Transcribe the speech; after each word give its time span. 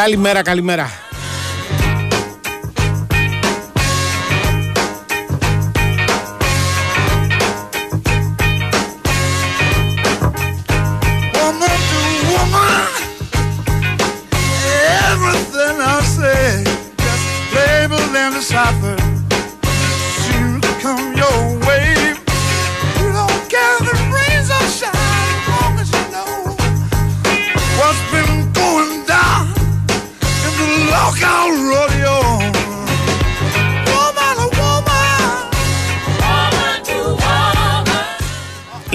Καλημέρα, 0.00 0.42
καλημέρα. 0.42 0.99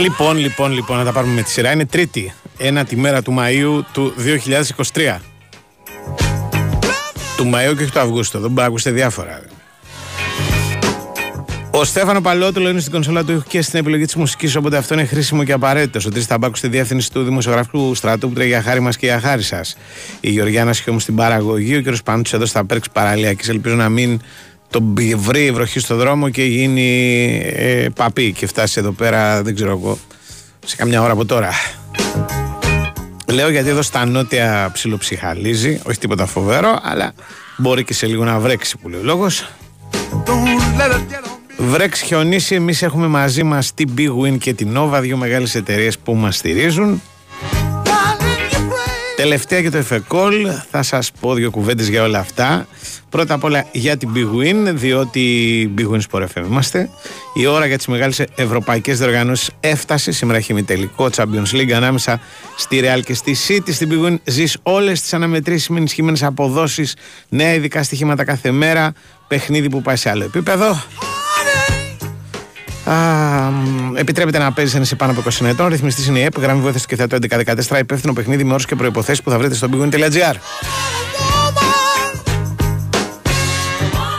Λοιπόν, 0.05 0.37
λοιπόν, 0.37 0.71
λοιπόν, 0.71 0.97
να 0.97 1.03
τα 1.03 1.11
πάρουμε 1.11 1.33
με 1.33 1.41
τη 1.41 1.49
σειρά. 1.49 1.71
Είναι 1.71 1.85
Τρίτη, 1.85 2.33
ένα 2.57 2.85
τη 2.85 2.95
μέρα 2.95 3.21
του 3.21 3.35
Μαΐου 3.39 3.83
του 3.93 4.13
2023. 4.93 5.19
Του 7.37 7.51
Μαΐου 7.53 7.75
και 7.77 7.83
όχι 7.83 7.91
του 7.91 7.99
Αυγούστου. 7.99 8.39
Δεν 8.39 8.47
μπορεί 8.47 8.61
να 8.61 8.65
ακούσετε 8.65 8.91
διάφορα. 8.95 9.41
Ο 11.71 11.83
Στέφανο 11.83 12.21
Παλότουλο 12.21 12.69
είναι 12.69 12.79
στην 12.79 12.91
κονσόλα 12.91 13.23
του 13.23 13.31
ήχου 13.31 13.43
και 13.47 13.61
στην 13.61 13.79
επιλογή 13.79 14.05
της 14.05 14.15
μουσικής, 14.15 14.55
οπότε 14.55 14.77
αυτό 14.77 14.93
είναι 14.93 15.05
χρήσιμο 15.05 15.43
και 15.43 15.51
απαραίτητο. 15.51 15.99
Ο 16.07 16.09
Τρεις 16.09 16.27
Ταμπάκου 16.27 16.55
στη 16.55 16.67
διεύθυνση 16.67 17.11
του 17.11 17.23
δημοσιογραφικού 17.23 17.95
στρατού 17.95 18.27
που 18.27 18.33
τρέχει 18.33 18.49
για 18.49 18.61
χάρη 18.61 18.79
μας 18.79 18.97
και 18.97 19.05
για 19.05 19.19
χάρη 19.19 19.41
σας. 19.41 19.77
Η 20.19 20.29
Γεωργιάνα 20.29 20.73
Σιώμου 20.73 20.99
στην 20.99 21.15
παραγωγή, 21.15 21.75
ο 21.75 21.81
κ. 21.81 21.95
Πάντου 22.03 22.29
εδώ 22.33 22.45
στα 22.45 22.65
Πέρξ 22.65 22.89
Παραλιακής. 22.89 23.49
Ελπίζω 23.49 23.75
να 23.75 23.89
μην 23.89 24.19
τον 24.75 24.95
βρει 25.15 25.45
η 25.45 25.51
βροχή 25.51 25.79
στο 25.79 25.95
δρόμο 25.95 26.29
και 26.29 26.43
γίνει 26.43 27.41
ε, 27.55 27.87
παπί 27.95 28.31
και 28.31 28.47
φτάσει 28.47 28.79
εδώ 28.79 28.91
πέρα, 28.91 29.41
δεν 29.43 29.55
ξέρω 29.55 29.71
εγώ, 29.71 29.97
σε 30.65 30.75
καμιά 30.75 31.01
ώρα 31.01 31.11
από 31.11 31.25
τώρα. 31.25 31.49
Λέω 33.31 33.49
γιατί 33.49 33.69
εδώ 33.69 33.81
στα 33.81 34.05
νότια 34.05 34.69
ψιλοψυχαλίζει, 34.73 35.81
όχι 35.87 35.97
τίποτα 35.97 36.25
φοβερό, 36.25 36.79
αλλά 36.83 37.13
μπορεί 37.57 37.83
και 37.83 37.93
σε 37.93 38.05
λίγο 38.05 38.23
να 38.23 38.39
βρέξει 38.39 38.77
που 38.77 38.89
λέει 38.89 38.99
ο 38.99 39.03
λόγος. 39.03 39.49
Don't 40.25 40.79
let 40.79 40.91
it 40.91 41.11
get 41.11 41.23
on 41.23 41.61
me. 41.61 41.65
Βρέξει 41.69 42.05
χιονίσει, 42.05 42.55
εμείς 42.55 42.81
έχουμε 42.81 43.07
μαζί 43.07 43.43
μας 43.43 43.73
την 43.73 43.89
Big 43.97 44.09
Win 44.23 44.37
και 44.37 44.53
την 44.53 44.77
Nova, 44.77 44.99
δύο 45.01 45.17
μεγάλες 45.17 45.55
εταιρείες 45.55 45.97
που 45.97 46.15
μας 46.15 46.35
στηρίζουν. 46.35 47.01
Darling, 49.17 49.23
you 49.23 49.23
pray. 49.23 49.23
Τελευταία 49.23 49.59
για 49.59 49.71
το 49.71 49.77
Εφεκόλ, 49.77 50.47
θα 50.71 50.83
σας 50.83 51.11
πω 51.19 51.33
δύο 51.33 51.51
κουβέντες 51.51 51.87
για 51.87 52.03
όλα 52.03 52.19
αυτά. 52.19 52.67
Πρώτα 53.09 53.33
απ' 53.33 53.43
όλα 53.43 53.65
για 53.71 53.97
την 53.97 54.09
Big 54.15 54.41
Win, 54.41 54.73
διότι 54.73 55.73
Big 55.77 55.91
Win 55.91 55.99
Sport 56.11 56.21
FM 56.21 56.45
είμαστε. 56.45 56.89
Η 57.33 57.45
ώρα 57.45 57.65
για 57.65 57.77
τις 57.77 57.87
μεγάλες 57.87 58.23
ευρωπαϊκές 58.35 58.97
διοργανώσεις 58.97 59.49
έφτασε. 59.59 60.11
Σήμερα 60.11 60.37
έχει 60.37 60.63
τελικό 60.63 61.09
Champions 61.15 61.51
League 61.51 61.71
ανάμεσα 61.71 62.19
στη 62.57 62.81
Real 62.83 62.99
και 63.05 63.13
στη 63.13 63.35
City. 63.47 63.73
Στην 63.73 63.89
Big 63.91 64.07
Win 64.07 64.15
ζεις 64.23 64.57
όλες 64.63 65.01
τις 65.01 65.13
αναμετρήσεις 65.13 65.69
με 65.69 65.77
ενισχυμένες 65.77 66.23
αποδόσεις, 66.23 66.95
νέα 67.29 67.53
ειδικά 67.53 67.83
στοιχήματα 67.83 68.23
κάθε 68.23 68.51
μέρα, 68.51 68.93
παιχνίδι 69.27 69.69
που 69.69 69.81
πάει 69.81 69.95
σε 69.95 70.09
άλλο 70.09 70.23
επίπεδο. 70.23 70.83
Α, 72.85 73.49
μ, 73.51 73.95
επιτρέπεται 73.95 74.37
να 74.37 74.51
παίζεις 74.51 74.75
ένα 74.75 74.83
σε 74.85 74.95
πάνω 74.95 75.11
από 75.11 75.21
20 75.21 75.45
ετών. 75.45 75.67
Ρυθμιστής 75.67 76.07
είναι 76.07 76.19
η 76.19 76.23
ΕΠ, 76.23 76.39
γραμμή 76.39 76.61
βοήθειας 76.61 76.85
και 76.85 76.95
θεατό 76.95 77.15
1114. 77.15 77.79
Υπεύθυνο 77.79 78.13
παιχνίδι 78.13 78.43
με 78.43 78.51
όρους 78.51 78.65
και 78.65 78.75
προποθέσει 78.75 79.23
που 79.23 79.29
θα 79.29 79.37
βρείτε 79.37 79.55
στο 79.55 79.67
bigwin.gr. 79.71 80.35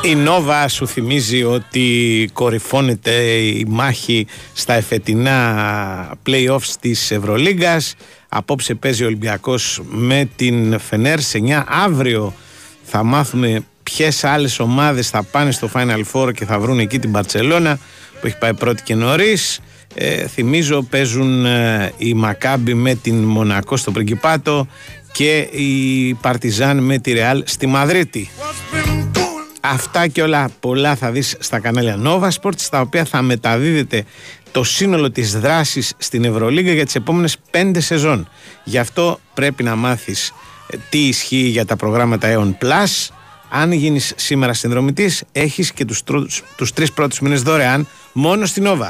Η 0.03 0.15
Νόβα 0.15 0.69
σου 0.69 0.87
θυμίζει 0.87 1.45
ότι 1.45 2.29
κορυφώνεται 2.33 3.13
η 3.33 3.65
μάχη 3.69 4.27
στα 4.53 4.75
εφετινά 4.75 6.19
play-offs 6.27 6.75
της 6.81 7.11
Ευρωλίγκας. 7.11 7.95
Απόψε 8.29 8.75
παίζει 8.75 9.03
ο 9.03 9.07
Ολυμπιακός 9.07 9.81
με 9.89 10.29
την 10.37 10.79
Φενέρ 10.79 11.21
σε 11.21 11.39
9. 11.39 11.65
Αύριο 11.67 12.35
θα 12.83 13.03
μάθουμε 13.03 13.65
ποιες 13.83 14.25
άλλες 14.25 14.59
ομάδες 14.59 15.11
θα 15.11 15.23
πάνε 15.23 15.51
στο 15.51 15.71
Final 15.75 16.03
Four 16.13 16.33
και 16.35 16.45
θα 16.45 16.59
βρουν 16.59 16.79
εκεί 16.79 16.99
την 16.99 17.11
Μπαρτσελώνα 17.11 17.79
που 18.21 18.27
έχει 18.27 18.39
πάει 18.39 18.55
πρώτη 18.55 18.83
και 18.83 18.95
νωρίς. 18.95 19.61
Ε, 19.95 20.27
θυμίζω 20.27 20.83
παίζουν 20.83 21.45
ε, 21.47 21.93
η 21.97 22.15
Μακάμπι 22.15 22.75
με 22.75 22.95
την 22.95 23.15
Μονακό 23.15 23.77
στο 23.77 23.91
Πριγκιπάτο 23.91 24.67
και 25.13 25.39
η 25.39 26.15
Παρτιζάν 26.15 26.79
με 26.79 26.99
τη 26.99 27.13
Ρεάλ 27.13 27.43
στη 27.47 27.67
Μαδρίτη. 27.67 28.31
What's 28.39 28.77
been 28.77 29.19
going 29.19 29.37
Αυτά 29.61 30.07
και 30.07 30.23
όλα 30.23 30.51
πολλά 30.61 30.97
θα 30.97 31.11
δεις 31.11 31.37
στα 31.39 31.61
κανάλια 31.61 31.99
Nova 32.05 32.29
Sports 32.41 32.59
στα 32.59 32.81
οποία 32.81 33.05
θα 33.05 33.23
μεταδίδεται 33.23 34.05
το 34.53 34.65
σύνολο 34.65 35.11
της 35.11 35.41
δράσης 35.41 35.95
στην 35.97 36.25
Ευρωλίγα 36.25 36.73
για 36.73 36.85
τις 36.85 36.95
επόμενες 36.95 37.37
πέντε 37.51 37.81
σεζόν. 37.81 38.29
Γι' 38.65 38.79
αυτό 38.79 39.21
πρέπει 39.35 39.63
να 39.63 39.77
μάθεις 39.77 40.33
ε, 40.71 40.77
τι 40.89 40.99
ισχύει 40.99 41.37
για 41.37 41.65
τα 41.65 41.77
προγράμματα 41.77 42.29
Aeon 42.35 42.65
Plus. 42.65 43.16
Αν 43.49 43.73
γίνεις 43.73 44.13
σήμερα 44.17 44.53
συνδρομητής 44.53 45.23
έχεις 45.33 45.73
και 45.73 45.85
τους, 45.85 46.03
τρου- 46.03 46.31
τους 46.57 46.73
τρεις 46.73 46.93
πρώτους 46.93 47.21
μήνες 47.21 47.43
δωρεάν 47.43 47.87
μόνο 48.13 48.47
στην 48.47 48.65
Nova. 48.67 48.89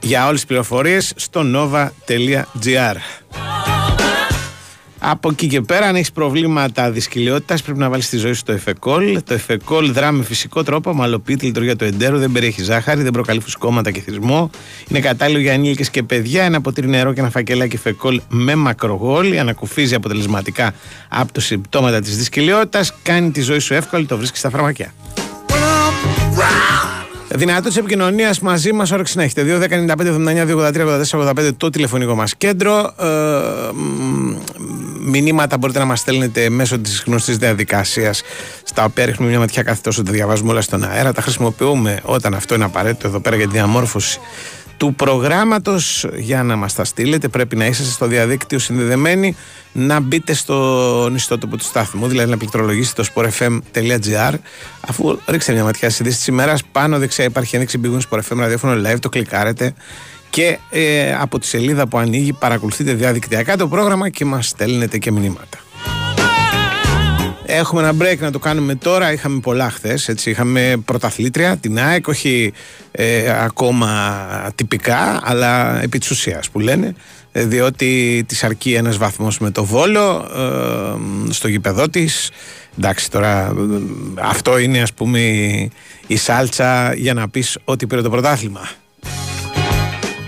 Για 0.00 0.26
όλες 0.26 0.34
τις 0.38 0.46
πληροφορίες 0.48 1.12
στο 1.16 1.42
nova.gr 1.54 2.96
από 5.04 5.30
εκεί 5.30 5.46
και 5.46 5.60
πέρα, 5.60 5.86
αν 5.86 5.94
έχεις 5.94 6.12
προβλήματα 6.12 6.90
δυσκολιότητα, 6.90 7.56
πρέπει 7.64 7.78
να 7.78 7.88
βάλεις 7.88 8.04
στη 8.04 8.16
ζωή 8.16 8.32
σου 8.32 8.42
το 8.42 8.52
εφεκόλ. 8.52 9.22
Το 9.24 9.34
εφεκόλ 9.34 9.92
δρά 9.92 10.12
με 10.12 10.24
φυσικό 10.24 10.62
τρόπο, 10.62 10.90
ομαλοποιεί 10.90 11.36
τη 11.36 11.46
λειτουργία 11.46 11.76
του 11.76 11.84
εντέρου, 11.84 12.18
δεν 12.18 12.32
περιέχει 12.32 12.62
ζάχαρη, 12.62 13.02
δεν 13.02 13.12
προκαλεί 13.12 13.40
φουσκώματα 13.40 13.90
και 13.90 14.00
θυσμό. 14.00 14.50
Είναι 14.88 15.00
κατάλληλο 15.00 15.40
για 15.40 15.52
ενήλικες 15.52 15.90
και 15.90 16.02
παιδιά. 16.02 16.44
Ένα 16.44 16.60
ποτήρι 16.60 16.88
νερό 16.88 17.12
και 17.12 17.20
ένα 17.20 17.30
φακελάκι 17.30 17.76
εφεκόλ 17.76 18.20
με 18.28 18.54
μακρογόλι. 18.54 19.38
Ανακουφίζει 19.38 19.94
αποτελεσματικά 19.94 20.74
από 21.08 21.32
τα 21.32 21.40
συμπτώματα 21.40 22.00
της 22.00 22.16
δυσκολιότητα. 22.16 22.84
Κάνει 23.02 23.30
τη 23.30 23.40
ζωή 23.40 23.58
σου 23.58 23.74
εύκολη, 23.74 24.06
το 24.06 24.16
βρίσκεις 24.16 24.38
στα 24.38 24.50
φαρμακεία. 24.50 24.94
when 25.48 25.62
I'm 25.62 26.38
round? 26.38 26.92
Δυνατότητα 27.34 27.80
επικοινωνίας 27.80 28.40
μαζί 28.40 28.72
μας, 28.72 28.90
όρεξη 28.90 29.16
να 29.16 29.22
έχετε. 29.22 29.44
2.195.79.283.84.85 29.44 31.50
το 31.56 31.70
τηλεφωνικό 31.70 32.14
μας 32.14 32.36
κέντρο. 32.36 32.94
Ε, 33.00 33.06
μ, 33.74 34.34
μηνύματα 35.02 35.58
μπορείτε 35.58 35.78
να 35.78 35.84
μας 35.84 36.00
στέλνετε 36.00 36.48
μέσω 36.48 36.78
της 36.78 37.02
γνωστής 37.06 37.36
διαδικασίας, 37.36 38.22
στα 38.62 38.84
οποία 38.84 39.04
ρίχνουμε 39.04 39.30
μια 39.30 39.40
ματιά 39.40 39.62
κάθε 39.62 39.80
τόσο 39.82 40.02
τα 40.02 40.12
διαβάζουμε 40.12 40.50
όλα 40.50 40.60
στον 40.60 40.84
αέρα. 40.84 41.12
Τα 41.12 41.22
χρησιμοποιούμε 41.22 42.00
όταν 42.02 42.34
αυτό 42.34 42.54
είναι 42.54 42.64
απαραίτητο 42.64 43.06
εδώ 43.06 43.20
πέρα 43.20 43.36
για 43.36 43.46
τη 43.46 43.52
διαμόρφωση 43.52 44.20
του 44.76 44.94
προγράμματος. 44.94 46.06
Για 46.16 46.42
να 46.42 46.56
μας 46.56 46.74
τα 46.74 46.84
στείλετε 46.84 47.28
πρέπει 47.28 47.56
να 47.56 47.66
είσαστε 47.66 47.92
στο 47.92 48.06
διαδίκτυο 48.06 48.58
συνδεδεμένοι 48.58 49.36
να 49.72 50.00
μπείτε 50.00 50.32
στο 50.32 51.10
ιστότοπο 51.14 51.56
του 51.56 51.64
στάθμου 51.64 52.06
δηλαδή 52.06 52.30
να 52.30 52.36
πληκτρολογήσετε 52.36 53.02
το 53.02 53.08
sportfm.gr 53.14 54.34
αφού 54.80 55.18
ρίξετε 55.26 55.52
μια 55.52 55.64
ματιά 55.64 55.88
στις 55.88 56.00
ειδήσεις 56.00 56.18
της 56.18 56.26
ημέρας 56.26 56.62
πάνω 56.72 56.98
δεξιά 56.98 57.24
υπάρχει 57.24 57.54
ένδειξη 57.54 57.78
μπηγούν 57.78 58.02
sportfm 58.10 58.36
ραδιόφωνο 58.36 58.88
live 58.88 58.98
το 59.00 59.08
κλικάρετε 59.08 59.74
και 60.32 60.58
ε, 60.70 61.14
από 61.14 61.38
τη 61.38 61.46
σελίδα 61.46 61.86
που 61.86 61.98
ανοίγει 61.98 62.32
παρακολουθείτε 62.32 62.92
διαδικτυακά 62.92 63.56
το 63.56 63.68
πρόγραμμα 63.68 64.08
και 64.08 64.24
μας 64.24 64.48
στέλνετε 64.48 64.98
και 64.98 65.12
μηνύματα. 65.12 65.58
Έχουμε 67.46 67.82
ένα 67.82 67.94
break 67.98 68.18
να 68.18 68.30
το 68.30 68.38
κάνουμε 68.38 68.74
τώρα. 68.74 69.12
Είχαμε 69.12 69.40
πολλά 69.40 69.70
χθες. 69.70 70.08
Είχαμε 70.24 70.76
πρωταθλήτρια, 70.84 71.56
την 71.56 71.78
ΑΕΚ, 71.78 72.08
όχι 72.08 72.52
ε, 72.90 73.42
ακόμα 73.42 74.26
τυπικά, 74.54 75.20
αλλά 75.22 75.82
επί 75.82 75.98
της 75.98 76.10
ουσίας 76.10 76.50
που 76.50 76.60
λένε. 76.60 76.94
ε, 77.32 77.44
Διότι 77.44 78.24
της 78.28 78.44
αρκεί 78.44 78.74
ένας 78.74 78.96
βαθμός 78.96 79.38
με 79.38 79.50
το 79.50 79.64
βόλο 79.64 80.28
ε, 81.28 81.32
στο 81.32 81.48
γήπεδό 81.48 81.88
της. 81.88 82.30
Εντάξει, 82.78 83.10
τώρα 83.10 83.40
ε, 83.40 83.52
αυτό 84.20 84.58
είναι 84.58 84.80
ας 84.80 84.92
πούμε 84.92 85.18
η, 85.20 85.70
η 86.06 86.16
σάλτσα 86.16 86.94
για 86.94 87.14
να 87.14 87.28
πεις 87.28 87.58
ότι 87.64 87.86
πήρε 87.86 88.02
το 88.02 88.10
πρωτάθλημα. 88.10 88.68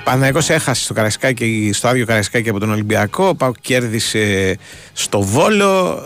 Παναθηναϊκός 0.05 0.51
έχασε 0.51 0.83
στο, 0.83 0.95
Καραϊσκάκι, 0.95 1.71
στο 1.73 1.89
άδειο 1.89 2.07
Καραϊσκάκι 2.07 2.49
από 2.49 2.61
τον 2.61 2.71
Ολυμπιακό. 2.71 3.29
Ο 3.29 3.35
Πάουκ 3.35 3.57
κέρδισε 3.61 4.57
στο 4.93 5.21
Βόλο. 5.21 6.03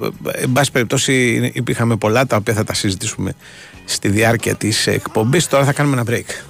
Ε, 0.00 0.04
ε, 0.04 0.42
εν 0.42 0.52
πάση 0.52 0.72
περιπτώσει 0.72 1.50
υπήρχαμε 1.54 1.96
πολλά 1.96 2.26
τα 2.26 2.36
οποία 2.36 2.54
θα 2.54 2.64
τα 2.64 2.74
συζητήσουμε 2.74 3.32
στη 3.84 4.08
διάρκεια 4.08 4.54
της 4.54 4.86
εκπομπής. 4.86 5.48
Τώρα 5.48 5.64
θα 5.64 5.72
κάνουμε 5.72 6.00
ένα 6.00 6.10
break. 6.10 6.49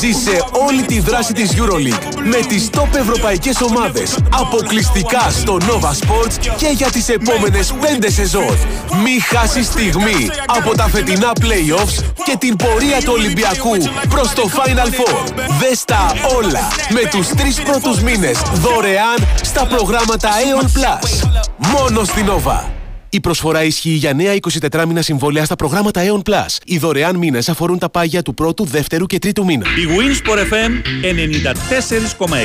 Ζήσε 0.00 0.44
όλη 0.66 0.82
τη 0.82 1.00
δράση 1.00 1.32
της 1.32 1.50
EuroLeague 1.56 2.18
με 2.24 2.36
τις 2.48 2.70
top 2.72 2.94
ευρωπαϊκές 2.94 3.60
ομάδες 3.60 4.18
αποκλειστικά 4.40 5.30
στο 5.30 5.58
Nova 5.60 5.88
Sports 5.88 6.36
και 6.56 6.66
για 6.66 6.90
τις 6.90 7.08
επόμενες 7.08 7.72
5 7.72 8.10
σεζόν. 8.10 8.56
Μη 9.02 9.20
χάσεις 9.20 9.66
στιγμή 9.66 10.30
από 10.46 10.74
τα 10.76 10.88
φετινά 10.88 11.32
playoffs 11.40 12.04
και 12.24 12.36
την 12.38 12.56
πορεία 12.56 12.98
του 12.98 13.12
Ολυμπιακού 13.12 13.76
προς 14.08 14.32
το 14.32 14.50
Final 14.54 14.88
Four. 14.88 15.32
Δες 15.60 15.84
τα 15.84 16.14
όλα 16.36 16.68
με 16.92 17.08
τους 17.10 17.28
τρεις 17.28 17.60
πρώτους 17.60 18.00
μήνες 18.00 18.38
δωρεάν 18.54 19.26
στα 19.42 19.66
προγράμματα 19.66 20.28
Aeon 20.28 20.64
Plus. 20.64 21.28
Μόνο 21.56 22.04
στην 22.04 22.26
Nova. 22.26 22.77
Η 23.10 23.20
προσφορά 23.20 23.64
ισχύει 23.64 23.90
για 23.90 24.12
νέα 24.12 24.36
24 24.70 24.84
μήνα 24.86 25.02
συμβόλαια 25.02 25.44
στα 25.44 25.56
προγράμματα 25.56 26.02
Aeon 26.04 26.30
Plus. 26.30 26.56
Οι 26.64 26.78
δωρεάν 26.78 27.16
μήνες 27.16 27.48
αφορούν 27.48 27.78
τα 27.78 27.90
πάγια 27.90 28.22
του 28.22 28.34
πρώτου, 28.34 28.64
δεύτερου 28.64 29.06
και 29.06 29.18
τρίτου 29.18 29.44
μήνα. 29.44 29.66
Η 29.66 29.86
Winsport 29.88 30.38
FM 30.52 30.70
94,6 32.26 32.36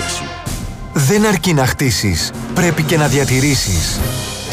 Δεν 0.94 1.26
αρκεί 1.26 1.54
να 1.54 1.66
χτίσεις, 1.66 2.32
πρέπει 2.54 2.84
και 2.84 2.98
να 2.98 3.08
διατηρήσεις. 3.08 4.00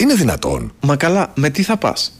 Είναι 0.00 0.14
δυνατόν. 0.14 0.72
Μα 0.80 0.96
καλά, 0.96 1.30
με 1.34 1.50
τι 1.50 1.62
θα 1.62 1.76
πας; 1.76 2.18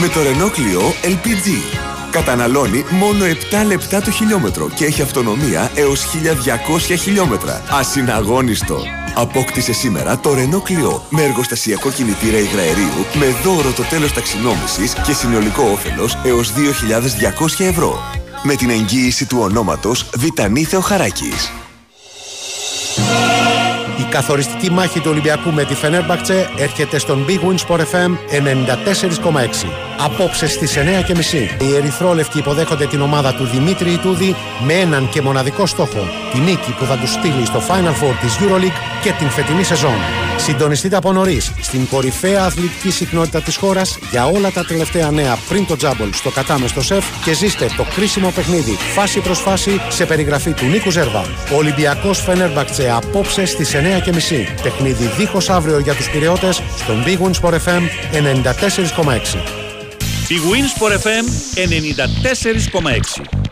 Με 0.00 0.08
το 0.08 0.20
Renault 0.20 0.58
Clio 0.58 1.06
LPG. 1.06 1.76
Καταναλώνει 2.10 2.84
μόνο 2.90 3.24
7 3.24 3.66
λεπτά 3.66 4.00
το 4.00 4.10
χιλιόμετρο 4.10 4.68
και 4.74 4.84
έχει 4.84 5.02
αυτονομία 5.02 5.70
έως 5.74 6.04
1200 6.04 6.96
χιλιόμετρα. 6.96 7.62
Ασυναγώνιστο. 7.70 8.78
Απόκτησε 9.14 9.72
σήμερα 9.72 10.18
το 10.18 10.30
Renault 10.30 10.70
Clio 10.70 11.00
με 11.10 11.22
εργοστασιακό 11.22 11.90
κινητήρα 11.90 12.38
υγραερίου 12.38 13.06
με 13.14 13.26
δώρο 13.42 13.72
το 13.72 13.82
τέλος 13.82 14.12
ταξινόμησης 14.12 14.92
και 14.92 15.12
συνολικό 15.12 15.62
όφελος 15.62 16.18
έως 16.24 16.52
2.200 16.52 17.64
ευρώ. 17.64 17.98
Με 18.42 18.54
την 18.54 18.70
εγγύηση 18.70 19.26
του 19.26 19.38
ονόματος 19.40 20.10
Βιτανή 20.16 20.64
Θεοχαράκης. 20.64 21.50
Η 23.98 24.02
καθοριστική 24.10 24.70
μάχη 24.70 25.00
του 25.00 25.10
Ολυμπιακού 25.10 25.52
με 25.52 25.64
τη 25.64 25.74
Φενέρμπαχτσε 25.74 26.50
έρχεται 26.56 26.98
στον 26.98 27.24
Big 27.28 27.40
Win 27.48 27.56
Sport 27.66 27.80
FM 27.80 28.10
94,6. 28.30 29.70
Απόψες 29.98 30.52
στις 30.52 30.76
9.30 30.76 31.62
οι 31.62 31.74
Ερυθρόλευκοι 31.76 32.38
υποδέχονται 32.38 32.86
την 32.86 33.00
ομάδα 33.00 33.34
του 33.34 33.44
Δημήτρη 33.44 33.92
Ιτούδη 33.92 34.34
με 34.66 34.72
έναν 34.72 35.08
και 35.08 35.22
μοναδικό 35.22 35.66
στόχο, 35.66 36.08
τη 36.32 36.38
νίκη 36.38 36.72
που 36.78 36.84
θα 36.84 36.96
τους 36.96 37.12
στείλει 37.12 37.46
στο 37.46 37.62
Final 37.68 38.04
Four 38.04 38.14
της 38.20 38.36
EuroLeague 38.40 39.02
και 39.02 39.12
την 39.18 39.28
φετινή 39.28 39.62
σεζόν. 39.62 39.98
Συντονιστείτε 40.36 40.96
από 40.96 41.12
νωρίς 41.12 41.52
στην 41.60 41.88
κορυφαία 41.88 42.44
αθλητική 42.44 42.90
συχνότητα 42.90 43.40
της 43.40 43.56
χώρας 43.56 43.98
για 44.10 44.26
όλα 44.26 44.50
τα 44.50 44.64
τελευταία 44.64 45.10
νέα 45.10 45.38
πριν 45.48 45.66
το 45.66 45.76
τζάμπολ 45.76 46.12
στο 46.12 46.30
κατάμεστο 46.30 46.82
σεφ 46.82 47.04
και 47.24 47.32
ζήστε 47.34 47.66
το 47.76 47.84
κρίσιμο 47.94 48.30
παιχνίδι 48.30 48.76
φάση 48.94 49.20
προς 49.20 49.38
φάση 49.38 49.80
σε 49.88 50.06
περιγραφή 50.06 50.52
του 50.52 50.64
Νίκου 50.66 50.90
Ζέρβα. 50.90 51.24
Ολυμπιακός 51.56 52.20
Φενέρμπαχτσε 52.20 52.90
απόψες 52.90 53.50
στις 53.50 53.68
9.30. 53.88 54.60
Τεχνίδι 54.62 55.06
δίχως 55.06 55.50
αύριο 55.50 55.78
για 55.78 55.94
τους 55.94 56.10
πυραιώτες 56.10 56.62
στον 56.76 57.04
Big 57.06 57.18
Wins 57.18 57.50
FM 57.50 57.82
94,6. 58.12 59.38
Big 60.28 60.42
Wins 60.50 60.74
FM 61.02 61.24
94,6. 61.56 63.48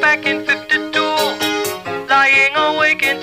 back 0.00 0.26
in 0.26 0.51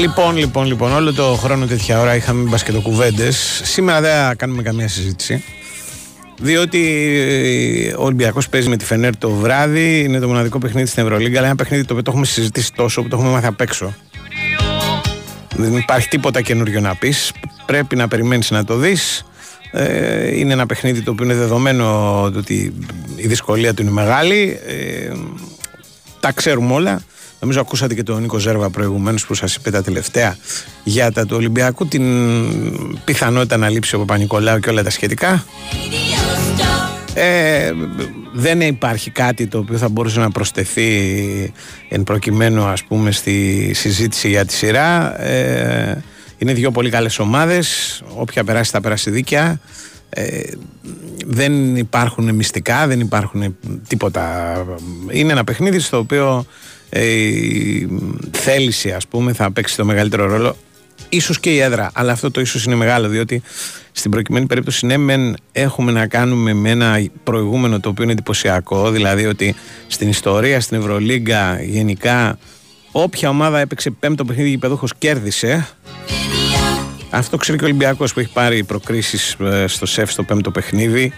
Λοιπόν, 0.00 0.36
λοιπόν, 0.36 0.66
λοιπόν, 0.66 0.92
όλο 0.92 1.12
το 1.12 1.22
χρόνο 1.22 1.66
τέτοια 1.66 2.00
ώρα 2.00 2.16
είχαμε 2.16 2.48
μπασκετοκουβέντες. 2.48 3.60
Σήμερα 3.64 4.00
δεν 4.00 4.10
θα 4.10 4.34
κάνουμε 4.34 4.62
καμία 4.62 4.88
συζήτηση. 4.88 5.44
Διότι 6.40 7.94
ο 7.98 8.04
Ολυμπιακός 8.04 8.48
παίζει 8.48 8.68
με 8.68 8.76
τη 8.76 8.84
Φενέρ 8.84 9.16
το 9.16 9.30
βράδυ, 9.30 10.00
είναι 10.00 10.18
το 10.18 10.28
μοναδικό 10.28 10.58
παιχνίδι 10.58 10.88
στην 10.88 11.02
Ευρωλίγκα, 11.02 11.38
αλλά 11.38 11.46
ένα 11.46 11.56
παιχνίδι 11.56 11.84
το 11.84 11.92
οποίο 11.92 12.04
το 12.04 12.10
έχουμε 12.10 12.26
συζητήσει 12.26 12.72
τόσο 12.72 13.02
που 13.02 13.08
το 13.08 13.16
έχουμε 13.16 13.32
μάθει 13.32 13.46
απ' 13.46 13.60
έξω. 13.60 13.94
Δεν 15.56 15.76
υπάρχει 15.76 16.08
τίποτα 16.08 16.40
καινούριο 16.40 16.80
να 16.80 16.94
πεις. 16.94 17.32
Πρέπει 17.66 17.96
να 17.96 18.08
περιμένεις 18.08 18.50
να 18.50 18.64
το 18.64 18.76
δεις. 18.76 19.24
Ε, 19.72 20.38
είναι 20.38 20.52
ένα 20.52 20.66
παιχνίδι 20.66 21.00
το 21.00 21.10
οποίο 21.10 21.24
είναι 21.24 21.34
δεδομένο 21.34 22.22
ότι 22.22 22.74
η 23.16 23.26
δυσκολία 23.26 23.74
του 23.74 23.82
είναι 23.82 23.90
μεγάλη. 23.90 24.60
Ε, 24.66 25.12
τα 26.20 26.32
ξέρουμε 26.32 26.72
όλα. 26.72 27.02
Νομίζω 27.40 27.60
ακούσατε 27.60 27.94
και 27.94 28.02
τον 28.02 28.20
Νίκο 28.20 28.38
Ζέρβα 28.38 28.70
προηγουμένως 28.70 29.26
που 29.26 29.34
σας 29.34 29.54
είπε 29.54 29.70
τα 29.70 29.82
τελευταία 29.82 30.36
για 30.84 31.12
τα 31.12 31.26
του 31.26 31.36
Ολυμπιακού, 31.36 31.86
την 31.86 32.04
πιθανότητα 33.04 33.56
να 33.56 33.68
λείψει 33.68 33.94
ο 33.94 33.98
Παπα-Νικολάου 33.98 34.58
και 34.58 34.70
όλα 34.70 34.82
τα 34.82 34.90
σχετικά. 34.90 35.44
Ε, 37.14 37.72
δεν 38.32 38.60
υπάρχει 38.60 39.10
κάτι 39.10 39.46
το 39.46 39.58
οποίο 39.58 39.78
θα 39.78 39.88
μπορούσε 39.88 40.20
να 40.20 40.30
προσθεθεί 40.30 41.52
εν 41.88 42.02
προκειμένου 42.02 42.62
ας 42.62 42.84
πούμε 42.84 43.10
στη 43.10 43.70
συζήτηση 43.74 44.28
για 44.28 44.44
τη 44.44 44.52
σειρά. 44.52 45.20
Ε, 45.22 46.04
είναι 46.38 46.52
δύο 46.52 46.70
πολύ 46.70 46.90
καλές 46.90 47.18
ομάδες, 47.18 48.02
όποια 48.14 48.44
περάσει 48.44 48.70
θα 48.70 48.80
περάσει 48.80 49.10
δίκαια. 49.10 49.60
Ε, 50.08 50.40
δεν 51.26 51.76
υπάρχουν 51.76 52.34
μυστικά, 52.34 52.86
δεν 52.86 53.00
υπάρχουν 53.00 53.56
τίποτα. 53.88 54.54
Είναι 55.10 55.32
ένα 55.32 55.44
παιχνίδι 55.44 55.78
στο 55.78 55.98
οποίο 55.98 56.38
ε, 56.38 56.75
η 57.04 57.88
θέληση 58.30 58.92
ας 58.92 59.06
πούμε 59.06 59.32
θα 59.32 59.52
παίξει 59.52 59.76
το 59.76 59.84
μεγαλύτερο 59.84 60.26
ρόλο 60.26 60.56
ίσως 61.08 61.40
και 61.40 61.50
η 61.50 61.58
έδρα, 61.58 61.90
αλλά 61.94 62.12
αυτό 62.12 62.30
το 62.30 62.40
ίσως 62.40 62.64
είναι 62.64 62.74
μεγάλο 62.74 63.08
διότι 63.08 63.42
στην 63.92 64.10
προκειμένη 64.10 64.46
περίπτωση 64.46 64.86
ναι 64.86 64.96
μεν 64.96 65.36
έχουμε 65.52 65.92
να 65.92 66.06
κάνουμε 66.06 66.52
με 66.52 66.70
ένα 66.70 67.06
προηγούμενο 67.24 67.80
το 67.80 67.88
οποίο 67.88 68.04
είναι 68.04 68.12
εντυπωσιακό 68.12 68.90
δηλαδή 68.90 69.26
ότι 69.26 69.54
στην 69.86 70.08
ιστορία, 70.08 70.60
στην 70.60 70.78
Ευρωλίγκα 70.78 71.62
γενικά 71.62 72.38
όποια 72.92 73.28
ομάδα 73.28 73.58
έπαιξε 73.58 73.90
πέμπτο 73.90 74.24
παιχνίδι 74.24 74.48
γηπεδούχος 74.48 74.92
κέρδισε. 74.98 75.68
Αυτό 77.10 77.36
ξέρει 77.36 77.58
και 77.58 77.64
ο 77.64 77.66
Ολυμπιακός 77.66 78.12
που 78.12 78.20
έχει 78.20 78.32
πάρει 78.32 78.64
προκρίσεις 78.64 79.36
ε, 79.40 79.64
στο 79.66 79.86
ΣΕΦ 79.86 80.10
στο 80.10 80.22
πέμπτο 80.22 80.50
παιχνίδι 80.50 81.12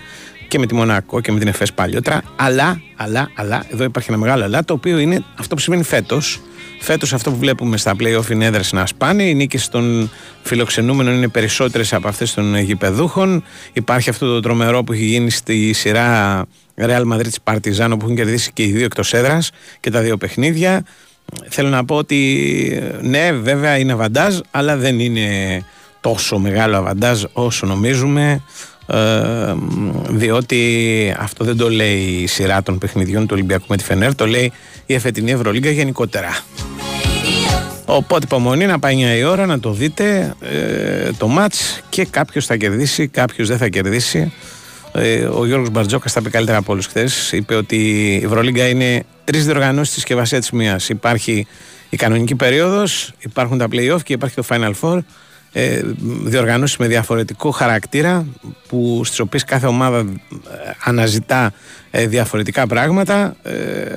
και 0.48 0.58
με 0.58 0.66
τη 0.66 0.74
Μονακό 0.74 1.20
και 1.20 1.32
με 1.32 1.38
την 1.38 1.48
ΕΦΕΣ 1.48 1.72
παλιότερα. 1.72 2.22
Αλλά, 2.36 2.80
αλλά, 2.96 3.30
αλλά, 3.34 3.64
εδώ 3.68 3.84
υπάρχει 3.84 4.10
ένα 4.10 4.18
μεγάλο 4.18 4.44
αλλά, 4.44 4.64
το 4.64 4.72
οποίο 4.72 4.98
είναι 4.98 5.24
αυτό 5.38 5.54
που 5.54 5.60
σημαίνει 5.60 5.82
φέτος. 5.82 6.40
Φέτος 6.80 7.12
αυτό 7.12 7.30
που 7.30 7.36
βλέπουμε 7.36 7.76
στα 7.76 7.94
playoff 7.98 8.30
είναι 8.30 8.44
έδρε 8.44 8.62
να 8.72 8.86
σπάνε. 8.86 9.22
Οι 9.22 9.34
νίκες 9.34 9.68
των 9.68 10.10
φιλοξενούμενων 10.42 11.14
είναι 11.14 11.28
περισσότερες 11.28 11.92
από 11.92 12.08
αυτές 12.08 12.34
των 12.34 12.56
γηπεδούχων. 12.56 13.44
Υπάρχει 13.72 14.10
αυτό 14.10 14.26
το 14.26 14.40
τρομερό 14.40 14.84
που 14.84 14.92
έχει 14.92 15.04
γίνει 15.04 15.30
στη 15.30 15.72
σειρά 15.72 16.44
Real 16.76 17.02
Madrid 17.12 17.52
Partizan 17.52 17.88
που 17.88 17.98
έχουν 18.02 18.14
κερδίσει 18.14 18.52
και 18.52 18.62
οι 18.62 18.70
δύο 18.72 18.84
εκτός 18.84 19.12
έδρας 19.12 19.50
και 19.80 19.90
τα 19.90 20.00
δύο 20.00 20.16
παιχνίδια. 20.16 20.84
Θέλω 21.48 21.68
να 21.68 21.84
πω 21.84 21.94
ότι 21.94 22.82
ναι, 23.00 23.32
βέβαια 23.32 23.78
είναι 23.78 23.92
αβαντάζ, 23.92 24.38
αλλά 24.50 24.76
δεν 24.76 25.00
είναι 25.00 25.28
τόσο 26.00 26.38
μεγάλο 26.38 26.76
αβαντάζ 26.76 27.24
όσο 27.32 27.66
νομίζουμε. 27.66 28.42
Ε, 28.90 29.54
διότι 30.08 31.14
αυτό 31.18 31.44
δεν 31.44 31.56
το 31.56 31.70
λέει 31.70 31.98
η 31.98 32.26
σειρά 32.26 32.62
των 32.62 32.78
παιχνιδιών 32.78 33.22
του 33.22 33.30
Ολυμπιακού 33.32 33.64
με 33.68 33.76
τη 33.76 33.84
Φενέρ, 33.84 34.14
το 34.14 34.26
λέει 34.26 34.52
η 34.86 34.94
εφετινή 34.94 35.30
Ευρωλίγκα 35.30 35.70
γενικότερα. 35.70 36.38
Οπότε 37.84 38.24
υπομονή 38.24 38.66
να 38.66 38.78
πάει 38.78 39.14
9 39.14 39.18
η 39.18 39.24
ώρα 39.24 39.46
να 39.46 39.60
το 39.60 39.72
δείτε 39.72 40.34
ε, 40.40 41.10
το 41.18 41.28
μάτς 41.28 41.80
και 41.88 42.04
κάποιος 42.04 42.46
θα 42.46 42.56
κερδίσει, 42.56 43.08
κάποιος 43.08 43.48
δεν 43.48 43.58
θα 43.58 43.68
κερδίσει. 43.68 44.32
Ε, 44.92 45.24
ο 45.24 45.46
Γιώργος 45.46 45.70
Μπαρτζόκας 45.70 46.12
τα 46.12 46.22
πει 46.22 46.30
καλύτερα 46.30 46.58
από 46.58 46.72
όλους 46.72 46.86
χθες. 46.86 47.32
Είπε 47.32 47.54
ότι 47.54 47.76
η 48.20 48.24
Ευρωλίγκα 48.24 48.68
είναι 48.68 49.04
τρεις 49.24 49.44
διοργανώσεις 49.44 49.88
της 49.88 50.02
συσκευασία 50.02 50.38
της 50.38 50.50
μίας. 50.50 50.88
Υπάρχει 50.88 51.46
η 51.88 51.96
κανονική 51.96 52.34
περίοδος, 52.34 53.12
υπάρχουν 53.18 53.58
τα 53.58 53.66
play-off 53.72 54.02
και 54.02 54.12
υπάρχει 54.12 54.34
το 54.34 54.44
Final 54.48 54.72
Four. 54.80 54.98
Ε, 55.52 55.80
διοργανώσεις 56.24 56.76
με 56.76 56.86
διαφορετικό 56.86 57.50
χαρακτήρα 57.50 58.26
που, 58.68 59.02
στις 59.04 59.18
οποίες 59.20 59.44
κάθε 59.44 59.66
ομάδα 59.66 59.98
ε, 59.98 60.04
αναζητά 60.84 61.52
ε, 61.90 62.06
διαφορετικά 62.06 62.66
πράγματα. 62.66 63.36
Ε, 63.42 63.96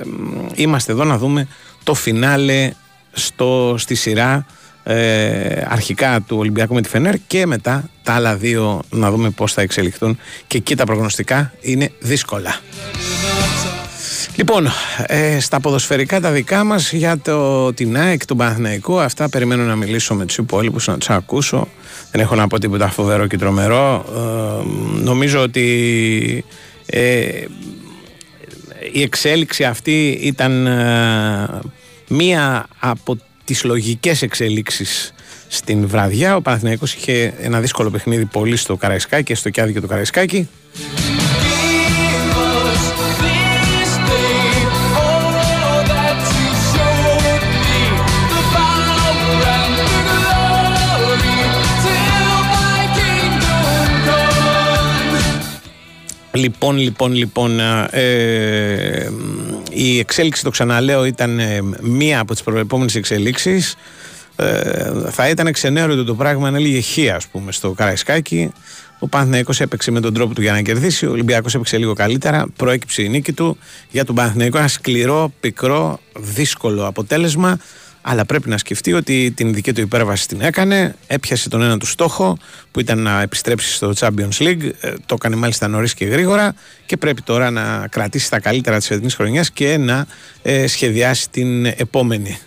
είμαστε 0.54 0.92
εδώ 0.92 1.04
να 1.04 1.18
δούμε 1.18 1.48
το 1.82 1.94
φινάλε 1.94 2.70
στο, 3.12 3.74
στη 3.78 3.94
σειρά 3.94 4.46
ε, 4.84 5.66
αρχικά 5.68 6.20
του 6.20 6.36
Ολυμπιακού 6.38 6.74
με 6.74 6.82
τη 6.82 6.88
Φενέρ 6.88 7.14
και 7.26 7.46
μετά 7.46 7.90
τα 8.02 8.12
άλλα 8.12 8.36
δύο 8.36 8.82
να 8.90 9.10
δούμε 9.10 9.30
πώς 9.30 9.52
θα 9.52 9.62
εξελιχθούν 9.62 10.18
και 10.46 10.56
εκεί 10.56 10.76
τα 10.76 10.84
προγνωστικά 10.84 11.52
είναι 11.60 11.92
δύσκολα. 11.98 12.60
Λοιπόν, 14.34 14.68
ε, 15.06 15.40
στα 15.40 15.60
ποδοσφαιρικά 15.60 16.20
τα 16.20 16.30
δικά 16.30 16.64
μας 16.64 16.92
για 16.92 17.18
το, 17.18 17.72
την 17.72 17.96
ΑΕΚ, 17.96 18.24
τον 18.24 18.36
Παναθηναϊκό, 18.36 18.98
αυτά 18.98 19.28
περιμένω 19.28 19.62
να 19.62 19.76
μιλήσω 19.76 20.14
με 20.14 20.26
τους 20.26 20.36
υπόλοιπους, 20.38 20.86
να 20.86 20.98
τους 20.98 21.10
ακούσω. 21.10 21.68
Δεν 22.10 22.20
έχω 22.20 22.34
να 22.34 22.46
πω 22.46 22.58
τίποτα 22.58 22.88
φοβερό 22.88 23.26
και 23.26 23.38
τρομερό. 23.38 24.04
Ε, 24.08 25.00
νομίζω 25.02 25.40
ότι 25.40 26.44
ε, 26.86 27.20
η 28.92 29.02
εξέλιξη 29.02 29.64
αυτή 29.64 30.18
ήταν 30.22 30.68
μία 32.08 32.66
από 32.78 33.16
τις 33.44 33.64
λογικές 33.64 34.22
εξελίξεις 34.22 35.12
στην 35.48 35.86
βραδιά. 35.86 36.36
Ο 36.36 36.42
Παναθηναϊκός 36.42 36.94
είχε 36.94 37.34
ένα 37.40 37.60
δύσκολο 37.60 37.90
παιχνίδι 37.90 38.24
πολύ 38.24 38.56
στο 38.56 38.76
Καραϊσκάκι, 38.76 39.34
στο 39.34 39.50
Κιάδικο 39.50 39.80
του 39.80 39.86
Καραϊσκάκι. 39.86 40.48
Λοιπόν, 56.32 56.76
λοιπόν, 56.76 57.14
λοιπόν, 57.14 57.60
ε, 57.90 59.10
η 59.70 59.98
εξέλιξη, 59.98 60.42
το 60.42 60.50
ξαναλέω, 60.50 61.04
ήταν 61.04 61.38
ε, 61.38 61.60
μία 61.80 62.20
από 62.20 62.32
τις 62.32 62.42
προεπόμενες 62.42 62.94
εξελίξεις. 62.94 63.76
Ε, 64.36 64.92
θα 65.10 65.28
ήταν 65.28 65.52
ξενέρωτο 65.52 66.04
το 66.04 66.14
πράγμα 66.14 66.48
αν 66.48 66.54
έλεγε 66.54 66.80
χ, 66.80 67.14
ας 67.14 67.26
πούμε, 67.26 67.52
στο 67.52 67.70
Καραϊσκάκι. 67.70 68.52
Ο 68.98 69.08
Παναθηναϊκός 69.08 69.60
έπαιξε 69.60 69.90
με 69.90 70.00
τον 70.00 70.14
τρόπο 70.14 70.34
του 70.34 70.42
για 70.42 70.52
να 70.52 70.60
κερδίσει. 70.60 71.06
Ο 71.06 71.10
Ολυμπιακός 71.10 71.54
έπαιξε 71.54 71.78
λίγο 71.78 71.92
καλύτερα. 71.92 72.46
Προέκυψε 72.56 73.02
η 73.02 73.08
νίκη 73.08 73.32
του. 73.32 73.58
Για 73.90 74.04
τον 74.04 74.14
Παναθηναϊκό 74.14 74.58
ένα 74.58 74.68
σκληρό, 74.68 75.32
πικρό, 75.40 76.00
δύσκολο 76.18 76.86
αποτέλεσμα 76.86 77.58
αλλά 78.02 78.24
πρέπει 78.24 78.48
να 78.48 78.58
σκεφτεί 78.58 78.92
ότι 78.92 79.30
την 79.30 79.54
δική 79.54 79.72
του 79.72 79.80
υπέρβαση 79.80 80.28
την 80.28 80.40
έκανε, 80.40 80.94
έπιασε 81.06 81.48
τον 81.48 81.62
ένα 81.62 81.78
του 81.78 81.86
στόχο 81.86 82.38
που 82.70 82.80
ήταν 82.80 82.98
να 82.98 83.20
επιστρέψει 83.20 83.72
στο 83.72 83.92
Champions 83.98 84.38
League, 84.38 84.70
ε, 84.80 84.92
το 85.06 85.14
έκανε 85.14 85.36
μάλιστα 85.36 85.68
νωρίς 85.68 85.94
και 85.94 86.04
γρήγορα 86.04 86.54
και 86.86 86.96
πρέπει 86.96 87.22
τώρα 87.22 87.50
να 87.50 87.86
κρατήσει 87.90 88.30
τα 88.30 88.40
καλύτερα 88.40 88.76
της 88.78 88.86
φετινής 88.86 89.14
χρονιάς 89.14 89.50
και 89.50 89.76
να 89.76 90.06
ε, 90.42 90.66
σχεδιάσει 90.66 91.30
την 91.30 91.66
επόμενη. 91.66 92.38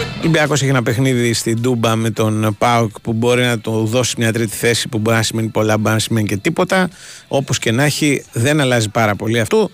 Ο 0.00 0.03
Ολυμπιακός 0.24 0.60
έχει 0.60 0.70
ένα 0.70 0.82
παιχνίδι 0.82 1.32
στην 1.32 1.62
Τούμπα 1.62 1.96
με 1.96 2.10
τον 2.10 2.56
Πάουκ 2.58 3.00
που 3.00 3.12
μπορεί 3.12 3.42
να 3.42 3.58
του 3.58 3.86
δώσει 3.86 4.14
μια 4.18 4.32
τρίτη 4.32 4.56
θέση 4.56 4.88
που 4.88 4.98
μπορεί 4.98 5.16
να 5.16 5.22
σημαίνει 5.22 5.48
πολλά, 5.48 5.78
μπορεί 5.78 5.94
να 5.94 6.00
σημαίνει 6.00 6.26
και 6.26 6.36
τίποτα. 6.36 6.90
Όπως 7.28 7.58
και 7.58 7.70
να 7.72 7.84
έχει, 7.84 8.24
δεν 8.32 8.60
αλλάζει 8.60 8.88
πάρα 8.88 9.14
πολύ 9.14 9.40
αυτό. 9.40 9.70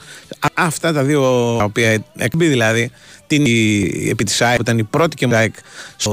Αυτά 0.55 0.93
τα 0.93 1.03
δύο 1.03 1.21
τα 1.59 1.65
οποία 1.65 2.05
εκμπεί 2.17 2.47
δηλαδή 2.47 2.91
την 3.27 3.45
επί 4.11 4.25
της 4.25 4.43
ΑΕΚ, 4.43 4.57
που 4.57 4.63
ήταν 4.63 4.79
η 4.79 4.85
πρώτη 4.85 5.17
και 5.17 5.29
ΑΕΚ 5.31 5.55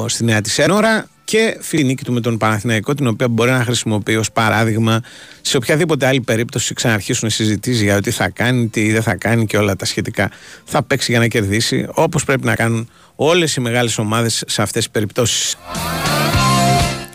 στη 0.06 0.24
Νέα 0.24 0.42
της 0.42 0.60
Ένορα 0.60 1.08
και 1.24 1.58
φίλη 1.62 1.84
νίκη 1.84 2.04
του 2.04 2.14
με 2.14 2.20
τον 2.20 2.38
Παναθηναϊκό, 2.38 2.94
την 2.94 3.08
οποία 3.08 3.28
μπορεί 3.28 3.52
να 3.52 3.64
χρησιμοποιεί 3.64 4.16
ως 4.16 4.32
παράδειγμα 4.32 5.02
σε 5.42 5.58
οποιαδήποτε 5.58 6.06
άλλη 6.08 6.22
περίπτωση 6.22 6.74
ξαναρχίσουν 6.74 7.30
συζητήσεις 7.30 7.82
για 7.82 8.02
τι 8.02 8.12
θα 8.12 8.30
κάνει, 8.30 8.68
τι 8.68 8.92
δεν 8.92 9.02
θα 9.02 9.16
κάνει 9.16 9.46
και 9.46 9.58
όλα 9.58 9.76
τα 9.76 9.86
σχετικά. 9.86 10.32
Θα 10.64 10.84
παίξει 10.84 11.12
για 11.12 11.20
να 11.20 11.28
κερδίσει, 11.28 11.88
όπως 11.94 12.24
πρέπει 12.24 12.46
να 12.46 12.56
κάνουν 12.56 12.90
όλες 13.20 13.56
οι 13.56 13.62
μεγάλες 13.62 13.98
ομάδες 13.98 14.44
σε 14.48 14.62
αυτές 14.62 14.84
τις 14.84 14.92
περιπτώσεις. 14.92 15.56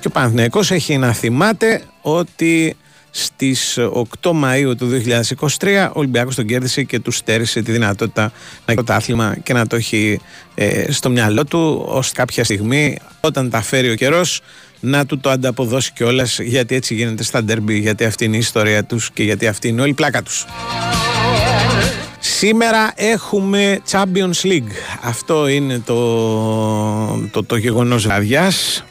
Και 0.00 0.08
ο 0.08 0.10
Παναθηναϊκός 0.10 0.70
έχει 0.70 0.98
να 0.98 1.12
θυμάται 1.12 1.82
ότι 2.00 2.76
στις 3.10 3.78
8 4.22 4.30
Μαΐου 4.30 4.76
του 4.78 5.02
2023 5.58 5.88
ο 5.88 5.98
Ολυμπιακός 5.98 6.34
τον 6.34 6.46
κέρδισε 6.46 6.82
και 6.82 6.98
του 6.98 7.10
στέρισε 7.10 7.62
τη 7.62 7.72
δυνατότητα 7.72 8.32
να 8.66 8.72
έχει 8.72 8.82
το 8.82 8.92
άθλημα 8.92 9.36
και 9.42 9.52
να 9.52 9.66
το 9.66 9.76
έχει 9.76 10.20
ε, 10.54 10.92
στο 10.92 11.10
μυαλό 11.10 11.44
του 11.44 11.84
ως 11.86 12.12
κάποια 12.12 12.44
στιγμή 12.44 12.98
όταν 13.20 13.50
τα 13.50 13.62
φέρει 13.62 13.90
ο 13.90 13.94
καιρός 13.94 14.40
να 14.80 15.06
του 15.06 15.18
το 15.18 15.30
ανταποδώσει 15.30 15.92
κιόλας 15.92 16.38
γιατί 16.38 16.74
έτσι 16.74 16.94
γίνεται 16.94 17.22
στα 17.22 17.44
ντέρμπι, 17.44 17.78
γιατί 17.78 18.04
αυτή 18.04 18.24
είναι 18.24 18.36
η 18.36 18.38
ιστορία 18.38 18.84
τους 18.84 19.10
και 19.10 19.22
γιατί 19.22 19.46
αυτή 19.46 19.68
είναι 19.68 19.80
όλη 19.80 19.90
η 19.90 19.94
πλάκα 19.94 20.22
τους. 20.22 20.46
Σήμερα 22.44 22.92
έχουμε 22.94 23.80
Champions 23.90 24.42
League. 24.42 24.72
Αυτό 25.02 25.48
είναι 25.48 25.78
το, 25.78 25.96
το, 27.30 27.44
το 27.44 27.56
γεγονός 27.56 28.02
βραδιάς 28.02 28.84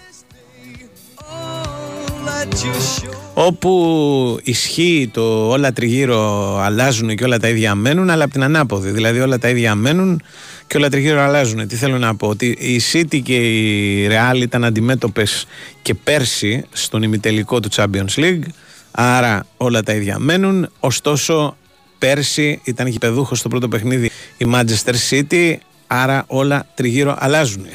όπου 3.33 4.39
ισχύει 4.43 5.09
το 5.13 5.49
όλα 5.49 5.71
τριγύρω 5.71 6.57
αλλάζουν 6.57 7.15
και 7.15 7.23
όλα 7.23 7.39
τα 7.39 7.49
ίδια 7.49 7.75
μένουν 7.75 8.09
αλλά 8.09 8.23
από 8.23 8.33
την 8.33 8.43
ανάποδη 8.43 8.89
δηλαδή 8.89 9.19
όλα 9.19 9.37
τα 9.37 9.49
ίδια 9.49 9.75
μένουν 9.75 10.21
και 10.67 10.77
όλα 10.77 10.89
τριγύρω 10.89 11.21
αλλάζουν. 11.21 11.67
Τι 11.67 11.75
θέλω 11.75 11.97
να 11.97 12.15
πω 12.15 12.27
ότι 12.27 12.45
η 12.45 12.81
City 12.91 13.21
και 13.23 13.35
η 13.35 14.07
Real 14.11 14.41
ήταν 14.41 14.63
αντιμέτωπες 14.63 15.45
και 15.81 15.93
πέρσι 15.93 16.65
στον 16.71 17.03
ημιτελικό 17.03 17.59
του 17.59 17.69
Champions 17.71 18.15
League 18.15 18.43
άρα 18.91 19.45
όλα 19.57 19.83
τα 19.83 19.93
ίδια 19.93 20.19
μένουν. 20.19 20.69
Ωστόσο 20.79 21.55
πέρσι 22.01 22.59
ήταν 22.63 22.87
γηπεδούχος 22.87 23.39
στο 23.39 23.49
πρώτο 23.49 23.67
παιχνίδι 23.67 24.11
η 24.37 24.45
Manchester 24.53 24.93
City 25.09 25.55
άρα 25.87 26.23
όλα 26.27 26.65
τριγύρω 26.75 27.15
αλλάζουν 27.19 27.65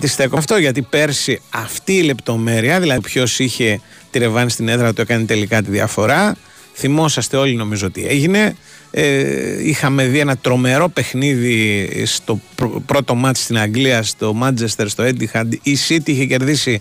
τι 0.00 0.06
στέκω 0.06 0.38
αυτό 0.38 0.56
γιατί 0.56 0.82
πέρσι 0.82 1.40
αυτή 1.50 1.96
η 1.96 2.02
λεπτομέρεια, 2.02 2.80
δηλαδή 2.80 3.00
ποιος 3.00 3.38
είχε 3.38 3.80
τη 4.10 4.18
ρεβάνη 4.18 4.50
στην 4.50 4.68
έδρα 4.68 4.92
του 4.92 5.00
έκανε 5.00 5.24
τελικά 5.24 5.62
τη 5.62 5.70
διαφορά. 5.70 6.36
Θυμόσαστε 6.74 7.36
όλοι 7.36 7.54
νομίζω 7.54 7.86
ότι 7.86 8.06
έγινε. 8.06 8.56
Ε, 8.90 9.68
είχαμε 9.68 10.06
δει 10.06 10.18
ένα 10.18 10.36
τρομερό 10.36 10.88
παιχνίδι 10.88 11.88
στο 12.06 12.40
πρώτο 12.86 13.14
μάτς 13.14 13.42
στην 13.42 13.58
Αγγλία, 13.58 14.02
στο 14.02 14.36
Manchester, 14.42 14.84
στο 14.86 15.04
Etihad. 15.04 15.46
Η 15.62 15.78
City 15.88 16.08
είχε 16.08 16.24
κερδίσει 16.24 16.80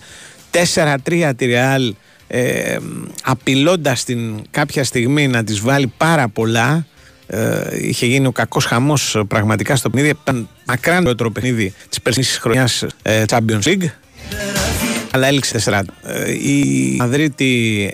4-3 0.74 1.32
τη 1.38 1.48
Real 1.50 1.92
ε, 2.32 2.78
απειλώντας 3.24 4.04
την 4.04 4.42
κάποια 4.52 4.84
στιγμή 4.84 5.28
να 5.28 5.44
της 5.44 5.60
βάλει 5.60 5.94
πάρα 5.98 6.28
πολλά 6.28 6.86
ε, 7.28 7.88
είχε 7.88 8.06
γίνει 8.06 8.28
ο 8.28 8.32
κακός 8.32 8.66
χαμός 8.66 9.22
πραγματικά 9.28 9.76
στο 9.76 9.90
παιχνίδι 9.90 10.18
ήταν 10.24 10.50
μακράν 10.66 11.16
το 11.16 11.32
παιχνίδι 11.32 11.74
της 11.90 12.02
περσινής 12.02 12.38
χρονιάς 12.38 12.86
ε, 13.02 13.24
Champions 13.28 13.62
League 13.64 13.90
αλλά 15.12 15.28
έληξε 15.28 15.62
4. 15.66 15.82
Ε, 16.04 16.32
η 16.32 16.96
Μαδρίτη 16.98 17.94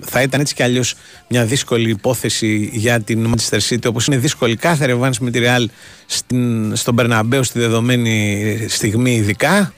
θα 0.00 0.22
ήταν 0.22 0.40
έτσι 0.40 0.54
κι 0.54 0.62
αλλιώς 0.62 0.94
μια 1.28 1.44
δύσκολη 1.44 1.90
υπόθεση 1.90 2.70
για 2.72 3.00
την 3.00 3.34
Manchester 3.34 3.58
City, 3.68 3.86
όπως 3.86 4.06
είναι 4.06 4.16
δύσκολη 4.16 4.56
κάθε 4.56 4.86
ρευάνση 4.86 5.24
με 5.24 5.30
τη 5.30 5.40
Real 5.42 5.64
στην, 6.06 6.76
στον 6.76 6.94
Περναμπέο 6.94 7.42
στη 7.42 7.58
δεδομένη 7.58 8.66
στιγμή, 8.68 9.14
ειδικά. 9.14 9.72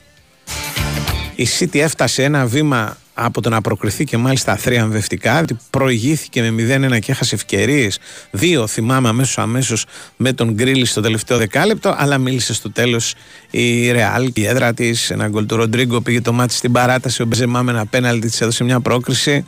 Η 1.35 1.47
City 1.59 1.78
έφτασε 1.78 2.23
ένα 2.23 2.47
βήμα 2.47 2.97
από 3.14 3.40
το 3.40 3.49
να 3.49 3.61
προκριθεί 3.61 4.04
και 4.04 4.16
μάλιστα 4.16 4.57
θριαμβευτικά, 4.57 5.40
ότι 5.40 5.59
προηγήθηκε 5.71 6.50
με 6.50 6.76
0-1 6.97 6.99
και 6.99 7.12
έχασε 7.12 7.35
ευκαιρίες. 7.35 7.99
Δύο 8.31 8.66
θυμάμαι 8.66 9.09
αμέσως 9.09 9.38
αμέσως 9.38 9.85
με 10.16 10.33
τον 10.33 10.52
Γκρίλι 10.52 10.85
στο 10.85 11.00
τελευταίο 11.00 11.38
δεκάλεπτο, 11.38 11.95
αλλά 11.99 12.19
μίλησε 12.19 12.54
στο 12.54 12.71
τέλος 12.71 13.14
η 13.50 13.90
Ρεάλ 13.90 14.33
και 14.33 14.40
η 14.40 14.47
έδρα 14.47 14.75
της. 14.75 15.11
Ένα 15.11 15.28
γκολ 15.28 15.47
του 15.47 15.57
Ροντρίγκο 15.57 16.00
πήγε 16.00 16.21
το 16.21 16.33
μάτι 16.33 16.54
στην 16.54 16.73
παράταση. 16.73 17.23
Ο 17.23 17.25
Μπεζεμά 17.25 17.62
με 17.62 17.71
ένα 17.71 17.87
πέναλτι 17.87 18.28
της 18.28 18.40
έδωσε 18.40 18.64
μια 18.64 18.81
πρόκριση. 18.81 19.45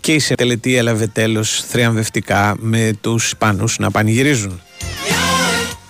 Και 0.00 0.12
η 0.12 0.18
Σετελετή 0.18 0.76
έλαβε 0.76 1.06
τέλος 1.06 1.64
θριαμβευτικά 1.68 2.56
με 2.58 2.92
τους 3.00 3.26
Ισπανούς 3.26 3.78
να 3.78 3.90
πανηγυρίζουν. 3.90 4.60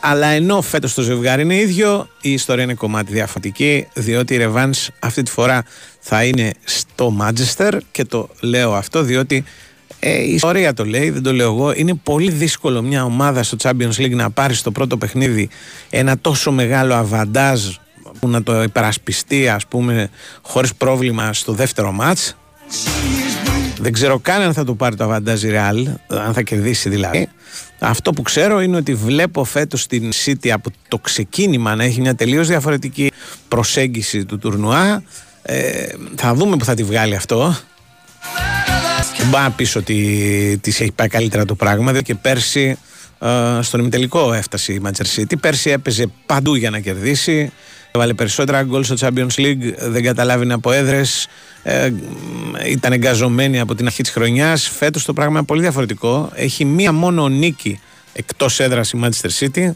Αλλά 0.08 0.26
ενώ 0.26 0.62
φέτος 0.62 0.94
το 0.94 1.02
ζευγάρι 1.02 1.42
είναι 1.42 1.56
ίδιο, 1.56 2.08
η 2.20 2.32
ιστορία 2.32 2.64
είναι 2.64 2.74
κομμάτι 2.74 3.12
διαφορετική, 3.12 3.86
διότι 3.94 4.34
η 4.34 4.38
Revans 4.42 4.86
αυτή 4.98 5.22
τη 5.22 5.30
φορά 5.30 5.64
θα 6.00 6.24
είναι 6.24 6.52
στο 6.64 7.16
Manchester 7.20 7.78
και 7.90 8.04
το 8.04 8.28
λέω 8.40 8.74
αυτό 8.74 9.02
διότι 9.02 9.44
ε, 10.00 10.22
η 10.22 10.34
ιστορία 10.34 10.74
το 10.74 10.84
λέει, 10.84 11.10
δεν 11.10 11.22
το 11.22 11.32
λέω 11.32 11.52
εγώ. 11.52 11.72
Είναι 11.72 11.94
πολύ 11.94 12.30
δύσκολο 12.30 12.82
μια 12.82 13.04
ομάδα 13.04 13.42
στο 13.42 13.56
Champions 13.62 13.94
League 13.96 14.14
να 14.14 14.30
πάρει 14.30 14.54
στο 14.54 14.70
πρώτο 14.70 14.96
παιχνίδι 14.96 15.48
ένα 15.90 16.18
τόσο 16.18 16.52
μεγάλο 16.52 16.94
αβαντάζ 16.94 17.60
που 18.20 18.28
να 18.28 18.42
το 18.42 18.62
υπερασπιστεί 18.62 19.48
ας 19.48 19.66
πούμε 19.66 20.10
χωρίς 20.42 20.74
πρόβλημα 20.74 21.32
στο 21.32 21.52
δεύτερο 21.52 21.92
μάτς 21.92 22.36
δεν 23.80 23.92
ξέρω 23.92 24.18
καν 24.18 24.42
αν 24.42 24.52
θα 24.52 24.64
το 24.64 24.74
πάρει 24.74 24.96
το 24.96 25.04
αβαντάζ 25.04 25.42
η 25.42 25.50
Real 25.52 25.94
αν 26.06 26.34
θα 26.34 26.42
κερδίσει 26.42 26.88
δηλαδή 26.88 27.28
αυτό 27.78 28.12
που 28.12 28.22
ξέρω 28.22 28.60
είναι 28.60 28.76
ότι 28.76 28.94
βλέπω 28.94 29.44
φέτος 29.44 29.86
την 29.86 30.10
City 30.24 30.48
από 30.48 30.70
το 30.88 30.98
ξεκίνημα 30.98 31.74
να 31.74 31.84
έχει 31.84 32.00
μια 32.00 32.14
τελείως 32.14 32.48
διαφορετική 32.48 33.10
προσέγγιση 33.48 34.24
του 34.24 34.38
τουρνουά 34.38 35.02
ε, 35.42 35.86
θα 36.16 36.34
δούμε 36.34 36.56
που 36.56 36.64
θα 36.64 36.74
τη 36.74 36.82
βγάλει 36.82 37.14
αυτό 37.14 37.56
Μπα 39.30 39.50
πίσω 39.50 39.80
ότι 39.80 40.58
της 40.62 40.80
έχει 40.80 40.92
πάει 40.92 41.08
καλύτερα 41.08 41.44
το 41.44 41.54
πράγμα 41.54 42.02
και 42.02 42.14
πέρσι 42.14 42.78
ε, 43.18 43.58
στον 43.62 43.80
ημιτελικό 43.80 44.32
έφτασε 44.32 44.72
η 44.72 44.82
Manchester 44.84 45.20
City. 45.20 45.40
Πέρσι 45.40 45.70
έπαιζε 45.70 46.06
παντού 46.26 46.54
για 46.54 46.70
να 46.70 46.78
κερδίσει. 46.78 47.52
Έβαλε 47.90 48.14
περισσότερα 48.14 48.62
γκολ 48.62 48.84
στο 48.84 48.94
Champions 49.00 49.34
League, 49.36 49.74
δεν 49.78 50.02
καταλάβαινε 50.02 50.54
από 50.54 50.72
έδρες. 50.72 51.28
Ε, 51.68 51.92
ήταν 52.70 52.92
εγκαζωμένη 52.92 53.60
από 53.60 53.74
την 53.74 53.86
αρχή 53.86 54.02
της 54.02 54.10
χρονιάς. 54.10 54.68
Φέτος 54.68 55.04
το 55.04 55.12
πράγμα 55.12 55.38
είναι 55.38 55.46
πολύ 55.46 55.60
διαφορετικό. 55.60 56.30
Έχει 56.34 56.64
μία 56.64 56.92
μόνο 56.92 57.28
νίκη 57.28 57.80
εκτός 58.12 58.60
έδρας 58.60 58.90
η 58.90 59.00
Manchester 59.02 59.30
City. 59.38 59.70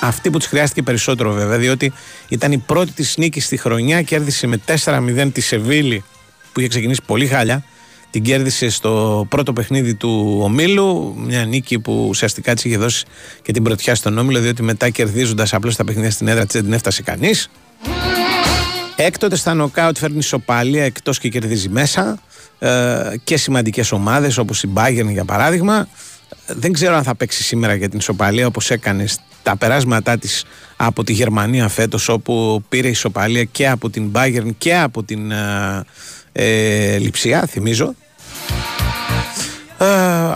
Αυτή 0.00 0.30
που 0.30 0.38
της 0.38 0.46
χρειάστηκε 0.46 0.82
περισσότερο 0.82 1.32
βέβαια, 1.32 1.58
διότι 1.58 1.92
ήταν 2.28 2.52
η 2.52 2.58
πρώτη 2.58 2.92
της 2.92 3.16
νίκη 3.16 3.40
στη 3.40 3.56
χρονιά. 3.56 4.02
Κέρδισε 4.02 4.46
με 4.46 4.60
4-0 4.84 5.30
τη 5.32 5.40
Σεβίλη 5.40 6.04
που 6.52 6.60
είχε 6.60 6.68
ξεκινήσει 6.68 7.00
πολύ 7.06 7.26
χάλια. 7.26 7.64
Την 8.10 8.22
κέρδισε 8.22 8.68
στο 8.70 9.26
πρώτο 9.28 9.52
παιχνίδι 9.52 9.94
του 9.94 10.40
ομίλου. 10.42 11.14
Μια 11.16 11.44
νίκη 11.44 11.78
που 11.78 12.06
ουσιαστικά 12.08 12.54
της 12.54 12.64
είχε 12.64 12.76
δώσει 12.76 13.04
και 13.42 13.52
την 13.52 13.62
πρωτιά 13.62 13.94
στον 13.94 14.18
όμιλο, 14.18 14.40
διότι 14.40 14.62
μετά 14.62 14.90
κερδίζοντας 14.90 15.54
απλώς 15.54 15.76
τα 15.76 15.84
παιχνίδια 15.84 16.10
στην 16.10 16.28
έδρα 16.28 16.44
της 16.44 16.54
δεν 16.54 16.64
την 16.64 16.72
έφτασε 16.72 17.02
κανείς. 17.02 17.50
Έκτοτε 19.02 19.36
στα 19.36 19.54
νοκάουτ 19.54 19.98
φέρνει 19.98 20.18
ισοπαλία 20.18 20.84
εκτός 20.84 21.18
και 21.18 21.28
κερδίζει 21.28 21.68
μέσα. 21.68 22.18
Ε, 22.58 23.14
και 23.24 23.36
σημαντικές 23.36 23.92
ομάδες 23.92 24.38
όπως 24.38 24.62
η 24.62 24.68
Bayern 24.74 25.08
για 25.08 25.24
παράδειγμα. 25.24 25.88
Δεν 26.46 26.72
ξέρω 26.72 26.96
αν 26.96 27.02
θα 27.02 27.14
παίξει 27.14 27.42
σήμερα 27.42 27.74
για 27.74 27.88
την 27.88 27.98
ισοπαλία 27.98 28.46
όπως 28.46 28.70
έκανες 28.70 29.18
τα 29.42 29.56
περάσματά 29.56 30.18
της 30.18 30.44
από 30.76 31.04
τη 31.04 31.12
Γερμανία 31.12 31.68
φέτος, 31.68 32.08
όπου 32.08 32.64
πήρε 32.68 32.88
ισοπαλία 32.88 33.44
και 33.44 33.68
από 33.68 33.90
την 33.90 34.10
Bayern 34.14 34.50
και 34.58 34.76
από 34.76 35.02
την 35.02 35.30
ε, 35.30 35.84
ε, 36.32 36.98
Λιψία, 36.98 37.46
θυμίζω. 37.46 37.94
Ε, 39.82 39.86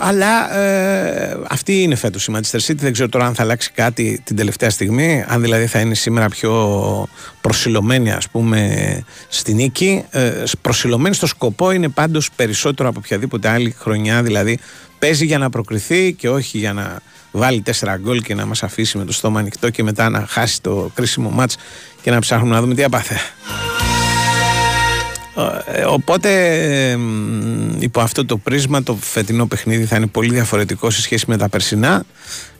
αλλά 0.01 0.57
ε, 0.57 1.37
αυτή 1.47 1.81
είναι 1.81 1.95
φέτος 1.95 2.25
η 2.27 2.31
Manchester 2.35 2.59
City. 2.59 2.75
Δεν 2.75 2.93
ξέρω 2.93 3.09
τώρα 3.09 3.25
αν 3.25 3.35
θα 3.35 3.43
αλλάξει 3.43 3.71
κάτι 3.71 4.21
την 4.23 4.35
τελευταία 4.35 4.69
στιγμή. 4.69 5.25
Αν 5.27 5.41
δηλαδή 5.41 5.65
θα 5.65 5.79
είναι 5.79 5.95
σήμερα 5.95 6.29
πιο 6.29 7.07
προσιλωμένη, 7.41 8.11
ας 8.11 8.29
πούμε, 8.29 9.03
στη 9.27 9.53
νίκη. 9.53 10.05
Ε, 10.09 10.43
προσιλωμένη 10.61 11.15
στο 11.15 11.27
σκοπό 11.27 11.71
είναι 11.71 11.89
πάντως 11.89 12.31
περισσότερο 12.35 12.89
από 12.89 12.99
οποιαδήποτε 13.03 13.49
άλλη 13.49 13.75
χρονιά. 13.79 14.23
Δηλαδή 14.23 14.59
παίζει 14.99 15.25
για 15.25 15.37
να 15.37 15.49
προκριθεί 15.49 16.13
και 16.13 16.29
όχι 16.29 16.57
για 16.57 16.73
να 16.73 16.99
βάλει 17.31 17.61
τέσσερα 17.61 17.97
γκολ 17.97 18.21
και 18.21 18.35
να 18.35 18.45
μας 18.45 18.63
αφήσει 18.63 18.97
με 18.97 19.05
το 19.05 19.13
στόμα 19.13 19.39
ανοιχτό 19.39 19.69
και 19.69 19.83
μετά 19.83 20.09
να 20.09 20.25
χάσει 20.27 20.61
το 20.61 20.91
κρίσιμο 20.93 21.29
μάτς 21.29 21.57
και 22.01 22.11
να 22.11 22.19
ψάχνουμε 22.19 22.55
να 22.55 22.61
δούμε 22.61 22.73
τι 22.73 22.83
απάθε. 22.83 23.15
Ε, 25.65 25.83
οπότε 25.83 26.29
υπό 27.79 27.99
αυτό 27.99 28.25
το 28.25 28.37
πρίσμα 28.37 28.83
το 28.83 28.97
φετινό 29.01 29.45
παιχνίδι 29.47 29.85
θα 29.85 29.95
είναι 29.95 30.07
πολύ 30.07 30.33
διαφορετικό 30.33 30.89
σε 30.89 31.01
σχέση 31.01 31.25
με 31.27 31.37
τα 31.37 31.49
περσινά. 31.49 32.03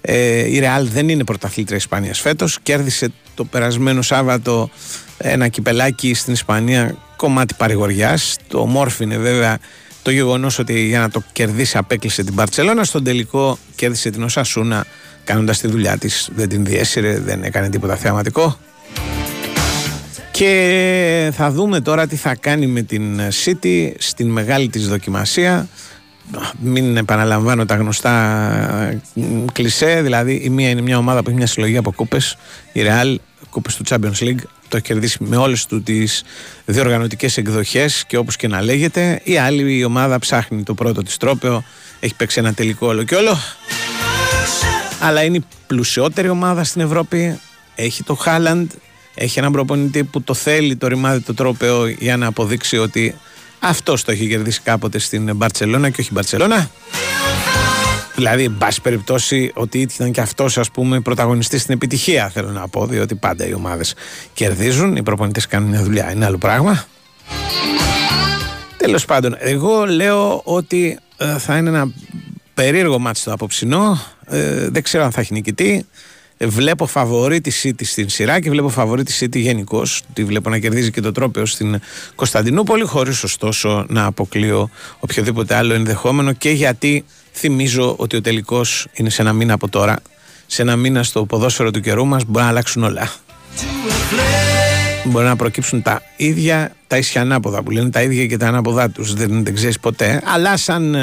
Ε, 0.02 0.50
η 0.50 0.60
Ρεάλ 0.60 0.88
δεν 0.88 1.10
είναι 1.10 1.24
πρωταθλήτρια 1.24 1.78
Ισπανίας 1.78 2.20
φέτος. 2.20 2.60
Κέρδισε 2.64 3.12
το 3.36 3.46
περασμένο 3.46 4.02
Σάββατο 4.02 4.70
ένα 5.18 5.48
κυπελάκι 5.48 6.14
στην 6.14 6.34
Ισπανία 6.34 6.96
κομμάτι 7.16 7.54
παρηγοριάς. 7.58 8.38
Το 8.48 8.60
ομόρφινε 8.60 9.18
βέβαια 9.18 9.60
το 10.02 10.12
γεγονός 10.12 10.60
ότι 10.60 10.80
για 10.80 11.00
να 11.00 11.10
το 11.10 11.24
κερδίσει 11.32 11.78
απέκλεισε 11.78 12.24
την 12.24 12.36
Παρσελώνα. 12.36 12.84
Στον 12.84 13.04
τελικό 13.04 13.58
κέρδισε 13.76 14.10
την 14.10 14.24
Οσασούνα 14.24 14.86
κάνοντας 15.24 15.60
τη 15.60 15.68
δουλειά 15.68 15.98
της. 15.98 16.30
Δεν 16.36 16.50
την 16.50 16.66
διέσυρε, 16.66 17.20
δεν 17.20 17.44
έκανε 17.44 17.70
τίποτα 17.70 17.96
θεαματικό. 17.96 18.58
Και 20.38 21.32
θα 21.36 21.52
δούμε 21.52 21.82
τώρα 21.82 22.08
τι 22.08 22.16
θα 22.16 22.36
κάνει 22.36 22.68
με 22.68 22.82
την 22.82 23.20
City 23.46 23.92
στην 23.98 24.30
μεγάλη 24.30 24.70
της 24.70 24.88
δοκιμασία. 24.88 25.68
Μην 26.60 26.98
επαναλαμβάνω 26.98 27.66
τα 27.66 27.76
γνωστά 27.76 29.02
κλισέ, 29.54 30.02
δηλαδή 30.02 30.34
η 30.44 30.50
μία 30.50 30.70
είναι 30.70 30.82
μια 30.82 30.98
ομάδα 30.98 31.22
που 31.22 31.30
έχει 31.30 31.38
μια 31.38 31.48
συλλογή 31.48 31.78
από 31.78 31.92
κούπες, 31.92 32.38
η 32.72 32.82
Real, 32.84 33.16
κούπες 33.50 33.76
του 33.76 33.84
Champions 33.90 34.24
League, 34.24 34.40
το 34.68 34.78
έχει 34.78 34.82
κερδίσει 34.82 35.18
με 35.20 35.36
όλες 35.36 35.66
του 35.66 35.84
τις 35.84 36.24
διοργανωτικές 36.66 37.38
εκδοχές 37.38 38.04
και 38.08 38.18
όπως 38.18 38.36
και 38.36 38.48
να 38.48 38.62
λέγεται. 38.62 39.22
Η 39.24 39.38
άλλη 39.38 39.78
η 39.78 39.84
ομάδα 39.84 40.20
ψάχνει 40.20 40.64
το 40.64 40.74
πρώτο 40.74 41.02
της 41.02 41.18
τρόπαιο, 41.18 41.64
έχει 42.00 42.16
παίξει 42.16 42.40
ένα 42.40 42.54
τελικό 42.54 42.88
όλο 42.88 43.04
και 43.04 43.16
όλο. 43.16 43.38
Αλλά 45.02 45.24
είναι 45.24 45.38
η 45.38 45.44
πλουσιότερη 45.68 46.30
ομάδα 46.30 46.64
στην 46.64 46.82
Ευρώπη, 46.82 47.40
έχει 47.76 48.04
το 48.04 48.16
Χάλαντ, 48.16 48.72
έχει 49.16 49.40
έναν 49.40 49.52
προπονητή 49.52 50.04
που 50.04 50.22
το 50.22 50.34
θέλει 50.34 50.76
το 50.76 50.88
ρημάδι 50.88 51.20
το 51.20 51.34
τρόπεο 51.34 51.88
για 51.88 52.18
να 52.18 52.28
αποδείξει 52.28 52.78
ότι 52.78 53.16
αυτός 53.60 54.04
το 54.04 54.12
έχει 54.12 54.28
κερδίσει 54.28 54.62
κάποτε 54.62 55.00
στην 55.00 55.36
Μπαρσελόνα 55.36 55.90
και 55.90 56.02
όχι 56.02 56.10
η 56.10 56.14
Μπαρσελόνα. 56.14 56.70
Δηλαδή, 58.16 58.44
εν 58.44 58.56
πάση 58.58 58.82
περιπτώσει, 58.82 59.52
ότι 59.54 59.80
ήταν 59.80 60.12
και 60.12 60.22
αυτός, 60.22 60.58
ας 60.58 60.72
πούμε, 60.72 61.02
πρωταγωνιστής 61.02 61.62
στην 61.62 61.74
επιτυχία, 61.74 62.30
θέλω 62.30 62.50
να 62.50 62.68
πω, 62.68 62.86
διότι 62.86 63.16
πάντα 63.16 63.48
οι 63.48 63.54
ομάδες 63.54 63.96
κερδίζουν, 64.34 64.96
οι 64.96 65.04
προπονητές 65.04 65.48
κάνουν 65.48 65.70
μια 65.70 65.84
δουλειά, 65.84 66.12
είναι 66.12 66.26
άλλο 66.26 66.38
πράγμα. 66.38 66.86
Τέλος 68.78 69.06
πάντων, 69.06 69.36
εγώ 69.40 69.86
λέω 69.86 70.42
ότι 70.44 71.00
ε, 71.18 71.38
θα 71.38 71.58
είναι 71.58 71.70
ένα 71.70 71.92
περίεργο 72.54 73.00
μάτι 73.00 73.22
το 73.24 73.32
απόψινό. 73.32 74.02
Ε, 74.26 74.70
δεν 74.70 74.84
ξέρω 74.84 75.04
αν 75.04 75.12
θα 75.12 75.22
έχει 75.22 75.34
νικητή. 75.34 75.86
Ε, 76.38 76.48
βλέπω 76.48 76.86
φαβορή 76.86 77.42
τη 77.42 77.62
City 77.64 77.84
στην 77.86 78.10
σειρά 78.10 78.40
και 78.40 78.50
βλέπω 78.50 78.70
φαβορή 78.70 79.04
τη 79.04 79.18
City 79.20 79.38
γενικώ. 79.38 79.84
Τη 80.14 80.24
βλέπω 80.24 80.50
να 80.50 80.60
κερδίζει 80.60 80.92
και 80.92 81.02
το 81.02 81.12
τρόπαιο 81.12 81.46
στην 81.46 81.80
Κωνσταντινούπολη, 82.16 82.84
χωρίς 82.84 83.24
ωστόσο 83.24 83.86
να 83.90 84.06
αποκλείω 84.06 84.70
οποιοδήποτε 85.00 85.56
άλλο 85.56 85.74
ενδεχόμενο 85.74 86.34
και 86.34 86.50
γιατί 86.50 87.06
θυμίζω 87.34 87.96
ότι 87.98 88.16
ο 88.16 88.22
τελικός 88.22 88.88
είναι 88.94 89.10
σε 89.10 89.22
ένα 89.22 89.34
μήνα 89.34 89.54
από 89.54 89.70
τώρα. 89.70 90.00
Σε 90.48 90.62
ένα 90.62 90.76
μήνα 90.76 91.04
στο 91.04 91.26
ποδόσφαιρο 91.26 91.72
του 91.72 91.80
καιρού 91.80 92.06
μας 92.06 92.24
μπορεί 92.24 92.44
να 92.44 92.50
αλλάξουν 92.50 92.84
όλα. 92.84 93.12
Μπορεί 95.04 95.26
να 95.26 95.36
προκύψουν 95.36 95.82
τα 95.82 96.02
ίδια, 96.16 96.76
τα 96.88 96.98
ισιανάποδα 96.98 97.64
που 97.64 97.72
λένε 97.72 97.90
τα 97.90 98.02
ίδια 98.02 98.26
και 98.26 98.38
τα 98.38 98.48
ανάποδά 98.48 98.90
τους. 98.90 99.14
Δεν, 99.14 99.44
δεν 99.44 99.56
ξέρεις 99.56 99.80
ποτέ. 99.80 100.22
Αλλά 100.26 100.58
σαν 100.58 100.96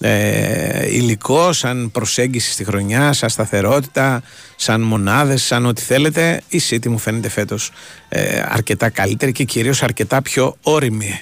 ε, 0.00 0.94
υλικό, 0.94 1.52
σαν 1.52 1.90
προσέγγιση 1.90 2.50
στη 2.50 2.64
χρονιά, 2.64 3.12
σαν 3.12 3.28
σταθερότητα, 3.28 4.22
σαν 4.56 4.80
μονάδες, 4.80 5.42
σαν 5.42 5.66
ό,τι 5.66 5.82
θέλετε, 5.82 6.42
η 6.48 6.60
City 6.70 6.86
μου 6.86 6.98
φαίνεται 6.98 7.28
φέτος 7.28 7.70
ε, 8.08 8.42
αρκετά 8.48 8.88
καλύτερη 8.88 9.32
και 9.32 9.44
κυρίως 9.44 9.82
αρκετά 9.82 10.22
πιο 10.22 10.56
όρημη. 10.62 11.20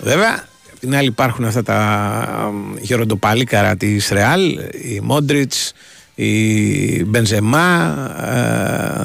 Βέβαια, 0.00 0.44
απ' 0.72 0.78
την 0.78 0.96
άλλη 0.96 1.08
υπάρχουν 1.08 1.44
αυτά 1.44 1.62
τα 1.62 2.52
γεροντοπάλικαρα 2.80 3.76
της 3.76 4.08
Ρεάλ, 4.08 4.42
η 4.82 5.00
Μόντριτς, 5.02 5.72
η 6.14 7.04
Μπενζεμά, 7.04 7.96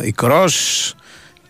ε, 0.02 0.08
η 0.08 0.12
Κρός, 0.12 0.96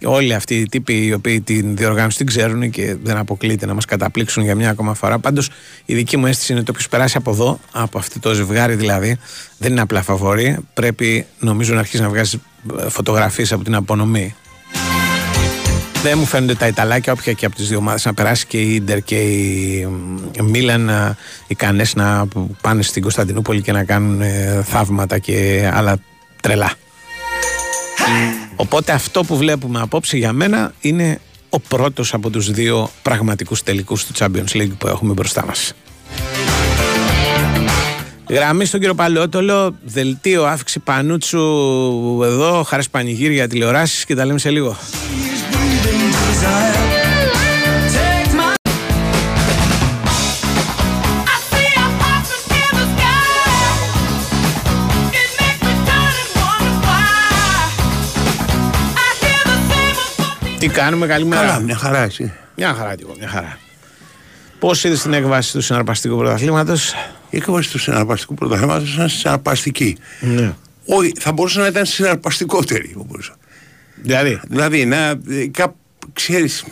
όλοι 0.05 0.33
αυτοί 0.33 0.55
οι 0.55 0.69
τύποι 0.69 1.05
οι 1.05 1.13
οποίοι 1.13 1.41
την 1.41 1.75
διοργάνωση 1.75 2.17
την 2.17 2.25
ξέρουν 2.25 2.69
και 2.69 2.95
δεν 3.03 3.17
αποκλείεται 3.17 3.65
να 3.65 3.73
μας 3.73 3.85
καταπλήξουν 3.85 4.43
για 4.43 4.55
μια 4.55 4.69
ακόμα 4.69 4.93
φορά. 4.93 5.19
Πάντως, 5.19 5.49
η 5.85 5.95
δική 5.95 6.17
μου 6.17 6.25
αίσθηση 6.25 6.51
είναι 6.51 6.61
ότι 6.61 6.71
όποιο 6.71 6.85
περάσει 6.89 7.17
από 7.17 7.31
εδώ, 7.31 7.59
από 7.71 7.97
αυτό 7.97 8.19
το 8.19 8.33
ζευγάρι 8.33 8.75
δηλαδή, 8.75 9.17
δεν 9.57 9.71
είναι 9.71 9.81
απλά 9.81 10.01
φαβορή. 10.01 10.57
Πρέπει 10.73 11.25
νομίζω 11.39 11.73
να 11.73 11.79
αρχίσεις 11.79 11.99
να 11.99 12.09
βγάζεις 12.09 12.33
ε, 12.79 12.89
φωτογραφίες 12.89 13.51
από 13.51 13.63
την 13.63 13.75
απονομή. 13.75 14.35
Δεν 16.03 16.17
μου 16.17 16.25
φαίνονται 16.25 16.55
τα 16.55 16.67
Ιταλάκια, 16.67 17.13
όποια 17.13 17.33
και 17.33 17.45
από 17.45 17.55
τις 17.55 17.67
δύο 17.67 17.77
ομάδες, 17.77 18.05
να 18.05 18.13
περάσει 18.13 18.45
και 18.45 18.61
η 18.61 18.75
Ιντερ 18.75 19.01
και 19.01 19.15
η 19.15 19.87
Μίλαν 20.43 20.89
ε, 20.89 21.17
ικανέ 21.47 21.85
να 21.95 22.27
πάνε 22.61 22.81
στην 22.81 23.01
Κωνσταντινούπολη 23.01 23.61
και 23.61 23.71
να 23.71 23.83
κάνουν 23.83 24.21
ε, 24.21 24.63
θαύματα 24.65 25.17
και 25.17 25.69
άλλα 25.73 25.97
τρελά. 26.41 26.71
Οπότε 28.55 28.91
αυτό 28.91 29.23
που 29.23 29.37
βλέπουμε 29.37 29.81
απόψε 29.81 30.17
για 30.17 30.33
μένα 30.33 30.73
είναι 30.81 31.19
ο 31.49 31.59
πρώτος 31.59 32.13
από 32.13 32.29
τους 32.29 32.51
δύο 32.51 32.89
πραγματικούς 33.01 33.63
τελικούς 33.63 34.05
του 34.05 34.13
Champions 34.17 34.57
League 34.57 34.71
που 34.77 34.87
έχουμε 34.87 35.13
μπροστά 35.13 35.45
μας. 35.45 35.73
Γραμμή 38.29 38.65
στον 38.65 38.79
κύριο 38.79 38.95
Παλαιότολο, 38.95 39.75
δελτίο 39.83 40.45
άφηξη 40.45 40.79
Πανούτσου 40.79 41.39
εδώ, 42.23 42.63
χάρη 42.63 42.83
πανηγύρι 42.91 43.33
για 43.33 43.47
τηλεοράσεις 43.47 44.05
και 44.05 44.15
τα 44.15 44.25
λέμε 44.25 44.39
σε 44.39 44.49
λίγο. 44.49 44.77
Τι 60.63 60.69
κάνουμε, 60.69 61.07
καλημέρα. 61.07 61.41
Καλά, 61.41 61.59
μια 61.59 61.75
χαρά 61.75 61.99
εσύ. 62.03 62.33
Μια 62.55 62.73
χαρά, 62.73 62.95
τύπο, 62.95 63.15
μια 63.19 63.27
χαρά. 63.27 63.57
Πώς 64.59 64.83
είδε 64.83 64.95
την 64.95 65.13
έκβαση 65.13 65.51
του 65.53 65.61
συναρπαστικού 65.61 66.17
πρωταθλήματος, 66.17 66.93
Η 67.29 67.37
έκβαση 67.37 67.71
του 67.71 67.79
συναρπαστικού 67.79 68.33
πρωταθλήματος 68.33 68.93
ήταν 68.93 69.09
συναρπαστική. 69.09 69.97
Ναι. 70.19 70.53
Όχι, 70.85 71.11
θα 71.19 71.31
μπορούσε 71.31 71.59
να 71.59 71.67
ήταν 71.67 71.85
συναρπαστικότερη. 71.85 72.93
όπως. 72.97 73.33
Δηλαδή, 73.95 74.39
Δηλαδή, 74.47 74.85
να, 74.85 74.97
ε, 75.29 75.47
κά, 75.51 75.75
ξέρεις, 76.13 76.63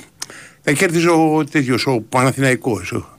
θα 0.64 0.72
κέρδιζε 0.72 1.10
ο 1.10 1.44
τέτοιος, 1.52 1.86
ο 1.88 2.02
Παναθηναϊκός. 2.10 2.92
ο- 2.92 3.18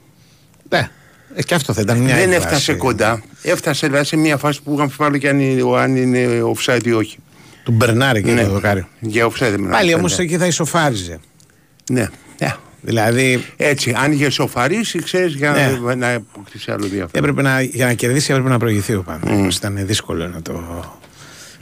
ναι, 0.68 0.88
ε, 1.34 1.42
και 1.42 1.54
αυτό 1.54 1.72
θα 1.72 1.80
ήταν 1.80 1.98
μια 1.98 2.14
Δεν 2.14 2.22
έκβαση. 2.22 2.36
έφτασε 2.46 2.74
κοντά. 2.74 3.22
Έφτασε 3.42 3.86
δηλαδή, 3.86 4.06
σε 4.06 4.16
μια 4.16 4.36
φάση 4.36 4.62
που 4.62 4.76
αμφιβάλλω 4.80 5.16
και 5.18 5.28
αν 5.28 5.40
είναι, 5.40 5.78
αν 5.78 5.96
είναι 5.96 6.42
offside 6.56 6.84
ή 6.86 6.92
όχι. 6.92 7.18
Του 7.62 7.72
Μπερνάρη 7.72 8.22
και 8.22 8.30
Ναι. 8.32 8.42
το 8.44 8.50
δοκάρι. 8.50 8.86
Για 9.00 9.26
offside 9.26 9.32
δεν 9.38 9.68
Πάλι 9.70 9.94
όμως 9.94 10.14
φαίνεται. 10.14 10.34
εκεί 10.34 10.42
θα 10.42 10.46
ισοφάριζε. 10.48 11.20
Ναι. 11.90 12.08
ναι. 12.38 12.54
Δηλαδή, 12.84 13.44
Έτσι, 13.56 13.94
αν 13.96 14.12
είχε 14.12 14.30
σοφαρίσει, 14.30 15.02
ξέρεις, 15.02 15.34
για 15.34 15.50
Ναι. 15.50 15.78
να, 15.84 15.94
να 15.94 16.14
αποκτήσει 16.14 16.70
άλλο 16.70 16.84
ενδιαφέρον. 16.84 17.10
έπρεπε 17.28 17.42
να, 17.42 17.60
για 17.60 17.86
να 17.86 17.92
κερδίσει 17.92 18.30
έπρεπε 18.32 18.48
να 18.48 18.58
προηγηθεί 18.58 18.94
ο 18.94 19.02
Παναθηναϊκός. 19.02 19.56
Ήταν 19.56 19.86
δύσκολο 19.86 20.28
να 20.28 20.42
το, 20.42 20.84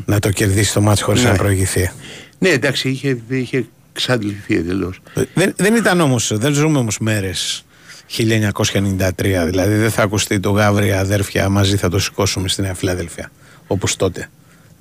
να 0.04 0.18
το 0.18 0.30
κερδίσει 0.30 0.72
το 0.72 0.80
μάτι 0.80 1.02
χωρίς 1.02 1.22
Ναι. 1.22 1.30
να 1.30 1.36
προηγηθεί. 1.36 1.90
Ναι, 2.38 2.48
εντάξει, 2.48 2.88
είχε, 2.88 3.18
είχε 3.28 3.64
εξαντληθεί 3.92 4.56
εντελώς. 4.56 5.00
Ε, 5.14 5.22
Δεν, 5.34 5.52
δεν 5.56 5.74
ήταν 5.74 6.00
όμω, 6.00 6.16
δεν 6.30 6.52
ζούμε 6.52 6.78
όμως 6.78 6.98
μέρες 6.98 7.64
1993. 8.06 9.44
Δηλαδή 9.46 9.74
δεν 9.74 9.90
θα 9.90 10.02
ακουστεί 10.02 10.40
το 10.40 10.50
Γάβρι 10.50 10.92
αδέρφια 10.92 11.48
μαζί 11.48 11.76
θα 11.76 11.88
το 11.88 11.98
σηκώσουμε 11.98 12.48
στη 12.48 12.62
Νέα 12.62 12.74
Φιλαδέλφια. 12.74 13.30
Όπως 13.66 13.96
τότε. 13.96 14.28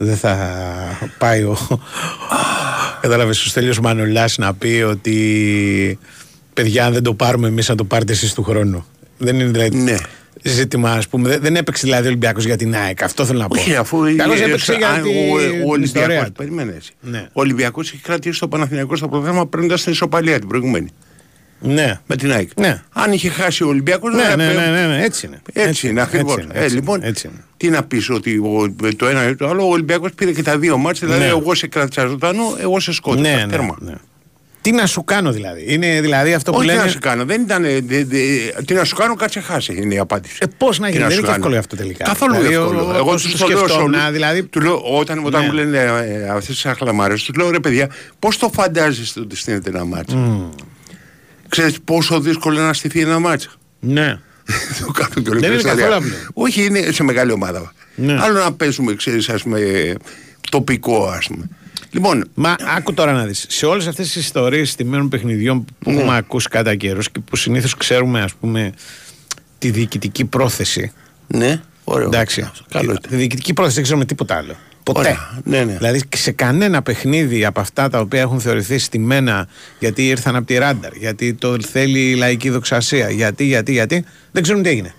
Δεν 0.01 0.17
θα 0.17 0.37
πάει 1.17 1.43
ο. 1.43 1.57
Κατάλαβες 3.01 3.45
ο 3.45 3.49
Στέλιος 3.49 3.79
Μανολάς 3.79 4.37
να 4.37 4.53
πει 4.53 4.83
ότι 4.87 5.99
παιδιά, 6.53 6.85
αν 6.85 6.93
δεν 6.93 7.03
το 7.03 7.13
πάρουμε 7.13 7.47
εμείς, 7.47 7.69
να 7.69 7.75
το 7.75 7.83
πάρετε 7.83 8.11
εσείς 8.11 8.33
του 8.33 8.43
χρόνου. 8.43 8.85
Δεν 9.17 9.39
είναι 9.39 9.49
δηλαδή. 9.49 9.77
Ναι. 9.77 9.95
Ζήτημα, 10.43 10.91
ας 10.91 11.07
πούμε. 11.07 11.29
Δεν, 11.29 11.41
δεν 11.41 11.55
έπαιξε 11.55 11.85
δηλαδή 11.85 12.03
ο 12.03 12.07
Ολυμπιακός 12.07 12.45
για 12.45 12.57
την 12.57 12.75
ΑΕΚ. 12.75 13.03
Αυτό 13.03 13.25
θέλω 13.25 13.39
να 13.39 13.47
πω. 13.47 13.59
Όχι, 13.59 13.75
αφού 13.75 14.15
Καλώς 14.17 14.39
ε, 14.39 14.43
έπαιξε 14.43 14.73
ε, 14.73 14.77
για 14.77 14.89
αν 14.89 15.01
την, 15.01 15.11
ο, 15.11 15.33
ο 15.33 15.37
την 15.39 15.49
Ολυμπιακός, 15.49 15.83
ιστορία 15.83 16.23
του. 16.25 16.31
περίμενε 16.31 16.73
έτσι. 16.75 16.91
Ναι. 17.01 17.27
Ο 17.27 17.41
Ολυμπιακός 17.41 17.91
έχει 17.91 18.01
κρατήσει 18.01 18.39
το 18.39 18.47
Παναθηναϊκό 18.47 18.95
στο 18.95 19.07
πρόγραμμα 19.07 19.47
παίρνοντας 19.47 19.83
την 19.83 19.91
ισοπαλία 19.91 20.39
την 20.39 20.47
προηγούμενη. 20.47 20.89
Ναι. 21.61 21.99
Με 22.07 22.15
την 22.15 22.31
ΑΕΚ. 22.31 22.49
Ναι. 22.59 22.81
Αν 22.93 23.11
είχε 23.11 23.29
χάσει 23.29 23.63
ο 23.63 23.67
Ολυμπιακός 23.67 24.13
Ναι, 24.15 24.17
δεν 24.23 24.37
ναι, 24.37 24.43
θα 24.43 24.53
ναι, 24.53 24.61
έπρεπε- 24.61 24.87
ναι, 24.87 24.95
ναι, 24.95 25.03
έτσι 25.03 25.25
είναι. 25.25 25.41
Έτσι 25.53 25.87
είναι 25.87 26.01
ακριβώς. 26.01 26.33
έτσι 26.35 26.45
είναι, 26.49 26.59
Ε, 26.59 26.63
έτσι 26.63 26.75
λοιπόν, 26.75 26.97
είναι, 26.97 27.07
έτσι 27.07 27.27
είναι. 27.27 27.43
τι 27.57 27.69
να 27.69 27.83
πεις 27.83 28.09
ότι 28.09 28.37
ο- 28.37 28.75
το 28.97 29.07
ένα 29.07 29.27
ή 29.29 29.35
το 29.35 29.47
άλλο, 29.47 29.63
ο 29.67 29.69
Ολυμπιακός 29.71 30.11
πήρε 30.13 30.31
και 30.31 30.43
τα 30.43 30.57
δύο 30.57 30.77
μάτια. 30.77 31.07
Δηλαδή, 31.07 31.25
Ναι. 31.25 31.29
εγώ 31.29 31.55
σε 31.55 31.67
κράτησα 31.67 32.05
ζωντανό, 32.07 32.43
εγώ 32.59 32.79
σε 32.79 32.93
σκότωσα. 32.93 33.21
Ναι, 33.21 33.35
ναι, 33.45 33.51
Τέρμα. 33.51 33.75
ναι. 33.79 33.93
Τι 34.61 34.71
να 34.71 34.85
σου 34.85 35.03
κάνω 35.03 35.31
δηλαδή. 35.31 35.65
Είναι 35.67 36.01
δηλαδή 36.01 36.33
αυτό 36.33 36.51
που 36.51 36.57
Όχι 36.57 36.65
λένε. 36.65 36.81
να 36.81 36.87
σου 36.87 36.99
κάνω, 36.99 37.25
δεν 37.25 37.41
ήταν. 37.41 37.63
ε, 37.65 37.79
δε- 37.79 38.03
δε- 38.03 38.61
Τι 38.65 38.73
να 38.73 38.83
σου 38.83 38.95
κάνω, 38.95 39.15
κάτσε 39.15 39.39
χάσει 39.39 39.73
είναι 39.81 39.93
η 39.93 39.97
απάντηση. 39.97 40.37
Ε, 40.39 40.45
πώς 40.57 40.79
να 40.79 40.85
Τι 40.85 40.91
γίνει, 40.91 41.03
δεν 41.03 41.11
σου 41.11 41.17
είναι 41.17 41.27
και 41.27 41.33
κάνω. 41.33 41.43
εύκολο 41.45 41.59
αυτό 41.59 41.75
τελικά. 41.75 42.03
Καθόλου 42.03 42.33
Δηλαδή, 42.35 42.53
εύκολο. 42.53 42.79
ο- 42.87 42.89
Εγώ 42.95 42.99
όπως 43.01 43.21
τους 43.21 43.31
το 43.31 43.37
το 43.37 43.47
λέω 43.47 43.57
σε 43.57 43.63
σκεφτόμουν, 43.63 43.93
όλους. 43.93 44.11
δηλαδή- 44.11 44.43
Τους 44.43 44.63
λέω, 44.63 44.77
όταν, 44.99 45.25
όταν 45.25 45.41
Ναι. 45.41 45.47
μου 45.47 45.53
λένε 45.53 45.77
ε, 45.77 46.29
αυτές 46.29 46.45
τις 46.55 46.65
αχλαμάρες, 46.65 47.23
τους 47.23 47.35
λέω 47.35 47.49
ρε 47.51 47.59
παιδιά, 47.59 47.89
πώς 48.19 48.37
το 48.37 48.49
φαντάζεστε 48.53 49.19
ότι 49.19 49.35
στείνεται 49.35 49.69
ένα 49.69 49.85
μάτσο. 49.85 50.49
Ξέρεις 51.49 51.79
πόσο 51.81 52.19
δύσκολο 52.19 52.55
είναι 52.57 52.65
να 52.65 52.73
στηθεί 52.73 52.99
ένα 52.99 53.19
μάτσο. 53.19 53.49
Ναι. 53.79 54.19
το 54.85 54.91
κάνω 54.91 55.09
και 55.13 55.21
Δεν 55.21 55.33
είναι 55.37 55.47
ολυμπιακό 55.47 55.77
καθόλου 55.77 55.95
απλό. 55.95 56.09
Όχι, 56.33 56.65
είναι 56.65 56.91
σε 56.91 57.03
μεγάλη 57.03 57.31
ομάδα. 57.31 57.73
Ναι. 57.95 58.17
Άλλο 58.21 58.39
να 58.43 58.53
παίζουμε, 58.53 58.93
ξέρεις, 58.95 59.29
ας 59.29 59.41
πούμε, 59.43 59.93
τοπικό, 60.51 61.05
ας 61.07 61.27
πούμε. 61.27 61.49
Λοιπόν, 61.91 62.29
Μα 62.33 62.55
άκου 62.77 62.93
τώρα 62.93 63.11
να 63.13 63.25
δεις. 63.25 63.45
Σε 63.49 63.65
όλες 63.65 63.87
αυτές 63.87 64.05
τις 64.11 64.15
ιστορίες 64.25 64.75
τιμένων 64.75 65.09
παιχνιδιών 65.09 65.65
που 65.79 65.91
Ναι. 65.91 65.99
έχουμε 65.99 66.17
ακούσει 66.17 66.47
κατά 66.49 66.75
καιρούς 66.75 67.11
και 67.11 67.19
που 67.19 67.35
συνήθως 67.35 67.75
ξέρουμε, 67.77 68.21
ας 68.21 68.33
πούμε, 68.33 68.71
τη 69.57 69.69
διοικητική 69.71 70.25
πρόθεση. 70.25 70.91
ναι, 71.27 71.61
ωραίο. 71.83 72.07
Εντάξει. 72.07 72.49
Καλό 72.69 72.93
Τη 73.09 73.15
διοικητική 73.15 73.53
πρόθεση 73.53 73.75
δεν 73.75 73.83
ξέρουμε 73.83 74.05
τίποτα 74.05 74.35
άλλο. 74.35 74.55
Ποτέ. 74.93 74.99
Ωραία. 74.99 75.41
Ναι, 75.43 75.63
ναι. 75.63 75.77
Δηλαδή 75.77 76.01
σε 76.15 76.31
κανένα 76.31 76.81
παιχνίδι 76.81 77.45
από 77.45 77.59
αυτά 77.59 77.89
τα 77.89 77.99
οποία 77.99 78.21
έχουν 78.21 78.39
θεωρηθεί 78.39 78.77
στημένα 78.77 79.47
γιατί 79.79 80.07
ήρθαν 80.07 80.35
από 80.35 80.45
τη 80.45 80.57
ράνταρ, 80.57 80.93
γιατί 80.95 81.33
το 81.33 81.61
θέλει 81.61 82.11
η 82.11 82.15
λαϊκή 82.15 82.49
δοξασία, 82.49 83.09
γιατί, 83.09 83.43
γιατί, 83.43 83.71
γιατί, 83.71 84.05
δεν 84.31 84.43
ξέρουμε 84.43 84.63
τι 84.63 84.69
έγινε. 84.69 84.93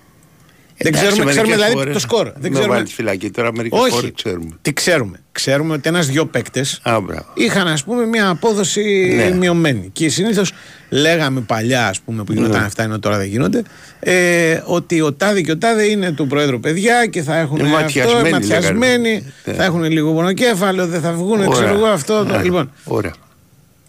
Δεν 0.83 0.93
Εντάξει, 0.93 1.09
ξέρουμε, 1.09 1.31
ξέρουμε 1.31 1.33
μερικές 1.33 1.55
δηλαδή 1.57 1.73
φορές 1.73 1.93
το 1.95 2.01
σκορ. 2.01 2.25
Δεν 2.25 2.35
με 2.43 2.49
ξέρουμε. 2.49 2.75
βάλεις 2.75 2.89
τη 2.89 2.95
φυλακή 2.95 3.31
τώρα, 3.31 3.53
μερικές 3.53 3.79
φορές 3.79 3.95
Όχι. 3.95 4.13
ξέρουμε. 4.13 4.51
Τι 4.63 4.73
ξέρουμε. 4.73 5.21
Ξέρουμε 5.33 5.75
ότι 5.75 5.89
ένα-δυο 5.89 6.27
παίκτες 6.27 6.81
Α, 6.83 7.01
μπράβο. 7.01 7.25
είχαν 7.35 7.69
ας 7.69 7.85
πούμε 7.85 8.05
μια 8.07 8.29
απόδοση 8.29 9.13
Ναι. 9.17 9.31
μειωμένη. 9.31 9.91
Και 9.93 10.09
συνήθως 10.09 10.53
λέγαμε 10.89 11.41
παλιά, 11.41 11.87
ας 11.89 12.01
πούμε, 12.01 12.25
που 12.25 12.33
γινόταν 12.33 12.61
Ναι. 12.61 12.67
αυτά 12.67 12.83
ενώ 12.83 12.99
τώρα 12.99 13.17
δεν 13.19 13.27
γίνονται, 13.27 13.63
ε, 14.01 14.63
ότι 14.65 15.01
ο 15.01 15.13
τάδε 15.13 15.41
και 15.41 15.51
ο 15.51 15.59
τάδε 15.59 15.85
είναι 15.85 16.13
του 16.13 16.27
Πρόεδρου 16.27 16.61
παιδιά 16.61 17.07
και 17.07 17.23
θα 17.23 17.37
έχουν 17.37 17.57
Είναι 17.59 17.69
αυτό, 17.69 17.81
ματιασμένοι, 17.83 18.31
ματιασμένοι, 18.31 19.09
λέγανε. 19.09 19.33
Ναι. 19.45 19.53
θα 19.53 19.65
έχουν 19.65 19.83
λίγο 19.85 20.13
πονοκέφαλο, 20.13 20.87
δεν 20.87 21.01
θα 21.01 21.13
βγουν, 21.13 21.39
Ωραία. 21.41 21.49
ξέρω 21.49 21.69
εγώ 21.75 21.87
αυτό. 21.87 22.25
το- 22.25 22.37
Ναι. 22.37 22.43
Λοιπόν, 22.43 22.73
Ωραία. 22.85 23.13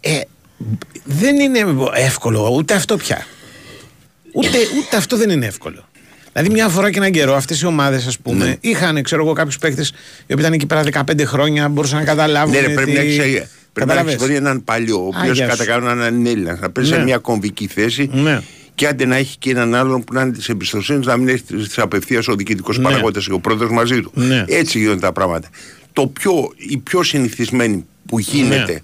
ε, 0.00 0.20
δεν 1.04 1.38
είναι 1.40 1.58
εύκολο 1.94 2.50
ούτε 2.56 2.74
αυτό 2.74 2.96
πια. 2.96 3.26
Ούτε, 4.34 4.48
ούτε 4.78 4.96
αυτό 4.96 5.16
δεν 5.16 5.30
είναι 5.30 5.46
εύκολο. 5.46 5.84
Δηλαδή, 6.32 6.50
μια 6.52 6.68
φορά 6.68 6.90
και 6.90 6.98
έναν 6.98 7.10
καιρό, 7.10 7.34
αυτές 7.34 7.60
οι 7.60 7.66
ομάδες, 7.66 8.06
ας 8.06 8.18
πούμε, 8.18 8.44
Ναι. 8.44 8.54
είχαν, 8.60 9.02
ξέρω 9.02 9.22
εγώ, 9.24 9.32
κάποιους 9.32 9.58
παίκτες 9.58 9.88
οι 9.88 9.92
οποίοι 10.32 10.36
ήταν 10.38 10.52
εκεί 10.52 10.66
πέρα 10.66 10.82
15 10.82 11.24
χρόνια, 11.24 11.68
μπορούσαν 11.68 11.98
να 11.98 12.04
καταλάβουν. 12.04 12.54
Ναι, 12.54 12.60
ρε, 12.60 12.68
πρέπει 12.74 12.90
τι- 12.90 12.96
να 12.96 13.02
έχει 13.02 13.18
πρέπει 13.20 13.46
να 13.74 13.80
Καταλαβες. 13.80 14.12
έχεις 14.14 14.26
βρει 14.26 14.34
έναν 14.34 14.64
παλιό, 14.64 14.96
ο 14.96 15.06
οποίος 15.06 15.22
Άγιας 15.22 15.48
κατά 15.48 15.62
σου. 15.62 15.68
κανόνα 15.68 15.94
να 15.94 16.06
είναι 16.06 16.30
Έλληνας, 16.30 16.60
να 16.60 16.70
παίζει 16.70 16.90
Ναι. 16.90 16.96
σε 16.96 17.02
μια 17.02 17.18
κομβική 17.18 17.66
θέση 17.66 18.10
Ναι. 18.12 18.40
και 18.74 18.86
άντε 18.86 19.04
να 19.06 19.16
έχει 19.16 19.36
και 19.38 19.50
έναν 19.50 19.74
άλλον 19.74 20.04
που 20.04 20.14
να 20.14 20.20
είναι 20.22 20.32
της 20.32 20.48
εμπιστοσύνης, 20.48 21.06
να 21.06 21.16
μην 21.16 21.28
έχει 21.28 21.42
τη 21.42 21.66
απευθείας 21.76 22.28
ο 22.28 22.34
διοικητικός 22.34 22.78
Ναι. 22.78 22.84
παραγόντα 22.84 23.20
και 23.20 23.32
ο 23.32 23.38
πρόεδρος 23.40 23.70
μαζί 23.70 24.00
του. 24.00 24.10
Ναι. 24.14 24.44
Έτσι 24.48 24.78
γίνονται 24.78 25.00
τα 25.00 25.12
πράγματα. 25.12 25.48
Το 25.92 26.06
πιο, 26.06 26.32
η 26.56 26.76
πιο 26.78 27.02
συνηθισμένη 27.02 27.84
που 28.06 28.18
γίνεται 28.18 28.72
Ναι. 28.72 28.78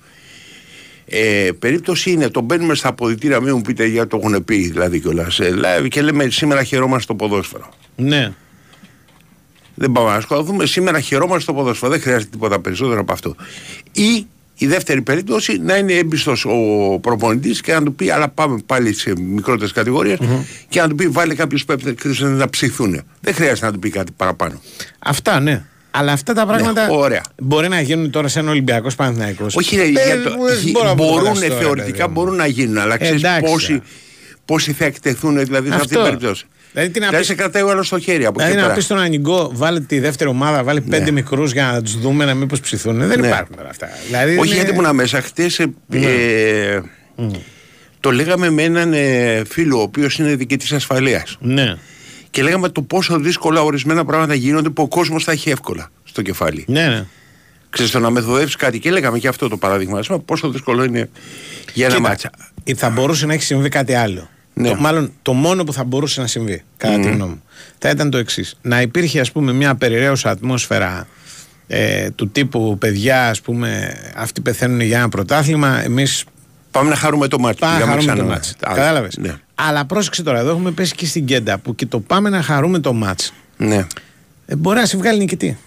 Ε, 1.11 1.51
περίπτωση 1.59 2.11
είναι 2.11 2.29
το 2.29 2.41
μπαίνουμε 2.41 2.75
στα 2.75 2.89
αποδητήρια, 2.89 3.41
μην 3.41 3.55
μου 3.55 3.63
πείτε 3.63 3.87
για 3.87 4.07
το 4.07 4.21
έχουν 4.23 4.45
πει 4.45 4.57
δηλαδή 4.57 5.01
κιόλας. 5.01 5.41
Ε, 5.41 5.55
και 5.89 6.03
λέμε 6.03 6.31
σήμερα 6.31 6.63
χαιρόμαστε 6.63 7.03
στο 7.03 7.15
ποδόσφαιρο. 7.15 7.69
Ναι. 7.97 8.33
Δεν 9.75 9.93
πάμε 9.93 10.09
να 10.09 10.15
ασχοληθούμε. 10.15 10.67
Σήμερα 10.67 11.01
χαιρόμαστε 11.01 11.43
στο 11.43 11.55
ποδόσφαιρο. 11.55 11.91
Δεν 11.91 12.01
χρειάζεται 12.01 12.31
τίποτα 12.31 12.61
περισσότερο 12.61 13.01
από 13.01 13.13
αυτό. 13.13 13.35
Ή 13.93 14.27
η 14.59 14.67
δεύτερη 14.67 15.03
περίπτωση 15.03 15.59
να 15.59 15.77
είναι 15.77 15.93
έμπιστος 15.93 16.45
ο 16.45 16.99
προπονητής 17.01 17.61
και 17.61 17.73
να 17.73 17.83
του 17.83 17.95
πει, 17.95 18.11
αλλά 18.11 18.29
πάμε 18.29 18.59
πάλι 18.67 18.95
σε 18.95 19.13
μικρότερες 19.21 19.73
και 20.69 20.81
να 20.81 20.89
του 20.89 20.95
πει, 20.95 21.09
βάλε 21.09 21.35
κάποιους 21.35 21.65
παίκτε 21.65 21.95
να 22.27 22.49
ψηθούν. 22.49 23.03
Δεν 23.21 23.35
χρειάζεται 23.35 23.67
να 23.67 23.73
του 23.73 23.79
πει 23.79 23.91
κάτι 23.91 24.13
παραπάνω. 24.17 24.61
Αυτά, 24.99 25.41
ναι. 25.41 25.65
Αλλά 25.99 26.13
αυτά 26.13 26.33
τα 26.33 26.47
πράγματα 26.47 26.87
Ναι, 26.87 26.97
ωραία. 26.97 27.23
μπορεί 27.43 27.69
να 27.69 27.81
γίνουν 27.81 28.11
τώρα 28.11 28.29
σε 28.29 28.39
ένα 28.39 28.51
Ολυμπιακός 28.51 28.95
Παναθυναϊκό. 28.95 29.47
Όχι, 29.55 29.77
ρε, 29.77 29.85
για 29.85 30.01
το, 30.23 30.95
μπορούν 30.95 31.37
θεωρητικά 31.37 32.09
μπορούν 32.09 32.35
να 32.37 32.47
γίνουν, 32.47 32.79
αλλά 32.79 32.97
ξέρεις 32.97 33.23
Εντάξει, 33.23 33.53
πόσοι, 33.53 33.73
ρε. 33.73 33.81
πόσοι 34.45 34.73
θα 34.73 34.85
εκτεθούν 34.85 35.45
δηλαδή 35.45 35.69
σε 35.69 35.75
αυτή 35.75 35.89
την 35.89 35.97
Αυτό. 35.99 36.11
περίπτωση. 36.11 36.45
Δηλαδή, 36.73 36.91
τι 36.91 37.01
να 37.01 37.07
Δηλαδή 37.07 37.25
πεις- 37.27 37.37
σε 37.37 37.43
κρατάει 37.43 37.63
ο 37.63 37.71
άλλος 37.71 37.87
στο 37.87 37.99
χέρι 37.99 38.25
από 38.25 38.33
Δηλαδή 38.35 38.51
εκεί 38.53 38.57
να 38.61 38.63
πέρα. 38.63 38.75
πεις 38.75 38.85
στον 38.85 38.99
Ανιγκό, 38.99 39.51
βάλε 39.55 39.81
τη 39.81 39.99
δεύτερη 39.99 40.31
ομάδα, 40.31 40.63
βάλε 40.65 40.81
πέντε 40.81 41.05
Ναι. 41.05 41.11
μικρούς 41.11 41.53
για 41.53 41.71
να 41.73 41.83
τους 41.83 41.99
δούμε 42.01 42.25
να 42.25 42.35
μήπως 42.35 42.61
ψηθούν. 42.61 42.99
Δεν 43.09 43.21
Ναι. 43.21 43.27
υπάρχουν 43.27 43.57
τώρα 43.57 43.69
αυτά. 43.69 43.89
Δηλαδή 44.07 44.37
Όχι 44.39 44.47
είναι- 44.47 44.57
γιατί 44.65 44.71
ήμουν 44.79 44.95
μέσα 44.95 45.21
χτες. 45.21 45.59
Ε, 45.91 46.81
Το 48.01 48.11
λέγαμε 48.13 48.51
με 48.51 48.63
έναν 48.63 48.93
ε, 48.93 49.43
φίλο 49.49 49.79
ο 49.79 49.83
οποίος 49.83 50.19
είναι 50.19 50.35
διοικητής 50.35 50.73
ασφαλείας. 50.73 51.37
Ναι. 51.41 51.75
Και 52.39 52.45
λέγαμε 52.45 52.69
το 52.69 52.83
πόσο 52.83 53.19
δύσκολα 53.19 53.61
ορισμένα 53.63 54.05
πράγματα 54.05 54.35
γίνονται 54.35 54.69
που 54.69 54.83
ο 54.83 54.89
κόσμος 54.89 55.25
θα 55.25 55.33
έχει 55.33 55.51
εύκολα 55.51 55.91
στο 56.05 56.23
κεφάλι. 56.23 56.65
Ναι, 56.69 56.87
ναι. 56.89 57.07
Ξέρεις, 57.71 57.93
το 57.93 57.99
να 57.99 58.11
μεθοδεύσει 58.11 58.57
κάτι 58.57 58.79
και 58.79 58.91
λέγαμε 58.91 59.19
και 59.19 59.29
αυτό 59.29 59.49
το 59.49 59.57
παράδειγμα. 59.57 59.99
ας 59.99 60.07
πούμε, 60.07 60.19
Πόσο 60.19 60.51
δύσκολο 60.51 60.85
είναι 60.85 61.09
για 61.75 61.87
ένα 61.87 61.95
Κοίτα, 61.97 62.09
μάτσα. 62.09 62.31
ε, 62.65 62.75
Θα 62.75 62.91
μπορούσε 62.91 63.27
να 63.27 63.33
έχει 63.33 63.43
συμβεί 63.43 63.69
κάτι 63.69 63.95
άλλο. 63.95 64.29
Ναι. 64.55 64.69
Το, 64.69 64.75
μάλλον 64.75 65.13
το 65.23 65.33
μόνο 65.33 65.65
που 65.65 65.73
θα 65.73 65.85
μπορούσε 65.85 66.21
να 66.21 66.27
συμβεί, 66.27 66.63
κατά 66.77 66.95
τη 66.99 67.09
γνώμη 67.11 67.31
μου, 67.31 67.43
θα 67.79 67.89
ήταν 67.91 68.11
το 68.11 68.19
εξής. 68.19 68.57
Να 68.63 68.81
υπήρχε, 68.81 69.21
ας 69.21 69.33
πούμε, 69.33 69.53
μια 69.53 69.75
περιραίωσα 69.75 70.31
ατμόσφαιρα 70.31 71.07
ε, 71.67 72.11
του 72.11 72.29
τύπου 72.31 72.77
παιδιά, 72.79 73.29
ας 73.29 73.41
πούμε, 73.41 73.97
αυτοί 74.17 74.41
πεθαίνουν 74.41 74.81
για 74.81 74.99
ένα 74.99 75.09
πρωτάθλημα, 75.09 75.83
εμείς 75.85 76.25
Πάμε 76.71 76.91
να 76.91 76.97
χαρούμε 76.97 77.29
το 77.29 77.39
μάτι. 77.39 77.59
πάμε 77.59 77.73
να 77.73 77.79
για 77.79 77.87
να 77.87 77.93
χαρούμε 77.93 78.11
το 78.13 78.17
ξανά- 78.17 78.35
μάτς. 78.35 78.55
Άλλο. 78.63 78.77
Κατάλαβες; 78.77 79.17
Ναι. 79.17 79.35
Αλλά 79.61 79.85
πρόσεξε 79.85 80.23
τώρα, 80.23 80.39
εδώ 80.39 80.51
έχουμε 80.51 80.71
πέσει 80.71 80.95
και 80.95 81.07
στην 81.07 81.25
κέντα 81.25 81.59
που 81.59 81.75
και 81.75 81.87
το 81.87 82.01
πάμε 82.01 82.29
να 82.29 82.43
χαρούμε 82.43 82.79
το 82.79 82.93
μάτς 82.93 83.33
ναι. 83.57 83.87
ε, 84.47 84.57
μπορεί 84.57 84.79
να 84.79 84.87
σε 84.87 84.97
βγάλει 84.97 85.19
νικητή. 85.19 85.59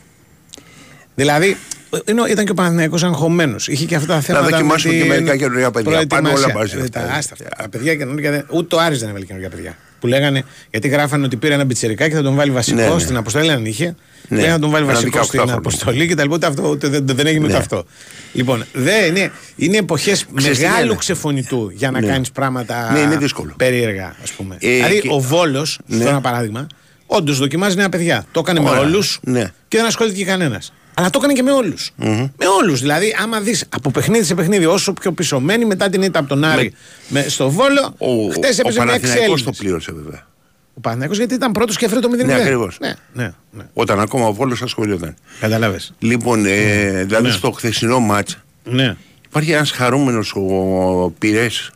Δηλαδή, 1.16 1.58
ενώ 2.06 2.26
ήταν 2.26 2.46
και 2.46 2.52
ο 2.52 2.54
Παναθηναϊκός 2.54 3.04
αγχωμένος. 3.04 3.68
Είχε 3.68 3.86
και 3.86 3.96
αυτά 3.96 4.14
τα 4.14 4.22
θέματα. 4.22 4.48
δοκιμάσουμε 4.50 4.94
με 4.94 5.00
και 5.00 5.06
την 5.06 5.14
μερικά 5.14 5.38
καινούργια 5.38 5.72
παιδιά. 5.72 5.92
προετοιμασία. 5.92 6.32
Πάνε 6.32 6.46
όλα 6.46 6.60
μαζί 6.60 6.78
Ε, 6.78 6.82
αυτά. 6.82 7.02
Τα, 7.08 7.14
άστα 7.14 7.34
αυτά. 7.34 7.50
Τα 7.64 7.70
παιδιά 7.70 7.96
καινούργια 7.96 8.32
δεν. 8.32 8.46
Ούτε 8.50 8.76
ο 8.76 8.80
Άρης 8.80 9.00
δεν 9.00 9.10
έβαλε 9.10 9.26
καινούργια 9.26 9.50
παιδιά. 9.50 9.78
Που 10.02 10.08
λέγανε, 10.08 10.44
γιατί 10.72 10.88
γράφανε 10.88 11.26
ότι 11.26 11.36
πήρε 11.36 11.54
ένα 11.54 11.66
πιτσερικά 11.68 12.08
και 12.10 12.16
θα 12.16 12.22
τον 12.22 12.36
βάλει 12.36 12.52
βασικό 12.52 12.82
Ναι, 12.82 12.88
ναι. 12.88 13.00
στην 13.00 13.18
αποστολή, 13.18 13.52
αν 13.52 13.66
είχε. 13.66 13.96
Ναι. 14.28 14.40
Λέει 14.42 14.50
να 14.50 14.60
τον 14.60 14.70
βάλει 14.70 14.84
Ένα 14.86 14.94
βασικό 14.94 15.24
στην 15.24 15.42
18χρονο. 15.42 15.52
αποστολή 15.58 16.08
και 16.08 16.16
τα 16.16 16.24
λοιπά. 16.24 16.36
Ούτε 16.36 16.46
αυτό, 16.48 16.70
ούτε, 16.70 16.88
δεν, 16.88 17.06
δεν 17.08 17.28
έγινε 17.28 17.44
ούτε 17.44 17.54
Ναι. 17.54 17.60
αυτό. 17.60 17.86
Λοιπόν, 18.34 18.64
δεν 18.74 19.16
είναι, 19.16 19.32
είναι 19.56 19.78
εποχές 19.78 20.26
Ξέρεις 20.36 20.58
τι 20.58 20.64
μεγάλου 20.66 20.86
λένε. 20.86 20.96
ξεφωνητού 20.98 21.72
για 21.74 21.92
να 21.92 22.00
Ναι. 22.00 22.08
κάνεις 22.08 22.32
πράγματα 22.32 22.92
Ναι, 22.92 23.00
είναι 23.00 23.18
δύσκολο. 23.18 23.54
περίεργα, 23.58 24.16
ας 24.24 24.32
πούμε. 24.32 24.58
Ε, 24.60 24.70
δηλαδή, 24.76 25.00
και- 25.00 25.08
ο 25.12 25.20
Βόλος, 25.20 25.80
Ναι. 25.86 26.04
ένα 26.06 26.22
παράδειγμα, 26.22 26.68
όντως 27.06 27.38
δοκιμάζει 27.38 27.76
νέα 27.76 27.90
παιδιά. 27.90 28.26
Το 28.32 28.40
έκανε 28.40 28.60
με 28.60 28.70
Ωραία. 28.70 28.82
όλους 28.82 29.20
Ναι. 29.24 29.52
και 29.68 29.78
δεν 29.78 29.86
ασχολήθηκε 29.86 30.24
κανένας. 30.26 30.74
Αλλά 30.94 31.10
το 31.10 31.18
έκανε 31.22 31.34
και 31.34 31.44
με 31.44 31.52
όλους. 31.52 31.92
Με 31.98 32.30
όλους. 32.62 32.80
Δηλαδή, 32.80 33.16
άμα 33.22 33.40
δεις 33.40 33.66
από 33.70 33.92
παιχνίδι 33.92 34.24
σε 34.26 34.36
παιχνίδι, 34.36 34.66
όσο 34.66 34.94
πιο 34.94 35.12
πίσω 35.12 35.40
μένει 35.40 35.66
μετά 35.66 35.90
την 35.90 36.02
ήττα 36.02 36.20
από 36.20 36.28
τον 36.30 36.44
Άρη 36.44 36.74
με, 37.08 37.22
στο 37.28 37.50
Βόλο, 37.50 37.96
Ο, 37.98 38.08
χτες 38.32 38.58
ο 38.58 38.62
έπαιζε 38.62 38.62
με 38.62 38.66
έξι 38.66 38.76
Παναθηναϊκός 38.78 39.22
Έλληνες. 39.22 39.44
το 39.44 39.52
πλήρωσε 39.58 39.92
βέβαια. 39.94 40.28
Ο 40.74 40.80
Παναθηναϊκός 40.80 41.18
γιατί 41.18 41.34
ήταν 41.34 41.52
πρώτος 41.52 41.78
και 41.78 41.86
έφερε 41.86 42.00
το 42.00 42.10
0 42.22 42.26
Ναι, 42.26 42.34
ακριβώς. 42.34 42.78
Ναι, 42.82 42.94
ναι, 43.14 43.32
ναι. 43.52 43.64
Όταν 43.74 44.00
ακόμα 44.00 44.28
ο 44.28 44.34
Βόλος 44.34 44.62
ασχολιόταν. 44.62 45.16
Καταλάβει. 45.40 45.78
Λοιπόν, 46.00 46.46
ε, 46.46 47.04
δηλαδή 47.04 47.28
Ναι. 47.28 47.34
στο 47.34 47.52
χθεσινό 47.52 48.00
μάτς 48.00 48.38
Ναι. 48.64 48.96
υπάρχει 49.28 49.52
ένας 49.52 49.72
χαρούμενος 49.72 50.34
ο 50.36 51.14
Πυρές. 51.20 51.72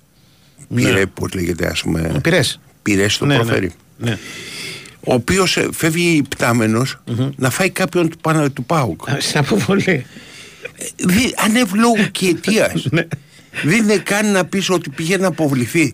Ναι. 0.67 0.81
Πυρέ, 0.81 1.05
πώς 1.05 1.33
λέγεται 1.33 1.67
ας 1.67 1.81
πούμε. 1.81 2.11
Ο 2.15 2.19
Πυρές. 2.21 2.59
Πυρές 2.81 3.17
το 3.17 3.25
Ναι, 3.25 3.37
ναι. 3.37 3.43
προφέρει. 3.43 3.71
ναι. 3.97 4.17
Ο 5.05 5.13
οποίος 5.13 5.57
ε, 5.57 5.67
φεύγει 5.73 6.21
πτάμενος 6.29 6.97
να 7.35 7.49
φάει 7.49 7.69
κάποιον 7.69 8.09
του, 8.09 8.17
πάνω, 8.21 8.49
του 8.49 8.63
ΠΑΟΚ. 8.63 9.01
Στην 9.19 9.39
αποβολή. 9.39 10.05
Δι, 10.95 11.33
ανευλόγου 11.45 12.11
και 12.11 12.27
αιτίας. 12.29 12.85
Ναι. 12.91 13.07
Δεν 13.63 13.77
είναι 13.83 13.97
καν 13.97 14.31
να 14.31 14.45
πεις 14.45 14.69
ότι 14.69 14.89
πήγε 14.89 15.17
να 15.17 15.27
αποβληθεί. 15.27 15.93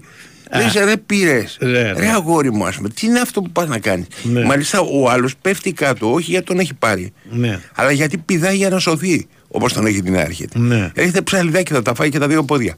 Λες 0.56 0.74
ρε 0.74 0.98
πήρες, 0.98 1.58
Ναι, 1.62 1.68
ναι. 1.70 1.92
ρε 1.92 2.08
αγόρι 2.10 2.52
μου 2.52 2.66
ας 2.66 2.76
πούμε, 2.76 2.90
τι 2.90 3.08
είναι 3.08 3.20
αυτό 3.20 3.42
που 3.42 3.50
πας 3.50 3.68
να 3.68 3.80
κάνεις. 3.80 4.06
Ναι. 4.24 4.46
Μάλιστα 4.46 4.80
ο 4.80 5.10
άλλος 5.10 5.36
πέφτει 5.42 5.72
κάτω, 5.74 6.12
όχι 6.14 6.32
γιατί 6.32 6.46
τον 6.46 6.60
έχει 6.60 6.74
πάρει, 6.74 7.14
Ναι. 7.30 7.60
αλλά 7.76 7.92
γιατί 7.92 8.18
πηδάει 8.18 8.56
για 8.58 8.70
να 8.70 8.80
σωθεί, 8.80 9.28
όπως 9.48 9.74
τον 9.74 9.86
έχει 9.86 10.02
την 10.02 10.18
άρχεται. 10.18 10.60
Ναι. 10.60 10.92
Έχετε 10.94 11.22
ψαλιδάκι 11.22 11.74
θα 11.74 11.82
τα 11.82 11.94
φάει 11.96 12.10
και 12.10 12.20
τα 12.20 12.28
δύο 12.28 12.44
πόδια. 12.44 12.76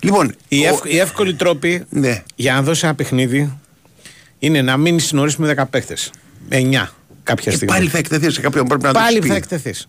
Λοιπόν, 0.00 0.34
Οι, 0.48 0.58
ο- 0.66 0.68
ευ, 0.68 0.92
οι 0.94 0.98
εύκολοι 0.98 1.34
τρόποι 1.34 1.84
ναι. 1.90 2.22
για 2.34 2.52
να 2.52 2.62
δώσει 2.62 2.84
ένα 2.86 2.94
παιχνίδι 2.94 3.58
είναι 4.42 4.62
να 4.62 4.76
μείνει 4.76 5.02
νωρί 5.10 5.32
με 5.36 5.54
10 5.58 5.62
παίχτε. 5.70 5.96
9 6.50 6.86
κάποια 7.22 7.52
Ε, 7.52 7.54
στιγμή. 7.56 7.74
πάλι 7.74 7.88
θα 7.88 7.98
εκτεθείς 7.98 8.34
σε 8.34 8.40
κάποιον 8.40 8.66
πρέπει 8.66 8.82
να 8.82 8.92
το 8.92 8.98
Πάλι 8.98 9.18
πει. 9.18 9.28
θα 9.28 9.34
εκτεθείς. 9.34 9.88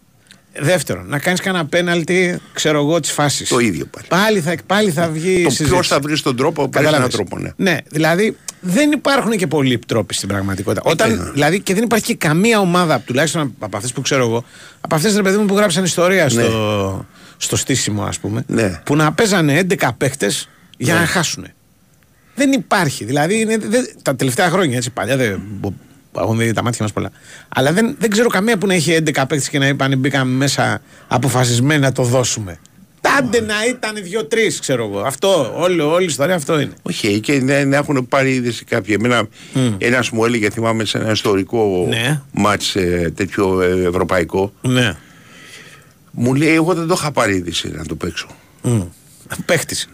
Δεύτερον, 0.60 1.08
να 1.08 1.20
κάνεις 1.20 1.40
κανένα 1.40 1.66
πέναλτι, 1.66 2.40
ξέρω 2.54 2.78
εγώ, 2.80 3.00
της 3.00 3.12
φάσης. 3.12 3.50
Το 3.50 3.60
ίδιο 3.60 3.86
πάλι. 3.86 4.08
Πάλι 4.10 4.40
θα, 4.42 4.56
πάλι 4.66 4.92
θα 4.92 5.08
βγει. 5.08 5.32
η 5.40 5.44
Το 5.44 5.50
συζήτηση. 5.50 5.70
ποιο 5.74 5.84
θα 5.84 6.00
βρει 6.00 6.20
τον 6.20 6.36
τρόπο, 6.36 6.68
πρέπει 6.70 6.78
έναν 6.88 7.02
Κατάλαβες. 7.02 7.16
τρόπο. 7.16 7.38
Ναι. 7.40 7.72
Ναι, 7.72 7.78
δηλαδή 7.90 8.38
δεν 8.62 8.92
υπάρχουν 8.92 9.32
και 9.32 9.48
πολλοί 9.48 9.78
τρόποι 9.88 10.14
στην 10.14 10.28
πραγματικότητα. 10.28 10.90
Όταν, 10.92 11.16
ναι. 11.16 11.32
δηλαδή 11.32 11.60
και 11.62 11.74
δεν 11.74 11.84
υπάρχει 11.84 12.06
και 12.06 12.16
καμία 12.16 12.60
ομάδα, 12.60 13.00
τουλάχιστον 13.00 13.56
από 13.60 13.78
αυτές 13.78 13.94
που 13.94 14.02
ξέρω 14.02 14.24
εγώ, 14.24 14.44
από 14.82 14.96
αυτές 14.96 15.16
ρε 15.16 15.22
παιδί 15.22 15.38
μου 15.38 15.46
που 15.46 15.56
γράψαν 15.56 15.84
ιστορία 15.84 16.30
στο, 16.30 17.06
στο 17.38 17.56
στήσιμο, 17.56 18.04
ας 18.04 18.20
πούμε, 18.20 18.44
Ναι. 18.48 18.82
που 18.86 18.96
να 18.96 19.14
παίζανε 19.14 19.60
11 19.70 19.90
παίχτε 19.98 20.32
για 20.78 20.94
να 20.94 21.06
χάσουν. 21.06 21.46
Δεν 22.36 22.52
υπάρχει. 22.52 23.06
Δηλαδή 23.06 23.40
είναι, 23.40 23.58
δεν- 23.58 23.88
τα 24.02 24.16
τελευταία 24.16 24.50
χρόνια 24.50 24.78
έτσι 24.78 24.90
παλιά 24.90 25.18
δεν. 25.18 25.42
μπο- 25.60 25.74
Έχουν 26.18 26.38
δει 26.38 26.54
τα 26.54 26.64
μάτια 26.64 26.80
μας 26.84 26.94
πολλά. 26.94 27.12
Αλλά 27.50 27.74
δεν, 27.74 27.96
δεν 28.00 28.10
ξέρω 28.10 28.28
καμία 28.30 28.58
που 28.58 28.68
να 28.68 28.74
έχει 28.74 28.92
11 29.06 29.24
παίχτε 29.28 29.50
και 29.50 29.60
να 29.60 29.68
είπαν 29.68 29.98
μπήκαμε 29.98 30.32
μέσα 30.34 30.82
αποφασισμένοι 31.08 31.82
να 31.82 31.92
το 31.92 32.04
δώσουμε. 32.04 32.60
Τάντε 33.02 33.42
να 33.42 33.54
ήταν 33.70 33.96
δύο-τρεις, 34.04 34.60
ξέρω 34.60 34.86
εγώ. 34.86 35.00
Αυτό, 35.00 35.54
όλη, 35.58 35.80
όλη 35.82 36.04
η 36.04 36.06
ιστορία 36.06 36.36
αυτό 36.36 36.60
είναι. 36.60 36.72
Όχι, 36.82 37.20
και 37.20 37.42
να, 37.42 37.66
να 37.66 37.78
έχουν 37.78 38.08
πάρει 38.08 38.34
είδηση 38.34 38.64
κάποιοι. 38.66 38.96
Εμένα, 39.00 39.28
ένας 39.78 40.10
μου 40.10 40.26
έλεγε, 40.26 40.50
θυμάμαι 40.50 40.86
σε 40.86 40.98
ένα 40.98 41.12
ιστορικό 41.12 41.86
Ναι. 41.90 42.22
μάτς 42.32 42.76
ε, 42.76 43.12
τέτοιο 43.16 43.62
ε, 43.62 43.86
ευρωπαϊκό, 43.88 44.54
Ναι. 44.62 44.96
μου 46.12 46.34
λέει, 46.36 46.54
εγώ 46.54 46.74
δεν 46.74 46.88
το 46.88 46.96
είχα 46.98 47.12
πάρει 47.12 47.36
είδηση 47.36 47.70
να 47.72 47.86
το 47.86 47.96
παίξω. 47.96 48.28
Παίχτης. 49.46 49.90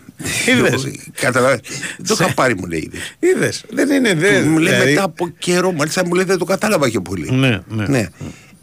Είδες. 0.48 0.88
Καταλάβει. 1.22 1.60
Δεν 1.98 2.08
το 2.08 2.18
είχα 2.20 2.34
πάρει, 2.34 2.56
μου 2.56 2.66
λέει 2.66 2.80
είδηση. 2.80 3.16
Είδες. 3.20 3.64
Δεν 3.70 3.90
είναι. 3.90 4.14
Δεν, 4.14 4.48
μου 4.48 4.58
λέει 4.58 4.74
δηλαδή- 4.74 4.90
μετά 4.92 5.04
από 5.04 5.28
καιρό, 5.40 5.72
μάλιστα 5.72 6.06
μου 6.06 6.14
λέει 6.14 6.24
δεν 6.26 6.38
το 6.38 6.46
κατάλαβα 6.46 6.90
και 6.90 7.00
πολύ. 7.00 7.32
Ναι, 7.32 7.60
ναι. 7.68 8.08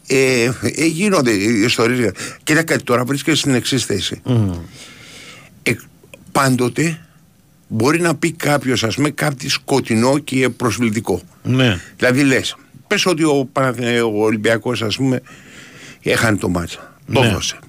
Ε, 0.07 0.43
ε, 0.75 0.85
γίνονται 0.85 1.31
οι 1.31 1.61
ιστορίες. 1.61 2.11
Κοίτα 2.43 2.63
κάτι 2.63 2.83
τώρα, 2.83 3.03
βρίσκεσαι 3.05 3.37
στην 3.37 3.53
εξής 3.53 3.85
θέση. 3.85 4.21
Ε, 5.63 5.71
πάντοτε 6.31 6.99
μπορεί 7.67 8.01
να 8.01 8.15
πει 8.15 8.31
κάποιος, 8.31 8.83
ας 8.83 8.95
πούμε, 8.95 9.09
κάτι 9.09 9.49
σκοτεινό 9.49 10.17
και 10.17 10.49
προσβλητικό. 10.49 11.21
Ναι. 11.43 11.79
Δηλαδή 11.97 12.23
λες, 12.23 12.55
πες 12.87 13.05
ότι 13.05 13.23
ο, 13.23 13.49
Παναθηνα- 13.51 14.05
ο 14.05 14.23
Ολυμπιακός, 14.23 14.81
ας 14.81 14.95
πούμε, 14.95 15.21
έχανε 16.01 16.37
το 16.37 16.49
μάτσα. 16.49 16.97
Το 17.13 17.21
Ναι. 17.21 17.27
έδωσε. 17.27 17.59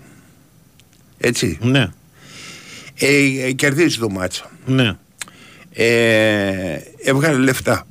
Έτσι. 1.18 1.58
Ναι. 1.60 1.88
Ε, 2.98 3.06
ε, 3.46 3.52
κερδίζει 3.52 3.98
το 3.98 4.10
μάτσα. 4.10 4.50
Ναι. 4.66 4.92
Ε, 5.72 6.78
έβγαλε 7.04 7.38
λεφτά. 7.38 7.86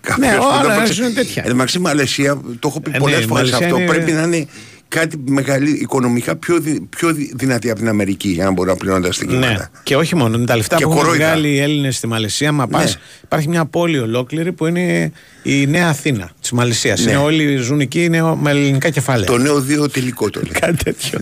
Κάποιος 0.00 0.28
Ναι, 0.30 0.36
που 0.36 0.44
όλα 0.44 0.68
δεν 0.74 0.78
παίξει- 0.82 0.98
είναι 0.98 1.10
τέτοια. 1.10 1.42
Εν 1.42 1.48
τω 1.48 1.54
μεταξύ, 1.54 1.78
Μαλαισία, 1.78 2.34
το 2.58 2.68
έχω 2.68 2.80
πει 2.80 2.90
Ε, 2.94 2.98
πολλές 2.98 3.18
ναι, 3.18 3.24
η 3.24 3.26
φορές 3.26 3.50
Μαλαισία 3.50 3.66
αυτό. 3.66 3.78
είναι- 3.80 3.92
Πρέπει 3.94 4.12
να 4.12 4.22
είναι 4.22 4.46
κάτι 4.88 5.16
μεγαλύτερο, 5.28 5.76
οικονομικά 5.80 6.36
πιο, 6.36 6.58
δυ- 6.60 6.82
πιο 6.96 7.12
δυ- 7.12 7.32
δυνατή 7.36 7.70
από 7.70 7.78
την 7.78 7.88
Αμερική 7.88 8.28
για 8.28 8.44
να 8.44 8.50
μπορεί 8.50 8.68
να 8.68 8.76
πληρώνει 8.76 9.04
τα 9.04 9.12
στοιχήματα. 9.12 9.52
Ναι. 9.52 9.58
Και 9.82 9.96
όχι 9.96 10.16
μόνο. 10.16 10.38
Με 10.38 10.46
τα 10.46 10.56
λεφτά 10.56 10.76
Και 10.76 10.84
που 10.84 10.90
έχουν 10.90 11.02
κορόιδα. 11.02 11.26
βγάλει 11.26 11.48
οι 11.48 11.58
Έλληνες 11.60 11.96
στη 11.96 12.06
Μαλαισία, 12.06 12.52
μα 12.52 12.66
πας, 12.66 12.94
Ναι. 12.94 13.00
υπάρχει 13.24 13.48
μια 13.48 13.64
πόλη 13.64 13.98
ολόκληρη 13.98 14.52
που 14.52 14.66
είναι 14.66 15.12
η 15.42 15.66
Νέα 15.66 15.88
Αθήνα 15.88 16.30
της 16.50 16.58
Μαλαισία. 16.58 16.96
Ναι. 17.04 17.10
Είναι 17.10 17.16
όλοι 17.20 17.56
ζουν 17.56 17.80
εκεί, 17.80 18.04
είναι 18.04 18.34
με 18.36 18.50
ελληνικά 18.50 18.90
κεφάλαια. 18.90 19.26
Το 19.26 19.38
νέο 19.38 19.60
δύο 19.60 19.88
τελικό 19.90 20.30
το 20.30 20.40
λέει. 20.42 20.52
Κάτι 20.60 20.84
τέτοιο. 20.84 21.18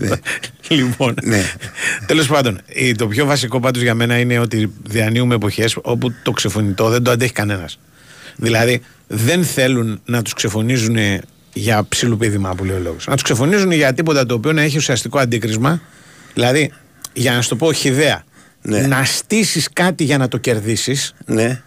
λοιπόν. 0.67 1.15
Ναι. 1.23 1.43
Τέλος 2.05 2.27
πάντων, 2.27 2.61
η- 2.67 2.91
το 2.95 3.07
πιο 3.07 3.25
βασικό 3.25 3.59
πάντως 3.59 3.81
για 3.81 3.93
μένα 3.95 4.17
είναι 4.19 4.39
ότι 4.39 4.71
διανύουμε 4.83 5.35
εποχές 5.35 5.77
όπου 5.81 6.13
το 6.23 6.31
ξεφωνητό 6.31 6.89
δεν 6.89 7.03
το 7.03 7.11
αντέχει 7.11 7.31
κανένας. 7.31 7.79
Δηλαδή, 8.35 8.81
δεν 9.07 9.43
θέλουν 9.43 10.01
να 10.05 10.21
τους 10.21 10.33
ξεφωνίζουν 10.33 10.97
για 11.53 11.85
ψιλοπίδημα 11.89 12.55
που 12.55 12.63
λέει 12.65 12.75
ο 12.75 12.79
λόγος. 12.79 13.07
Να 13.07 13.13
τους 13.13 13.23
ξεφωνίζουν 13.23 13.71
για 13.71 13.93
τίποτα 13.93 14.25
το 14.25 14.33
οποίο 14.33 14.53
να 14.53 14.61
έχει 14.61 14.77
ουσιαστικό 14.77 15.19
αντίκρισμα. 15.19 15.81
Δηλαδή, 16.33 16.71
για 17.13 17.31
να 17.33 17.41
σου 17.41 17.49
το 17.49 17.55
πω 17.55 17.73
χιδέα, 17.73 18.23
Ναι. 18.61 18.79
να 18.87 19.03
στήσεις 19.05 19.69
κάτι 19.73 20.03
για 20.03 20.17
να 20.17 20.27
το 20.27 20.37
κερδίσεις 20.37 21.13
Ναι. 21.25 21.61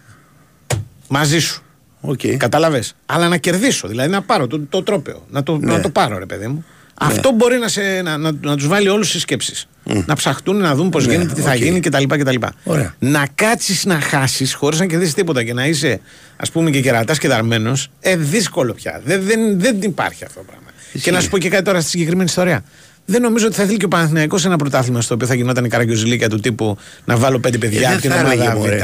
μαζί 1.07 1.39
σου. 1.39 1.63
Οκ. 2.05 2.19
Κατάλαβες. 2.37 2.95
Αλλά 3.05 3.27
να 3.27 3.37
κερδίσω, 3.37 3.87
δηλαδή 3.87 4.09
να 4.09 4.21
πάρω 4.21 4.47
το, 4.47 4.59
το 4.69 4.83
τρόπαιο. 4.83 5.25
Να 5.29 5.43
το, 5.43 5.57
Ναι. 5.57 5.71
να 5.71 5.79
το 5.81 5.89
πάρω, 5.89 6.17
ρε 6.17 6.25
παιδί 6.25 6.47
μου. 6.47 6.65
Αυτό 6.99 7.31
μπορεί 7.31 7.57
να, 7.57 7.67
σε, 7.67 7.81
να, 8.03 8.17
να, 8.17 8.31
να 8.41 8.55
τους 8.55 8.67
βάλει 8.67 8.87
όλους 8.89 9.07
στις 9.09 9.21
σκέψεις. 9.21 9.67
Να 10.05 10.15
ψαχτούν, 10.15 10.57
να 10.57 10.75
δουν 10.75 10.89
πώς 10.89 11.05
Ναι, 11.05 11.13
γίνεται, 11.13 11.33
τι 11.33 11.41
θα 11.41 11.51
οκ. 11.51 11.57
γίνει 11.57 11.79
κτλ. 11.79 12.03
κτλ. 12.07 12.35
Ωραία. 12.63 12.95
Να 12.99 13.27
κάτσεις 13.35 13.85
να 13.85 13.99
χάσεις 13.99 14.53
χωρίς 14.53 14.79
να 14.79 14.85
κερδίσεις 14.85 15.13
τίποτα 15.13 15.43
και 15.43 15.53
να 15.53 15.65
είσαι, 15.67 15.99
ας 16.35 16.51
πούμε, 16.51 16.69
και 16.69 16.81
κερατάς 16.81 17.17
και 17.17 17.27
δαρμένος, 17.27 17.89
ε, 17.99 18.15
δύσκολο 18.15 18.73
πια. 18.73 19.01
Δεν, 19.05 19.21
δεν, 19.23 19.59
δεν 19.59 19.77
υπάρχει 19.81 20.23
αυτό 20.23 20.39
το 20.39 20.45
πράγμα. 20.45 20.67
Και 21.01 21.11
να 21.11 21.19
σου 21.21 21.29
πω 21.29 21.37
και 21.37 21.49
κάτι 21.49 21.63
τώρα 21.63 21.79
στη 21.81 21.89
συγκεκριμένη 21.89 22.29
ιστορία. 22.29 22.63
Δεν 23.05 23.21
νομίζω 23.21 23.45
ότι 23.45 23.55
θα 23.55 23.65
θέλει 23.65 23.77
και 23.77 23.85
ο 23.85 23.87
Παναθηναϊκός 23.87 24.45
ένα 24.45 24.55
πρωτάθλημα 24.55 25.01
στο 25.01 25.13
οποίο 25.13 25.27
θα 25.27 25.35
γινόταν 25.35 25.65
η 25.65 25.69
καραγκιοζηλίκια 25.69 26.29
του 26.29 26.39
τύπου 26.39 26.77
να 27.05 27.17
βάλω 27.17 27.39
πέντε 27.39 27.55
Ε, 27.57 27.59
παιδιά 27.59 27.89
από 27.89 27.99
δεν 27.99 28.01
την 28.01 28.11
θα 28.11 28.31
έλεγε, 28.31 28.49
ομάδα 28.49 28.75
Β. 28.75 28.81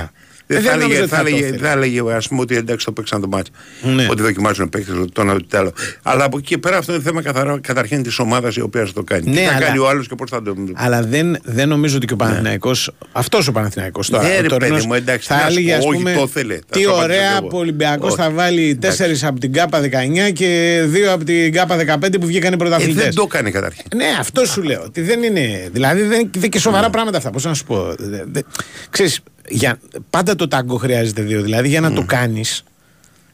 μωρέ. 0.49 0.59
Ε, 0.59 0.61
Δεν 0.61 0.71
θα 0.71 0.77
νομίζω 0.77 0.85
έλεγε, 0.85 1.01
ότι 1.01 1.09
θα 1.09 1.17
θα 1.17 1.23
το 1.23 1.27
έλεγε, 1.29 1.45
θέλει. 1.45 1.57
θα 1.57 1.71
έλεγε 1.71 2.01
ας 2.15 2.27
πούμε 2.27 2.41
ότι 2.41 2.55
εντάξει 2.55 2.85
το 2.85 2.91
παίξαν 2.91 3.21
το 3.21 3.27
μάτσο. 3.27 3.51
Ναι. 3.95 4.07
Ότι 4.09 4.21
δοκιμάζουν 4.21 4.69
παίκτες 4.69 4.95
το 5.13 5.21
ένα 5.21 5.37
το 5.47 5.57
άλλο. 5.57 5.73
Αλλά 6.03 6.23
από 6.23 6.37
εκεί 6.37 6.47
και 6.47 6.57
πέρα 6.57 6.77
αυτό 6.77 6.93
είναι 6.93 7.01
θέμα 7.01 7.21
καθαρά, 7.21 7.59
καταρχήν 7.61 8.03
της 8.03 8.19
ομάδας 8.19 8.55
η 8.55 8.61
οποία 8.61 8.85
θα 8.85 8.93
το 8.93 9.03
κάνει. 9.03 9.29
Ναι, 9.29 9.35
τι 9.35 9.43
θα 9.45 9.51
αλλά- 9.55 9.65
κάνει 9.65 9.77
ο 9.77 9.89
άλλος 9.89 10.07
και 10.07 10.15
πώς 10.15 10.29
θα 10.29 10.41
το. 10.41 10.55
Αλλά 10.73 11.01
δεν, 11.03 11.37
δεν 11.43 11.67
νομίζω 11.67 11.95
ότι 11.95 12.05
και 12.05 12.13
ο 12.13 12.15
Παναθηναϊκός 12.15 12.91
αυτός 13.11 13.47
ο 13.47 13.51
Παναθηναϊκός 13.51 14.09
τώρα. 14.09 14.23
Ναι, 14.27 14.37
ο 14.37 14.41
ρε 14.41 14.47
τωρινός, 14.47 14.75
παιδί 14.77 14.87
μου, 14.87 14.93
εντάξει, 14.93 15.27
θα 15.27 15.35
να 15.35 15.41
σου 15.41 15.47
έλεγε 15.47 15.71
πω, 15.71 15.77
ας 15.77 15.85
όχι, 15.85 15.97
πούμε, 15.97 16.13
το 16.13 16.23
ήθελε. 16.27 16.53
Θα 16.55 16.61
τι 16.69 16.81
σου 16.81 16.89
απαντήσω 16.89 17.03
ωραία 17.03 17.29
κι 17.31 17.37
εγώ. 17.39 17.47
που 17.47 17.57
ο 17.57 17.59
Ολυμπιακός 17.59 18.11
Όχι. 18.11 18.21
θα 18.21 18.29
βάλει 18.29 18.61
Εντάξει. 18.69 18.79
τέσσερις 18.79 19.23
από 19.23 19.39
την 19.39 19.53
ΚΑΠΑ 19.53 19.79
19 19.81 20.31
και 20.33 20.81
δύο 20.85 21.13
από 21.13 21.23
την 21.23 21.53
ΚΑΠΑ 21.53 21.75
15 21.77 22.19
που 22.19 22.25
βγήκανε 22.25 22.53
Ε, 22.53 22.57
πρωταθλητές. 22.57 23.03
δεν 23.03 23.13
το 23.15 23.23
έκανε 23.27 23.51
καταρχήν. 23.51 23.85
Ναι, 23.95 24.05
αυτό 24.19 24.45
σου 24.45 24.61
λέω. 24.63 24.81
Ότι 24.85 25.01
δεν 25.01 25.23
είναι. 25.23 25.69
Δηλαδή 25.71 26.01
δεν, 26.01 26.29
δεν 26.37 26.49
και 26.49 26.59
σοβαρά 26.59 26.89
πράγματα 26.89 27.17
αυτά. 27.17 27.29
Πώς 27.29 27.43
να 27.43 27.53
σου 27.53 27.63
πω. 27.65 27.93
Δε- 27.97 28.23
δε- 28.31 28.41
ξέρεις, 28.89 29.19
για, 29.49 29.79
πάντα 30.09 30.35
το 30.35 30.47
τάγκο 30.47 30.75
χρειάζεται 30.77 31.21
δύο. 31.21 31.41
Δηλαδή 31.41 31.67
για 31.67 31.81
να 31.81 31.91
το 31.93 32.03
κάνεις. 32.03 32.63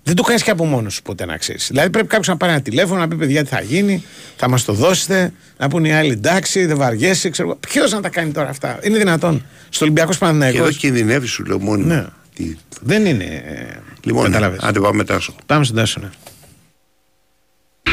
Δεν 0.04 0.16
το 0.16 0.24
κάνεις 0.24 0.44
και 0.44 0.52
από 0.52 0.66
μόνος 0.66 0.94
σου 0.94 1.02
ποτέ 1.02 1.26
να 1.26 1.38
ξέρεις. 1.38 1.68
Δηλαδή 1.68 1.90
πρέπει 1.90 2.08
κάποιος 2.08 2.28
να 2.28 2.38
πάρει 2.38 2.52
ένα 2.52 2.62
τηλέφωνο 2.62 3.00
να 3.00 3.08
πει: 3.08 3.16
Παιδιά, 3.16 3.44
τι 3.44 3.50
θα 3.50 3.62
γίνει, 3.62 4.04
θα 4.38 4.50
μας 4.50 4.64
το 4.66 4.74
δώσετε. 4.74 5.34
Να 5.58 5.68
πούνε 5.70 5.88
οι 5.88 5.92
άλλοι 5.92 6.12
εντάξει, 6.12 6.66
δεν 6.66 6.78
βαριέσαι. 6.78 7.32
Ποιος 7.60 7.92
να 7.92 8.02
τα 8.02 8.10
κάνει 8.10 8.32
τώρα 8.32 8.50
αυτά. 8.50 8.80
Είναι 8.84 8.98
δυνατόν. 8.98 9.46
Στο 9.70 9.86
Ολυμπιακός 9.86 10.18
Και 10.18 10.26
εδώ 10.26 10.34
Παναθυναϊκό. 10.34 10.72
κινδυνεύεις, 10.78 11.30
σου 11.32 11.44
λέω 11.46 11.60
μόνο. 11.60 11.86
Ναι. 11.86 12.06
Τι- 12.34 12.56
Δεν 12.82 13.06
είναι. 13.06 13.24
ε, 13.24 13.78
Λοιπόν, 14.04 14.24
κατάλαβες. 14.26 14.60
άντε 14.62 14.80
πάμε 14.80 14.96
μετά 14.96 15.20
σου. 15.20 15.36
Πάμε 15.46 15.64
στον 15.64 15.76
Τάσο, 15.78 16.00
ναι. 16.02 16.10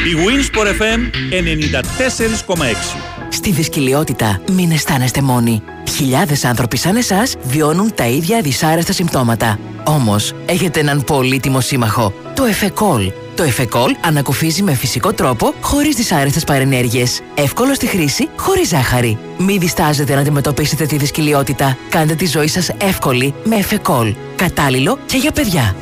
Η 0.04 0.14
Winsport 0.26 0.66
FM 0.66 1.00
94,6. 1.30 2.96
Στη 3.28 3.50
δυσκολιότητα 3.50 4.40
μην 4.52 4.70
αισθάνεστε 4.70 5.22
μόνοι. 5.22 5.62
Χιλιάδες 5.90 6.44
άνθρωποι 6.44 6.76
σαν 6.76 6.96
εσάς 6.96 7.34
βιώνουν 7.42 7.94
τα 7.94 8.06
ίδια 8.06 8.40
δυσάρεστα 8.40 8.92
συμπτώματα. 8.92 9.58
Όμως, 9.84 10.32
έχετε 10.46 10.80
έναν 10.80 11.04
πολύτιμο 11.04 11.60
σύμμαχο, 11.60 12.14
το 12.34 12.44
Εφεκόλ. 12.44 13.12
Το 13.34 13.42
Εφεκόλ 13.42 13.96
ανακουφίζει 14.00 14.62
με 14.62 14.74
φυσικό 14.74 15.12
τρόπο, 15.12 15.54
χωρίς 15.60 15.96
δυσάρεστες 15.96 16.44
παρενέργειες. 16.44 17.20
Εύκολο 17.34 17.74
στη 17.74 17.86
χρήση, 17.86 18.28
χωρίς 18.36 18.68
ζάχαρη. 18.68 19.18
Μην 19.38 19.58
διστάζετε 19.58 20.14
να 20.14 20.20
αντιμετωπίσετε 20.20 20.86
τη 20.86 20.96
δυσκολιότητα. 20.96 21.78
Κάντε 21.88 22.14
τη 22.14 22.26
ζωή 22.26 22.48
σας 22.48 22.70
εύκολη 22.80 23.34
με 23.44 23.56
Εφεκόλ. 23.56 24.14
Κατάλληλο 24.36 24.98
και 25.06 25.16
για 25.16 25.30
παιδιά. 25.30 25.76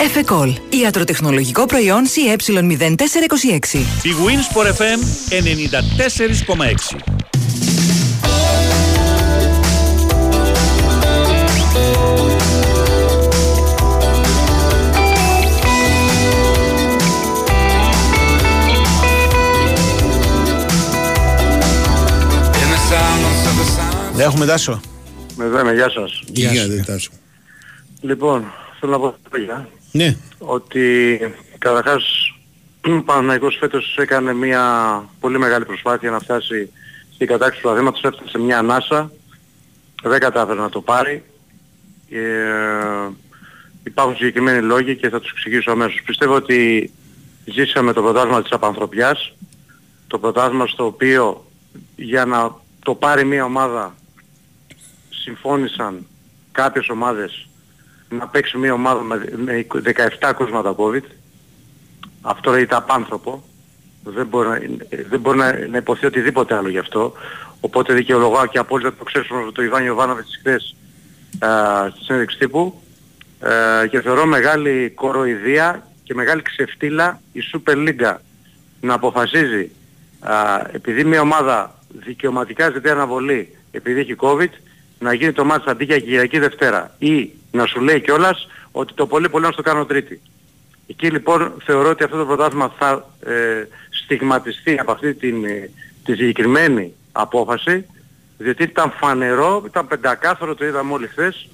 Εφεκόλ. 0.00 0.52
Ιατροτεχνολογικό 0.82 1.66
προϊόν 1.66 2.04
CE0426. 2.06 3.74
Η 4.02 4.10
Winsport 4.26 4.66
FM 4.66 4.98
94,6. 5.30 7.12
Δεν 24.14 24.26
έχουμε 24.26 24.46
τάσο. 24.46 24.80
Με 25.36 25.48
δέμε, 25.48 25.72
γεια 25.72 25.90
σας. 25.90 26.22
Γεια 26.26 26.50
γίνεται 26.52 26.82
τάσο. 26.86 27.10
Λοιπόν, 28.00 28.44
θέλω 28.80 28.92
να 28.92 28.98
πω 28.98 29.14
λόγια. 29.32 29.68
Ναι. 29.92 30.16
Ότι 30.38 31.18
καταρχάς 31.58 32.34
ο 32.98 33.02
Παναθηναϊκός 33.02 33.56
φέτος 33.60 33.96
έκανε 33.98 34.32
μια 34.32 34.64
πολύ 35.20 35.38
μεγάλη 35.38 35.64
προσπάθεια 35.64 36.10
να 36.10 36.18
φτάσει 36.18 36.72
στην 37.14 37.26
κατάξυση 37.26 37.62
του 37.62 37.70
αδήματος, 37.70 38.02
έφτασε 38.04 38.28
σε 38.28 38.38
μια 38.38 38.58
ανάσα, 38.58 39.12
δεν 40.02 40.20
κατάφερε 40.20 40.60
να 40.60 40.68
το 40.68 40.80
πάρει. 40.80 41.24
Ε, 42.10 42.20
υπάρχουν 43.84 44.16
συγκεκριμένοι 44.16 44.62
λόγοι 44.62 44.96
και 44.96 45.08
θα 45.08 45.20
τους 45.20 45.30
εξηγήσω 45.30 45.70
αμέσως. 45.70 46.02
Πιστεύω 46.04 46.34
ότι 46.34 46.90
ζήσαμε 47.44 47.92
το 47.92 48.02
πρωτάθλημα 48.02 48.42
της 48.42 48.52
απανθρωπιάς, 48.52 49.34
το 50.06 50.18
πρωτάθλημα 50.18 50.66
στο 50.66 50.84
οποίο 50.84 51.44
για 51.96 52.24
να 52.24 52.60
το 52.82 52.94
πάρει 52.94 53.24
μια 53.24 53.44
ομάδα 53.44 53.94
συμφώνησαν 55.08 56.06
κάποιες 56.52 56.88
ομάδες 56.88 57.48
να 58.18 58.26
παίξει 58.26 58.58
μια 58.58 58.72
ομάδα 58.72 59.00
με 59.02 59.24
με 59.36 59.66
17 60.20 60.32
κρούσματα 60.36 60.74
COVID. 60.76 61.02
Αυτό 62.22 62.56
ήταν 62.56 62.78
απάνθρωπο. 62.78 63.44
Δεν 64.04 64.26
μπορεί, 64.26 64.48
να, 64.48 64.58
δεν 65.08 65.20
μπορεί 65.20 65.38
να, 65.38 65.66
να 65.68 65.76
υποθεί 65.76 66.06
οτιδήποτε 66.06 66.54
άλλο 66.54 66.68
γι' 66.68 66.78
αυτό. 66.78 67.12
Οπότε 67.60 67.94
δικαιολογώ 67.94 68.46
και 68.46 68.58
απόλυτα 68.58 68.94
το 68.94 69.04
ξέρουμε 69.04 69.52
το 69.52 69.62
Ιβάν 69.62 69.84
Ιωβάνοβιτς 69.84 70.36
χθες 70.38 70.76
α, 71.38 71.48
στη 71.90 72.04
συνέντευξη 72.04 72.38
τύπου 72.38 72.82
ε, 73.40 73.86
και 73.86 74.00
θεωρώ 74.00 74.26
μεγάλη 74.26 74.92
κοροϊδία 74.94 75.86
και 76.02 76.14
μεγάλη 76.14 76.42
ξεφτύλα 76.42 77.20
η 77.32 77.40
Super 77.52 77.74
League 77.74 78.16
να 78.80 78.94
αποφασίζει 78.94 79.70
α, 80.20 80.34
επειδή 80.72 81.04
μια 81.04 81.20
ομάδα 81.20 81.78
δικαιωματικά 81.88 82.70
ζητεί 82.70 82.90
αναβολή 82.90 83.56
επειδή 83.70 84.00
έχει 84.00 84.16
COVID 84.18 84.50
να 85.02 85.12
γίνει 85.12 85.32
το 85.32 85.44
μάτς 85.44 85.66
αντί 85.66 85.84
για 85.84 85.98
Κυριακή 85.98 86.38
Δευτέρα 86.38 86.94
ή 86.98 87.30
να 87.50 87.66
σου 87.66 87.80
λέει 87.80 88.00
κιόλας 88.00 88.46
ότι 88.72 88.94
το 88.94 89.06
πολύ 89.06 89.28
πολύ 89.28 89.44
να 89.44 89.52
στο 89.52 89.62
κάνω 89.62 89.84
Τρίτη. 89.84 90.20
Εκεί 90.86 91.10
λοιπόν 91.10 91.52
θεωρώ 91.64 91.88
ότι 91.90 92.04
αυτό 92.04 92.16
το 92.16 92.26
πρωτάθλημα 92.26 92.72
θα 92.78 93.08
ε, 93.20 93.66
στιγματιστεί 94.04 94.78
από 94.78 94.92
αυτή 94.92 95.14
την, 95.14 95.44
ε, 95.44 95.70
τη 96.04 96.14
συγκεκριμένη 96.14 96.92
απόφαση 97.12 97.86
διότι 98.38 98.62
ήταν 98.62 98.92
φανερό, 98.96 99.62
ήταν 99.66 99.86
πεντακάθαρο, 99.86 100.54
το 100.54 100.64
είδαμε 100.64 100.92
όλοι 100.92 101.06
χθες 101.06 101.48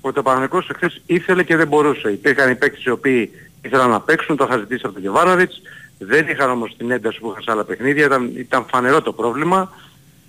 ότι 0.00 0.18
ο 0.18 0.22
Παναγικός 0.22 0.70
χθες 0.74 1.00
ήθελε 1.06 1.42
και 1.42 1.56
δεν 1.56 1.68
μπορούσε. 1.68 2.10
Υπήρχαν 2.10 2.50
οι 2.50 2.54
παίκτες 2.54 2.84
οι 2.84 2.90
οποίοι 2.90 3.30
ήθελαν 3.62 3.90
να 3.90 4.00
παίξουν, 4.00 4.36
το 4.36 4.44
είχα 4.48 4.58
ζητήσει 4.58 4.82
από 4.84 4.92
τον 4.92 5.02
Γεβάνοβιτς, 5.02 5.60
δεν 5.98 6.28
είχαν 6.28 6.50
όμως 6.50 6.76
την 6.76 6.90
ένταση 6.90 7.18
που 7.18 7.30
είχαν 7.30 7.42
σε 7.42 7.50
άλλα 7.50 7.64
παιχνίδια, 7.64 8.04
ήταν, 8.04 8.32
ήταν 8.36 8.66
φανερό 8.70 9.02
το 9.02 9.12
πρόβλημα. 9.12 9.72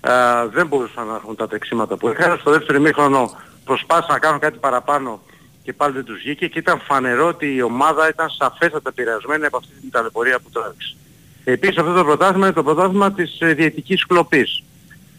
Ε, 0.02 0.12
δεν 0.52 0.68
μπορούσαν 0.68 1.08
να 1.08 1.16
έχουν 1.16 1.36
τα 1.36 1.48
τρεξίματα 1.48 1.98
που 1.98 2.10
είχαν. 2.10 2.38
Στο 2.40 2.52
δεύτερο 2.52 2.78
ημίχρονο 2.78 3.32
προσπάθησαν 3.66 4.14
να 4.14 4.20
κάνουν 4.20 4.40
κάτι 4.40 4.58
παραπάνω 4.58 5.22
και 5.64 5.74
πάλι 5.74 5.94
δεν 5.94 6.04
τους 6.04 6.18
βγήκε 6.18 6.48
και 6.48 6.60
ήταν 6.60 6.80
φανερό 6.80 7.28
ότι 7.28 7.56
η 7.56 7.62
ομάδα 7.62 8.10
ήταν 8.10 8.30
σαφέστατα 8.30 8.90
επηρεασμένη 8.90 9.46
από 9.46 9.58
αυτή 9.58 9.74
την 9.82 9.92
ταλαιπωρία 9.92 10.40
που 10.40 10.50
τράβηξε. 10.50 10.96
Επίσης 11.44 11.78
αυτό 11.78 11.94
το 11.94 12.04
πρωτάθλημα 12.04 12.46
είναι 12.46 12.56
το 12.56 12.64
πρωτάθλημα 12.64 13.12
της 13.12 13.38
ε, 13.40 13.54
διαιτικής 13.54 14.06
κλοπής. 14.06 14.64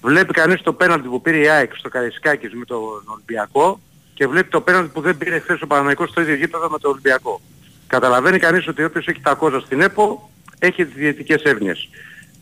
Βλέπει 0.02 0.32
κανείς 0.32 0.62
το 0.62 0.72
πέναλτι 0.72 1.08
που 1.08 1.20
πήρε 1.20 1.38
η 1.38 1.48
ΑΕΚ 1.48 1.76
στο 1.76 1.88
Καρισκάκης 1.88 2.54
με 2.54 2.64
τον 2.64 3.02
Ολυμπιακό 3.06 3.80
και 4.14 4.26
βλέπει 4.26 4.48
το 4.48 4.60
πέναλτι 4.60 4.90
που 4.92 5.00
δεν 5.00 5.18
πήρε 5.18 5.38
χθες 5.38 5.62
ο 5.62 5.66
Παναγικός 5.66 6.08
στο 6.08 6.20
ίδιο 6.20 6.34
γήπεδο 6.34 6.68
με 6.68 6.78
τον 6.78 6.90
Ολυμπιακό. 6.90 7.40
Καταλαβαίνει 7.86 8.38
κανείς 8.38 8.68
ότι 8.68 8.84
όποιος 8.84 9.06
έχει 9.06 9.20
τα 9.20 9.34
κόζα 9.34 9.60
στην 9.60 9.80
ΕΠΟ 9.80 10.30
έχει 10.58 10.84
τις 10.84 10.94
διαιτικές 10.94 11.42
έρνοιες. 11.42 11.88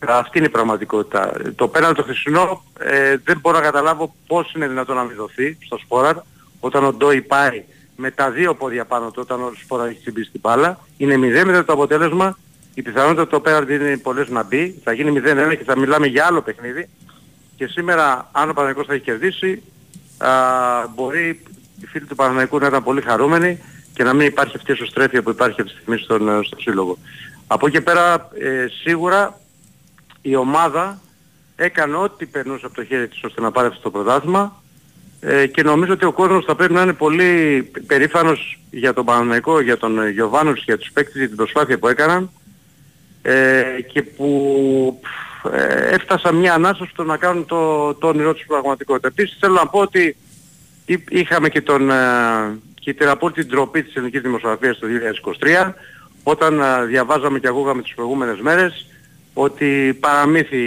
Αυτή 0.07 0.37
είναι 0.37 0.47
η 0.47 0.49
πραγματικότητα. 0.49 1.31
Το 1.55 1.67
πέραν 1.67 1.95
το 1.95 2.03
χρυσινό 2.03 2.63
ε, 2.79 3.17
δεν 3.23 3.39
μπορώ 3.39 3.57
να 3.57 3.63
καταλάβω 3.63 4.15
πώς 4.27 4.53
είναι 4.53 4.67
δυνατόν 4.67 4.95
να 4.95 5.03
μην 5.03 5.15
δοθεί 5.15 5.57
στο 5.65 5.77
Σπόραρ 5.77 6.15
όταν 6.59 6.83
ο 6.83 6.93
Ντόι 6.93 7.21
πάει 7.21 7.63
με 7.95 8.11
τα 8.11 8.31
δύο 8.31 8.55
πόδια 8.55 8.85
πάνω 8.85 9.11
του 9.11 9.19
όταν 9.23 9.41
ο 9.41 9.51
Σπόραρ 9.63 9.87
έχει 9.87 9.99
τσιμπήσει 9.99 10.27
στην 10.27 10.39
μπάλα. 10.39 10.79
Είναι 10.97 11.43
0-0 11.59 11.63
το 11.65 11.73
αποτέλεσμα. 11.73 12.37
Η 12.73 12.81
πιθανότητα 12.81 13.27
το 13.27 13.39
πέραν 13.39 13.69
είναι 13.69 13.97
πολλές 13.97 14.29
να 14.29 14.43
μπει. 14.43 14.79
Θα 14.83 14.93
γίνει 14.93 15.21
0-1 15.25 15.57
και 15.57 15.63
θα 15.63 15.77
μιλάμε 15.77 16.07
για 16.07 16.25
άλλο 16.25 16.41
παιχνίδι. 16.41 16.89
Και 17.55 17.67
σήμερα 17.67 18.29
αν 18.31 18.49
ο 18.49 18.53
Παναγικός 18.53 18.85
θα 18.85 18.93
έχει 18.93 19.03
κερδίσει 19.03 19.63
α, 20.17 20.29
μπορεί 20.95 21.41
οι 21.81 21.85
φίλοι 21.85 22.05
του 22.05 22.15
Παναγικού 22.15 22.57
να 22.57 22.67
ήταν 22.67 22.83
πολύ 22.83 23.01
χαρούμενοι 23.01 23.59
και 23.93 24.03
να 24.03 24.13
μην 24.13 24.27
υπάρχει 24.27 24.55
αυτή 24.55 24.71
η 24.71 24.73
εσωστρέφεια 24.73 25.21
που 25.21 25.29
υπάρχει 25.29 25.61
αυτή 25.61 25.73
τη 25.73 25.79
στιγμή 25.79 25.97
στον, 26.01 26.43
στο 26.43 26.57
Σύλλογο. 26.59 26.97
Από 27.47 27.67
εκεί 27.67 27.75
και 27.75 27.81
πέρα 27.81 28.29
ε, 28.39 28.67
σίγουρα 28.83 29.39
η 30.21 30.35
ομάδα 30.35 30.99
έκανε 31.55 31.95
ό,τι 31.95 32.25
περνούσε 32.25 32.65
από 32.65 32.75
το 32.75 32.83
χέρι 32.85 33.07
της 33.07 33.23
ώστε 33.23 33.41
να 33.41 33.51
πάρει 33.51 33.67
αυτό 33.67 33.81
το 33.81 33.91
πρωτάθλημα 33.91 34.61
ε, 35.19 35.47
και 35.47 35.63
νομίζω 35.63 35.93
ότι 35.93 36.05
ο 36.05 36.11
κόσμος 36.11 36.45
θα 36.45 36.55
πρέπει 36.55 36.73
να 36.73 36.81
είναι 36.81 36.93
πολύ 36.93 37.63
περήφανος 37.87 38.59
για 38.71 38.93
τον 38.93 39.05
Παναναϊκό, 39.05 39.59
για 39.59 39.77
τον 39.77 40.09
Γιωβάνος 40.09 40.57
και 40.57 40.63
για 40.65 40.77
τους 40.77 40.91
παίκτες 40.91 41.15
για 41.15 41.27
την 41.27 41.35
προσπάθεια 41.35 41.79
που 41.79 41.87
έκαναν 41.87 42.29
ε, 43.21 43.63
και 43.91 44.01
που 44.03 45.01
ε, 45.51 45.95
έφτασαν 45.95 46.35
μια 46.35 46.53
ανάσα 46.53 46.87
στο 46.91 47.03
να 47.03 47.17
κάνουν 47.17 47.45
το, 47.45 47.93
το 47.93 48.07
όνειρό 48.07 48.33
τους 48.33 48.45
πραγματικότητα. 48.45 49.07
Επίσης 49.07 49.37
θέλω 49.39 49.53
να 49.53 49.67
πω 49.67 49.79
ότι 49.79 50.15
εί- 50.85 51.09
είχαμε 51.09 51.49
και, 51.49 51.61
τον, 51.61 51.89
ε, 51.91 51.95
και 52.73 52.93
την 52.93 53.07
απόλυτη 53.07 53.45
ντροπή 53.45 53.83
της 53.83 53.95
ελληνικής 53.95 54.21
δημοσιογραφίας 54.21 54.79
το 54.79 54.87
2023 55.67 55.73
όταν 56.23 56.59
ε, 56.59 56.85
διαβάζαμε 56.85 57.39
και 57.39 57.47
ακούγαμε 57.47 57.81
τις 57.81 57.93
προηγούμενες 57.93 58.39
μέρες 58.39 58.88
ότι 59.41 59.97
παραμύθι 59.99 60.61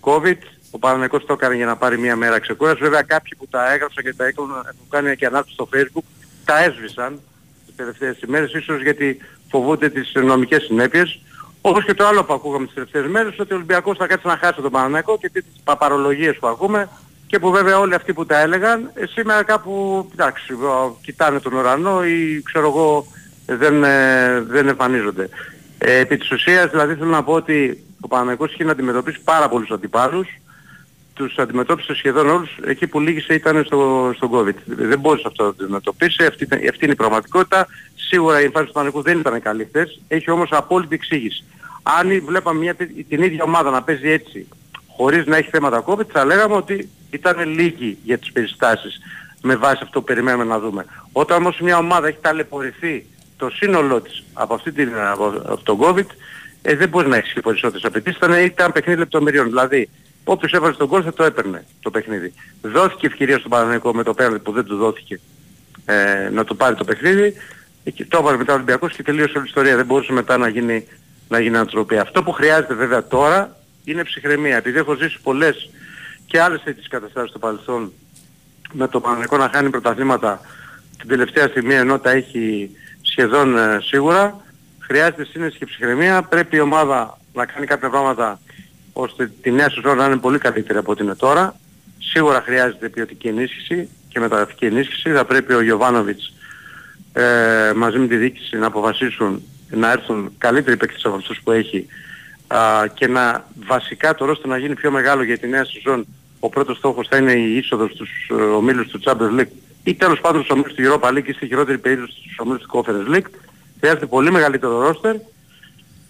COVID, 0.00 0.36
ο 0.70 0.78
Παναγικός 0.78 1.24
το 1.24 1.32
έκανε 1.32 1.54
για 1.54 1.66
να 1.66 1.76
πάρει 1.76 1.98
μια 1.98 2.16
μέρα 2.16 2.38
ξεκούραση. 2.38 2.80
Βέβαια 2.80 3.02
κάποιοι 3.02 3.32
που 3.38 3.46
τα 3.48 3.72
έγραψαν 3.72 4.04
και 4.04 4.14
τα 4.14 4.26
έκαναν, 4.26 4.62
που 4.64 4.88
κάνει 4.88 5.16
και 5.16 5.26
ανάπτυξη 5.26 5.54
στο 5.54 5.68
facebook, 5.74 6.04
τα 6.44 6.62
έσβησαν 6.62 7.20
τις 7.66 7.74
τελευταίες 7.76 8.20
ημέρες, 8.20 8.52
ίσως 8.52 8.82
γιατί 8.82 9.18
φοβούνται 9.50 9.88
τις 9.88 10.12
νομικές 10.14 10.62
συνέπειες. 10.62 11.20
Όπως 11.60 11.84
και 11.84 11.94
το 11.94 12.06
άλλο 12.06 12.24
που 12.24 12.32
ακούγαμε 12.32 12.64
τις 12.64 12.74
τελευταίες 12.74 13.06
μέρες, 13.06 13.38
ότι 13.38 13.52
ο 13.52 13.56
Ολυμπιακός 13.56 13.96
θα 13.96 14.06
κάτσει 14.06 14.26
να 14.26 14.36
χάσει 14.36 14.60
τον 14.60 14.70
Παναναϊκό 14.70 15.18
και 15.18 15.28
τις 15.28 15.44
παπαρολογίες 15.64 16.36
που 16.36 16.46
ακούμε 16.46 16.88
και 17.26 17.38
που 17.38 17.50
βέβαια 17.50 17.78
όλοι 17.78 17.94
αυτοί 17.94 18.12
που 18.12 18.26
τα 18.26 18.38
έλεγαν 18.40 18.90
ε, 18.94 19.06
σήμερα 19.06 19.42
κάπου, 19.42 20.06
εντάξει, 20.12 20.52
ο, 20.52 20.98
κοιτάνε 21.02 21.40
τον 21.40 21.52
ουρανό 21.52 22.04
ή 22.04 22.42
ξέρω 22.42 22.66
εγώ 22.66 23.06
δεν, 23.46 23.84
ε, 23.84 24.40
δεν 24.40 24.68
εμφανίζονται. 24.68 25.28
Ε, 25.78 25.98
επί 25.98 26.16
της 26.16 26.30
ουσίας 26.30 26.70
δηλαδή 26.70 26.94
θέλω 26.94 27.10
να 27.10 27.22
πω 27.22 27.32
ότι 27.32 27.82
ο 28.00 28.08
Παναγικός 28.08 28.52
είχε 28.52 28.64
να 28.64 28.70
αντιμετωπίσει 28.72 29.20
πάρα 29.24 29.48
πολλούς 29.48 29.70
αντιπάλους. 29.70 30.28
Τους 31.14 31.38
αντιμετώπισε 31.38 31.94
σχεδόν 31.94 32.28
όλους 32.28 32.50
εκεί 32.64 32.86
που 32.86 33.00
λύγησε 33.00 33.34
ήταν 33.34 33.64
στο, 33.64 34.12
στο 34.16 34.30
COVID. 34.32 34.54
Δεν 34.66 34.98
μπορούσε 35.00 35.24
αυτό 35.26 35.44
να 35.44 35.54
το 35.54 35.62
αντιμετωπίσει. 35.64 36.24
Αυτή, 36.24 36.44
ήταν- 36.44 36.60
αυτή 36.70 36.84
είναι 36.84 36.92
η 36.92 36.96
πραγματικότητα. 36.96 37.66
Σίγουρα 37.94 38.40
η 38.40 38.44
εμφάνιση 38.44 38.72
του 38.72 38.78
Παναγικού 38.78 39.02
δεν 39.02 39.18
ήταν 39.18 39.42
καλή 39.42 39.64
χθες. 39.64 40.00
Έχει 40.08 40.30
όμως 40.30 40.48
απόλυτη 40.52 40.94
εξήγηση. 40.94 41.44
Αν 41.82 42.22
βλέπαμε 42.24 42.58
μια, 42.60 42.74
τε- 42.74 42.90
την 43.08 43.22
ίδια 43.22 43.44
ομάδα 43.44 43.70
να 43.70 43.82
παίζει 43.82 44.08
έτσι 44.10 44.48
χωρίς 44.96 45.26
να 45.26 45.36
έχει 45.36 45.50
θέματα 45.50 45.84
COVID 45.86 46.06
θα 46.12 46.24
λέγαμε 46.24 46.54
ότι 46.54 46.88
ήταν 47.10 47.48
λίγοι 47.48 47.98
για 48.04 48.18
τις 48.18 48.32
περιστάσεις 48.32 49.00
με 49.42 49.56
βάση 49.56 49.80
αυτό 49.82 49.98
που 49.98 50.06
περιμένουμε 50.06 50.44
να 50.44 50.58
δούμε. 50.58 50.84
Όταν 51.12 51.36
όμως 51.38 51.60
μια 51.60 51.78
ομάδα 51.78 52.06
έχει 52.08 52.18
ταλαιπωρηθεί 52.20 53.06
το 53.36 53.50
σύνολό 53.50 54.00
της 54.00 54.24
από, 54.32 54.54
αυτή 54.54 54.72
την, 54.72 54.90
από, 55.12 55.26
από 55.26 55.60
τον 55.62 55.78
COVID 55.80 56.06
ε, 56.62 56.76
δεν 56.76 56.88
μπορεί 56.88 57.08
να 57.08 57.16
έχεις 57.16 57.32
και 57.32 57.40
περισσότερες 57.40 57.84
απαιτήσεις. 57.84 58.16
Ήταν, 58.16 58.44
ήταν 58.44 58.72
παιχνίδι 58.72 58.98
λεπτομεριών. 58.98 59.46
Δηλαδή 59.46 59.88
όποιος 60.24 60.52
έβαλε 60.52 60.74
τον 60.74 60.88
κόλ 60.88 61.02
θα 61.04 61.12
το 61.12 61.24
έπαιρνε 61.24 61.64
το 61.80 61.90
παιχνίδι. 61.90 62.32
Δόθηκε 62.62 63.06
ευκαιρία 63.06 63.38
στον 63.38 63.50
Παναγενικό 63.50 63.94
με 63.94 64.02
το 64.02 64.14
πέναλτι 64.14 64.38
που 64.38 64.52
δεν 64.52 64.64
του 64.64 64.76
δόθηκε 64.76 65.20
ε, 65.84 66.28
να 66.28 66.44
το 66.44 66.54
πάρει 66.54 66.74
το 66.74 66.84
παιχνίδι. 66.84 67.34
Ε, 67.84 67.90
και 67.90 68.04
το 68.04 68.18
έβαλε 68.18 68.36
μετά 68.36 68.52
ο 68.52 68.54
Ολυμπιακός 68.54 68.92
και 68.92 69.02
τελείωσε 69.02 69.32
όλη 69.36 69.46
η 69.46 69.48
ιστορία. 69.48 69.76
Δεν 69.76 69.86
μπορούσε 69.86 70.12
μετά 70.12 70.36
να 70.36 70.48
γίνει 70.48 70.86
να 71.28 71.40
γίνει 71.40 71.56
ανατροπή. 71.56 71.98
Αυτό 71.98 72.22
που 72.22 72.32
χρειάζεται 72.32 72.74
βέβαια 72.74 73.06
τώρα 73.06 73.56
είναι 73.84 74.04
ψυχραιμία. 74.04 74.56
Επειδή 74.56 74.78
έχω 74.78 74.94
ζήσει 74.94 75.18
πολλές 75.22 75.70
και 76.26 76.40
άλλες 76.40 76.62
τέτοιες 76.62 76.88
καταστάσεις 76.88 77.30
στο 77.30 77.38
παρελθόν 77.38 77.92
με 78.72 78.88
το 78.88 79.00
Παναγενικό 79.00 79.36
να 79.36 79.48
χάνει 79.48 79.70
πρωταθλήματα 79.70 80.40
την 80.98 81.08
τελευταία 81.08 81.48
στιγμή 81.48 81.74
ενώ 81.74 81.98
τα 81.98 82.10
έχει 82.10 82.70
σχεδόν 83.02 83.56
ε, 83.58 83.78
σίγουρα 83.82 84.40
χρειάζεται 84.88 85.24
σύνεση 85.24 85.58
και 85.58 85.66
ψυχραιμία. 85.66 86.22
Πρέπει 86.22 86.56
η 86.56 86.60
ομάδα 86.60 87.18
να 87.32 87.46
κάνει 87.46 87.66
κάποια 87.66 87.90
πράγματα 87.90 88.40
ώστε 88.92 89.30
τη 89.42 89.50
νέα 89.50 89.70
σεζόν 89.70 89.96
να 89.96 90.04
είναι 90.04 90.16
πολύ 90.16 90.38
καλύτερη 90.38 90.78
από 90.78 90.90
ό,τι 90.92 91.02
είναι 91.02 91.14
τώρα. 91.14 91.54
Σίγουρα 91.98 92.40
χρειάζεται 92.40 92.88
ποιοτική 92.88 93.28
ενίσχυση 93.28 93.88
και 94.08 94.20
μεταγραφική 94.20 94.64
ενίσχυση. 94.66 95.10
Θα 95.12 95.24
πρέπει 95.24 95.52
ο 95.54 95.60
Γιωβάνοβιτς 95.60 96.32
ε, 97.12 97.72
μαζί 97.76 97.98
με 97.98 98.06
τη 98.06 98.16
διοίκηση 98.16 98.56
να 98.56 98.66
αποφασίσουν 98.66 99.42
να 99.70 99.90
έρθουν 99.90 100.32
καλύτεροι 100.38 100.76
παίκτες 100.76 101.04
από 101.04 101.16
αυτούς 101.16 101.40
που 101.44 101.52
έχει 101.52 101.86
α, 102.46 102.86
και 102.94 103.06
να 103.06 103.44
βασικά 103.66 104.14
το 104.14 104.24
ρόστο 104.24 104.48
να 104.48 104.58
γίνει 104.58 104.74
πιο 104.74 104.90
μεγάλο 104.90 105.22
για 105.22 105.38
τη 105.38 105.48
νέα 105.48 105.64
σεζόν. 105.64 106.06
Ο 106.40 106.48
πρώτος 106.48 106.76
στόχος 106.76 107.08
θα 107.08 107.16
είναι 107.16 107.32
η 107.32 107.56
είσοδος 107.56 107.90
στους 107.90 108.10
ε, 108.30 108.34
ομίλους 108.34 108.88
του 108.88 109.00
Champions 109.04 109.40
League 109.40 109.52
ή 109.84 109.94
τέλος 109.94 110.20
πάντων 110.20 110.42
στους 110.42 110.52
ομίλους 110.56 110.74
του 110.74 110.82
Europa 110.82 111.08
League 111.08 111.26
ή 111.26 111.32
στη 111.32 111.46
χειρότερη 111.46 111.78
περίπτωση 111.78 112.12
στους 112.12 112.38
ομίλους 112.38 112.62
του 112.62 112.68
Conference 112.72 113.14
League. 113.16 113.30
Χρειάζεται 113.78 114.06
πολύ 114.06 114.30
μεγαλύτερο 114.30 114.80
ρόστερ 114.80 115.16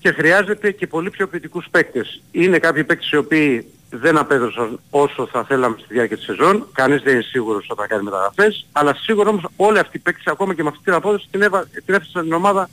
και 0.01 0.13
χρειάζεται 0.13 0.71
και 0.71 0.87
πολύ 0.87 1.11
πιο 1.11 1.29
ποιοτικούς 1.29 1.67
παίκτες. 1.71 2.23
Είναι 2.31 2.59
κάποιοι 2.59 2.85
παίκτες 2.85 3.11
οι 3.11 3.17
οποίοι 3.17 3.73
δεν 3.91 4.19
απέδωσαν 4.19 4.81
όσο 4.91 5.27
θα 5.27 5.45
θέλαμε 5.45 5.77
στη 5.79 5.95
διάρκεια 5.95 6.17
της 6.17 6.25
σεζόν. 6.25 6.67
Κανείς 6.73 7.03
δεν 7.03 7.13
είναι 7.13 7.23
σίγουρος 7.23 7.67
ότι 7.69 7.81
θα 7.81 7.87
κάνει 7.87 8.03
μεταγραφές. 8.03 8.67
Αλλά 8.73 8.95
σίγουρα 8.95 9.31
όμως 9.31 9.45
όλοι 9.57 9.79
αυτοί 9.79 9.97
οι 9.97 10.01
παίκτες 10.01 10.27
ακόμα 10.27 10.55
και 10.55 10.63
με 10.63 10.69
αυτή 10.69 10.83
την 10.85 10.93
απόδοση 10.93 11.29
την, 11.31 11.43
έβα, 11.43 11.67
την 11.67 11.95
έφτιαξαν 11.95 12.23
την 12.23 12.33
ομάδα 12.33 12.69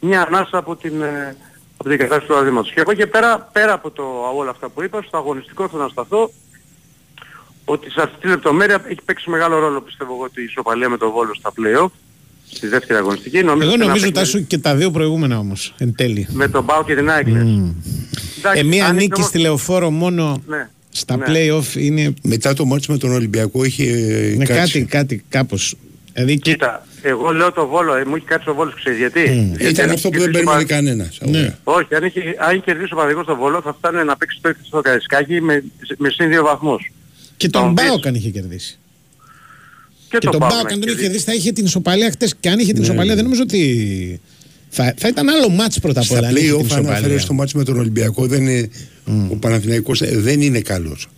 μια 0.00 0.22
ανάσα 0.22 0.58
από 0.58 0.76
την, 0.76 1.02
ε, 1.02 1.36
από 1.78 1.88
την 1.88 1.98
κατάσταση 1.98 2.26
του 2.26 2.36
αδήματος. 2.36 2.72
Και 2.72 2.80
εγώ 2.80 2.94
και 2.94 3.06
πέρα, 3.06 3.38
πέρα 3.52 3.72
από 3.72 3.90
το, 3.90 4.04
όλα 4.34 4.50
αυτά 4.50 4.68
που 4.68 4.82
είπα, 4.82 5.02
στο 5.02 5.16
αγωνιστικό 5.16 5.68
θέλω 5.68 5.82
να 5.82 5.88
σταθώ 5.88 6.30
ότι 7.64 7.90
σε 7.90 8.02
αυτή 8.02 8.16
τη 8.20 8.28
λεπτομέρεια 8.28 8.82
έχει 8.86 9.02
παίξει 9.04 9.30
μεγάλο 9.30 9.58
ρόλο 9.58 9.80
πιστεύω 9.80 10.14
εγώ 10.14 10.22
ότι 10.22 10.40
η 10.40 10.44
ισοπαλία 10.44 10.88
με 10.88 10.96
τον 10.96 11.10
Βόλο 11.10 11.34
στα 11.34 11.52
play-off 11.56 11.90
στη 12.52 12.66
δεύτερη 12.66 12.98
αγωνιστική. 12.98 13.36
Εγώ 13.36 13.50
ότι 13.52 13.76
νομίζω 13.78 14.04
ένα 14.04 14.12
τάσου 14.12 14.46
και 14.46 14.58
τα 14.58 14.74
δύο 14.76 14.90
προηγούμενα 14.90 15.38
όμως, 15.38 15.74
εν 15.78 15.94
τέλει. 15.94 16.26
Με 16.30 16.48
τον 16.48 16.66
Πάο 16.66 16.84
και 16.84 16.94
την 16.94 17.10
ΑΕΚ. 17.10 17.26
Mm. 17.26 17.74
Εντάξει, 18.38 18.60
Ε, 18.60 18.62
μία 18.62 18.84
αν 18.84 18.90
είναι 18.92 19.00
νίκη 19.02 19.12
όμως- 19.14 19.26
στη 19.28 19.38
λεωφόρο 19.38 19.90
μόνο 19.90 20.42
Ναι. 20.46 20.68
στα 20.90 21.16
Ναι. 21.16 21.24
play-off 21.28 21.74
είναι, 21.76 22.14
Μετά 22.22 22.54
το 22.54 22.64
μάτς 22.64 22.86
με 22.86 22.98
τον 22.98 23.10
Ολυμπιακό 23.12 23.64
είχε 23.64 23.84
είναι 23.84 24.44
κάτσει. 24.44 24.84
κάτι, 24.84 24.84
κάτι 24.84 25.24
κάπως. 25.28 25.74
Δηλαδή 26.12 26.38
και... 26.38 26.50
Κοίτα, 26.52 26.86
εγώ 27.02 27.30
λέω 27.32 27.52
το 27.52 27.66
Βόλο, 27.66 27.94
ε, 27.96 28.04
μου 28.04 28.16
έχει 28.16 28.24
κάτσει 28.24 28.48
ο 28.48 28.54
Βόλος, 28.54 28.74
ξέρεις 28.74 28.98
γιατί. 28.98 29.20
Mm. 29.20 29.56
Γιατί 29.58 29.66
Ήταν 29.72 29.88
αν 29.88 29.94
αυτό 29.94 30.08
που 30.08 30.14
είχε 30.16 30.24
δεν 30.24 30.32
κερδίσει 30.32 30.54
ο 30.54 30.56
περίμενε 30.56 30.66
Πα- 30.66 30.74
κανένας. 30.74 31.18
Ναι. 31.22 31.38
Ωραία. 31.38 31.58
Όχι, 31.64 31.94
αν 31.94 32.04
είχε, 32.04 32.20
αν 32.38 32.50
είχε 32.54 32.62
κερδίσει 32.64 32.92
ο 32.92 32.96
Παναδικός 32.96 33.24
στο 33.24 33.36
Βόλο 33.36 33.60
θα 33.62 33.74
φτάνει 33.78 34.04
να 34.04 34.16
παίξει 34.16 34.38
το 34.42 34.50
στο 34.62 34.80
Καρισκάκι 34.80 35.40
με, 35.40 35.64
με 35.98 36.08
συν 36.10 36.28
δύο 36.28 36.42
βαθμούς. 36.42 36.92
Και 37.36 37.48
Θα 37.52 37.58
τον 37.58 37.68
μου 37.68 37.74
πεις. 37.74 37.84
Μπάοκ 37.86 38.06
αν 38.06 38.14
είχε 38.14 38.30
κερδίσει. 38.30 38.78
Και, 40.10 40.18
Και 40.18 40.28
τον 40.28 40.38
Πάοκ 40.40 40.52
Μπάοκ 40.52 40.52
να 40.52 40.58
αν 40.58 40.66
τον 40.68 40.76
είχε 40.78 40.86
κερδίσει. 40.88 41.02
κερδίσει 41.02 41.24
θα 41.24 41.34
είχε 41.34 41.52
την 41.52 41.64
ισοπαλία 41.64 42.10
χτες. 42.10 42.34
Και 42.40 42.48
αν 42.48 42.58
είχε 42.58 42.72
την 42.72 42.80
Ναι, 42.80 42.84
ισοπαλία 42.86 43.10
ναι. 43.10 43.14
δεν 43.14 43.24
νομίζω 43.24 43.42
ότι... 43.42 44.20
Θα, 44.70 44.94
θα 44.96 45.08
ήταν 45.08 45.28
άλλο 45.28 45.48
μάτς 45.48 45.78
πρώτα 45.80 46.00
απ' 46.00 46.06
Στα 46.06 46.18
όλα 46.18 46.28
αν 46.28 46.36
είχε 46.36 46.46
την 46.46 46.54
play-off 46.56 46.64
ισοπαλία. 46.64 46.90
αναφέρεσαι 46.90 47.18
στο 47.24 47.32
μάτς 47.34 47.52
με 47.54 47.64
τον 47.64 47.78
Ολυμπιακό 47.78 48.26
δεν 48.26 48.46
είναι, 48.46 48.70
ο 49.30 49.36
Παναθηναϊκός 49.36 50.00
ε, 50.02 50.06
δεν 50.18 50.40
είναι 50.40 50.60
καλός. 50.60 51.08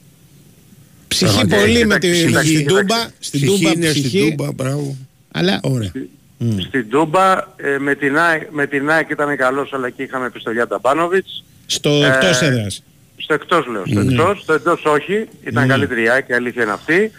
Ψυχή 1.09 1.41
Κοίταξε, 1.41 1.65
πολύ 1.67 1.87
με 1.87 1.99
τη, 1.99 2.11
κοίταξε, 2.11 2.47
στην 2.49 2.57
κοίταξε. 2.59 2.81
Τούμπα. 2.81 2.97
Στην 3.19 3.41
Ψυχή 3.41 3.47
Τούμπα 3.59 3.71
είναι 3.71 3.87
στην 3.89 4.03
ψυχή. 4.03 4.35
Τούμπα, 4.37 4.53
μπράβο. 4.53 4.97
Αλλά 5.31 5.61
Ωραία. 5.63 5.93
Στην 6.69 6.89
Τούμπα 6.89 7.33
ε, 7.57 7.79
με 7.79 7.95
την 7.95 8.19
ΑΕΚ 8.19 8.43
με 8.51 8.67
την 8.67 8.91
ΑΕΚ 8.91 9.11
ήταν 9.11 9.37
καλός 9.37 9.73
αλλά 9.73 9.91
και 9.91 10.03
είχαμε 10.03 10.27
επιστολιά 10.27 10.67
Ταμπάνοβιτς. 10.67 11.45
στο 11.67 11.91
Ε, 11.91 12.07
εκτός 12.07 12.41
έδρας. 12.43 12.83
Στο 13.17 13.35
εκτός 13.35 13.67
λέω, 13.67 13.87
στο 13.87 14.03
Ναι. 14.03 14.13
εκτός, 14.13 14.41
στο 14.43 14.53
εντός 14.53 14.85
όχι, 14.85 15.27
ήταν 15.45 15.69
καλύτερη 15.69 16.03
η 16.03 16.09
ΑΕΚ, 16.09 16.29
η 16.29 16.33
αλήθεια 16.35 16.63
είναι 16.63 16.73
αυτή. 16.73 17.11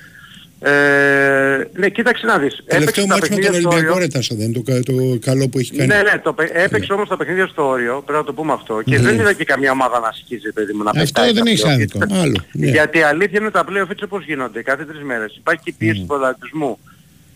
Ε, 0.64 1.70
ναι, 1.74 1.90
κοίταξε 1.90 2.26
να 2.26 2.38
δεις. 2.38 2.64
Τελευταίο 2.66 3.06
τα 3.06 3.14
μάτς 3.14 3.22
με 3.22 3.28
παιχνίδια 3.28 3.52
τον 3.52 3.60
στο 3.60 3.70
Ολυμπιακό 3.70 3.96
όριο. 3.96 4.06
ρε 4.08 4.12
Τάσο, 4.14 4.36
δεν 4.36 4.46
είναι 4.46 4.62
το, 4.62 4.72
κα- 4.72 4.80
το 4.80 5.18
καλό 5.22 5.48
που 5.50 5.60
έχει 5.60 5.76
κάνει. 5.76 5.88
Ναι, 5.88 6.02
ναι, 6.02 6.20
το, 6.24 6.34
παι- 6.34 6.52
έπαιξε 6.54 6.94
όμως 6.94 7.10
τα 7.10 7.18
παιχνίδια 7.18 7.48
στο 7.48 7.68
όριο, 7.68 8.02
πρέπει 8.06 8.20
να 8.20 8.26
το 8.26 8.34
πούμε 8.34 8.54
αυτό. 8.54 8.82
Και 8.86 8.98
Ναι. 8.98 9.02
δεν 9.04 9.20
είδα 9.20 9.34
και 9.34 9.44
καμία 9.44 9.72
ομάδα 9.72 10.00
να 10.00 10.12
σκίζει, 10.12 10.52
παιδί 10.54 10.74
μου, 10.74 10.84
να 10.84 10.90
Αυτό 10.90 11.04
πετάει 11.04 11.32
δεν 11.34 11.44
τα 11.44 11.50
έχει 11.52 11.64
play-off. 11.66 11.72
άδικο. 11.74 12.00
Άλλο. 12.22 12.36
Ναι. 12.52 12.68
Γιατί 12.68 12.98
η 12.98 13.02
αλήθεια 13.02 13.40
είναι 13.40 13.50
τα 13.52 13.64
play-off 13.70 13.90
έτσι 13.90 14.04
όπως 14.04 14.26
γίνονται, 14.26 14.62
κάθε 14.62 14.84
τρεις 14.86 15.04
μέρες. 15.04 15.36
Υπάρχει 15.38 15.62
και 15.64 15.70
η 15.70 15.76
πίεση 15.78 16.00
του 16.00 16.06
ποδαριτισμού. 16.06 16.78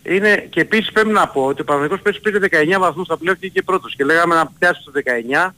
Είναι, 0.04 0.48
και 0.50 0.60
επίσης 0.62 0.92
πρέπει 0.92 1.10
να 1.10 1.28
πω 1.28 1.42
ότι 1.46 1.62
ο 1.62 1.64
Παναγικός 1.64 2.02
πέρσι 2.02 2.20
πήρε 2.22 2.40
19 2.40 2.80
βαθμούς 2.80 3.06
στα 3.06 3.16
play-off 3.16 3.38
και 3.40 3.46
είχε 3.46 3.62
πρώτος. 3.62 3.96
Και 3.96 4.04
λέγαμε 4.04 4.36
να 4.36 4.52
πιάσει 4.60 4.82
το 4.86 4.92
19, 4.96 5.56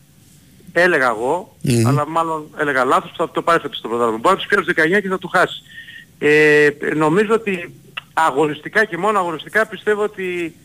έλεγα 0.73 1.07
εγώ, 1.07 1.57
Μμμ. 1.61 1.87
αλλά 1.87 2.07
μάλλον 2.07 2.47
έλεγα 2.59 2.83
λάθος, 2.85 3.11
θα 3.17 3.31
το 3.31 3.41
πάρει 3.41 3.59
φέτος 3.59 3.77
στο 3.77 3.87
πρωτάθλημα. 3.87 4.17
Μπορεί 4.21 4.35
να 4.35 4.41
τους 4.41 4.47
πιάσει 4.49 4.65
το 4.65 4.73
19 4.97 5.01
και 5.01 5.07
θα 5.09 5.17
του 5.17 5.27
χάσεις. 5.27 5.63
Ε, 6.19 6.69
νομίζω 6.95 7.33
ότι 7.33 7.73
αγωνιστικά 8.13 8.85
και 8.85 8.97
μόνο 8.97 9.19
αγωνιστικά 9.19 9.65
πιστεύω 9.67 10.03
ότι 10.03 10.55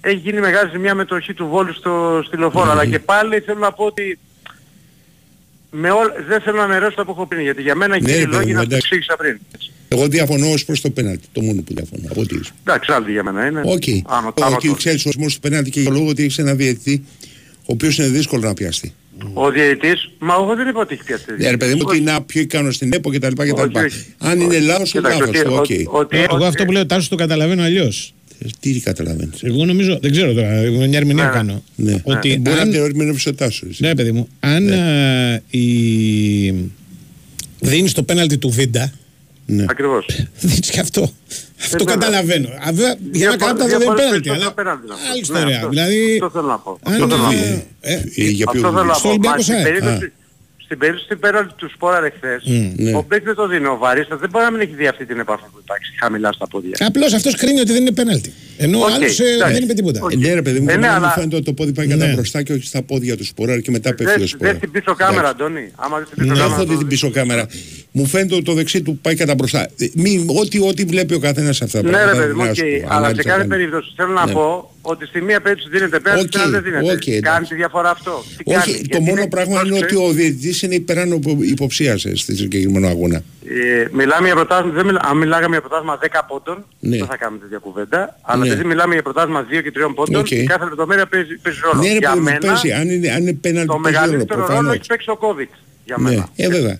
έχει 0.00 0.16
γίνει 0.16 0.40
μεγάλη 0.40 0.70
ζημιά 0.70 0.94
με 0.94 1.04
το 1.04 1.20
χ 1.20 1.34
του 1.34 1.46
Βόλου 1.46 1.72
στο, 1.74 2.22
στη 2.26 2.36
λεωφόρο. 2.36 2.70
Αλλά 2.70 2.86
και 2.86 2.98
πάλι 2.98 3.40
θέλω 3.40 3.58
να 3.58 3.72
πω 3.72 3.84
ότι 3.84 4.18
με 5.70 5.90
όλ, 5.90 6.06
δεν 6.28 6.40
θέλω 6.40 6.56
να 6.56 6.62
αναιρέσω 6.62 6.94
τα 6.94 7.04
που 7.04 7.10
έχω 7.10 7.26
πει, 7.26 7.42
γιατί 7.42 7.62
για 7.62 7.74
μένα 7.74 7.94
Ναι, 7.94 8.00
κύριοι 8.00 8.18
ρε 8.18 8.24
παιδί 8.24 8.36
λόγοι 8.36 8.46
μου, 8.46 8.52
να 8.54 8.58
τους 8.58 8.66
εντάξει. 8.68 8.86
εξήγησα 8.92 9.16
πριν. 9.16 9.38
Εγώ 9.88 10.08
διαφωνώ 10.08 10.52
ως 10.52 10.64
προς 10.64 10.80
το 10.80 10.90
πέναλτι. 10.90 11.26
Το 11.32 11.40
μόνο 11.42 11.62
που 11.62 11.74
διαφωνώ. 11.74 12.08
Από 12.10 12.20
ό,τι 12.20 12.34
είσαι. 12.36 12.50
Εντάξει, 12.60 12.92
άλλη 12.92 13.10
για 13.12 13.22
μένα 13.22 13.46
είναι. 13.46 13.60
Οκ. 13.64 13.82
Άνω, 14.06 14.34
άνω 14.40 14.56
Όχι, 14.56 14.68
το- 14.68 14.74
ξέρεις 14.74 15.04
ο 15.04 15.08
ορισμός 15.08 15.34
του 15.34 15.40
πέναλτι 15.40 15.70
και 15.70 15.80
για 15.80 15.90
λόγο 15.90 16.06
ότι 16.08 16.22
έχεις 16.22 16.38
ένα 16.38 16.54
διαιτητή 16.54 17.04
ο 17.60 17.72
οποίος 17.72 17.98
είναι 17.98 18.08
δύσκολο 18.08 18.46
να 18.46 18.54
πιαστεί. 18.54 18.88
Ο 18.88 19.05
διαιτητής, 19.54 20.10
μα 20.18 20.34
εγώ 20.34 20.54
δεν 20.56 20.68
είπα 20.68 20.80
ότι 20.80 20.94
έχει 20.94 21.04
πιάσει. 21.04 21.24
Ναι, 21.38 21.50
ρε 21.50 21.56
παιδί 21.56 21.74
μου, 21.74 21.80
ότι 21.84 21.96
είναι 21.98 22.12
πιο 22.26 22.40
ικανό 22.40 22.70
στην 22.70 22.92
ΕΠΟ 22.92 23.10
κτλ. 23.10 23.26
κτλ. 23.32 23.76
όχι. 23.78 24.04
Αν 24.18 24.40
είναι 24.40 24.58
λάθος, 24.58 24.92
είναι 24.94 25.08
Κοίταξε, 25.10 25.42
λάθος. 25.42 25.58
ότι- 25.58 25.86
Οκ. 25.86 25.88
ότι- 25.88 25.88
ότι- 25.90 26.16
Εγώ 26.30 26.44
αυτό 26.44 26.64
που 26.64 26.72
λέω 26.72 26.86
Τάσο 26.86 27.08
το 27.08 27.16
καταλαβαίνω 27.16 27.62
αλλιώς. 27.62 28.14
Ε, 28.38 28.46
Τι 28.60 28.80
καταλαβαίνεις; 28.80 29.42
Εγώ 29.42 29.64
νομίζω, 29.64 29.98
δεν 30.02 30.10
ξέρω 30.10 30.32
τώρα, 30.32 30.48
εγώ 30.52 30.86
μια 30.86 30.98
ερμηνεία 30.98 31.22
Ναι, 31.24 31.28
ναι. 31.30 31.36
κάνω. 31.36 31.62
Ναι. 31.76 32.00
Ότι 32.02 32.38
Μπορεί 32.38 32.56
να 32.56 32.62
αν, 32.62 32.70
την 32.70 32.80
ερμηνεύσει 32.82 33.28
ο 33.28 33.34
Τάσος. 33.34 33.80
ναι, 33.80 33.94
παιδί 33.94 34.12
μου, 34.12 34.28
αν 34.40 34.68
ε, 34.68 35.42
η... 35.50 35.60
δίνεις 37.60 37.92
το 37.92 38.02
πέναλτι 38.02 38.38
του 38.38 38.50
Βίντα, 38.50 38.92
Ναι. 39.46 39.64
Ακριβώς. 39.68 40.06
δίνει 40.40 40.58
και 40.58 40.80
αυτό. 40.80 41.02
Αυτό 41.60 41.78
βέβαια. 41.84 41.94
καταλαβαίνω. 41.94 42.48
Α, 42.48 42.72
βέβαια, 42.72 42.94
για 43.12 43.28
να 43.28 43.36
Διαφο- 43.36 43.36
κάνω 43.44 43.58
τα 43.58 43.66
δύο 43.66 43.78
δεν 43.78 43.86
είναι 43.86 43.94
διαφορές 43.94 44.04
πέναλτι, 44.04 44.28
περισσότερο 44.28 44.40
αλλά 44.40 44.52
πέναλτι 44.60 44.86
να 44.88 44.94
πω. 44.94 45.00
άλλη 45.10 45.12
Ναι, 45.12 45.20
ιστορία. 45.26 45.56
αυτό- 45.56 45.68
Δηλαδή, 45.68 46.00
Αυτό 46.12 46.30
θέλω 46.36 46.46
να 46.54 46.58
πω. 46.64 46.70
αν, 46.82 46.92
Αυτό 46.92 47.08
θέλω 47.08 47.22
να 47.22 47.28
πω. 47.28 47.34
ε, 47.34 47.92
ε, 47.92 47.94
Ε, 47.94 48.28
Για 48.38 48.46
ποιο 48.50 48.60
Αυτό 48.60 48.72
θέλω 48.76 48.88
να 48.92 48.94
Στο 48.94 49.02
πω. 49.02 49.08
Ολυμπιακό 49.08 49.36
Μα 49.36 49.42
στην 49.42 49.56
site. 49.60 49.62
περίπτωση, 49.68 50.12
στην 50.66 50.78
περίπτωση 50.78 51.06
του 51.08 51.18
πέναλτι 51.24 51.52
του 51.60 51.68
Σπόραρ 51.74 52.04
εχθές, 52.10 52.40
ναι. 52.84 52.92
ο 52.98 53.02
Μπέκ 53.08 53.22
δεν 53.30 53.34
το 53.40 53.44
δίνει. 53.52 53.66
Ο 53.66 53.76
Βαρίστας 53.84 54.18
δεν 54.22 54.28
μπορεί 54.32 54.44
να 54.44 54.50
μην 54.54 54.60
έχει 54.60 54.74
δει 54.80 54.86
αυτή 54.92 55.04
την 55.10 55.18
επαφή 55.24 55.46
που 55.52 55.58
υπάρχει 55.64 55.88
χαμηλά 56.00 56.30
στα 56.32 56.46
πόδια. 56.52 56.76
Απλώς 56.90 57.12
αυτός 57.18 57.34
κρίνει 57.40 57.60
ότι 57.64 57.72
δεν 57.72 57.80
είναι 57.84 57.92
πέναλτι. 58.00 58.30
Ενώ 58.64 58.78
ο 58.78 58.82
Οκ, 58.82 58.90
άλλος 58.90 59.20
ε, 59.20 59.24
εντάξει. 59.34 59.52
δεν 59.54 59.62
είπε 59.62 59.72
τίποτα. 59.80 60.00
Οκ. 60.02 60.12
Ε, 60.12 60.16
Ναι, 60.16 60.34
ρε 60.34 60.42
παιδί 60.42 60.60
μου, 60.60 60.68
Ε, 60.68 60.72
και 60.72 60.78
ναι, 60.78 60.86
εμένα 60.86 60.98
μου 61.00 61.04
αλλά- 61.04 61.14
φαίνεται 61.14 61.36
ότι 61.36 61.44
το 61.44 61.52
πόδι 61.52 61.72
πάει 61.72 61.86
κατά 61.86 62.06
Ναι. 62.06 62.12
μπροστά 62.12 62.42
και 62.42 62.52
όχι 62.52 62.66
στα 62.66 62.82
πόδια 62.82 63.16
του 63.16 63.24
σποράρ 63.24 63.58
και 63.60 63.70
μετά 63.70 63.94
πέφτει 63.94 64.14
ο 64.14 64.18
Δεν 64.18 64.26
σποράρ. 64.28 64.52
δεν 64.52 64.60
την 64.60 64.70
πίσω 64.70 64.94
κάμερα, 64.94 65.28
Αντώνη. 65.28 65.70
Άμα 65.76 65.96
δεν 65.98 66.06
την 66.06 66.14
πίσω 66.16 66.26
Δεν 66.28 66.36
κάμερα. 66.36 66.54
έχω 66.54 66.62
δει 66.64 66.72
το 66.72 66.78
την 66.78 66.88
δεις. 66.88 67.00
πίσω 67.00 67.10
κάμερα. 67.10 67.46
Μου 67.98 68.06
φαίνεται 68.06 68.34
ότι 68.34 68.44
το 68.44 68.52
δεξί 68.52 68.82
του 68.82 68.98
πάει 69.02 69.14
κατά 69.14 69.34
μπροστά. 69.34 69.60
Ε, 69.78 69.86
Μη, 69.94 70.24
ό,τι, 70.40 70.60
ό,τι 70.60 70.84
βλέπει 70.84 71.14
ο 71.14 71.18
καθένας 71.18 71.62
αυτά 71.62 71.82
τα 71.82 71.90
Ναι, 71.90 71.96
ρε 71.96 72.02
πράγματα. 72.02 72.20
παιδί 72.22 72.32
μου, 72.32 72.42
δεν 72.42 72.50
οκ. 72.50 72.58
ας 72.58 72.58
πω, 72.58 72.66
Αλλά 72.66 72.86
σε 72.88 72.94
ανάλυση 72.96 73.22
κάθε 73.22 73.30
θα 73.30 73.36
κάνει. 73.36 73.48
περίπτωση 73.48 73.92
θέλω 73.96 74.12
να 74.12 74.26
Ναι. 74.26 74.32
πω 74.32 74.70
ότι 74.82 75.06
στη 75.06 75.20
μία 75.22 75.40
περίπτωση 75.40 75.68
δίνεται 75.70 76.00
πέρα, 76.00 76.16
στην 76.16 76.30
Οκ, 76.34 76.40
άλλη 76.42 76.52
δεν 76.52 76.62
δίνεται. 76.62 76.84
οκ, 76.92 77.06
εντάξει. 77.06 77.20
Κάνει 77.20 77.46
τη 77.46 77.54
διαφορά 77.54 77.90
αυτό. 77.90 78.24
Τι 78.36 78.44
κάνει, 78.44 78.56
Όχι, 78.58 78.72
το 78.72 78.78
γιατί 78.80 79.00
μόνο 79.08 79.20
είναι 79.20 79.28
πράγμα 79.30 79.62
είναι 79.66 79.78
εκτός, 79.78 79.98
ότι 80.00 80.06
ο 80.06 80.12
διαιτητής 80.12 80.62
είναι 80.62 80.74
υπεράνω 80.74 81.18
υποψίας 81.40 82.04
ε, 82.04 82.16
στη 82.16 82.36
συγκεκριμένο 82.36 82.86
αγώνα. 82.88 83.16
Ε, 83.48 83.88
μιλάμε 83.92 84.26
για 84.26 84.34
πρωτάθλημα, 84.34 84.74
δεν 84.74 84.86
μιλά, 84.86 85.00
αν 85.10 85.16
μιλάγαμε 85.16 85.52
για 85.56 85.60
πρωτάθλημα 85.60 85.98
10 86.02 86.06
πόντων, 86.28 86.64
Ναι. 86.80 86.96
δεν 86.96 87.06
θα 87.06 87.16
κάνουμε 87.16 87.40
τέτοια 87.42 87.58
κουβέντα. 87.58 88.18
Αλλά 88.22 88.42
Ναι. 88.44 88.48
επειδή 88.52 88.64
μιλάμε 88.64 88.92
για 88.94 89.02
πρωτάθλημα 89.02 89.46
2 89.50 89.62
και 89.62 89.70
3 89.76 89.94
πόντων, 89.94 90.20
Οκ. 90.20 90.30
η 90.30 90.44
κάθε 90.44 90.64
λεπτομέρεια 90.64 91.06
παίζει, 91.06 91.34
παίζει 91.42 91.58
ρόλο. 91.62 91.82
Ναι, 91.82 91.92
ρε 91.92 91.98
για 91.98 92.08
παιδί 92.08 92.18
μου, 92.18 92.24
μένα, 92.24 92.38
παίζει. 92.38 92.72
Αν 92.72 92.90
είναι, 92.90 93.08
αν 93.10 93.20
είναι 93.22 93.32
πέναλτι, 93.32 93.66
το 93.68 93.78
παίζει 93.82 93.98
ρόλο 93.98 94.10
μεγαλύτερο 94.10 94.40
ρόλο 94.40 94.46
προφανώς. 94.46 94.74
έχει 94.74 94.86
παίξει 94.86 95.10
ο 95.10 95.18
COVID 95.24 95.50
για 95.84 95.96
Ναι, 95.98 96.08
μένα. 96.10 96.28
ε, 96.36 96.48
βέβαια. 96.48 96.78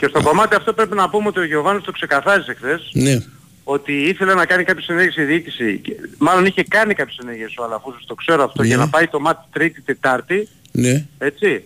Και 0.00 0.06
στο 0.08 0.22
κομμάτι 0.22 0.54
αυτό 0.54 0.72
πρέπει 0.72 0.94
να 0.94 1.08
πούμε 1.10 1.28
ότι 1.28 1.38
ο 1.38 1.44
Γιωβάνος 1.44 1.82
το 1.84 1.92
ξεκαθάρισε 1.92 2.54
χθες, 2.54 2.90
Ναι. 2.92 3.18
ότι 3.64 3.92
ήθελε 3.92 4.34
να 4.34 4.46
κάνει 4.46 4.64
κάποιες 4.64 4.88
ενέργειες 4.88 5.16
η 5.16 5.22
διοίκηση. 5.22 5.78
και- 5.82 5.92
Μάλλον 6.18 6.46
είχε 6.46 6.62
κάνει 6.62 6.94
κάποιες 6.94 7.18
ενέργειες 7.22 7.54
ο 7.58 7.64
Αλαφούζος, 7.64 8.04
το 8.06 8.14
ξέρω 8.14 8.42
αυτό, 8.44 8.62
Ναι. 8.62 8.68
για 8.68 8.76
να 8.76 8.88
πάει 8.88 9.06
το 9.06 9.20
μάτι 9.20 9.46
Τρίτη, 9.52 9.80
Τετάρτη, 9.82 10.48
Ναι. 10.72 11.04
έτσι. 11.18 11.62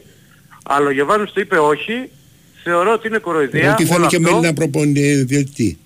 Αλλά 0.64 0.86
ο 0.86 0.90
Γιωβάνος 0.90 1.32
του 1.32 1.40
είπε 1.40 1.56
όχι, 1.58 2.10
θεωρώ 2.62 2.92
ότι 2.92 3.08
είναι 3.08 3.18
κοροϊδία. 3.18 3.72
Ότι 3.72 3.84
θέλει 3.84 3.98
όλο 3.98 4.06
και 4.08 4.16
αυτό. 4.16 4.30
μέλη 4.30 4.46
να 4.46 4.52
προπονεί 4.52 5.14
διαιτητή. 5.14 5.78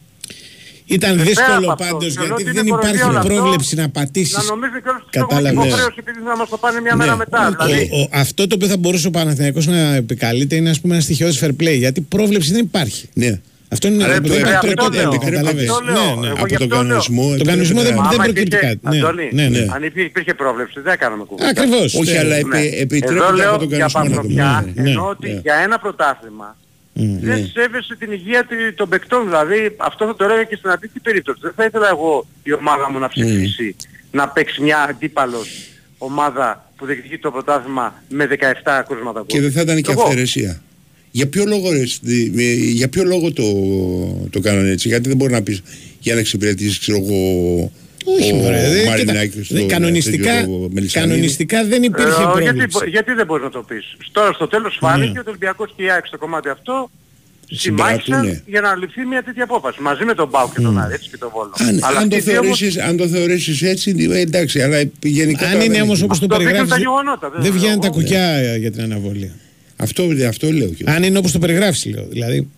Ήταν 0.90 1.10
Ε, 1.10 1.12
πέρα 1.14 1.24
δύσκολο 1.28 1.56
από 1.72 1.82
αυτό, 1.82 1.84
πάντως 1.84 2.12
θεωρώ 2.14 2.26
γιατί 2.36 2.42
ότι 2.42 2.52
δεν 2.52 2.66
είναι 2.66 2.70
κοροϊδία 2.70 2.90
υπάρχει 2.90 3.08
όλο 3.08 3.18
αυτό. 3.18 3.34
πρόβλεψη 3.34 3.74
να 3.76 3.82
Να 3.82 3.88
πατήσεις. 3.88 4.48
νομίζεις 4.48 4.80
και 4.82 4.88
όλους 4.88 5.02
τους 5.02 5.10
Κατάλαβες. 5.10 5.50
έχουμε 5.50 5.66
υποχρέωση 5.66 5.96
επειδή 5.98 6.20
να 6.30 6.36
μας 6.36 6.48
το 6.48 6.56
πάνε 6.56 6.80
μια 6.80 6.96
μέρα 6.96 7.10
Ναι. 7.10 7.16
μετά. 7.16 7.40
Δηλαδή, 7.66 7.88
Ο- 7.92 8.00
ο- 8.00 8.08
αυτό 8.12 8.46
το 8.46 8.54
οποίο 8.54 8.68
θα 8.68 8.76
μπορούσε 8.76 9.06
ο 9.06 9.10
Παναθηναϊκός 9.10 9.66
να 9.66 9.94
επικαλείται 9.94 10.54
είναι 10.56 10.70
ας 10.70 10.80
πούμε 10.80 10.94
ένα 10.94 11.02
στοιχείο 11.02 11.28
fair 11.40 11.52
play 11.60 11.76
γιατί 11.84 12.00
πρόβλεψη 12.00 12.52
δεν 12.52 12.64
υπάρχει. 12.64 13.08
Ναι. 13.12 13.40
Αυτό 13.72 13.88
είναι 13.88 14.04
Αλλά 14.04 14.16
από 14.16 14.22
το 14.22 14.28
το 14.28 14.34
επιτρέπεται, 14.34 14.66
επιτρέπεται, 14.66 15.02
επιτρέπεται. 15.02 15.30
καταλαβες. 15.36 15.68
Αυτό 15.70 15.84
λέω. 15.84 15.94
Ναι, 15.94 16.20
ναι. 16.20 16.26
Εγώ 16.26 16.36
Από 16.38 16.46
γι' 16.46 16.54
τον 16.54 16.62
αυτό 16.62 16.66
λέω. 16.66 16.78
κανονισμό. 16.78 17.26
Τον 17.28 17.36
Τον 17.38 17.46
κανονισμό 17.46 17.80
δεν, 17.82 17.92
επιτρέπεται. 17.92 18.10
δεν 18.10 18.20
Άμα 18.20 18.24
προκύπτει 18.24 18.56
υπήρχε- 18.56 18.66
κάτι. 18.68 18.80
Ναι, 18.88 18.98
Αντώνη, 19.02 19.26
ναι, 19.38 19.46
ναι. 19.54 19.62
αν 19.74 19.82
υπήρχε, 19.88 20.08
υπήρχε 20.12 20.34
πρόβλεψη, 20.42 20.76
δεν 20.86 20.92
έκαναμε 20.96 21.24
κουβέντα. 21.30 21.48
Ακριβώς, 21.54 21.88
Όχι, 22.00 22.12
ναι. 22.12 22.18
αλλά 22.22 22.34
Ναι. 22.34 22.40
επι- 22.58 22.80
επιτρέπεται 22.84 23.24
Εδώ 23.24 23.32
λέω 23.40 23.50
από 23.50 23.58
τον 23.58 23.68
για 23.68 23.78
κανονισμό 23.78 24.00
να 24.02 24.08
το 24.08 24.14
παντροπιά, 24.16 24.50
πούμε. 24.74 24.88
ενώ 24.90 25.02
ναι, 25.02 25.08
ότι 25.12 25.28
ναι. 25.32 25.40
για 25.46 25.54
ένα 25.66 25.76
πρωτάθλημα 25.84 26.48
Μμ. 26.58 26.67
Δεν 27.02 27.40
Ναι. 27.40 27.48
σέβεσαι 27.52 27.96
την 27.98 28.12
υγεία 28.12 28.44
του- 28.46 28.74
των 28.74 28.88
παικτών. 28.88 29.24
Δηλαδή 29.24 29.74
αυτό 29.76 30.06
θα 30.06 30.16
το 30.16 30.24
έλεγα 30.24 30.44
και 30.44 30.56
στην 30.56 30.70
αντίθετη 30.70 31.00
περίπτωση. 31.00 31.38
Δεν 31.42 31.52
θα 31.56 31.64
ήθελα 31.64 31.88
εγώ 31.88 32.26
η 32.42 32.52
ομάδα 32.52 32.90
μου 32.90 32.98
να 32.98 33.08
ψηφίσει 33.08 33.76
να 34.10 34.28
παίξει 34.28 34.62
μια 34.62 34.78
αντίπαλος 34.82 35.48
ομάδα 35.98 36.72
που 36.76 36.86
διεκδικεί 36.86 37.18
το 37.18 37.30
πρωτάθλημα 37.30 38.02
με 38.08 38.26
17 38.26 38.84
κρούσματα 38.88 39.22
Και 39.26 39.40
δεν 39.40 39.52
θα 39.52 39.60
ήταν 39.60 39.82
και 39.82 39.90
Εγώ. 39.90 40.02
αυθαιρεσία. 40.02 40.62
Για 41.10 41.28
ποιο 41.28 41.44
λόγο, 41.44 41.72
ρε, 41.72 41.86
στι- 41.86 42.38
ε, 42.38 42.52
για 42.54 42.88
ποιο 42.88 43.04
λόγο 43.04 43.32
το, 43.32 43.44
το 44.30 44.40
κάνανε 44.40 44.70
έτσι, 44.70 44.88
γιατί 44.88 45.08
δεν 45.08 45.16
μπορεί 45.16 45.32
να 45.32 45.42
πεις 45.42 45.62
για 46.00 46.14
να 46.14 46.20
εξυπηρετήσεις, 46.20 46.78
ξέρω 46.78 46.98
εγώ, 46.98 47.72
Όχι, 48.16 48.32
ο 48.32 48.34
μωρέ, 48.36 48.68
δεν- 48.68 48.86
Μαρινάκης, 48.88 49.30
κοίτα, 49.34 49.46
το- 49.48 49.54
δεν- 49.54 49.68
κανονιστικά, 49.68 50.32
τέτοιο 50.34 50.68
Μελισσανίδη. 50.72 51.10
κανονιστικά 51.10 51.64
δεν 51.64 51.82
υπήρχε 51.82 52.08
Ε, 52.08 52.14
γιατί, 52.14 52.32
πρόβλεψη. 52.32 52.78
μπο- 52.78 52.84
γιατί 52.90 53.12
δεν 53.12 53.26
μπορείς 53.26 53.44
να 53.44 53.50
το 53.50 53.62
πεις. 53.68 53.84
Τώρα 54.12 54.32
στο 54.32 54.48
τέλος 54.48 54.76
φάνηκε 54.80 55.18
ότι 55.18 55.28
ο 55.28 55.30
Ολυμπιακός 55.34 55.72
και 55.76 55.82
η 55.82 55.90
ΑΕΚ 55.90 56.06
στο 56.06 56.18
κομμάτι 56.18 56.48
αυτό 56.48 56.90
συμμάχισαν 57.50 58.02
Συμπράττουνε. 58.04 58.42
για 58.46 58.60
να 58.60 58.76
ληφθεί 58.76 59.04
μια 59.06 59.22
τέτοια 59.22 59.44
απόφαση. 59.44 59.80
Μαζί 59.82 60.04
με 60.04 60.14
τον 60.14 60.28
Μπάου 60.28 60.50
και 60.54 60.60
τον 60.60 60.78
Άρη, 60.78 60.94
έτσι 60.94 61.08
και 61.10 61.16
τον 61.16 61.30
Βόλο. 61.34 61.52
Αν, 61.58 61.68
Αλλά 61.82 61.98
αν, 61.98 62.08
το 62.08 62.16
αυτοί 62.16 62.28
οι 62.30 62.32
δύο 62.32 62.40
όμως- 62.40 62.58
θεωρήσεις, 62.58 62.82
αν 62.82 62.96
το 62.96 63.06
θεωρήσεις 63.08 63.62
έτσι, 63.62 64.08
ε, 64.12 64.18
εντάξει, 64.18 64.60
αλλά 64.62 64.78
γενικά... 65.02 65.44
Αν 65.46 65.52
τώρα 65.52 65.64
είναι 65.64 65.74
δεν 65.74 65.82
όμως 65.82 65.96
έχει. 65.96 66.04
όπως 66.04 66.18
το 66.18 66.24
Αυτό 66.24 66.36
δείχνουν 66.36 66.44
περιγράφεις, 66.44 66.70
τα 66.70 66.78
γεγονότα, 66.78 67.30
δεν 67.30 67.42
δεν 67.42 67.50
λέω 67.52 67.60
βγαίνουν 67.60 67.80
τα 67.80 67.86
εγώ. 67.86 67.94
κουκιά 67.96 68.56
για 68.56 68.70
την 68.70 68.82
αναβολή. 68.82 69.32
Αυτό, 69.76 70.02
αυτό 70.28 70.52
λέω 70.52 70.68
και 70.68 70.84
εγώ. 70.86 70.96
Αν 70.96 71.02
είναι 71.02 71.18
όπως 71.18 71.32
το 71.32 71.38
περιγράφεις, 71.38 71.84
λέω. 71.94 72.06
Δηλαδή, 72.10 72.48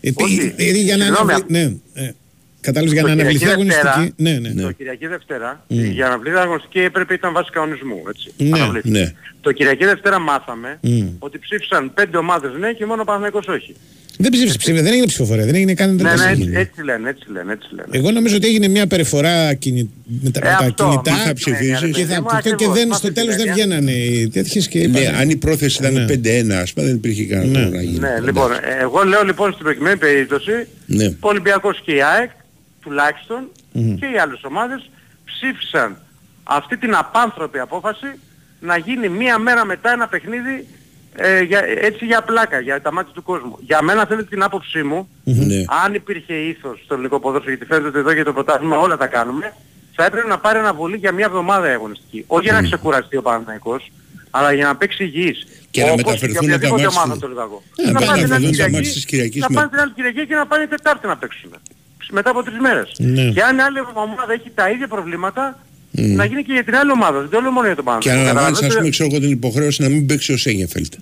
επί- 0.00 0.20
Όχι. 0.20 0.54
ε, 0.56 0.70
για 0.70 0.96
να 0.96 1.04
Συγγνώμη, 1.04 1.32
αναβλη... 1.32 1.44
Ναι, 1.58 1.72
ε, 2.62 2.66
κατάλαβες, 2.66 2.92
για 2.92 3.02
Το 3.02 3.06
να 3.08 3.12
αναβληθεί 3.12 3.38
Κυριακή 3.38 3.64
Δευτέρα, 3.64 3.90
αγωνιστική. 3.92 4.22
Ναι, 4.22 4.38
ναι. 4.54 4.62
Το 4.62 4.72
Κυριακή 4.72 5.06
Δευτέρα, 5.06 5.64
Mm. 5.70 5.74
για 5.98 6.08
να 6.08 6.18
βλέπει 6.18 6.36
αγωνιστική 6.38 6.80
έπρεπε 6.80 7.14
ήταν 7.14 7.32
βάση 7.32 7.50
κανονισμού. 7.52 8.02
Έτσι. 8.08 8.32
Ναι, 8.36 8.58
Αναβλήθηκε. 8.60 8.98
ναι. 8.98 9.12
Το 9.40 9.52
Κυριακή 9.52 9.84
Δευτέρα 9.84 10.18
μάθαμε 10.18 10.78
Mm. 10.82 11.08
ότι 11.18 11.38
ψήφισαν 11.38 11.94
πέντε 11.94 12.16
ομάδες 12.16 12.50
ναι 12.60 12.72
και 12.72 12.86
μόνο 12.86 13.00
ο 13.02 13.04
Παναθηναϊκός 13.04 13.46
όχι. 13.48 13.74
Δεν 14.18 14.30
ψήφισε, 14.30 14.56
ψήφισε, 14.58 14.82
δεν 14.82 14.92
έγινε 14.92 15.06
ψηφοφορία, 15.06 15.44
δεν 15.44 15.54
έγινε 15.54 15.74
καν 15.74 15.94
Ναι, 15.94 16.02
ναι, 16.02 16.10
εντελώς. 16.10 16.26
έτσι, 16.30 16.50
έτσι 16.54 16.82
λένε, 16.84 17.08
έτσι 17.08 17.30
λένε, 17.32 17.52
έτσι 17.52 17.68
λένε. 17.74 17.88
Εγώ 17.90 18.10
νομίζω 18.10 18.36
ότι 18.36 18.46
έγινε 18.46 18.68
μια 18.68 18.86
περιφορά 18.86 19.54
κινη... 19.54 19.90
με 20.22 20.30
τα, 20.30 20.40
Ε, 20.42 20.50
με 20.50 20.56
τα 20.58 20.64
αυτό, 20.64 20.84
κινητά 20.88 21.10
μα 21.10 21.16
θα 21.16 21.32
ψηφίσεις. 21.32 21.78
και, 21.80 21.86
παιδί 21.86 22.04
θα, 22.04 22.20
μου, 22.22 22.26
και, 22.28 22.36
και 22.42 22.48
ακριβώς, 22.50 22.74
δεν, 22.76 22.86
μα 22.90 22.96
στο 22.96 23.06
αυτή 23.08 23.20
τέλος 23.20 23.36
δεν 23.36 23.44
την 23.44 23.52
βγαίνανε 23.54 23.90
οι 23.92 24.28
τέτοιες 24.28 24.68
και 24.68 24.78
Ναι, 24.78 24.84
είπανε- 25.00 25.20
αν 25.20 25.30
η 25.30 25.36
πρόθεση 25.36 25.76
ήταν 25.80 25.92
Ναι. 25.92 26.04
5-1, 26.06 26.50
ας 26.60 26.72
πούμε, 26.72 26.86
δεν 26.86 26.94
υπήρχε 26.96 27.24
κανένα 27.24 27.50
Ναι. 27.58 27.58
λόγο 27.64 27.74
να 27.74 27.82
γίνει. 27.82 27.98
Ναι, 27.98 28.20
λοιπόν, 28.24 28.52
ε, 28.52 28.56
εγώ 28.80 29.02
λέω 29.04 29.22
λοιπόν 29.24 29.52
στην 29.52 29.64
προκειμένη 29.64 29.96
περίπτωση 29.96 30.52
Ναι. 30.86 31.06
ο 31.06 31.28
Ολυμπιακός 31.28 31.80
και 31.84 31.92
η 31.94 32.02
ΑΕΚ 32.02 32.30
τουλάχιστον 32.82 33.48
και 33.72 34.06
οι 34.14 34.18
άλλες 34.22 34.40
ομάδες 34.44 34.90
ψήφισαν 35.24 35.96
αυτή 36.44 36.76
την 36.76 36.94
απάνθρωπη 36.94 37.58
απόφαση 37.58 38.06
να 38.60 38.76
γίνει 38.76 39.08
μία 39.08 39.38
μέρα 39.38 39.64
μετά 39.64 39.92
ένα 39.92 40.08
παιχνίδι 40.08 40.66
ε, 41.14 41.40
για, 41.42 41.60
έτσι 41.66 42.04
για 42.04 42.22
πλάκα, 42.22 42.60
για 42.60 42.80
τα 42.82 42.92
μάτια 42.92 43.12
του 43.12 43.22
κόσμου. 43.22 43.58
Για 43.60 43.82
μένα 43.82 44.06
θέλετε 44.06 44.26
την 44.28 44.42
άποψή 44.42 44.82
μου, 44.82 45.08
Ναι. 45.24 45.64
αν 45.84 45.94
υπήρχε 45.94 46.34
ήθος 46.34 46.80
στο 46.84 46.94
ελληνικό 46.94 47.20
ποδόσφαιρο, 47.20 47.50
γιατί 47.54 47.66
φαίνεται 47.66 47.88
ότι 47.88 47.98
εδώ 47.98 48.12
για 48.12 48.24
το 48.24 48.32
πρωτάθλημα 48.32 48.78
όλα 48.78 48.96
τα 48.96 49.06
κάνουμε, 49.06 49.54
θα 49.94 50.04
έπρεπε 50.04 50.28
να 50.28 50.38
πάρει 50.38 50.58
αναβολή 50.58 50.96
για 50.96 51.12
μια 51.12 51.24
εβδομάδα 51.24 51.70
η 51.70 51.72
αγωνιστική. 51.72 52.24
Όχι 52.26 52.44
για 52.44 52.52
να 52.52 52.62
ξεκουραστεί 52.62 53.16
ο 53.16 53.22
Παναθηναϊκός, 53.22 53.92
αλλά 54.30 54.52
για 54.52 54.66
να 54.66 54.76
παίξει 54.76 55.04
υγιής. 55.04 55.46
Και 55.70 55.80
να 55.84 55.90
Όπως 55.92 55.96
μεταφερθούν 56.04 56.48
για 56.48 56.58
τα 56.60 56.66
οποιαδήποτε 56.68 56.82
μάτς 56.82 56.96
ομάδα 56.96 57.10
στη- 57.14 57.20
το 57.22 57.28
Λιγάκο. 57.28 57.62
Ε, 57.76 57.90
Να 57.90 57.92
να 57.92 58.06
πάνε 58.06 58.22
την 58.22 58.32
άλλη 58.32 58.44
μεταφερθούν 58.44 58.50
τα 58.50 58.50
Κυριακή- 58.50 58.74
μάτς 58.74 58.92
της 58.92 59.04
Κυριακής 59.04 59.40
να 59.40 59.46
με- 59.50 59.54
πάνε 59.56 59.68
την 59.68 59.80
άλλη 59.80 59.92
Κυριακή 59.92 60.26
και 60.26 60.34
να 60.34 60.46
πάνε 60.46 60.66
Τετάρτη 60.66 61.06
να 61.06 61.16
παίξουν. 61.16 61.50
Μετά 62.10 62.30
από 62.30 62.42
τρεις 62.42 62.58
μέρες. 62.58 62.92
Ναι. 62.98 63.22
Και 63.30 63.42
αν 63.42 63.58
η 63.58 63.60
άλλη 63.60 63.78
ομάδα 63.94 64.32
έχει 64.32 64.50
τα 64.54 64.70
ίδια 64.70 64.88
προβλήματα, 64.88 65.58
να 65.90 66.24
γίνει 66.24 66.44
και 66.44 66.52
για 66.52 66.64
την 66.64 66.76
άλλη 66.76 66.90
ομάδα. 66.90 67.20
Δεν 67.20 67.28
το 67.28 67.40
λέω 67.40 67.50
μόνο 67.50 67.66
για 67.66 67.76
τον 67.76 67.84
Και 67.84 67.90
Παναθηναϊκό. 67.90 68.22
αναλαμβάνεις, 68.22 68.58
ας 68.58 68.62
Καταλαβαίνετε; 68.62 68.78
πούμε, 68.78 68.90
ξέρω 68.90 69.08
εγώ 69.12 69.20
την 69.20 69.30
υποχρέωση 69.30 69.82
να 69.82 69.88
μην 69.88 70.06
παίξει 70.06 70.32
ο 70.32 70.36
Σέγεφελτ. 70.36 70.92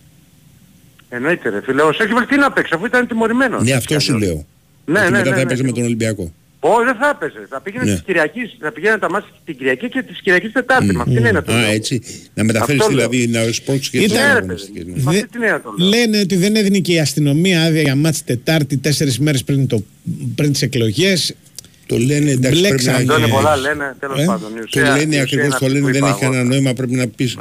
Εννοείται 1.09 1.49
ρε 1.49 1.61
φίλε. 1.63 1.83
Ο 1.83 1.93
Σέκεβελ 1.93 2.27
τι 2.27 2.37
να 2.37 2.53
παίξει 2.53 2.73
αφού 2.75 2.85
ήταν 2.87 3.07
τιμωρημένος. 3.07 3.63
Ναι, 3.63 3.73
αυτό 3.73 4.01
σου 4.01 4.19
λέω. 4.19 4.47
Ναι, 4.85 4.99
Γιατί 4.99 5.13
ναι, 5.13 5.19
μετά 5.19 5.25
ναι, 5.25 5.31
θα 5.31 5.37
ναι. 5.37 5.43
έπαιζε 5.43 5.63
με 5.63 5.73
τον 5.73 5.83
Ολυμπιακό. 5.83 6.33
Όχι, 6.63 6.85
δεν 6.85 6.95
θα 7.01 7.09
έπαιζε. 7.15 7.47
Θα 7.51 7.61
πήγαινε 7.61 7.85
Ναι. 7.85 7.93
της 7.93 8.03
Κυριακής. 8.03 8.57
Θα 8.61 8.73
πήγαινε 8.73 8.99
τα 8.99 9.11
μάτια 9.11 9.29
την 9.45 9.57
Κυριακή 9.57 9.89
και 9.89 10.03
της 10.03 10.21
Κυριακής 10.23 10.53
Τετάρτη. 10.53 10.93
Με 10.95 11.01
αυτήν 11.07 11.17
είναι 11.25 11.43
το 11.43 11.53
Α, 11.53 11.61
λέω. 11.61 11.71
έτσι. 11.71 12.01
Να 12.35 12.45
μεταφέρεις 12.45 12.81
Αυτό 12.81 12.95
λέω. 12.95 13.09
δηλαδή, 13.09 13.27
να 13.47 13.53
σπρώξεις 13.53 13.91
και 13.91 13.97
Ήταν- 13.99 14.09
τις 14.09 14.17
Ναι, 14.19 14.25
ρε 14.33 14.39
αγωνιστικές, 14.39 14.83
παιδί. 14.85 14.91
ναι. 14.97 15.03
Με 15.05 15.11
Δε- 15.13 15.17
αυτή 15.19 15.29
την 15.31 15.43
έννοια 15.43 15.61
το 15.63 15.75
λέω. 15.79 15.89
Λένε 15.89 16.19
ότι 16.21 16.37
δεν 16.37 16.57
έδινε 16.57 16.79
και 16.79 16.93
η 16.93 16.99
αστυνομία 17.01 17.63
άδεια 17.63 17.83
για 17.83 17.97
μάτς 17.97 18.25
Τετάρτη 18.25 18.77
τέσσερις 18.77 19.19
μέρες 19.19 19.45
πριν, 19.45 19.67
το, 19.67 19.85
πριν 20.35 20.53
τις 20.53 20.63
εκλογές. 20.63 21.35
Το 21.87 21.99
λένε, 21.99 22.31
εντάξει, 22.31 22.39
πρέπει 22.41 22.57
Μπλέξανε. 22.59 22.97
να 22.97 23.03
Αυτό 23.03 23.17
είναι 23.17 23.27
Ναι. 23.27 23.33
πολλά 23.33 23.57
λένε, 23.57 23.97
τέλος 24.01 24.19
Ε, 24.21 24.25
πάντων. 24.25 24.51
Η 24.51 24.55
Το 24.55 24.63
ουσία- 24.67 24.83
η 24.83 24.99
λένε 24.99 25.09
ουσία 25.09 25.23
ακριβώς, 25.23 25.45
είναι 25.47 25.49
το 25.59 25.65
αυτή 25.67 25.67
λένε 25.69 25.81
που 25.87 25.93
δεν 25.93 25.97
είπα 25.97 26.09
έχει 26.09 26.25
εγώ. 26.25 26.33
κανένα 26.33 26.49
νόημα, 26.49 26.73
πρέπει 26.73 26.95
να 26.95 27.07
πεις, 27.09 27.37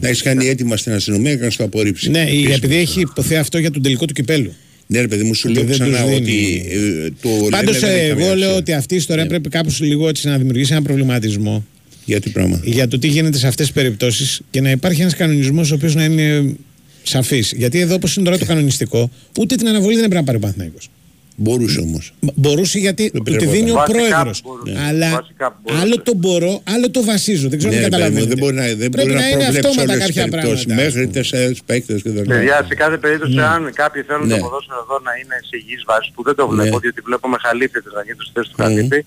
να 0.00 0.08
έχεις 0.08 0.22
κάνει 0.22 0.46
έτοιμα 0.48 0.76
στην 0.76 0.92
αστυνομία 0.92 1.36
και 1.36 1.44
να 1.44 1.50
σου 1.50 1.56
το 1.56 1.64
απορρίψει. 1.64 2.10
Ναι, 2.10 2.20
η- 2.30 2.44
Πεις 2.44 2.56
επειδή 2.56 2.74
μου. 2.74 2.80
έχει 2.80 3.00
υποθεί 3.00 3.36
αυτό 3.36 3.58
για 3.58 3.70
τον 3.70 3.82
τελικό 3.82 4.04
του 4.04 4.12
κυπέλου. 4.12 4.52
Ναι 4.92 5.00
ρε 5.00 5.08
παιδί 5.08 5.22
μου, 5.22 5.34
σου 5.34 5.46
Ότι 5.50 5.54
λέω 5.58 5.64
δεν 5.66 5.72
ξανά 5.74 5.98
τους 6.00 6.08
δίνει. 6.08 6.16
ότι 6.16 6.64
ε, 6.70 7.08
το 7.22 7.28
λένε 7.28 7.48
Πάντως 7.50 7.80
δεν 7.80 7.90
έχει 7.90 7.98
ε, 8.04 8.08
καμία 8.08 8.24
εγώ 8.26 8.34
λέω 8.36 8.46
αξία. 8.48 8.58
ότι 8.60 8.72
αυτή 8.72 8.94
η 8.94 8.96
ιστορία 8.96 9.22
Ναι. 9.22 9.28
πρέπει 9.28 9.48
κάπως 9.48 9.80
λίγο 9.80 10.08
έτσι 10.08 10.26
να 10.26 10.38
δημιουργήσει 10.38 10.72
ένα 10.72 10.82
προβληματισμό 10.82 11.64
Για 12.04 12.20
τι 12.20 12.30
πράγμα; 12.30 12.60
για 12.64 12.88
το 12.88 12.98
τι 12.98 13.08
γίνεται 13.08 13.38
σε 13.38 13.46
αυτές 13.46 13.66
τις 13.66 13.74
περιπτώσεις 13.74 14.40
και 14.50 14.60
να 14.60 14.70
υπάρχει 14.70 15.00
ένας 15.00 15.14
κανονισμός 15.14 15.70
ο 15.70 15.74
οποίος 15.74 15.94
να 15.94 16.04
είναι 16.04 16.54
σαφής. 17.02 17.52
Γιατί 17.56 17.78
εδώ 17.80 17.94
όπως 17.94 18.16
είναι 18.16 18.24
τώρα 18.24 18.38
το 18.38 18.44
κανονιστικό, 18.44 19.10
ούτε 19.38 19.54
την 19.56 19.68
αναβολή 19.68 19.94
δεν 19.94 20.04
έπρεπε 20.04 20.18
να 20.20 20.24
πάρει 20.24 20.36
ο 20.36 20.40
Παναθηναϊκός. 20.40 20.88
Μπορούσε 21.36 21.80
όμως. 21.80 22.14
Μπο- 22.20 22.32
Μπορούσε 22.36 22.78
γιατί 22.78 23.02
Δεν 23.02 23.12
του 23.12 23.30
τη 23.30 23.36
πρέπει 23.36 23.46
δίνει 23.56 23.70
ο 23.70 23.74
Βασικά 23.74 23.92
πρόεδρος. 23.98 24.42
μπορούσε. 24.44 24.78
Αλλά 24.88 25.10
Βασικά 25.10 25.60
μπορούσε. 25.62 25.82
άλλο 25.84 25.96
το 26.02 26.12
μπορώ, 26.14 26.62
άλλο 26.74 26.90
το 26.90 27.02
βασίζω. 27.12 27.48
Δεν 27.48 27.58
ξέρω 27.58 27.74
Ναι, 27.74 27.78
αν 27.78 27.84
ρε 27.84 27.90
παιδί 27.90 28.02
μου, 28.04 28.10
καταλαβαίνετε. 28.10 28.28
δεν 28.34 28.38
μπορεί 28.42 28.54
να, 28.54 28.66
δεν 28.82 28.90
Πρέπει 28.94 28.96
μπορεί 28.96 29.12
να 29.12 29.20
να 29.20 29.26
είναι 29.28 29.36
προβλέψει 29.42 29.68
αυτόματα 29.68 29.92
όλες 29.92 30.04
τις 30.06 30.06
κάποια 30.16 30.24
περιπτώσεις. 30.32 30.64
πράγματα. 30.66 30.82
Μέχρι 30.88 31.02
τέσσερις 31.16 31.58
παίκτες 31.68 32.02
και 32.02 32.10
δεν 32.16 32.24
Παιδιά, 32.26 32.56
σε 32.68 32.74
κάθε 32.82 32.96
περίπτωση 33.04 33.34
Ναι. 33.34 33.42
αν 33.54 33.62
κάποιοι 33.82 34.02
θέλουν 34.08 34.26
Ναι. 34.26 34.36
το 34.36 34.42
ποδόσφαιρο 34.44 34.80
εδώ 34.86 34.96
να 35.08 35.12
είναι 35.20 35.36
σε 35.48 35.54
υγιείς 35.60 35.82
βάσεις 35.90 36.10
που 36.14 36.22
δεν 36.28 36.34
το 36.38 36.44
βλέπω, 36.52 36.74
Ναι. 36.76 36.82
διότι 36.84 37.00
βλέπω 37.08 37.26
με 37.28 37.38
χαλίφετες 37.44 37.92
να 37.98 38.02
γίνουν 38.06 38.22
στη 38.26 38.32
θέση 38.36 38.48
του 38.50 38.58
χαλίφη, 38.62 39.00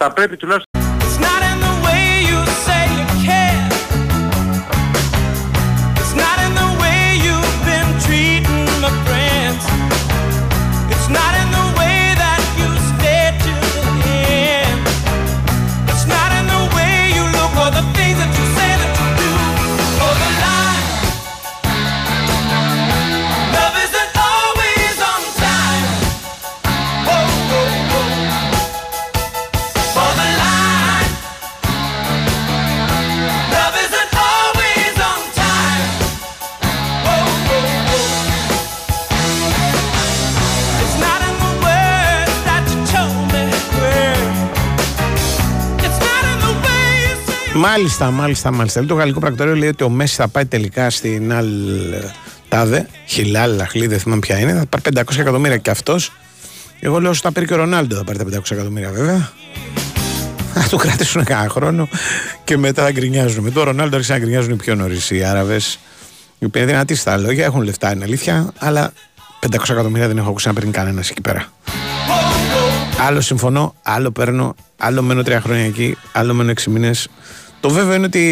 θα 0.00 0.06
πρέπει 0.16 0.36
τουλάχιστον 0.42 0.77
Μάλιστα, 47.58 48.10
μάλιστα, 48.10 48.52
μάλιστα. 48.52 48.84
Το 48.84 48.94
γαλλικό 48.94 49.20
πρακτορείο 49.20 49.56
λέει 49.56 49.68
ότι 49.68 49.84
ο 49.84 49.88
Μέση 49.88 50.14
θα 50.14 50.28
πάει 50.28 50.46
τελικά 50.46 50.90
στην 50.90 51.32
Αλ 51.32 51.48
Τάδε, 52.48 52.88
Χιλάλ, 53.06 53.60
Αχλή, 53.60 53.86
δεν 53.86 53.98
θυμάμαι 53.98 54.20
ποια 54.20 54.38
είναι. 54.38 54.52
Θα 54.52 54.66
πάρει 54.66 54.82
500 55.12 55.18
εκατομμύρια 55.18 55.56
και 55.56 55.70
αυτός. 55.70 56.12
Εγώ 56.80 57.00
λέω 57.00 57.10
ότι 57.10 57.18
θα 57.18 57.32
πάρει 57.32 57.46
και 57.46 57.52
ο 57.52 57.56
Ρονάλντο 57.56 57.96
θα 57.96 58.04
πάρει 58.04 58.18
τα 58.18 58.24
500 58.24 58.50
εκατομμύρια 58.50 58.90
βέβαια. 58.90 59.32
Θα 60.54 60.68
του 60.68 60.76
κρατήσουν 60.76 61.24
κανένα 61.24 61.48
χρόνο 61.48 61.88
και 62.44 62.56
μετά 62.56 62.82
θα 62.82 62.90
γκρινιάζουν. 62.90 63.44
Με 63.44 63.50
τον 63.50 63.64
Ρονάλντο 63.64 63.96
άρχισαν 63.96 64.16
να 64.16 64.22
γκρινιάζουν 64.22 64.52
οι 64.52 64.56
πιο 64.56 64.74
νωρίς 64.74 65.10
οι 65.10 65.24
Άραβες. 65.24 65.78
Οι 66.38 66.44
οποίοι 66.44 66.62
είναι 66.64 66.72
δυνατοί 66.72 66.94
στα 66.94 67.16
λόγια, 67.16 67.44
έχουν 67.44 67.62
λεφτά, 67.62 67.92
είναι 67.92 68.04
αλήθεια, 68.04 68.52
αλλά 68.58 68.92
500 69.40 69.70
εκατομμύρια 69.70 70.06
δεν 70.06 70.18
έχω 70.18 70.28
ακούσει 70.28 70.48
να 70.48 70.54
παίρνει 70.54 70.70
κανένας 70.70 71.10
εκεί 71.10 71.20
πέρα. 71.20 71.52
Άλλο 73.06 73.20
συμφωνώ, 73.20 73.74
άλλο 73.82 74.10
παίρνω, 74.10 74.54
άλλο 74.76 75.02
μένω 75.02 75.22
τρία 75.22 75.40
χρόνια 75.40 75.64
εκεί, 75.64 75.96
άλλο 76.12 76.34
μένω 76.34 76.50
έξι 76.50 76.70
μήνες. 76.70 77.08
Το 77.60 77.70
βέβαιο 77.70 77.94
είναι 77.94 78.06
ότι 78.06 78.22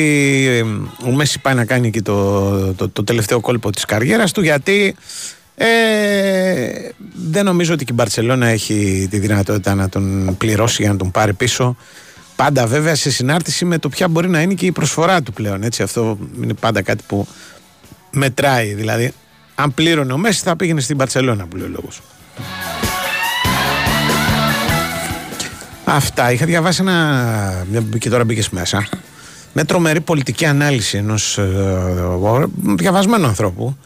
ε, 0.49 0.61
ο 1.09 1.13
Μέση 1.13 1.39
πάει 1.41 1.55
να 1.55 1.65
κάνει 1.65 1.87
εκεί 1.89 2.03
το, 2.03 2.51
το, 2.75 2.89
το 2.89 3.05
τελευταίο 3.05 3.41
κόλπο 3.41 3.71
της 3.71 3.85
καριέρας 3.85 4.33
του 4.33 4.43
γιατί 4.43 4.97
ε, 5.55 5.67
δεν 7.15 7.45
νομίζω 7.45 7.73
ότι 7.75 7.85
και 7.85 7.93
η 7.93 7.97
Μπαρτσελώνα 7.99 8.47
έχει 8.47 9.07
τη 9.11 9.19
δυνατότητα 9.19 9.75
να 9.75 9.89
τον 9.89 10.35
πληρώσει 10.39 10.83
για 10.83 10.91
να 10.93 10.99
τον 10.99 11.11
πάρει 11.11 11.33
πίσω. 11.33 11.77
Πάντα 12.37 12.67
βέβαια 12.67 12.95
σε 12.95 13.11
συνάρτηση 13.11 13.65
με 13.65 13.79
το 13.79 13.89
ποια 13.89 14.09
μπορεί 14.09 14.29
να 14.29 14.41
είναι 14.43 14.55
και 14.55 14.67
η 14.67 14.73
προσφορά 14.73 15.23
του 15.23 15.33
πλέον. 15.33 15.63
Έτσι, 15.63 15.83
αυτό 15.83 16.19
είναι 16.43 16.55
πάντα 16.55 16.83
κάτι 16.83 17.05
που 17.07 17.27
μετράει. 18.11 18.75
Δηλαδή, 18.75 19.13
αν 19.55 19.75
πλήρωνε 19.75 20.13
ο 20.13 20.17
Μέση 20.19 20.43
θα 20.43 20.57
πήγαινε 20.57 20.81
στην 20.81 20.97
Μπαρτσελώνα 20.97 21.47
που 21.47 21.57
λέει 21.57 21.67
ο 21.67 21.71
λόγος. 21.71 22.01
Αυτά. 25.85 26.33
Είχα 26.33 26.47
διαβάσει 26.47 26.81
ένα. 26.83 27.65
μια- 27.71 27.85
Και 27.99 28.11
τώρα 28.11 28.25
μπήκες 28.25 28.49
μέσα. 28.51 28.89
Με 29.59 29.65
τρομερή 29.65 30.01
πολιτική 30.01 30.45
ανάλυση 30.45 30.97
ενός 30.97 31.39
διαβασμένου 32.77 33.27
ανθρώπου 33.27 33.77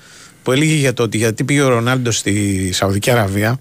που 0.42 0.52
έλεγε 0.52 0.74
για 0.74 0.92
το 0.92 1.02
ότι 1.02 1.16
γιατί 1.16 1.44
πήγε 1.44 1.62
ο 1.62 1.68
Ρονάλντος 1.68 2.16
στη 2.16 2.68
Σαουδική 2.72 3.10
Αραβία 3.10 3.60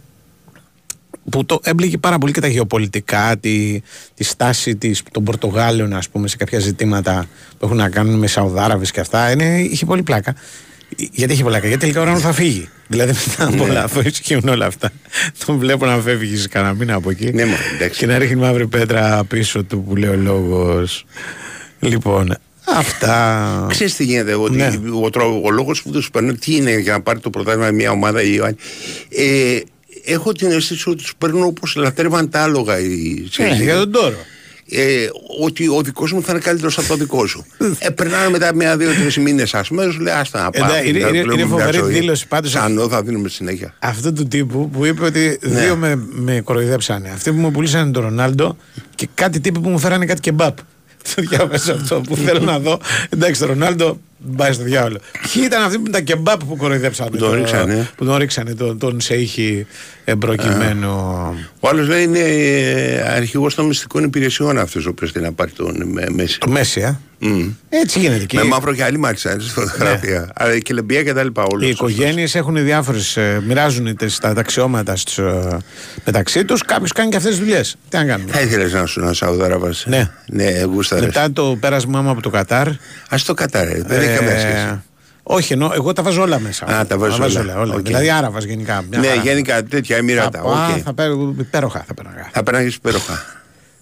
που 1.30 1.46
το 1.46 1.60
έμπληκε 1.64 1.98
πάρα 1.98 2.18
πολύ 2.18 2.32
και 2.32 2.42
τα 2.42 2.48
γεωπολιτικά, 2.48 3.38
τη, 3.38 3.82
τη 4.14 4.24
στάση 4.24 4.76
της, 4.76 5.04
των 5.12 5.24
Πορτογάλων, 5.24 5.94
ας 5.94 6.10
πούμε, 6.10 6.28
σε 6.28 6.38
κάποια 6.38 6.60
ζητήματα 6.60 7.26
που 7.60 7.66
έχουν 7.66 7.78
να 7.78 7.90
κάνουν 7.90 8.20
με 8.20 8.28
Σαουδάραβες 8.28 8.92
και 8.92 9.00
αυτά. 9.00 9.32
Είναι, 9.32 9.60
είχε 9.60 9.86
πολύ 9.86 10.04
πλάκα. 10.04 10.36
Γιατί 11.12 11.34
έχει 11.34 11.44
πλάκα, 11.44 11.68
γιατί 11.68 11.82
τελικά 11.82 12.02
ο 12.02 12.04
Ρόναλντ 12.04 12.24
θα 12.24 12.34
φύγει. 12.34 12.70
Δηλαδή 12.88 13.14
μετά 13.28 13.54
από 13.54 13.64
όλα 13.64 13.84
αφού 13.84 14.02
ισχύουν 14.06 14.48
όλα 14.48 14.66
αυτά. 14.66 14.92
Τον 15.46 15.58
βλέπω 15.58 15.86
να 15.86 15.98
φεύγει 15.98 16.38
σε 16.38 16.48
κανένα 16.48 16.74
μήνα 16.74 16.94
από 16.94 17.10
εκεί. 17.10 17.32
Ναι, 17.34 17.46
μα, 17.46 17.56
εντάξει. 17.76 18.00
και 18.00 18.06
να 18.06 18.18
ρίχνει 18.18 18.36
μαύρη 18.36 18.68
πέτρα 18.68 19.24
πίσω 19.24 19.64
του 19.64 19.84
που 19.84 19.96
λέει 19.96 20.10
ο 20.10 20.16
λόγος. 20.16 21.06
Λοιπόν, 21.80 22.36
αυτά. 22.78 23.66
Ξέρεις 23.70 23.96
τι 23.96 24.04
γίνεται, 24.04 24.34
ότι 24.36 24.56
Ναι. 24.56 24.80
ο, 25.04 25.10
τρό- 25.10 25.42
ο 25.46 25.50
λόγος 25.52 25.82
που 25.82 25.90
τους 25.92 26.10
παίρνω, 26.12 26.34
τι 26.34 26.56
είναι 26.56 26.78
για 26.80 26.92
να 26.94 27.02
πάρει 27.02 27.20
το 27.20 27.30
πρωτάθλημα 27.30 27.72
μια 27.72 27.92
ομάδα 27.92 28.22
ή 28.24 28.34
η 28.34 28.40
άλλη. 28.40 28.56
Ε, 29.10 29.60
έχω 30.06 30.32
την 30.32 30.52
αίσθηση 30.52 30.90
ότι 30.90 30.98
τους 31.02 31.14
παίρνουν 31.18 31.44
όπως 31.44 31.76
λατρεύαν 31.76 32.30
τα 32.30 32.42
άλογα 32.44 32.80
οι 32.80 33.28
Ναι, 33.38 33.58
για 33.62 33.76
τον 33.76 33.92
τόρο. 33.92 34.16
ε, 34.70 35.08
ότι 35.42 35.68
ο 35.68 35.82
δικός 35.82 36.12
μου 36.12 36.24
θα 36.24 36.32
είναι 36.32 36.42
καλύτερος 36.42 36.78
από 36.78 36.88
το 36.88 36.96
δικό 36.96 37.28
σου. 37.28 37.46
ε, 37.80 37.90
περνάνε 37.90 38.30
μετά 38.30 38.56
μία, 38.56 38.78
δύο, 38.78 38.94
τρεις 38.94 39.18
μήνες, 39.18 39.54
α 39.54 39.64
πούμε, 39.68 39.90
σου 39.92 40.00
λέει 40.00 40.14
Άστα 40.14 40.44
να 40.44 40.50
πάμε. 40.50 40.66
Εντάξει, 40.72 40.90
είναι- 40.90 41.00
να 41.00 41.08
είναι- 41.08 41.22
βλέπουμε 41.22 41.42
είναι 41.42 41.52
μια 41.56 41.58
φοβερή 41.66 41.78
ζωή. 41.78 41.94
δήλωση 41.94 42.28
πάντως. 42.28 42.50
Ξανό 42.54 42.90
θα 42.90 43.02
δίνουμε 43.04 43.30
συνέχεια. 43.30 43.74
αυτού 43.80 44.14
του 44.14 44.28
τύπου 44.28 44.70
που 44.70 44.86
είπε 44.86 45.06
ότι 45.06 45.40
Ναι. 45.42 45.60
δύο 45.60 45.76
με, 45.76 45.96
με 46.10 46.42
κοροϊδέψανε. 46.42 47.10
Αυτοί 47.10 47.32
που 47.32 47.38
μου 47.38 47.52
πουλήσανε 47.52 47.92
τον 47.92 48.04
Ρονάλντο 48.04 48.58
και 48.96 49.08
κάτι 49.14 49.40
τύποι 49.40 49.60
που 49.60 49.70
μου 49.70 49.80
φέρανε 49.80 50.06
κάτι 50.06 50.20
κεμπάπ. 50.22 50.58
Το 51.16 51.22
διάβασα 51.22 51.74
αυτό 51.74 52.02
που 52.02 52.16
θέλω 52.16 52.40
να 52.40 52.60
δω. 52.60 52.80
Εντάξει, 53.10 53.40
το 53.42 53.48
Ρονάλντο 53.48 54.00
πάει 54.36 54.54
στο 54.54 54.64
διάβολο. 54.64 55.00
Ποιοι 55.34 55.44
ήταν 55.46 55.62
αυτοί 55.64 55.76
που 55.76 55.82
ήταν 55.88 55.92
τα 55.92 56.02
κεμπάπ 56.02 56.44
που 56.44 56.56
κοροϊδέψανε. 56.58 57.10
Που 57.10 57.18
τον 57.18 57.30
το- 57.30 57.36
ρίξανε. 57.36 57.90
Που 57.96 58.06
τον 58.06 58.18
ρίξανε, 58.18 58.54
τον, 58.56 58.78
τον 58.78 59.02
Σέιχη 59.02 59.66
εμπροκειμένο. 60.06 60.90
Ο 61.60 61.68
άλλος 61.68 61.88
λέει 61.88 62.04
είναι 62.04 62.20
αρχηγός 63.08 63.56
των 63.56 63.66
μυστικών 63.66 64.04
υπηρεσιών 64.04 64.58
αυτός 64.58 64.86
ο 64.86 64.90
οποίος 64.90 65.12
να 65.14 65.32
πάρει 65.32 65.52
τον 65.52 65.88
με- 65.92 66.10
Μέση. 66.10 66.40
Το 66.40 66.50
Μέση, 66.50 66.80
ε. 66.82 67.00
Μμ. 67.22 67.50
Έτσι 67.70 68.00
γίνεται. 68.00 68.26
Και 68.26 68.38
Με 68.38 68.44
μαύρο 68.44 68.74
και 68.74 68.84
άλλη 68.84 68.98
μάτσα 68.98 69.32
έτσι, 69.32 69.50
φωτογραφία. 69.50 70.30
Αλλά 70.36 70.60
και 70.60 70.74
λεμπία 70.74 71.04
και 71.04 71.14
τα 71.14 71.24
λοιπά. 71.24 71.44
όλος 71.44 71.68
οι 71.68 71.72
αυτός. 71.72 71.90
οικογένειες 71.92 72.36
έχουν 72.36 72.64
διάφορες. 72.64 73.18
μοιράζουν 73.48 73.96
τις- 73.96 74.18
τα 74.20 74.34
ταξιώματα 74.34 74.96
στους, 74.96 75.18
ε, 75.18 75.58
μεταξύ 76.06 76.46
τους. 76.46 76.64
Κάποιος 76.64 76.92
κάνει 76.92 77.10
και 77.10 77.18
αυτές 77.18 77.32
τις 77.32 77.40
δουλειές. 77.40 77.76
Τι 77.90 77.98
να 77.98 78.04
κάνουμε; 78.06 78.32
Θα 78.32 78.42
ήθελες 78.42 78.74
να 78.74 78.86
σου 78.86 79.00
ένα 79.00 79.14
Σαουδάραβα. 79.14 79.72
Ναι. 79.86 80.10
Ναι, 80.32 80.62
γούσταρες. 80.64 81.06
Μετά 81.06 81.32
το 81.32 81.58
πέρασμά 81.60 82.02
μου 82.02 82.10
από 82.10 82.22
το 82.22 82.30
Κατάρ. 82.30 82.68
Α 82.68 83.18
το 83.26 83.34
κατάρε. 83.34 83.82
Δεν 83.86 84.02
έχει 84.02 84.10
Ε, 84.12 84.16
καμία 84.16 84.40
σχέση. 84.40 84.82
Όχι, 85.24 85.54
ενώ 85.54 85.72
εγώ 85.76 85.94
τα 85.94 86.02
βάζω 86.04 86.22
όλα 86.22 86.40
μέσα. 86.40 86.66
Α, 86.66 86.86
τα 86.86 86.98
βάζεις 86.98 87.18
βάζω 87.18 87.40
όλα. 87.40 87.74
Οκ. 87.76 87.82
Δηλαδή 87.86 88.10
Άραβας 88.10 88.44
γενικά. 88.44 88.84
μια 88.90 89.00
Ναι, 89.00 89.08
χαρά. 89.08 89.22
γενικά 89.22 89.64
τέτοια 89.64 89.96
Θα, 89.96 90.02
Εμμυράτα. 90.02 90.40
πάω, 90.40 90.52
οκ. 90.76 90.82
θα 90.86 90.94
παίρνω 90.94 91.36
υπέροχα. 91.40 91.84
Θα 91.88 91.94
παίρνω. 91.94 92.12
Θα 92.32 92.44
περνάγεις 92.44 92.76
υπέροχα. 92.76 93.26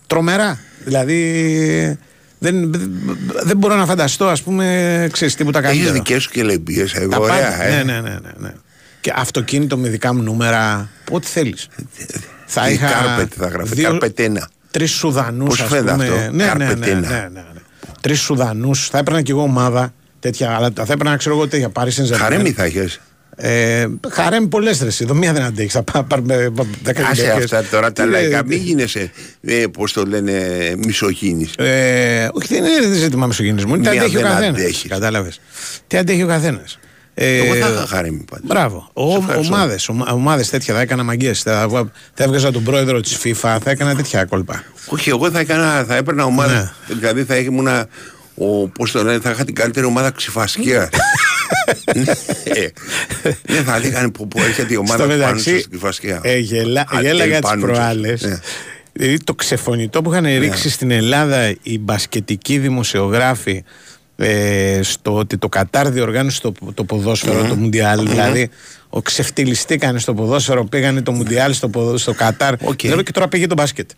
Τρομερά. 0.07 0.59
Δηλαδή 0.85 1.99
δεν, 2.39 2.71
δεν 3.43 3.57
μπορώ 3.57 3.75
να 3.75 3.85
φανταστώ, 3.85 4.25
ας 4.27 4.41
πούμε, 4.41 5.07
ξέρεις 5.11 5.35
τίποτα 5.35 5.59
Έχεις 5.59 5.69
καλύτερο. 5.71 5.93
δικές 5.93 6.23
σου 6.23 6.29
και 6.29 6.43
λεμπίε. 6.43 6.85
Τα 7.09 7.17
Ωραία, 7.17 7.35
πάντα. 7.35 7.63
ε. 7.63 7.83
Ναι, 7.83 7.93
ναι, 7.93 7.99
ναι, 8.01 8.09
ναι, 8.09 8.29
ναι. 8.37 8.53
Και 9.01 9.13
αυτοκίνητο 9.15 9.77
με 9.77 9.89
δικά 9.89 10.13
μου 10.13 10.21
νούμερα. 10.21 10.89
Ό,τι 11.11 11.27
θέλεις. 11.27 11.67
θα 12.45 12.69
Η 12.69 12.73
είχα. 12.73 12.87
Κάρπετ 12.91 13.33
θα 13.37 13.47
γράφει. 13.47 13.81
Κάρπετ 13.81 14.19
ένα. 14.19 14.49
Τρεις 14.71 14.91
Σουδανούς. 14.91 15.47
Πώς 15.59 15.67
φαίνεται 15.69 15.91
αυτό, 15.91 16.03
Ναι, 16.15 16.19
ναι, 16.19 16.29
ναι, 16.31 16.45
Κάρπετ 16.45 16.77
ναι, 16.79 16.85
ένα. 16.87 16.99
ναι, 16.99 17.15
ναι, 17.15 17.27
ναι. 17.53 17.61
Τρεις 18.01 18.19
Σουδανούς. 18.19 18.87
Θα 18.89 18.97
έπαιρνα 18.97 19.21
κι 19.21 19.31
εγώ 19.31 19.41
ομάδα. 19.41 19.93
Τέτοια, 20.19 20.55
αλλά 20.55 20.69
θα 20.75 20.93
έπαιρνα, 20.93 21.15
ξέρω 21.15 21.35
εγώ, 21.35 21.47
τέτοια 21.47 21.69
Πάρη 21.69 21.91
Saint-Germain. 21.95 22.17
Χαρέμι 22.17 22.51
θα 22.51 22.63
έχει. 22.63 22.79
Ε, 23.39 23.85
χαρέμι 24.09 24.47
πολλές 24.47 24.81
ρε. 24.81 24.89
Εδώ 24.99 25.13
μία 25.13 25.33
δεν 25.33 25.43
αντέχεις. 25.43 25.73
Θα 25.73 25.83
πά- 25.83 26.03
πάρουμε 26.03 26.49
δέκα 26.83 27.07
Άσε 27.07 27.21
γυναίκες. 27.21 27.43
αυτά 27.53 27.63
τώρα 27.71 27.91
τα 27.93 28.03
Τι 28.03 28.09
λαϊκά. 28.09 28.29
λέει, 28.29 28.41
Μην 28.45 28.67
γίνεσαι, 28.67 29.11
ε, 29.41 29.63
πώς 29.73 29.93
το 29.93 30.03
λένε, 30.05 30.33
μισογίνης. 30.85 31.53
Ε, 31.57 32.29
όχι, 32.33 32.47
δεν 32.47 32.63
είναι 32.63 32.95
ζήτημα 32.95 33.25
μισογενισμού. 33.27 33.75
Είναι 33.75 33.83
τι 33.83 33.89
Μία 33.89 33.99
αντέχει 34.01 34.17
ο 34.17 34.21
δεν 34.21 34.29
καθένας. 34.31 34.59
αντέχεις. 34.59 34.85
Κατάλαβες. 34.89 35.39
Τι 35.87 35.97
αντέχει 35.97 36.23
ο 36.23 36.27
καθένας. 36.27 36.79
Ε, 37.13 37.37
Εγώ 37.37 37.53
θα 37.53 37.57
είχα 37.69 37.85
χαρέμι 37.87 38.25
πάντως. 38.29 38.45
Μπράβο. 38.47 38.91
Σε 39.11 39.17
ευχαριστώ. 39.17 39.53
Ομάδες 39.55 39.89
ομάδες 40.13 40.49
τέτοια 40.49 40.73
θα 40.73 40.81
έκανα 40.81 41.03
μαγκές. 41.03 41.41
Θα, 41.41 41.67
θα 42.13 42.23
έβγαζα 42.23 42.51
τον 42.51 42.63
πρόεδρο 42.63 42.99
της 43.01 43.17
FIFA, 43.23 43.57
θα 43.63 43.69
έκανα 43.71 43.95
τέτοια 43.95 44.25
κόλπα. 44.25 44.63
Όχι, 44.87 45.09
εγώ 45.09 45.31
θα, 45.31 45.39
έκανα, 45.39 45.83
θα 45.87 45.95
έπαιρνα 45.95 46.23
ομάδα. 46.25 46.73
Ναι. 46.87 46.95
Δηλαδή 46.95 47.23
θα 47.23 47.35
ήμουν. 47.37 47.67
Ο, 48.39 48.67
πώς 48.67 48.91
το 48.91 49.03
λένε, 49.03 49.19
θα 49.19 49.29
είχα 49.31 49.45
την 49.45 49.55
καλύτερη 49.55 49.85
ομάδα 49.85 50.11
ξυφασκία. 50.11 50.89
ναι, 51.95 52.03
ναι, 53.53 53.61
θα 53.61 53.79
λέγανε 53.79 54.09
που, 54.09 54.27
που 54.27 54.39
έρχεται 54.41 54.73
η 54.73 54.75
ομάδα 54.75 54.97
Στο 54.97 55.07
πάνω 55.07 55.17
μεταξύ, 55.17 55.59
στην 55.59 55.71
ξυφασκία. 55.71 56.19
ε, 56.23 56.37
γελά, 56.37 56.85
Αντέλ 56.89 57.05
γέλαγα 57.05 57.39
τις 57.39 57.49
πάνω 57.49 57.61
σας. 57.67 57.71
προάλλες. 57.75 58.21
Ναι. 58.21 58.39
Δηλαδή 58.93 59.17
το 59.23 59.33
ξεφωνητό 59.35 60.01
που 60.01 60.11
είχαν 60.11 60.25
ρίξει 60.39 60.69
στην 60.69 60.91
Ελλάδα 60.91 61.55
οι 61.61 61.79
μπασκετικοί 61.79 62.57
δημοσιογράφοι 62.57 63.63
ε, 64.15 64.79
στο 64.83 65.15
ότι 65.15 65.37
το 65.37 65.49
Κατάρ 65.49 65.89
διοργάνωσε 65.89 66.41
το, 66.41 66.53
το 66.73 66.83
ποδόσφαιρο, 66.83 67.39
Μμμ. 67.41 67.47
το 67.47 67.55
Μουντιάλ. 67.55 68.01
Μμμ. 68.01 68.09
Δηλαδή, 68.09 68.49
ο 68.89 69.01
ξεφτυλιστήκανε 69.01 69.99
στο 69.99 70.13
ποδόσφαιρο, 70.13 70.63
πήγανε 70.65 71.01
το 71.01 71.11
Μουντιάλ 71.11 71.53
στο, 71.53 71.69
ποδο- 71.69 71.97
στο 71.97 72.13
Κατάρ. 72.13 72.53
Λέω 72.83 73.01
και 73.01 73.11
τώρα 73.11 73.27
πήγε 73.27 73.47
το 73.47 73.55
μπάσκετ. 73.55 73.89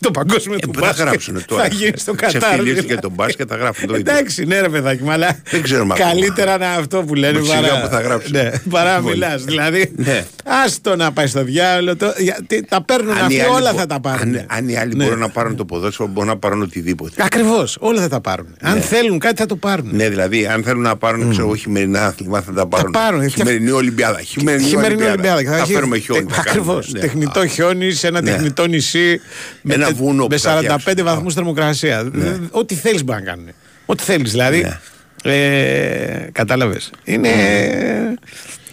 Το 0.00 0.10
παγκόσμιο 0.10 0.54
Ε, 0.54 0.58
του 0.58 0.70
πού 0.70 0.78
θα 0.80 0.86
μπάσκετ. 0.86 1.06
γράψουνε 1.06 1.40
τώρα. 1.46 1.62
Θα 1.62 1.68
γίνει 1.68 1.92
στο 1.98 2.12
Κατάρ. 2.14 2.40
Ξεφτυλίστηκε 2.40 2.80
δηλαδή. 2.82 3.00
το 3.00 3.10
μπάσκετ, 3.10 3.46
θα 3.50 3.56
γράφουν 3.56 3.86
το 3.88 3.94
ίδιο. 3.96 4.12
Εντάξει, 4.12 4.44
ναι, 4.44 4.60
ρε 4.60 4.68
παιδάκι, 4.68 5.02
μου, 5.02 5.10
αλλά 5.10 5.38
Δεν 5.50 5.62
ξέρουμε 5.62 5.94
ακόμα. 5.94 6.10
καλύτερα 6.10 6.58
να 6.58 6.70
αυτό 6.70 7.02
που 7.02 7.14
λένε 7.14 7.38
Με 7.38 7.44
σιγά 7.44 7.60
παρά, 7.60 7.80
που 7.80 7.88
θα 7.88 8.00
γράψουν. 8.00 8.32
ναι, 8.32 8.50
παρά 8.70 8.96
Λοιπόν. 8.96 9.12
μιλάς. 9.12 9.44
Δηλαδή, 9.44 9.92
Ναι. 9.96 10.24
άστο 10.64 10.96
να 10.96 11.12
πάει 11.12 11.26
στο 11.26 11.44
διάολο. 11.44 11.96
Το, 11.96 12.14
γιατί 12.18 12.64
τα 12.68 12.82
παίρνουν 12.84 13.10
Αν 13.10 13.16
οι 13.16 13.20
αυτοί, 13.20 13.40
άλλοι 13.40 13.50
όλα 13.54 13.72
μπο- 13.72 13.78
θα 13.78 13.86
τα 13.86 14.00
πάρουν. 14.00 14.34
Αν, 14.36 14.44
αν 14.48 14.68
οι 14.68 14.76
άλλοι 14.76 14.94
Ναι. 14.94 15.04
μπορούν 15.04 15.18
να 15.18 15.28
πάρουν 15.28 15.56
το 15.56 15.64
ποδόσφαιρο, 15.64 16.08
μπορούν 16.08 16.28
να 16.28 16.36
πάρουν 16.36 16.62
οτιδήποτε. 16.62 17.22
Ακριβώς, 17.24 17.76
όλα 17.80 18.00
θα 18.00 18.08
τα 18.08 18.20
πάρουν. 18.20 18.46
Αν 18.62 18.80
θέλουν 18.80 19.18
κάτι 19.18 19.36
θα 19.40 19.46
το 19.46 19.56
πάρουν. 19.56 19.88
Ναι, 19.92 20.08
δηλαδή, 20.08 20.46
αν 20.46 20.62
θέλουν 20.62 20.82
να 20.82 20.96
πάρουν 20.96 21.30
ξέρω, 21.30 21.46
εγώ, 21.46 21.56
χειμερινά 21.56 22.06
άθλημα, 22.06 22.40
θα 22.40 22.52
τα 22.52 22.66
πάρουν. 22.66 22.90
πάρουν. 22.90 23.28
Χειμερινή 23.30 23.70
Ολυμπιάδα. 23.70 24.20
Χειμερινή, 24.22 24.68
Χειμερινή 24.68 25.02
Ολυμπιάδα. 25.04 25.42
Θα, 25.58 25.64
φέρουμε 25.66 25.98
χιόνι. 25.98 26.26
θα 26.30 26.40
Ακριβώς. 26.40 26.66
κάνουμε, 26.66 26.82
ναι. 26.92 26.98
Τεχνητό 27.00 27.46
χιόνι 27.46 27.92
σε 27.92 28.06
ένα 28.06 28.20
Ναι. 28.20 28.30
τεχνητό 28.30 28.66
νησί. 28.66 29.20
Με 29.88 29.94
Ένα 29.94 29.96
τε- 29.96 30.06
βουνό 30.06 30.22
που 30.22 30.28
Με 30.30 30.36
θα 30.38 30.50
45 30.58 30.62
φτιάξουν. 30.78 31.04
βαθμούς 31.04 31.34
θερμοκρασία. 31.34 32.08
Ναι. 32.12 32.36
Ό,τι 32.50 32.74
θέλεις 32.74 33.04
μπορεί 33.04 33.18
να 33.18 33.24
κάνουν. 33.30 33.46
Ό,τι 33.86 34.02
θέλεις. 34.02 34.30
Δηλαδή. 34.30 34.72
Ε, 35.22 36.28
Κατάλαβες. 36.32 36.90
Είναι. 37.04 37.28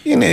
είναι 0.04 0.26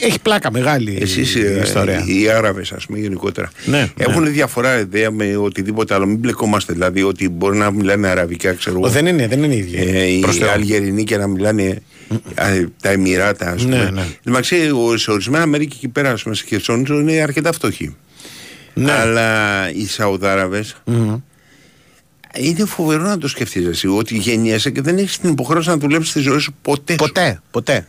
έχει 0.00 0.20
πλάκα 0.22 0.52
μεγάλη 0.52 0.98
Εσείς 1.00 1.34
η 1.34 1.40
ε, 1.40 1.60
ιστορία. 1.62 2.04
οι 2.06 2.28
Άραβες 2.28 2.72
ας 2.72 2.86
πούμε 2.86 2.98
γενικότερα 2.98 3.50
Ναι, 3.64 3.88
έχουν 3.96 4.32
διαφορά 4.32 4.78
ιδέα 4.78 5.10
με 5.10 5.36
οτιδήποτε 5.36 5.94
άλλο 5.94 6.06
μην 6.06 6.16
μπλεκόμαστε 6.16 6.72
δηλαδή 6.72 7.02
ότι 7.02 7.28
μπορεί 7.28 7.56
να 7.56 7.70
μιλάνε 7.70 8.08
αραβικά 8.08 8.52
ξέρω 8.52 8.76
Ο, 8.76 8.78
εγώ 8.78 8.88
δεν 8.88 9.06
είναι, 9.06 9.26
δεν 9.26 9.42
είναι 9.42 9.54
ίδια. 9.56 9.80
ε, 9.80 10.04
οι 10.06 10.18
Προς 10.18 10.36
Θεού. 10.36 10.50
Αλγερινοί 10.50 11.04
και 11.04 11.16
να 11.16 11.26
μιλάνε 11.26 11.82
α, 12.34 12.46
τα 12.82 12.90
Εμμυράτα 12.90 13.50
ας 13.50 13.62
πούμε 13.62 13.76
Ναι, 13.76 13.90
ναι. 13.90 14.02
Εντάξει, 14.26 14.54
ο- 14.70 14.96
σε 14.96 15.10
ορισμένα 15.10 15.46
μέρη 15.46 15.66
και 15.66 15.74
εκεί 15.76 15.88
πέρα 15.88 16.10
ας 16.10 16.22
πούμε, 16.22 16.34
σε 16.34 16.44
Χερσόνησο 16.48 16.94
είναι 17.00 17.12
αρκετά 17.20 17.52
φτωχοί 17.52 17.96
Ναι. 18.78 18.92
αλλά 18.92 19.70
οι 19.72 19.86
Σαουδάραβες 19.86 20.76
είναι 22.38 22.64
φοβερό 22.64 23.02
να 23.02 23.18
το 23.18 23.28
σκεφτείς 23.28 23.66
εσύ 23.66 23.86
ότι 23.88 24.16
γεννιέσαι 24.16 24.70
και 24.70 24.80
δεν 24.80 24.98
έχεις 24.98 25.18
την 25.18 25.30
υποχρέωση 25.30 25.68
να 25.68 25.76
δουλέψεις 25.76 26.12
τη 26.12 26.20
ζωή 26.20 26.38
σου 26.38 26.54
ποτέ 26.62 26.92
σου. 26.92 26.98
Ποτέ, 26.98 27.40
ποτέ. 27.50 27.86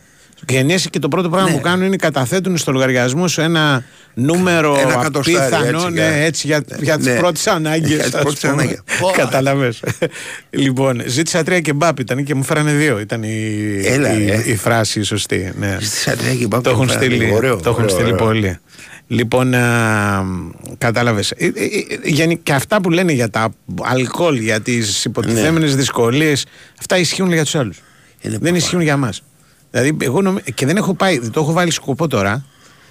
Γεννιέσαι 0.48 0.88
και 0.88 0.98
το 0.98 1.08
πρώτο 1.08 1.28
πράγμα 1.28 1.48
Ναι. 1.50 1.54
που 1.56 1.60
κάνουν 1.62 1.86
είναι 1.86 1.96
καταθέτουν 1.96 2.56
στο 2.56 2.72
λογαριασμό 2.72 3.28
σου 3.28 3.40
ένα 3.40 3.84
νούμερο 4.14 4.76
Ένα 4.80 4.92
εκατοστάρι, 4.92 5.54
απίθανο 5.54 5.78
έτσι, 5.78 5.90
ναι, 5.90 6.00
για- 6.00 6.10
έτσι, 6.12 6.46
για, 6.46 6.64
για 6.80 6.96
τις 6.96 7.06
Ναι. 7.06 7.16
πρώτες 7.16 7.46
ανάγκες. 7.46 7.88
Για 7.90 7.98
τις 8.02 8.10
πρώτες 8.20 8.44
ανάγκες. 8.44 8.80
Καταλαβέ. 9.16 9.72
λοιπόν, 10.50 11.02
ζήτησα 11.06 11.42
τρία 11.42 11.60
και 11.60 11.72
μπάπ 11.72 11.98
ήταν 11.98 12.24
και 12.24 12.34
μου 12.34 12.42
φέρανε 12.42 12.72
δύο. 12.72 12.98
Ήταν 12.98 13.22
η, 13.22 13.80
Έλα, 13.84 14.18
η, 14.18 14.30
ε. 14.30 14.42
η 14.46 14.56
φράση 14.56 15.00
η 15.00 15.02
σωστή. 15.02 15.52
Ναι. 15.58 15.76
Στις 15.80 16.04
τρία 16.18 16.34
και 16.34 16.46
μπάπ 16.46 16.62
το 16.62 16.70
έχουν 16.70 16.82
μου 16.82 16.92
φέρανε. 16.92 17.14
στείλει, 17.14 17.32
Ωραίο, 17.34 17.56
το 17.56 17.70
έχουν 17.70 17.82
ωραίο, 17.82 17.94
στείλει 17.96 18.12
ωραίο. 18.12 18.26
πολύ. 18.26 18.58
Λοιπόν, 19.10 19.54
κατάλαβες. 20.78 21.34
Και 22.42 22.52
αυτά 22.52 22.80
που 22.80 22.90
λένε 22.90 23.12
για 23.12 23.30
τα 23.30 23.50
αλκοόλ, 23.82 24.36
για 24.36 24.60
τις 24.60 25.04
υποτιθέμενες 25.04 25.70
Ναι. 25.70 25.76
δυσκολίες, 25.76 26.46
αυτά 26.80 26.98
ισχύουν 26.98 27.32
για 27.32 27.44
τους 27.44 27.54
άλλους. 27.54 27.80
Δεν 28.22 28.54
ισχύουν 28.54 28.80
για 28.80 28.96
μα. 28.96 29.10
Δηλαδή, 29.70 29.96
εγώ 30.00 30.22
νομι... 30.22 30.40
και 30.54 30.66
δεν 30.66 30.76
έχω 30.76 30.94
πάει, 30.94 31.18
το 31.18 31.40
έχω 31.40 31.52
βάλει 31.52 31.70
σκοπό 31.70 32.06
τώρα, 32.06 32.44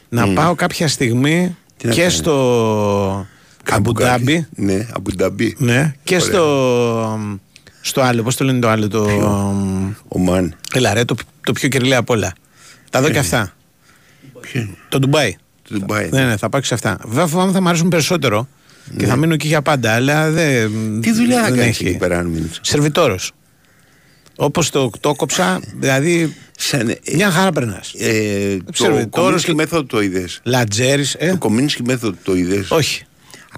να 0.09 0.25
Μμ. 0.27 0.33
πάω 0.33 0.55
κάποια 0.55 0.87
στιγμή 0.87 1.55
Τι 1.77 1.87
να 1.87 1.93
και 1.93 1.99
κάνεις; 2.01 2.15
στο 2.15 3.27
Αμπουντάμπι. 3.69 4.47
Ναι, 4.55 4.87
Αμπουντάμπι. 4.95 5.55
Ναι, 5.57 5.95
και 6.03 6.15
Ωραία. 6.15 6.27
στο, 6.27 7.19
στο 7.81 8.01
άλλο, 8.01 8.23
πώς 8.23 8.35
το 8.35 8.43
λένε 8.43 8.59
το 8.59 8.69
άλλο, 8.69 8.87
το... 8.87 9.03
Ομάν. 10.07 10.55
Έλα 10.73 10.93
ρε, 10.93 11.05
το, 11.05 11.15
το 11.45 11.51
πιο 11.51 11.69
κυριλαίο 11.69 11.99
απ' 11.99 12.09
όλα. 12.09 12.33
Τα 12.89 13.01
δω 13.01 13.09
και 13.09 13.19
αυτά. 13.19 13.53
Ποιο 14.41 14.61
είναι; 14.61 14.75
Το 14.89 14.99
Ντουμπάι. 14.99 15.35
Το 15.67 15.79
Ντουμπάι. 15.79 16.09
Ναι, 16.11 16.25
ναι, 16.25 16.37
θα 16.37 16.49
πάω 16.49 16.61
και 16.61 16.67
σε 16.67 16.73
αυτά. 16.73 16.97
Βέβαια, 17.05 17.27
φοβάμαι 17.27 17.51
θα 17.51 17.61
μου 17.61 17.67
αρέσουν 17.67 17.89
περισσότερο. 17.89 18.47
και 18.97 19.05
θα 19.05 19.15
μείνω 19.15 19.33
εκεί 19.33 19.47
για 19.47 19.61
πάντα. 19.61 19.93
Αλλά 19.93 20.29
δεν. 20.31 20.71
Ναι. 20.71 20.99
Τι 20.99 21.11
δουλειά 21.11 21.41
θα 21.41 21.49
δεν 21.49 21.57
κάνεις 21.57 21.79
έχει. 21.79 21.87
εκεί 21.87 21.97
πέρα, 21.97 22.19
αν 22.19 22.25
μείνεις. 22.25 22.59
Σερβιτόρος. 22.61 23.31
Όπως 24.35 24.69
το, 24.69 24.89
το 24.99 25.13
κόψα, 25.15 25.59
δηλαδή. 25.79 26.35
μια 27.13 27.31
χαρά 27.31 27.51
περνάς. 27.51 27.93
Ε, 27.97 28.57
το 28.65 28.71
Σερβιτόρος 28.73 29.11
κομμίνσκι 29.11 29.55
μέθοδο 29.55 29.83
το 29.83 30.01
είδες; 30.01 30.39
Λατζέρι. 30.43 31.05
Ε. 31.17 31.29
Το 31.29 31.37
κομμίνσκι 31.37 31.83
μέθοδο 31.83 32.15
το 32.23 32.35
είδες; 32.35 32.71
Όχι. 32.71 33.05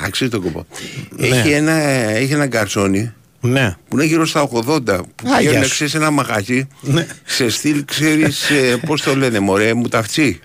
Αξίζει 0.02 0.30
το 0.30 0.42
κόπο. 0.42 0.66
Ναι. 1.10 1.28
Έχει, 1.28 1.50
ένα, 1.50 1.72
έχει 1.72 2.34
ένα 2.34 2.46
γκαρσόνι 2.46 3.14
Ναι. 3.42 3.76
που 3.88 3.96
είναι 3.98 4.06
γύρω 4.06 4.26
στα 4.26 4.42
80 4.44 4.50
που 4.56 4.64
Α, 4.94 5.04
πήγαινε 5.38 5.42
γεια 5.42 5.60
να 5.60 5.64
σου. 5.66 5.70
ξέρεις 5.72 5.94
ένα 5.96 6.10
μαγαζί 6.12 6.68
Ναι. 6.82 7.08
σε 7.26 7.50
στυλ 7.50 7.86
ξέρεις 7.86 8.50
ε, 8.50 8.78
πώς 8.86 9.02
το 9.02 9.16
λένε 9.16 9.40
μωρέ 9.40 9.74
μου 9.74 9.88
ταυτί 9.88 10.40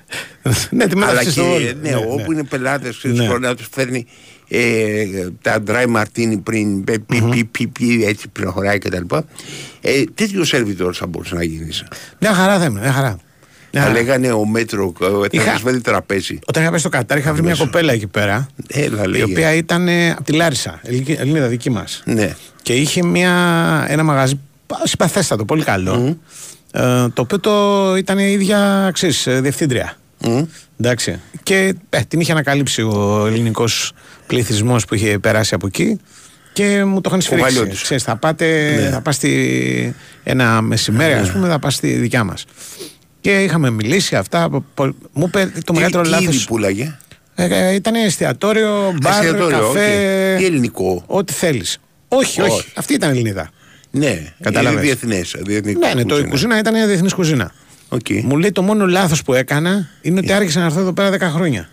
ναι, 0.71 0.87
τη 0.87 0.93
αλλά 0.97 1.07
μεταξύ 1.07 1.25
και 1.25 1.31
στο 1.31 1.53
όλο. 1.53 1.59
ναι, 1.65 1.91
Ναι, 1.91 1.97
όπου 1.97 2.17
ναι. 2.31 2.35
είναι 2.35 2.43
πελάτες 2.45 2.97
ξέρεις 2.97 3.19
Ναι. 3.19 3.27
μπορεί 3.27 3.41
να 3.41 3.55
τους 3.55 3.69
φέρνει 3.73 4.07
ε, 4.49 5.05
τα 5.43 5.63
dry 5.67 5.87
martini 5.97 6.39
πριν 6.43 6.85
πι, 6.85 6.99
πι, 6.99 7.23
πι, 7.31 7.45
πι, 7.45 7.67
πι, 7.67 8.05
έτσι 8.05 8.29
προχωράει 8.29 8.79
και 8.79 8.89
τα 8.89 8.99
λοιπά 8.99 9.25
ε, 9.81 10.05
τέτοιο 10.15 10.45
σερβιτόρ 10.45 10.95
θα 10.97 11.07
μπορούσε 11.07 11.35
να 11.35 11.45
γίνεις 11.45 11.85
Μια 12.21 12.35
χαρά 12.35 12.59
θα 12.59 12.65
ήμουν, 12.65 12.81
μια 12.81 12.93
χαρά. 12.93 13.19
Μια 13.75 13.83
θα 13.83 13.89
χαρά. 13.89 14.01
λέγανε 14.03 14.33
ο 14.33 14.47
μέτρο 14.47 14.93
θα 14.99 15.27
Είχα- 15.31 15.53
μας 15.53 15.61
φέρει 15.61 15.81
τραπέζι 15.81 16.39
Όταν 16.47 16.63
είχα 16.63 16.71
πάει 16.71 16.81
στο 16.81 16.89
Κατάρ, 16.89 17.19
είχα 17.19 17.33
βρει 17.33 17.43
μια 17.43 17.55
κοπέλα 17.55 17.93
εκεί 17.93 18.07
πέρα. 18.07 18.47
Έλα, 18.69 19.03
η 19.03 19.07
λέγε. 19.09 19.23
οποία 19.25 19.55
ήταν 19.55 19.89
από 20.13 20.23
τη 20.25 20.33
Λάρισα, 20.33 20.81
Ελληνική- 20.83 21.17
Ελληνίδα 21.21 21.47
δική 21.49 21.71
μας. 21.71 22.03
ναι 22.05 22.35
Και 22.63 22.73
είχε 22.75 23.05
μια, 23.05 23.31
ένα 23.89 24.03
μαγαζί 24.03 24.41
πα- 24.67 24.81
συμπαθέστατο, 24.85 25.45
πολύ 25.45 25.63
καλό. 25.65 26.19
Ε, 26.73 26.81
το 27.09 27.23
οποίο 27.23 27.41
το 27.41 27.95
ήταν 27.97 28.19
η 28.19 28.31
ίδια 28.33 28.91
ξέρεις, 28.93 29.27
ε, 29.27 29.41
διευθύντρια. 29.41 29.97
Εντάξει. 30.81 31.21
Και 31.43 31.75
ε, 31.91 32.01
την 32.09 32.21
είχε 32.21 32.33
ανακαλύψει 32.33 32.83
ο 32.83 33.25
ελληνικός 33.27 33.93
πληθυσμός 34.27 34.85
που 34.85 34.95
είχε 34.95 35.19
περάσει 35.19 35.55
από 35.55 35.67
εκεί 35.67 35.99
και 36.53 36.85
μου 36.85 37.01
το 37.01 37.09
είχαν 37.09 37.21
σφυρίξει. 37.21 37.55
Βαλιώτης. 37.55 37.83
Ξέρεις, 37.83 38.03
θα 38.03 38.17
πάτε, 38.17 38.77
Ναι. 38.83 38.89
θα 38.91 39.01
πας 39.01 39.15
στη, 39.15 39.95
ένα 40.23 40.61
μεσημέρι, 40.63 41.13
ας 41.13 41.31
πούμε, 41.33 41.49
θα 41.49 41.59
πας 41.59 41.75
στη 41.75 41.89
δικιά 41.93 42.25
μας. 42.25 42.45
Και 43.25 43.43
είχαμε 43.43 43.71
μιλήσει 43.71 44.17
αυτά. 44.17 44.49
πο- 44.51 44.65
πο- 44.75 44.95
Μου 45.13 45.25
είπε 45.27 45.51
το 45.55 45.61
τι, 45.61 45.73
μεγαλύτερο 45.73 46.03
τι 46.03 46.09
λάθος. 46.09 46.35
είδη 46.35 46.45
πουλάγε; 46.45 46.97
Ε, 47.35 47.45
ε, 47.69 47.75
ήταν 47.75 47.95
εστιατόριο, 47.95 48.95
μπαρ, 49.03 49.13
Εστιατόριο, 49.13 49.59
καφέ. 49.59 50.33
οκ. 50.33 50.39
Τι 50.39 50.45
ελληνικό; 50.45 51.03
Ό,τι 51.07 51.33
θέλεις. 51.33 51.79
Όχι, 52.09 52.41
όχι, 52.41 52.51
Όχι. 52.51 52.69
Αυτή 52.75 52.95
ήταν 52.95 53.11
Ελληνίδα. 53.11 53.51
ναι 53.91 54.33
Κατάλαβες. 54.41 54.73
είναι 54.73 54.81
διεθνές 54.83 55.35
διεθνή 55.39 55.73
Ναι, 55.73 55.95
ναι, 55.95 55.95
το 55.95 56.01
η 56.01 56.07
κουζίνα. 56.09 56.29
κουζίνα 56.29 56.59
ήταν 56.59 56.87
διεθνής 56.87 57.13
κουζίνα. 57.13 57.53
Οκ. 57.89 58.07
Μου 58.23 58.37
λέει 58.37 58.53
το 58.53 58.63
μόνο 58.63 58.87
λάθος 58.87 59.23
που 59.23 59.35
έκανα 59.35 59.89
είναι 60.03 60.19
ότι 60.19 60.33
άρχισα 60.33 60.59
να 60.61 60.65
έρθω 60.65 60.81
εδώ 60.81 60.93
πέρα 60.93 61.11
10 61.11 61.21
χρόνια. 61.21 61.69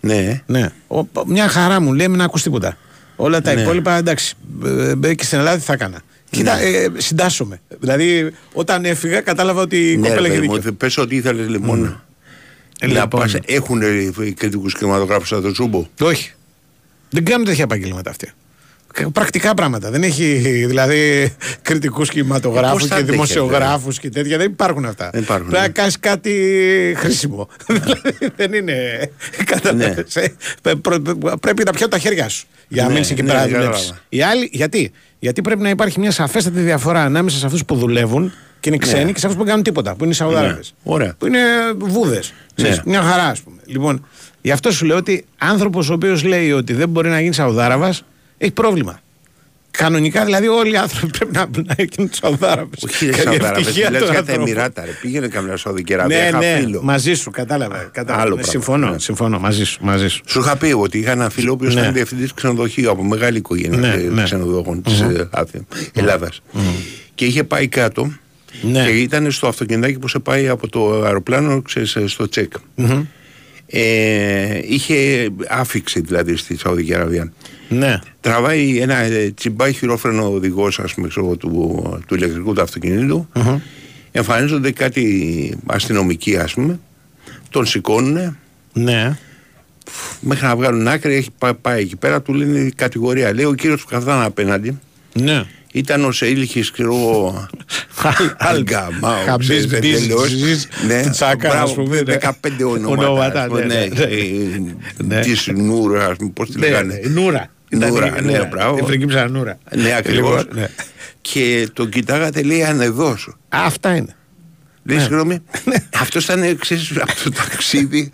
ναι 0.00 0.40
Ναι. 0.46 0.68
Ο, 0.88 1.04
μια 1.26 1.48
χαρά 1.48 1.80
μου 1.80 1.92
λέει, 1.92 2.08
μην 2.08 2.20
ακούς 2.20 2.42
τίποτα. 2.42 2.76
Όλα 3.16 3.40
τα 3.40 3.54
Ναι. 3.54 3.60
υπόλοιπα 3.60 3.96
εντάξει. 3.96 4.34
ε, 4.64 5.08
ε, 5.08 5.14
και 5.14 5.24
στην 5.24 5.38
Ελλάδα 5.38 5.56
τι 5.56 5.62
θα 5.64 5.72
έκανα. 5.72 5.98
Κοίτα, 6.30 6.58
ε, 6.60 6.90
συντάσσομαι. 6.96 7.60
Δηλαδή, 7.80 8.32
όταν 8.52 8.84
έφυγα, 8.84 9.20
κατάλαβα 9.20 9.60
ότι 9.62 9.92
η 9.92 9.96
Ναι, 9.96 10.08
κοπέλα 10.08 10.14
ρε 10.20 10.26
είχε 10.26 10.34
παιδί 10.34 10.46
μου, 10.46 10.54
δίκιο. 10.54 10.70
θε- 10.70 10.78
πες 10.78 10.96
ότι 10.98 11.16
ήθελες 11.16 11.48
λιμόνα. 11.48 12.04
Ε, 12.80 12.86
Να 12.86 12.92
λοιπόν. 12.92 13.20
πας, 13.20 13.34
έχουν 13.46 13.80
κριτικούς 14.34 14.74
κινηματογράφους 14.74 15.28
σαν 15.28 15.42
το 15.42 15.54
Ζούμπο. 15.54 15.86
Όχι. 16.00 16.32
Δεν 17.10 17.24
κάνουν 17.24 17.46
τέτοια 17.46 17.64
επαγγέλματα 17.64 18.10
αυτοί. 18.10 18.30
Πρακτικά 19.12 19.54
πράγματα. 19.54 19.90
Δεν 19.90 20.02
έχει 20.02 20.24
δηλαδή 20.66 21.32
κριτικούς 21.62 22.08
Ε, 22.08 22.12
κινηματογράφους 22.12 22.72
πώς 22.80 22.82
θα 22.82 22.86
και 22.88 22.94
αντέχετε, 22.94 23.12
δημοσιογράφου 23.12 23.90
και 23.90 24.08
τέτοια. 24.10 24.38
Δεν 24.38 24.46
υπάρχουν 24.50 24.84
αυτά. 24.84 25.10
Δεν 25.12 25.22
υπάρχουν, 25.22 25.46
Πρέπει 25.46 25.60
να 25.62 25.66
ναι. 25.66 25.72
κάνεις 25.72 25.98
κάτι 26.00 26.32
χρήσιμο. 26.96 27.48
δηλαδή 27.66 28.32
δεν 28.36 28.52
είναι. 28.52 28.74
Κατάλαβες, 29.44 30.14
Ναι. 30.14 30.22
ε. 30.22 30.28
Πε- 30.62 30.76
προ- 30.76 31.38
Πρέπει 31.40 31.62
να 31.64 31.72
πιω 31.72 31.88
τα 31.88 31.98
χέρια 31.98 32.28
σου 32.28 32.46
για 32.68 32.82
να 32.82 32.88
Ναι, 32.88 32.94
μείνει 32.94 33.06
εκεί 33.10 33.22
ναι, 33.22 33.28
πέρα 33.28 33.40
να 33.40 33.46
κατάλαβα. 33.46 33.70
δουλέψει. 33.72 33.94
Οι 34.08 34.22
άλλοι, 34.22 34.48
γιατί; 34.52 34.92
Γιατί 35.20 35.42
πρέπει 35.42 35.62
να 35.62 35.68
υπάρχει 35.68 36.00
μια 36.00 36.10
σαφέστατη 36.10 36.60
διαφορά 36.60 37.04
ανάμεσα 37.04 37.38
σε 37.38 37.46
αυτούς 37.46 37.64
που 37.64 37.74
δουλεύουν 37.74 38.32
και 38.60 38.68
είναι 38.68 38.78
ξένοι 38.78 39.12
και 39.12 39.18
σε 39.18 39.26
αυτούς 39.26 39.32
που 39.32 39.38
δεν 39.38 39.46
κάνουν 39.46 39.62
τίποτα, 39.62 39.94
που 39.94 40.04
είναι 40.04 40.12
οι 40.12 40.16
Σαουδάραβες. 40.16 40.74
Ναι, 40.82 40.92
ωραία. 40.92 41.14
Που 41.18 41.26
είναι 41.26 41.38
βούδες. 41.78 42.32
Ναι. 42.54 42.76
Μια 42.84 43.02
χαρά, 43.02 43.24
ας 43.24 43.40
πούμε. 43.40 43.60
Λοιπόν, 43.64 44.06
γι' 44.40 44.50
αυτό 44.50 44.70
σου 44.70 44.84
λέω 44.84 44.96
ότι 44.96 45.24
άνθρωπος 45.38 45.90
ο 45.90 45.92
οποίος 45.92 46.24
λέει 46.24 46.52
ότι 46.52 46.72
δεν 46.72 46.88
μπορεί 46.88 47.08
να 47.08 47.20
γίνει 47.20 47.34
Σαουδάραβας 47.34 48.04
έχει 48.38 48.52
πρόβλημα. 48.52 49.00
Κανονικά 49.70 50.24
δηλαδή 50.24 50.46
όλοι 50.48 50.72
οι 50.72 50.76
άνθρωποι 50.76 51.18
πρέπει 51.18 51.32
να, 51.36 51.48
να 51.66 51.74
γίνουν 51.90 52.10
Σαουδάραβε. 52.12 52.70
Όχι 52.84 53.06
ρε 53.06 53.12
Σαουδάραβες, 53.12 53.76
μιλάς 53.76 54.10
για 54.10 54.24
τα 54.24 54.32
Εμμυράτα 54.32 54.84
ρε. 54.84 54.90
Πήγαινε 55.00 55.28
καμιά 55.28 55.56
Σαουδική 55.56 55.94
Αραβία, 55.94 56.16
Ναι, 56.18 56.28
είχα 56.28 56.38
ναι, 56.38 56.56
φίλο. 56.60 56.80
μαζί 56.82 57.14
σου, 57.14 57.30
κατάλαβα. 57.30 57.76
κατάλαβα. 57.92 58.22
Άλλο 58.22 58.34
Ναι, 58.34 58.40
πράγμα. 58.42 58.50
συμφωνώ, 58.52 58.90
Ναι. 58.90 58.98
συμφωνώ, 58.98 59.38
μαζί 59.38 59.64
σου, 59.64 59.78
μαζί 59.84 60.08
σου. 60.08 60.20
Σου 60.26 60.38
είχα 60.40 60.56
πει 60.56 60.72
ότι 60.76 60.98
είχα 60.98 61.10
ένα 61.10 61.30
φίλο 61.30 61.50
ο 61.50 61.54
οποίος 61.54 61.74
Ναι. 61.74 61.80
ήταν 61.80 61.92
διευθυντής 61.92 62.34
ξενοδοχείου 62.34 62.90
από 62.90 63.02
μεγάλη 63.04 63.38
οικογένεια 63.38 63.78
Ναι, 63.78 63.88
ε, 63.92 63.96
ναι. 63.96 64.22
ξενοδοχών 64.22 64.82
της 64.82 65.00
ε, 65.00 65.28
Άθη- 65.30 65.62
Ελλάδας. 65.94 66.42
Και 67.14 67.24
είχε 67.24 67.44
πάει 67.44 67.68
κάτω 67.68 68.12
Ναι. 68.62 68.84
και 68.84 68.90
ήταν 68.90 69.30
στο 69.30 69.46
αυτοκινητάκι 69.46 69.98
που 69.98 70.08
σε 70.08 70.18
πάει 70.18 70.48
από 70.48 70.68
το 70.68 71.02
αεροπλάνο 71.04 71.62
ξέρεις, 71.62 71.96
ε, 71.96 72.06
στο 72.06 72.28
τσεκ. 72.28 72.52
Μμμ. 72.74 73.02
Ε, 73.72 74.58
είχε 74.68 75.28
άφηξη 75.48 76.00
δηλαδή 76.00 76.36
στη 76.36 76.56
Σαουδική 76.58 76.94
Αραβία. 76.94 77.32
Ναι. 77.72 77.98
Τραβάει 78.20 78.78
ένα 78.78 78.96
ε, 78.96 79.30
τσιμπάει 79.34 79.72
χειρόφρενο 79.72 80.32
οδηγός, 80.32 80.78
ας 80.78 80.94
πούμε, 80.94 81.08
ξέρω, 81.08 81.26
εγώ, 81.26 81.36
του, 81.36 82.02
του 82.06 82.14
ηλεκτρικού 82.14 82.52
του 82.52 82.62
αυτοκινήτου. 82.62 83.28
Εμφανίζονται 84.12 84.70
κάτι 84.70 85.56
αστυνομικοί, 85.66 86.36
ας 86.36 86.52
πούμε. 86.54 86.78
Τον 87.50 87.66
σηκώνουν 87.66 88.36
Ναι. 88.72 89.16
μέχρι 90.20 90.46
να 90.46 90.56
βγάλουν 90.56 90.88
άκρη. 90.88 91.14
Έχει 91.14 91.30
πάει, 91.38 91.54
πάει 91.54 91.80
εκεί 91.82 91.96
πέρα, 91.96 92.22
του 92.22 92.34
λένε 92.34 92.58
η 92.58 92.72
κατηγορία. 92.76 93.34
Λέει 93.34 93.44
ο 93.44 93.54
κύριος 93.54 93.80
που 93.82 93.86
καθόταν 93.90 94.22
απέναντι. 94.22 94.78
Ναι. 95.12 95.44
Ήταν 95.72 96.04
ο 96.04 96.12
Σεήλχη, 96.12 96.70
ξέρω 96.72 96.94
εγώ. 96.94 97.46
Αλγκαμάου. 98.36 99.24
Χαμπής, 99.26 99.46
ξέρεις, 99.48 99.66
μπις, 99.80 100.00
τελείως. 100.00 100.28
ζεις, 100.28 100.68
Ναι, 100.86 101.02
τσάκα, 101.10 101.48
μπράβο, 101.48 101.64
ας 101.64 101.74
πούμε, 101.74 102.00
ναι. 102.00 102.16
15 102.20 102.64
ονόματα. 102.64 103.08
Ονόματα, 103.08 103.40
ας 103.42 103.46
πούμε, 103.48 103.64
ναι, 103.64 103.74
ναι. 103.74 103.86
ναι. 103.86 104.02
Ε, 104.02 104.74
Ναι. 104.96 105.20
Της 105.20 105.46
Νούρας, 105.54 106.10
ας 106.10 106.16
πούμε, 106.16 106.30
πώς 106.34 106.50
τη 106.50 106.58
Ναι, 106.58 106.66
λέγανε. 106.66 107.00
ναι, 107.02 107.08
Νούρα. 107.20 107.50
Ήταν 107.70 107.88
Νούρα, 107.92 108.18
η- 108.18 108.24
ναι, 108.24 108.44
μπράβο. 108.44 108.78
Η 108.78 108.82
πριγκίψα 108.82 109.28
Νούρα. 109.28 109.58
Ναι, 109.76 109.94
ακριβώς. 109.96 110.38
Λοιπόν, 110.38 110.58
ναι. 110.60 110.66
Και 111.20 111.68
τον 111.72 111.88
κοιτάγατε, 111.88 112.42
λέει, 112.42 112.62
ανεδό. 112.64 113.16
Αυτά 113.48 113.94
είναι. 113.96 114.14
Λέει, 114.82 114.96
Ναι. 114.96 115.02
συγγνώμη, 115.02 115.42
αυτός 116.00 116.24
ήταν 116.24 116.58
ξέρεις, 116.58 116.90
από 117.00 117.12
το 117.24 117.30
ταξίδι, 117.30 118.10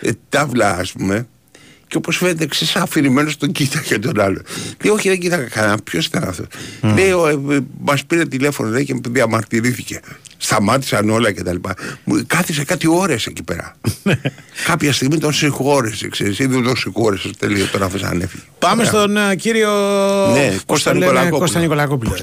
ε, 0.00 0.10
τάβλα, 0.28 0.76
ας 0.76 0.92
πούμε. 0.92 1.26
Και 1.88 1.96
όπως 1.96 2.16
φαίνεται, 2.16 2.46
ξέρει, 2.46 2.70
αφηρημένο 2.74 3.30
τον 3.38 3.52
κοίταγε 3.52 3.98
τον 3.98 4.20
άλλο. 4.20 4.40
Λέει, 4.84 4.92
Όχι, 4.92 5.08
δεν 5.08 5.18
κοίταγα 5.18 5.44
κανένα. 5.44 5.78
Ποιος 5.84 6.06
ήταν 6.06 6.22
αυτός; 6.22 6.46
Λέει, 6.80 7.08
ε, 7.08 7.58
μας 7.78 8.04
πήρε 8.04 8.24
τηλέφωνο 8.24 8.70
λέει, 8.70 8.84
και 8.84 9.00
διαμαρτυρήθηκε. 9.08 10.00
Σταμάτησαν 10.38 11.10
όλα 11.10 11.32
κτλ. 11.32 11.56
Μου 12.04 12.22
Κάθισε 12.26 12.64
κάτι 12.64 12.86
ώρες 12.88 13.26
εκεί 13.26 13.42
πέρα. 13.42 13.76
Κάποια 14.66 14.92
στιγμή 14.92 15.18
τον 15.18 15.32
συγχώρεσε, 15.32 16.08
ξέρεις, 16.08 16.38
ή 16.38 16.46
δεν 16.46 16.62
τον 16.62 16.76
συγχώρεσε. 16.76 17.30
Τελείω 17.38 17.66
τον 17.66 17.82
άφησε 17.82 18.04
να 18.04 18.24
έφυγε. 18.24 18.42
Πάμε 18.58 18.84
στον 18.84 19.16
α, 19.16 19.34
κύριο 19.34 19.70
Ναι, 20.32 20.48
πώς 20.48 20.62
Κώστα 20.66 20.92
το 20.92 20.98
λένε, 20.98 21.60
Νικολακόπουλο. 21.60 22.16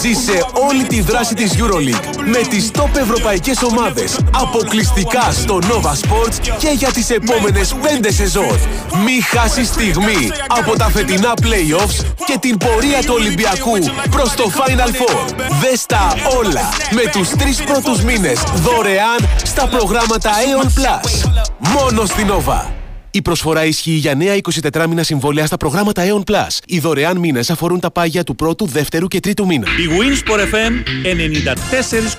Ζήσε 0.00 0.44
όλη 0.68 0.84
τη 0.84 1.00
δράση 1.00 1.34
της 1.34 1.52
EuroLeague 1.58 2.16
με 2.24 2.38
τις 2.38 2.70
top 2.74 2.96
ευρωπαϊκές 2.96 3.62
ομάδες 3.62 4.18
αποκλειστικά 4.34 5.32
στο 5.32 5.58
Nova 5.62 5.90
Sports 5.90 6.38
και 6.58 6.68
για 6.68 6.90
τις 6.90 7.10
επόμενες 7.10 7.74
5 7.74 8.12
σεζόν. 8.12 8.58
Μη 9.04 9.20
χάσεις 9.20 9.68
στιγμή 9.68 10.30
από 10.48 10.76
τα 10.76 10.88
φετινά 10.88 11.32
playoffs 11.42 12.04
και 12.26 12.38
την 12.40 12.56
πορεία 12.56 13.00
του 13.00 13.14
Ολυμπιακού 13.14 13.78
προς 14.10 14.34
το 14.34 14.50
Final 14.56 14.88
Four. 14.88 15.34
Δες 15.60 15.86
τα 15.86 16.14
όλα 16.38 16.68
με 16.90 17.10
τους 17.12 17.28
τρεις 17.28 17.62
πρώτους 17.62 18.02
μήνες 18.02 18.42
δωρεάν 18.54 19.28
στα 19.44 19.68
προγράμματα 19.68 20.30
Aeon 20.30 20.66
Plus. 20.66 21.30
Μόνο 21.58 22.04
στην 22.04 22.28
Nova. 22.28 22.79
Η 23.10 23.22
προσφορά 23.22 23.64
ισχύει 23.64 23.90
για 23.90 24.14
νέα 24.14 24.36
24 24.72 24.86
μήνα 24.88 25.02
συμβόλαια 25.02 25.46
στα 25.46 25.56
προγράμματα 25.56 26.02
Aeon 26.06 26.30
Plus. 26.30 26.58
Οι 26.66 26.78
δωρεάν 26.78 27.16
μήνες 27.18 27.50
αφορούν 27.50 27.80
τα 27.80 27.90
πάγια 27.90 28.24
του 28.24 28.34
πρώτου, 28.34 28.66
δεύτερου 28.66 29.08
και 29.08 29.20
τρίτου 29.20 29.46
μήνα. 29.46 29.66
Η 29.66 29.88
Winsport 29.88 30.40
FM 30.40 30.72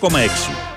94,6. 0.09 0.71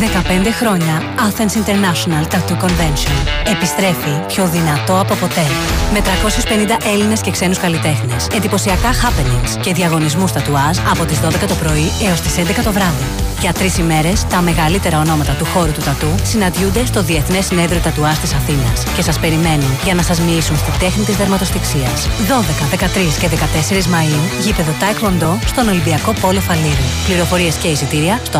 15 0.00 0.50
χρόνια 0.60 1.02
Athens 1.28 1.54
International 1.60 2.24
Tattoo 2.32 2.64
Convention. 2.64 3.16
Επιστρέφει 3.52 4.14
πιο 4.26 4.46
δυνατό 4.46 5.00
από 5.00 5.14
ποτέ. 5.14 5.46
Με 5.92 6.00
350 6.00 6.76
Έλληνες 6.92 7.20
και 7.20 7.30
ξένους 7.30 7.58
καλλιτέχνες, 7.58 8.26
εντυπωσιακά 8.34 8.90
happenings 8.92 9.60
και 9.60 9.72
διαγωνισμούς 9.72 10.32
τατουάζ 10.32 10.78
από 10.90 11.04
τις 11.04 11.20
12 11.20 11.46
το 11.48 11.54
πρωί 11.54 11.88
έως 12.06 12.20
τις 12.20 12.36
11 12.38 12.62
το 12.62 12.72
βράδυ. 12.72 13.04
Για 13.40 13.52
τρεις 13.52 13.78
ημέρες, 13.78 14.26
τα 14.26 14.40
μεγαλύτερα 14.40 14.98
ονόματα 14.98 15.32
του 15.32 15.44
χώρου 15.44 15.72
του 15.72 15.80
τατού 15.80 16.06
συναντιούνται 16.22 16.86
στο 16.86 17.02
Διεθνές 17.02 17.44
Συνέδριο 17.44 17.80
Τατουάζ 17.80 18.16
της 18.16 18.34
Αθήνας 18.34 18.82
και 18.96 19.02
σας 19.02 19.18
περιμένουν 19.18 19.70
για 19.84 19.94
να 19.94 20.02
σας 20.02 20.20
μοιήσουν 20.20 20.56
στη 20.56 20.70
τέχνη 20.78 21.04
της 21.04 21.16
δερματοστηξίας. 21.16 22.08
12, 22.28 22.66
13 22.70 23.18
και 23.20 23.28
14 23.28 23.86
Μαΐου, 23.86 24.42
γήπεδο 24.44 24.72
Taekwondo 24.80 25.38
στον 25.46 25.68
Ολυμπιακό 25.68 26.12
Πόλο 26.20 26.40
Φαλήρου. 26.40 26.86
Πληροφορίες 27.06 27.54
και 27.54 27.68
εισιτήρια 27.68 28.20
στο 28.22 28.38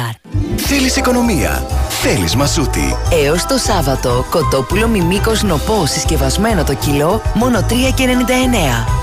athenstatooconvention.gr 0.00 0.30
Θέλεις 0.72 0.96
οικονομία. 0.96 1.66
Θέλεις 1.88 2.34
μασούτη. 2.34 2.96
Έως 3.24 3.46
το 3.46 3.56
Σάββατο, 3.56 4.26
κοτόπουλο 4.30 4.88
μιμίκος 4.88 5.42
νοπό 5.42 5.86
συσκευασμένο 5.86 6.64
το 6.64 6.74
κιλό, 6.74 7.22
μόνο 7.34 7.64
3,99. 7.68 7.74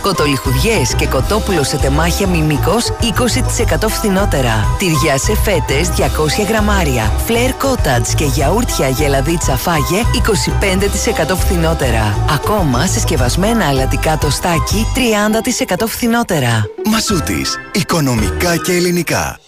Κοτολιχουδιές 0.02 0.96
και 0.96 1.08
κοτόπουλο 1.08 1.64
σε 1.64 1.78
τεμάχια 1.78 2.28
μιμίκος, 2.28 2.92
20% 3.02 3.88
φθηνότερα. 3.88 4.76
Τυριά 4.78 5.18
σε 5.18 5.36
φέτες, 5.36 5.90
200 5.90 6.44
γραμμάρια. 6.48 7.12
Φλερ 7.26 7.54
κότατς 7.54 8.14
και 8.14 8.26
γιαούρτια 8.26 8.88
γελαδίτσα 8.88 9.58
φάγε, 9.58 10.02
25% 10.14 11.36
φθηνότερα. 11.36 12.26
Ακόμα 12.34 12.86
συσκευασμένα 12.86 13.68
αλατικά 13.68 14.18
τοστάκι, 14.18 14.86
30% 14.94 15.88
φθηνότερα. 15.88 16.66
Μασούτης. 16.86 17.58
Οικονομικά 17.72 18.58
και 18.58 18.72
ελληνικά. 18.72 19.40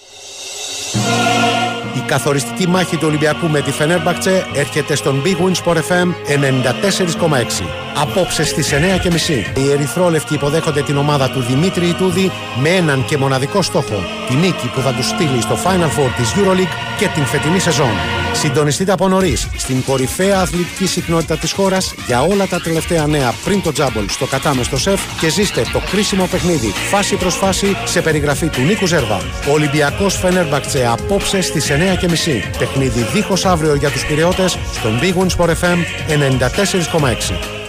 Thank. 0.91 1.58
Η 1.93 1.99
καθοριστική 2.07 2.67
μάχη 2.67 2.97
του 2.97 3.05
Ολυμπιακού 3.07 3.47
με 3.47 3.61
τη 3.61 3.71
Φενέρμπαχτσε 3.71 4.45
έρχεται 4.53 4.95
στον 4.95 5.21
Big 5.25 5.35
Win 5.35 5.63
Sport 5.63 5.77
FM 5.77 6.07
94,6. 6.27 7.65
Απόψε 7.95 8.43
στις 8.43 8.73
9.30 8.73 9.57
οι 9.57 9.71
Ερυθρόλευκοι 9.71 10.33
υποδέχονται 10.33 10.81
την 10.81 10.97
ομάδα 10.97 11.29
του 11.29 11.41
Δημήτρη 11.41 11.87
Ιτούδη 11.87 12.31
με 12.61 12.69
έναν 12.69 13.05
και 13.05 13.17
μοναδικό 13.17 13.61
στόχο. 13.61 14.03
Τη 14.27 14.35
νίκη 14.35 14.67
που 14.73 14.81
θα 14.81 14.93
τους 14.93 15.07
στείλει 15.07 15.41
στο 15.41 15.57
Final 15.63 15.99
Four 15.99 16.09
της 16.17 16.33
Euroleague 16.35 16.97
και 16.99 17.07
την 17.07 17.25
φετινή 17.25 17.59
σεζόν. 17.59 17.91
Συντονιστείτε 18.33 18.91
από 18.91 19.07
νωρίς 19.07 19.47
στην 19.57 19.83
κορυφαία 19.83 20.39
αθλητική 20.39 20.87
συχνότητα 20.87 21.37
της 21.37 21.51
χώρας 21.51 21.93
για 22.07 22.21
όλα 22.21 22.47
τα 22.47 22.61
τελευταία 22.61 23.07
νέα 23.07 23.33
πριν 23.43 23.61
το 23.61 23.71
τζάμπολ 23.71 24.09
στο 24.09 24.25
κατάμεστο 24.25 24.77
σεφ 24.77 25.01
και 25.19 25.29
ζήστε 25.29 25.61
το 25.73 25.81
κρίσιμο 25.91 26.27
παιχνίδι 26.31 26.67
φάση 26.67 27.15
προς 27.15 27.35
φάση 27.35 27.77
σε 27.85 28.01
περιγραφή 28.01 28.47
του 28.47 28.61
Νίκου 28.61 28.85
Ζέρβα. 28.85 29.21
Ολυμπιακός 29.53 30.17
Φενέρμπαχτσε 30.17 30.87
απόψε 30.91 31.41
στις 31.41 31.69
9.30. 31.79 32.57
Παιχνίδι 32.57 33.01
δίχως 33.13 33.45
αύριο 33.45 33.75
για 33.75 33.89
τους 33.89 34.05
πυρεώτε 34.05 34.47
στον 34.47 34.99
Big 35.01 35.13
Win 35.13 35.27
Sport 35.37 35.49
FM 35.49 35.77
94,6. 36.07 37.59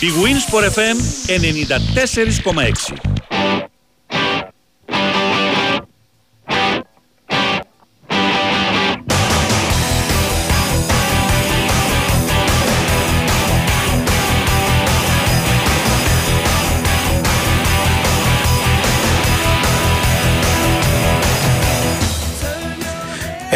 Big 0.00 0.14
Win 0.22 0.38
Sport 0.46 0.64
FM 0.70 0.96
94,6. 1.26 3.13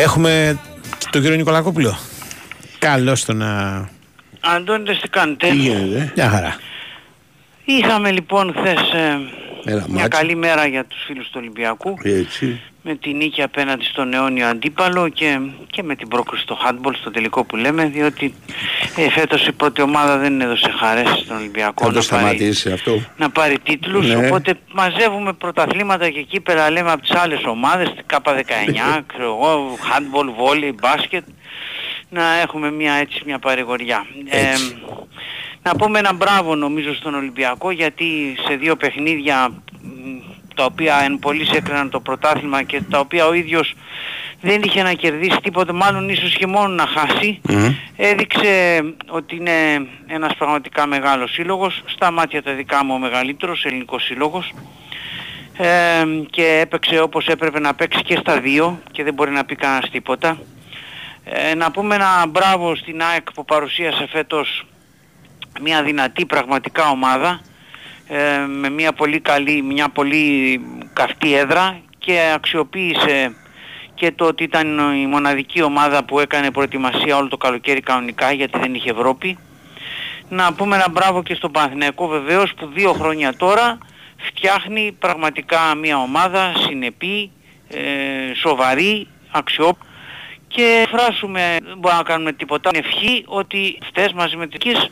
Έχουμε 0.00 0.58
τον 1.10 1.20
κύριο 1.20 1.36
Νικολακόπουλο. 1.36 1.98
Καλώς 2.78 3.24
το 3.24 3.32
να. 3.32 3.88
Αντώνης 4.40 5.00
τι 5.00 5.08
κάνετε. 5.08 5.48
Τι 5.48 5.56
γίνεται. 5.56 6.12
Μια 6.16 6.28
χαρά. 6.28 6.56
Είχαμε 7.64 8.10
λοιπόν 8.10 8.54
χθες 8.56 8.80
ε, 8.92 9.18
Ένα 9.64 9.84
μια 9.88 10.00
μάτς. 10.02 10.16
καλή 10.16 10.34
μέρα 10.36 10.66
για 10.66 10.84
τους 10.84 11.02
φίλους 11.06 11.24
του 11.26 11.34
Ολυμπιακού 11.36 11.94
Έτσι. 12.02 12.60
με 12.82 12.94
τη 12.94 13.12
νίκη 13.12 13.42
απέναντι 13.42 13.84
στον 13.84 14.12
αιώνιο 14.14 14.46
αντίπαλο 14.46 15.08
και, 15.08 15.38
και 15.70 15.82
με 15.82 15.94
την 15.96 16.08
πρόκριση 16.08 16.42
στο 16.42 16.58
handball 16.66 16.92
στο 17.00 17.10
τελικό 17.10 17.44
που 17.44 17.56
λέμε 17.56 17.84
διότι 17.86 18.34
ε, 18.96 19.10
φέτος 19.10 19.46
η 19.46 19.52
πρώτη 19.52 19.82
ομάδα 19.82 20.16
δεν 20.18 20.40
έδωσε 20.40 20.70
χαρές 20.78 21.08
στον 21.24 21.36
Ολυμπιακό 21.36 21.84
Θα 21.84 21.92
το 21.92 21.98
να 21.98 22.04
πάρει, 22.04 22.04
σταματήσει 22.04 22.70
αυτό. 22.72 23.00
να 23.16 23.30
πάρει 23.30 23.58
τίτλους 23.62 24.06
Ναι. 24.06 24.26
οπότε 24.26 24.54
μαζεύουμε 24.72 25.32
πρωταθλήματα 25.32 26.10
και 26.10 26.22
κύπελα 26.22 26.70
λέμε 26.70 26.90
από 26.90 27.00
τις 27.02 27.10
άλλες 27.14 27.40
ομάδες 27.44 27.92
K19, 28.10 28.42
ξέρω 29.06 29.24
εγώ, 29.40 29.76
handball, 29.92 30.26
volley, 30.26 30.72
μπάσκετ 30.80 31.24
να 32.10 32.40
έχουμε 32.42 32.70
μια 32.70 32.92
έτσι 32.92 33.22
μια 33.26 33.38
παρηγοριά. 33.38 34.06
Ε, 34.28 34.38
να 35.68 35.76
πούμε 35.76 35.98
ένα 35.98 36.12
μπράβο 36.12 36.54
νομίζω 36.54 36.94
στον 36.94 37.14
Ολυμπιακό 37.14 37.70
γιατί 37.70 38.36
σε 38.46 38.54
δύο 38.54 38.76
παιχνίδια 38.76 39.48
μ, 39.48 40.18
τα 40.54 40.64
οποία 40.64 41.00
εν 41.04 41.18
πολλής 41.18 41.50
έκριναν 41.50 41.90
το 41.90 42.00
πρωτάθλημα 42.00 42.62
και 42.62 42.82
τα 42.90 42.98
οποία 42.98 43.26
ο 43.26 43.32
ίδιος 43.32 43.74
δεν 44.40 44.62
είχε 44.62 44.82
να 44.82 44.92
κερδίσει 44.92 45.40
τίποτα, 45.42 45.72
μάλλον 45.72 46.08
ίσως 46.08 46.34
και 46.34 46.46
μόνο 46.46 46.68
να 46.68 46.86
χάσει, 46.86 47.40
έδειξε 47.96 48.82
ότι 49.08 49.36
είναι 49.36 49.86
ένας 50.06 50.34
πραγματικά 50.38 50.86
μεγάλος 50.86 51.32
σύλλογος, 51.32 51.82
στα 51.86 52.10
μάτια 52.10 52.42
τα 52.42 52.52
δικά 52.52 52.84
μου 52.84 52.94
ο 52.94 52.98
μεγαλύτερος 52.98 53.64
ελληνικός 53.64 54.04
σύλλογος. 54.04 54.52
Ε, 55.58 56.04
και 56.30 56.58
έπαιξε 56.60 57.00
όπως 57.00 57.26
έπρεπε 57.26 57.60
να 57.60 57.74
παίξει 57.74 58.02
και 58.02 58.16
στα 58.16 58.40
δύο 58.40 58.80
και 58.92 59.04
δεν 59.04 59.14
μπορεί 59.14 59.30
να 59.30 59.44
πει 59.44 59.54
κανένας 59.54 59.90
τίποτα. 59.90 60.38
Ε, 61.24 61.54
να 61.54 61.70
πούμε 61.70 61.94
ένα 61.94 62.26
μπράβο 62.28 62.76
στην 62.76 63.02
ΑΕΚ 63.02 63.32
που 63.32 63.44
παρουσίασε 63.44 64.06
φέτος 64.10 64.64
μια 65.60 65.82
δυνατή 65.82 66.26
πραγματικά 66.26 66.90
ομάδα 66.90 67.40
ε, 68.08 68.38
με 68.46 68.70
μια 68.70 68.92
πολύ 68.92 69.20
καλή, 69.20 69.62
μια 69.62 69.88
πολύ 69.88 70.60
καυτή 70.92 71.34
έδρα 71.34 71.80
και 71.98 72.32
αξιοποίησε 72.34 73.34
και 73.94 74.12
το 74.12 74.24
ότι 74.24 74.42
ήταν 74.42 74.78
η 74.94 75.06
μοναδική 75.06 75.62
ομάδα 75.62 76.04
που 76.04 76.20
έκανε 76.20 76.50
προετοιμασία 76.50 77.16
όλο 77.16 77.28
το 77.28 77.36
καλοκαίρι 77.36 77.80
κανονικά 77.80 78.32
γιατί 78.32 78.58
δεν 78.58 78.74
είχε 78.74 78.90
Ευρώπη. 78.90 79.38
Να 80.28 80.52
πούμε 80.52 80.76
ένα 80.76 80.88
μπράβο 80.90 81.22
και 81.22 81.34
στον 81.34 81.52
Παναθηναϊκό 81.52 82.06
βεβαίως 82.06 82.54
που 82.54 82.66
δύο 82.66 82.92
χρόνια 82.92 83.36
τώρα 83.36 83.78
φτιάχνει 84.16 84.96
πραγματικά 84.98 85.74
μια 85.74 85.98
ομάδα 85.98 86.52
συνεπή, 86.56 87.30
ε, 87.68 88.34
σοβαρή, 88.34 89.06
αξιόπιστη 89.30 89.86
και 90.48 90.86
φράσουμε, 90.90 91.56
δεν 91.62 91.78
μπορούμε 91.78 92.00
να 92.00 92.08
κάνουμε 92.08 92.32
τίποτα, 92.32 92.70
ευχή 92.72 93.24
ότι 93.26 93.78
αυτές 93.82 94.12
μαζί 94.12 94.36
με 94.36 94.46
τις 94.46 94.58
Κις 94.58 94.90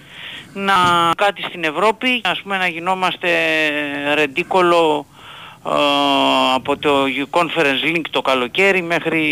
να 0.59 0.75
κάτι 1.17 1.43
στην 1.43 1.65
Ευρώπη, 1.65 2.21
ας 2.25 2.41
πούμε 2.43 2.57
να 2.57 2.67
γινόμαστε 2.67 3.29
ρεντίκολο 4.15 5.07
ε, 5.67 5.71
από 6.55 6.77
το 6.77 7.05
Conference 7.31 7.97
Link 7.97 8.03
το 8.11 8.23
καλοκαίρι 8.23 8.83
μέχρι 8.83 9.23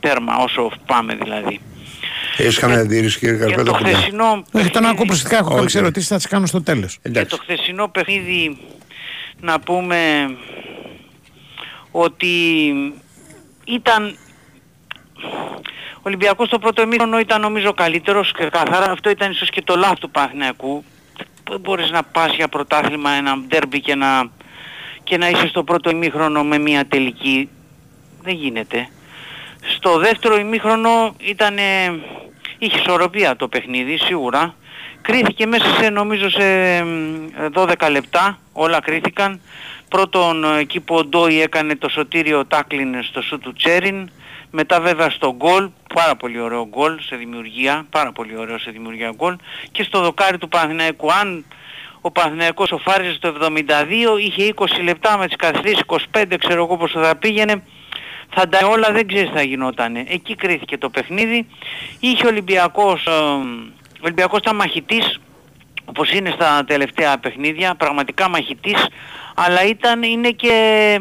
τέρμα 0.00 0.36
όσο 0.36 0.70
πάμε 0.86 1.14
δηλαδή. 1.14 1.60
Έχεις 2.36 2.58
καμία 2.58 2.78
αντίρρηση 2.78 3.18
κύριε 3.18 3.34
Και 3.34 3.54
το 3.54 3.72
Καρπέτο. 3.72 3.72
χθεσινό 3.74 4.44
Όχι, 4.52 4.70
τον 4.70 4.84
ακούω 4.84 5.04
προσεκτικά. 5.04 5.36
Έχω 5.36 5.46
Όχι. 5.46 5.56
κάποιες 5.56 5.74
ερωτήσεις, 5.74 6.08
θα 6.08 6.16
τις 6.16 6.26
κάνω 6.26 6.46
στο 6.46 6.62
τέλος. 6.62 6.98
και 7.12 7.24
το 7.24 7.36
χθεσινό 7.36 7.88
παιχνίδι 7.88 8.58
να 9.40 9.60
πούμε 9.60 10.30
ότι 11.90 12.26
ήταν 13.64 14.16
ο 15.91 15.91
Ολυμπιακός 16.02 16.46
στο 16.46 16.58
πρώτο 16.58 16.82
ημίχρονο 16.82 17.18
ήταν 17.18 17.40
νομίζω 17.40 17.72
καλύτερος 17.72 18.32
και 18.32 18.44
καθαρά. 18.44 18.90
Αυτό 18.90 19.10
ήταν 19.10 19.30
ίσως 19.30 19.50
και 19.50 19.62
το 19.62 19.76
λάθος 19.76 19.98
του 19.98 20.10
Παναθηναϊκού. 20.10 20.84
Δεν 21.50 21.60
μπορείς 21.60 21.90
να 21.90 22.02
πας 22.02 22.34
για 22.34 22.48
πρωτάθλημα 22.48 23.10
ένα 23.10 23.36
ντέρμπι 23.38 23.80
και 23.80 23.94
να, 23.94 24.30
και 25.02 25.16
να 25.16 25.28
είσαι 25.28 25.48
στο 25.48 25.64
πρώτο 25.64 25.90
ημίχρονο 25.90 26.44
με 26.44 26.58
μια 26.58 26.86
τελική. 26.86 27.48
Δεν 28.22 28.34
γίνεται. 28.34 28.88
Στο 29.74 29.98
δεύτερο 29.98 30.36
ημίχρονο 30.36 31.14
ήταν 31.18 31.56
είχε 32.58 32.78
ισορροπία 32.78 33.36
το 33.36 33.48
παιχνίδι 33.48 33.96
σίγουρα. 33.96 34.54
Κρίθηκε 35.02 35.46
μέσα 35.46 35.74
σε 35.80 35.88
νομίζω 35.88 36.30
σε 36.30 36.44
μ, 36.82 37.26
12 37.54 37.90
λεπτά. 37.90 38.38
Όλα 38.52 38.80
κρίθηκαν. 38.80 39.40
Πρώτον 39.88 40.44
ε, 40.44 40.58
εκεί 40.58 40.80
που 40.80 40.94
ο 40.94 41.04
Ντόι 41.04 41.40
έκανε 41.40 41.76
το 41.76 41.88
σωτήριο 41.88 42.46
τάκλιν 42.46 43.02
στο 43.02 43.22
σου 43.22 43.38
του 43.38 43.52
Τσέριν 43.52 44.10
μετά 44.52 44.80
βέβαια 44.80 45.10
στο 45.10 45.34
γκολ, 45.36 45.68
πάρα 45.94 46.16
πολύ 46.16 46.40
ωραίο 46.40 46.68
γκολ 46.68 47.00
σε 47.00 47.16
δημιουργία, 47.16 47.86
πάρα 47.90 48.12
πολύ 48.12 48.36
ωραίο 48.36 48.58
σε 48.58 48.70
δημιουργία 48.70 49.12
γκολ 49.16 49.36
και 49.72 49.82
στο 49.82 50.00
δοκάρι 50.00 50.38
του 50.38 50.48
Παναθηναϊκού 50.48 51.12
αν 51.12 51.44
ο 52.00 52.10
Παναθηναϊκός 52.10 52.68
σοφάριζε 52.68 53.18
το 53.18 53.34
72 53.40 54.20
είχε 54.20 54.54
20 54.56 54.66
λεπτά 54.82 55.18
με 55.18 55.26
τις 55.26 55.36
καθυστερήσεις 55.36 55.84
25 56.12 56.24
ξέρω 56.38 56.64
εγώ 56.64 56.76
πως 56.76 56.92
θα 56.92 57.16
πήγαινε 57.16 57.62
θα 58.34 58.48
τα 58.48 58.66
όλα 58.66 58.92
δεν 58.92 59.06
ξέρεις 59.06 59.28
τι 59.28 59.36
θα 59.36 59.42
γινότανε. 59.42 60.04
Εκεί 60.08 60.34
κρίθηκε 60.34 60.78
το 60.78 60.90
παιχνίδι. 60.90 61.46
Είχε 62.00 62.26
ο 62.26 62.28
Ολυμπιακός, 62.28 63.06
ε, 63.06 63.10
ο 63.10 64.04
Ολυμπιακός 64.04 64.38
ήταν 64.38 64.56
μαχητής 64.56 65.20
όπως 65.84 66.12
είναι 66.12 66.30
στα 66.30 66.64
τελευταία 66.66 67.18
παιχνίδια, 67.18 67.74
πραγματικά 67.74 68.28
μαχητής, 68.28 68.86
αλλά 69.34 69.64
ήταν, 69.66 70.02
είναι 70.02 70.30
και, 70.30 71.00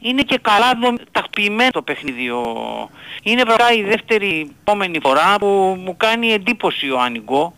είναι 0.00 0.22
και 0.22 0.38
καλά 0.42 0.72
δομ- 0.80 1.00
τακτοποιημένο 1.12 1.70
το 1.70 1.82
παιχνίδι. 1.82 2.30
ο- 2.30 2.90
Είναι 3.22 3.42
πραγματικά 3.42 3.72
η 3.78 3.82
δεύτερη 3.82 4.50
επόμενη 4.60 4.98
φορά 5.02 5.36
που 5.40 5.46
μου 5.84 5.96
κάνει 5.96 6.32
εντύπωση 6.32 6.90
ο 6.90 7.00
Ανιγκό. 7.00 7.54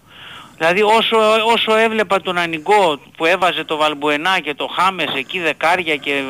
Δηλαδή 0.56 0.82
όσο, 0.82 1.16
όσο 1.54 1.76
έβλεπα 1.76 2.20
τον 2.20 2.38
Ανιγκό 2.38 3.00
που 3.16 3.24
έβαζε 3.24 3.64
το 3.64 3.76
Βαλμπουενά 3.76 4.38
και 4.40 4.54
το 4.54 4.66
Χάμες 4.66 5.14
εκεί 5.16 5.38
δεκάρια 5.38 5.96
και 5.96 6.22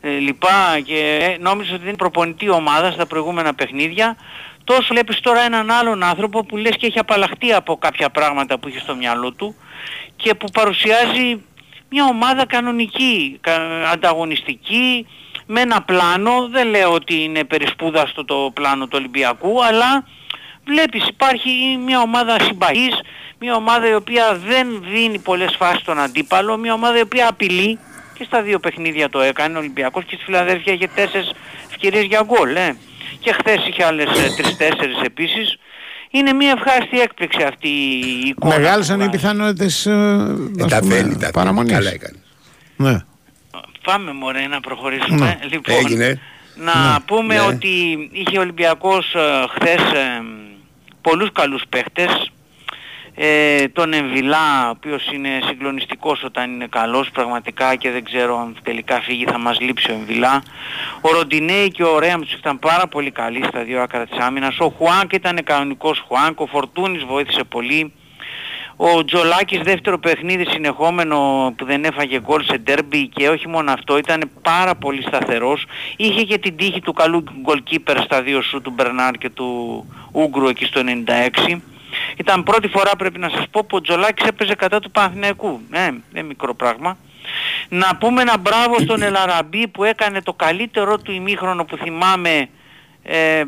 ε, 0.00 0.08
λοιπά 0.10 0.80
και 0.84 1.18
ε, 1.20 1.36
νόμιζα 1.42 1.68
ότι 1.70 1.78
δεν 1.78 1.88
είναι 1.88 1.96
προπονητή 1.96 2.48
ομάδας 2.48 2.94
στα 2.94 3.06
προηγούμενα 3.06 3.54
παιχνίδια 3.54 4.16
τόσο 4.64 4.86
βλέπεις 4.90 5.20
τώρα 5.20 5.40
έναν 5.40 5.70
άλλον 5.70 6.02
άνθρωπο 6.02 6.44
που 6.44 6.56
λες 6.56 6.76
και 6.76 6.86
έχει 6.86 6.98
απαλλαχτεί 6.98 7.52
από 7.52 7.76
κάποια 7.76 8.10
πράγματα 8.10 8.58
που 8.58 8.68
είχε 8.68 8.78
στο 8.78 8.94
μυαλό 8.94 9.32
του 9.32 9.54
και 10.16 10.34
που 10.34 10.46
παρουσιάζει 10.52 11.42
μια 11.90 12.04
ομάδα 12.04 12.46
κανονική, 12.46 13.38
κα- 13.40 13.88
ανταγωνιστική, 13.92 15.06
με 15.46 15.60
ένα 15.60 15.82
πλάνο, 15.82 16.48
δεν 16.50 16.68
λέω 16.68 16.92
ότι 16.92 17.22
είναι 17.22 17.44
περισπούδαστο 17.44 18.24
το 18.24 18.50
πλάνο 18.54 18.84
του 18.84 18.96
Ολυμπιακού, 18.98 19.64
αλλά 19.64 20.06
βλέπεις 20.64 21.08
υπάρχει 21.08 21.50
μια 21.84 22.00
ομάδα 22.00 22.36
συμπαγής, 22.40 23.00
μια 23.38 23.54
ομάδα 23.54 23.88
η 23.88 23.94
οποία 23.94 24.40
δεν 24.46 24.66
δίνει 24.92 25.18
πολλές 25.18 25.54
φάσεις 25.58 25.80
στον 25.80 25.98
αντίπαλο, 25.98 26.56
μια 26.56 26.72
ομάδα 26.72 26.98
η 26.98 27.00
οποία 27.00 27.28
απειλεί 27.28 27.78
και 28.18 28.24
στα 28.24 28.42
δύο 28.42 28.58
παιχνίδια 28.58 29.08
το 29.10 29.20
έκανε 29.20 29.56
ο 29.56 29.58
Ολυμπιακός 29.58 30.04
και 30.04 30.14
στη 30.14 30.24
Φιλαδέλφια 30.24 30.72
είχε 30.72 30.88
τέσσερις 30.94 31.32
ευκαιρίες 31.70 32.04
για 32.04 32.22
γκολ. 32.26 32.56
Ε. 32.56 32.76
Και 33.20 33.32
χθες 33.32 33.66
είχε 33.66 33.84
άλλες 33.84 34.06
ε, 34.06 34.34
τρεις-τέσσερις 34.36 35.00
επίσης. 35.04 35.58
Είναι 36.10 36.32
μια 36.32 36.50
ευχάριστη 36.50 37.00
έκπληξη 37.00 37.42
αυτή 37.42 37.68
η 37.68 38.22
εικόνα. 38.26 38.58
Μεγάλωσαν 38.58 39.00
οι 39.00 39.08
πιθανότητες 39.08 39.86
Ε, 39.86 39.92
τα 40.68 40.80
θέλει, 40.82 41.16
τα 41.16 41.30
θέλει. 41.32 41.64
Καλά 41.66 41.90
έκανε. 41.90 42.18
Ναι. 42.76 42.98
Πάμε 43.84 44.12
μωρέ 44.12 44.46
να 44.46 44.60
προχωρήσουμε. 44.60 45.16
Ναι. 45.16 45.38
Λοιπόν, 45.50 45.74
Έγινε. 45.76 46.20
να 46.54 47.00
πούμε 47.06 47.34
Ναι. 47.34 47.40
ότι 47.40 47.68
είχε 48.12 48.38
ο 48.38 48.40
Ολυμπιακός 48.40 49.14
ε, 49.14 49.44
χθες 49.54 49.80
ε, 49.92 50.22
πολλούς 51.00 51.32
καλούς 51.32 51.62
παίχτες. 51.68 52.28
Ε, 53.16 53.68
τον 53.68 53.92
Εμβιλά, 53.92 54.66
ο 54.66 54.70
οποίος 54.70 55.12
είναι 55.12 55.28
συγκλονιστικός 55.46 56.22
όταν 56.24 56.52
είναι 56.52 56.66
καλός 56.70 57.10
πραγματικά 57.10 57.74
και 57.74 57.90
δεν 57.90 58.04
ξέρω 58.04 58.38
αν 58.38 58.56
τελικά 58.62 59.00
φύγει 59.00 59.24
θα 59.24 59.38
μας 59.38 59.60
λείψει 59.60 59.90
ο 59.90 59.94
Εμβιλά. 59.94 60.42
Ο 61.00 61.10
Ροντινέη 61.12 61.68
και 61.70 61.84
ο 61.84 61.98
Ρέαμς 61.98 62.32
ήταν 62.32 62.58
πάρα 62.58 62.86
πολύ 62.86 63.10
καλοί 63.10 63.44
στα 63.48 63.62
δύο 63.62 63.82
άκρα 63.82 64.06
της 64.06 64.18
άμυνας. 64.18 64.58
Ο 64.58 64.68
Χουάνκ 64.78 65.12
ήταν 65.12 65.38
κανονικός 65.44 66.04
Χουάνκ, 66.08 66.40
ο 66.40 66.46
Φορτούνης 66.46 67.04
βοήθησε 67.04 67.44
πολύ. 67.44 67.92
Ο 68.76 69.04
Τζολάκης 69.04 69.60
δεύτερο 69.60 69.98
παιχνίδι 69.98 70.44
συνεχόμενο 70.44 71.52
που 71.56 71.64
δεν 71.64 71.84
έφαγε 71.84 72.20
γκολ 72.20 72.44
σε 72.44 72.58
ντέρμπι 72.58 73.08
και 73.08 73.28
όχι 73.28 73.48
μόνο 73.48 73.72
αυτό 73.72 73.98
ήταν 73.98 74.30
πάρα 74.42 74.74
πολύ 74.74 75.02
σταθερός. 75.02 75.64
Είχε 75.96 76.22
και 76.22 76.38
την 76.38 76.56
τύχη 76.56 76.80
του 76.80 76.92
καλού 76.92 77.24
γκολκίπερ 77.40 78.00
στα 78.02 78.22
δύο 78.22 78.42
σου 78.42 78.60
του 78.60 78.70
Μπερνάρ 78.70 79.12
και 79.12 79.30
του 79.30 79.84
Ούγκρου 80.12 80.48
εκεί 80.48 80.64
στο 80.64 80.80
96. 81.48 81.60
Ήταν 82.16 82.42
πρώτη 82.42 82.68
φορά 82.68 82.90
πρέπει 82.98 83.18
να 83.18 83.28
σας 83.28 83.44
πω 83.50 83.64
που 83.64 83.76
ο 83.76 83.80
Τζολάκης 83.80 84.26
έπαιζε 84.26 84.54
κατά 84.54 84.80
του 84.80 84.90
Παναθηναϊκού. 84.90 85.60
Ναι, 85.70 85.88
δεν 86.12 86.24
μικρό 86.26 86.54
πράγμα. 86.54 86.96
Να 87.68 87.96
πούμε 87.96 88.20
ένα 88.20 88.38
μπράβο 88.38 88.78
στον 88.78 89.02
Ελαραμπή 89.02 89.68
που 89.68 89.84
έκανε 89.84 90.22
το 90.22 90.32
καλύτερό 90.32 90.98
του 90.98 91.12
ημίχρονο 91.12 91.64
που 91.64 91.76
θυμάμαι 91.76 92.48
ε, 93.02 93.44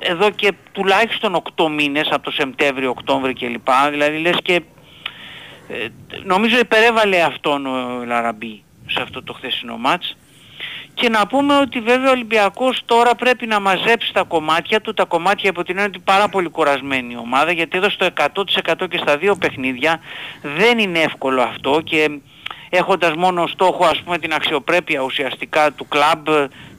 εδώ 0.00 0.30
και 0.30 0.52
τουλάχιστον 0.72 1.42
8 1.56 1.70
μήνες 1.70 2.08
από 2.10 2.22
το 2.22 2.30
Σεπτέμβριο, 2.30 2.90
Οκτώβριο 2.90 3.34
κλπ. 3.34 3.68
Δηλαδή 3.90 4.18
λες 4.18 4.36
και 4.42 4.62
ε, 5.68 5.86
νομίζω 6.24 6.58
υπερέβαλε 6.58 7.22
αυτόν 7.22 7.66
ο 7.66 8.00
Ελαραμπή 8.02 8.62
σε 8.86 9.02
αυτό 9.02 9.22
το 9.22 9.32
χθεσινό 9.32 9.76
μάτς. 9.76 10.16
Και 10.94 11.08
να 11.08 11.26
πούμε 11.26 11.56
ότι 11.56 11.80
βέβαια 11.80 12.08
ο 12.08 12.10
Ολυμπιακός 12.10 12.82
τώρα 12.84 13.14
πρέπει 13.14 13.46
να 13.46 13.60
μαζέψει 13.60 14.12
τα 14.12 14.22
κομμάτια 14.22 14.80
του, 14.80 14.94
τα 14.94 15.04
κομμάτια 15.04 15.50
από 15.50 15.62
την 15.62 15.74
έννοια 15.76 15.86
ότι 15.86 15.96
είναι 15.96 16.04
πάρα 16.04 16.28
πολύ 16.28 16.48
κουρασμένη 16.48 17.12
η 17.12 17.16
ομάδα, 17.16 17.52
γιατί 17.52 17.78
εδώ 17.78 17.90
στο 17.90 18.06
100% 18.16 18.88
και 18.90 18.98
στα 18.98 19.16
δύο 19.16 19.36
παιχνίδια 19.36 20.00
δεν 20.42 20.78
είναι 20.78 20.98
εύκολο 20.98 21.42
αυτό 21.42 21.80
και 21.84 22.20
έχοντας 22.70 23.14
μόνο 23.14 23.46
στόχο 23.46 23.84
ας 23.84 24.02
πούμε 24.02 24.18
την 24.18 24.32
αξιοπρέπεια 24.32 25.00
ουσιαστικά 25.00 25.72
του 25.72 25.88
κλαμπ, 25.88 26.28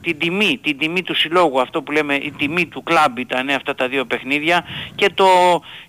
την 0.01 0.19
τιμή, 0.19 0.59
την 0.63 0.77
τιμή 0.77 1.01
του 1.01 1.15
συλλόγου, 1.15 1.61
αυτό 1.61 1.81
που 1.81 1.91
λέμε 1.91 2.15
η 2.15 2.33
τιμή 2.37 2.65
του 2.65 2.83
κλαμπ 2.83 3.17
ήταν 3.17 3.49
αυτά 3.49 3.75
τα 3.75 3.87
δύο 3.87 4.05
παιχνίδια 4.05 4.65
και, 4.95 5.09
το, 5.13 5.27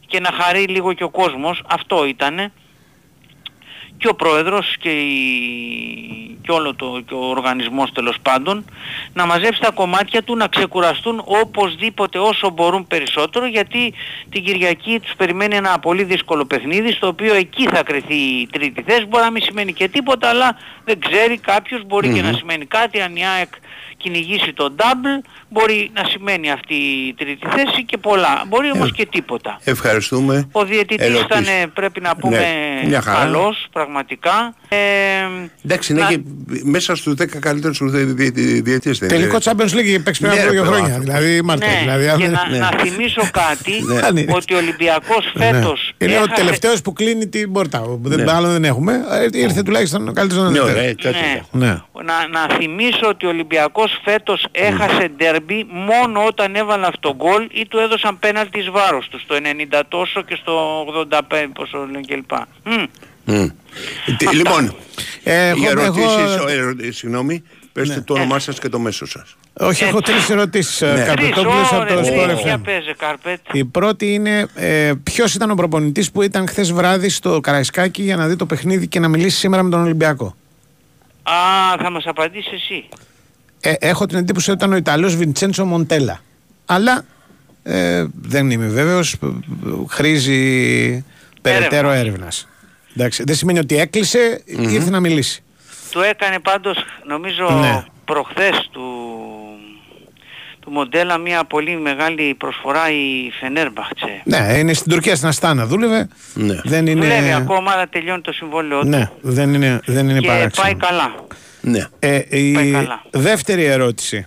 και 0.07 0.21
να 0.21 0.31
χαρεί 0.33 0.65
λίγο 0.65 0.93
και 0.93 1.05
ο 1.05 1.11
κόσμος, 1.11 1.63
αυτό 1.67 2.05
ήτανε 2.05 2.53
και 4.03 4.09
ο 4.09 4.15
πρόεδρος 4.15 4.77
και, 4.81 4.91
η- 4.91 6.37
και 6.43 6.51
όλο 6.53 6.75
το 6.75 7.01
και 7.09 7.15
ο 7.15 7.25
οργανισμός 7.25 7.93
τέλος 7.93 8.17
πάντων 8.23 8.65
να 9.13 9.27
μαζέψει 9.27 9.61
τα 9.61 9.71
κομμάτια 9.71 10.23
του 10.23 10.37
να 10.37 10.47
ξεκουραστούν 10.47 11.23
οπωσδήποτε 11.25 12.19
όσο 12.19 12.51
μπορούν 12.51 12.87
περισσότερο 12.87 13.47
γιατί 13.47 13.95
την 14.31 14.45
Κυριακή 14.45 15.01
τους 15.01 15.15
περιμένει 15.17 15.57
ένα 15.57 15.79
πολύ 15.79 16.05
δύσκολο 16.05 16.45
παιχνίδι 16.45 16.93
στο 16.93 17.07
οποίο 17.07 17.35
εκεί 17.35 17.69
θα 17.69 17.83
κρυθεί 17.83 18.15
η 18.15 18.49
τρίτη 18.53 18.83
θέση. 18.83 19.05
Μπορεί 19.05 19.25
να 19.25 19.31
μην 19.31 19.43
σημαίνει 19.43 19.73
και 19.73 19.89
τίποτα 19.89 20.29
αλλά 20.29 20.57
δεν 20.85 20.99
ξέρει 21.01 21.39
κάποιος 21.39 21.83
μπορεί 21.87 22.13
και 22.13 22.23
να 22.23 22.33
σημαίνει 22.33 22.67
κάτι 22.67 23.01
αν 23.01 23.17
η 23.17 23.27
ΑΕΚ 23.27 23.53
κυνηγήσει 24.03 24.53
το 24.53 24.75
double 24.79 25.25
μπορεί 25.49 25.91
να 25.95 26.05
σημαίνει 26.05 26.51
αυτή 26.51 26.75
η 26.75 27.15
τρίτη 27.15 27.47
θέση 27.51 27.85
και 27.85 27.97
πολλά 27.99 28.45
μπορεί 28.49 28.71
όμως 28.71 28.93
και 28.93 29.07
τίποτα 29.07 29.59
Ευχαριστούμε. 29.65 30.49
ο 30.53 30.65
διαιτητής 30.65 31.07
Ερωτήσεις. 31.07 31.25
ήταν, 31.25 31.45
ε, 31.45 31.67
πρέπει 31.67 32.01
να 32.01 32.17
πούμε, 32.17 32.39
Ναι, 32.39 32.87
μια 32.89 33.01
χαρά. 33.01 33.19
καλός, 33.19 33.67
πραγματικά. 33.73 34.55
Ε, 34.75 35.49
Εντάξει, 35.65 35.93
είναι 35.93 36.07
και 36.09 36.19
μέσα 36.65 36.97
στους 36.97 37.15
10 37.15 37.27
καλύτερους 37.39 37.79
διε- 37.83 38.05
διε- 38.05 38.31
διε- 38.35 38.63
διαιτητές. 38.63 38.99
δεν 38.99 39.09
Τελικό 39.09 39.33
είναι. 39.35 39.43
Champions 39.45 39.75
League 39.75 39.85
έχει 39.87 40.01
παίξει 40.03 40.21
πριν 40.21 40.33
Ναι, 40.33 40.39
από 40.39 40.47
ρε, 40.49 40.53
δύο 40.53 40.63
παιδί, 40.63 40.75
χρόνια. 40.75 40.95
άνθρωπο. 40.95 41.19
Δηλαδή, 41.19 41.43
Μάρτιο. 41.43 41.69
ναι, 41.69 41.79
δηλαδή, 41.81 42.09
αν 42.09 42.19
και 42.19 42.29
δεν- 42.29 42.39
να, 42.51 42.59
να 42.59 42.71
θυμίσω 42.81 43.23
κάτι, 43.33 43.73
Ναι. 44.13 44.25
ότι 44.35 44.55
ο 44.55 44.57
Ολυμπιακός 44.57 45.33
Ναι. 45.35 45.45
φέτος 45.45 45.93
Είναι 45.99 46.13
ο 46.13 46.15
έχασε- 46.15 46.35
τελευταίος 46.35 46.83
που 46.83 46.93
κλείνει 46.93 47.29
την 47.29 47.53
πόρτα. 47.53 47.81
που 47.81 48.01
Δεν, 48.03 48.21
Ναι. 48.25 48.33
Άλλο 48.33 48.49
δεν 48.53 48.65
έχουμε. 48.65 48.93
Ε, 49.33 49.39
Ήρθε 49.39 49.63
τουλάχιστον 49.63 50.09
ο 50.09 50.13
καλύτερος 50.13 50.45
να 50.45 50.51
Ναι, 50.51 50.59
δείτε. 50.59 50.71
ωραία, 50.71 50.83
τέτοιο. 50.83 51.11
Ναι. 51.11 51.41
Ναι. 51.67 51.77
να, 52.05 52.29
να 52.47 52.55
θυμίσω 52.57 53.09
ότι 53.09 53.27
ο 53.27 53.29
Ολυμπιακός 53.29 54.01
φέτος 54.05 54.47
έχασε 54.53 55.11
ντέρμπι 55.17 55.67
μόνο 55.71 56.25
όταν 56.27 56.55
έβαλε 56.55 56.87
αυτό 56.87 57.09
το 57.09 57.15
γκολ 57.17 57.49
ή 57.53 57.67
του 57.69 57.79
έδωσαν 57.79 58.19
πέναλτι 58.19 58.59
εις 58.59 58.71
βάρος 58.71 59.09
τους 59.09 59.21
στο 59.23 59.35
90 59.35 59.85
τόσο 59.89 60.23
και 60.23 60.39
στο 60.41 60.85
85 60.89 61.51
πόσο 61.55 61.79
λένε 61.79 62.01
κλπ. 62.07 62.31
Μμ. 63.25 63.35
Μμ. 63.35 63.47
Τι- 64.17 64.37
Λοιπόν, 64.37 64.75
Ε, 65.23 65.53
για 65.53 65.71
έχω- 65.71 65.81
ερωτήσεις, 65.81 66.07
έχω- 66.35 66.45
ο- 66.45 66.49
ερωτη- 66.49 66.95
συγγνώμη, 66.95 67.43
πέστε 67.73 68.01
το 68.01 68.15
όνομά 68.15 68.39
σας 68.39 68.59
και 68.59 68.69
το 68.69 68.79
μέσο 68.79 69.07
σας. 69.07 69.37
Όχι, 69.53 69.85
έχω 69.85 70.01
τρεις 70.01 70.31
ερωτήσεις. 70.31 70.81
Ναι. 70.81 70.89
Τρεις, 70.89 71.05
Καπετόπουλο 71.07 71.61
από 71.61 71.77
ωραία, 71.77 71.95
το 71.95 72.01
τρεις. 72.03 72.09
Sport 72.09 72.43
Για 72.45 72.57
FM. 72.57 72.61
παίζε 72.65 72.95
Κάρπετ. 72.99 73.41
Η 73.53 73.65
πρώτη 73.65 74.13
είναι 74.13 74.47
ε, 74.55 74.93
ποιος 75.03 75.35
ήταν 75.35 75.51
ο 75.51 75.55
προπονητής 75.55 76.11
που 76.11 76.23
ήταν 76.23 76.49
χθες 76.49 76.73
βράδυ 76.73 77.09
στο 77.09 77.41
Καραϊσκάκι 77.41 78.03
για 78.03 78.17
να 78.17 78.27
δει 78.27 78.37
το 78.37 78.47
παιχνίδι 78.47 78.87
και 78.89 79.01
να 79.01 79.09
μιλήσει 79.09 79.37
σήμερα 79.39 79.63
με 79.63 79.71
τον 79.71 79.81
Ολυμπιακό; 79.83 80.35
Α, 81.23 81.33
θα 81.83 81.91
μας 81.91 82.05
απαντήσεις 82.07 82.53
εσύ. 82.53 82.89
Ε, 83.61 83.73
έχω 83.79 84.07
την 84.07 84.19
εντύπωση 84.19 84.51
ότι 84.51 84.59
ήταν 84.65 84.73
ο 84.73 84.77
Ιταλός 84.77 85.17
Βιντσέντσο 85.17 85.65
Μοντέλα. 85.65 86.21
Αλλά 86.67 87.05
ε, 87.63 88.05
δεν 88.23 88.51
είμαι 88.51 88.67
βέβαιος. 88.67 89.17
Χρήζει 89.89 91.05
περαιτέρω 91.43 91.91
έρευνας. 91.91 92.47
Δεν 92.95 93.35
σημαίνει 93.37 93.59
ότι 93.59 93.79
έκλεισε, 93.79 94.43
ήρθε 94.47 94.91
να 94.91 95.01
μιλήσει. 95.01 95.43
Του 95.91 96.01
έκανε 96.01 96.39
πάντως 96.39 96.77
νομίζω 97.07 97.51
Ναι. 97.51 97.85
προχθές 98.05 98.69
του, 98.73 98.83
του 100.61 100.71
μοντέλα 100.71 101.19
μια 101.19 101.45
πολύ 101.45 101.77
μεγάλη 101.77 102.35
προσφορά 102.35 102.91
η 102.91 103.31
Φενέρμπαχτσε. 103.41 104.21
Ναι, 104.25 104.55
είναι 104.59 104.73
στην 104.73 104.93
Τουρκία 104.93 105.17
στην 105.17 105.29
Αστάνα, 105.29 105.67
δούλευε. 105.67 106.09
Ναι. 106.35 106.55
Δεν 106.65 106.87
είναι. 106.87 107.01
Δουλεύει 107.01 107.33
ακόμα 107.33 107.73
αλλά 107.73 107.89
τελειώνει 107.89 108.21
το 108.21 108.33
συμβόλαιό 108.33 108.81
του 108.81 108.89
Ναι, 108.89 109.11
δεν 109.21 109.55
είναι, 109.55 109.81
δεν 109.85 110.09
είναι 110.09 110.19
και 110.21 110.27
παράξενο. 110.27 110.67
πάει 110.67 110.75
καλά. 110.89 111.15
Ναι. 111.61 111.87
Ε, 111.99 112.23
η 112.29 112.53
Πάει 112.53 112.71
καλά. 112.71 113.03
δεύτερη 113.11 113.65
ερώτηση. 113.65 114.27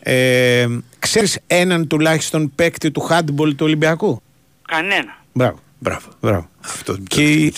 Ε, 0.00 0.66
ξέρεις 0.98 1.38
έναν 1.46 1.86
τουλάχιστον 1.86 2.52
παίκτη 2.54 2.90
του 2.90 3.08
handball 3.10 3.48
του 3.56 3.56
Ολυμπιακού; 3.60 4.22
Κανένα. 4.68 5.16
Μπράβο. 5.32 5.58
Μπράβο. 5.78 6.08
Μπράβο. 6.20 6.48
Αυτό 6.64 6.96
Και 7.08 7.32
η, 7.32 7.52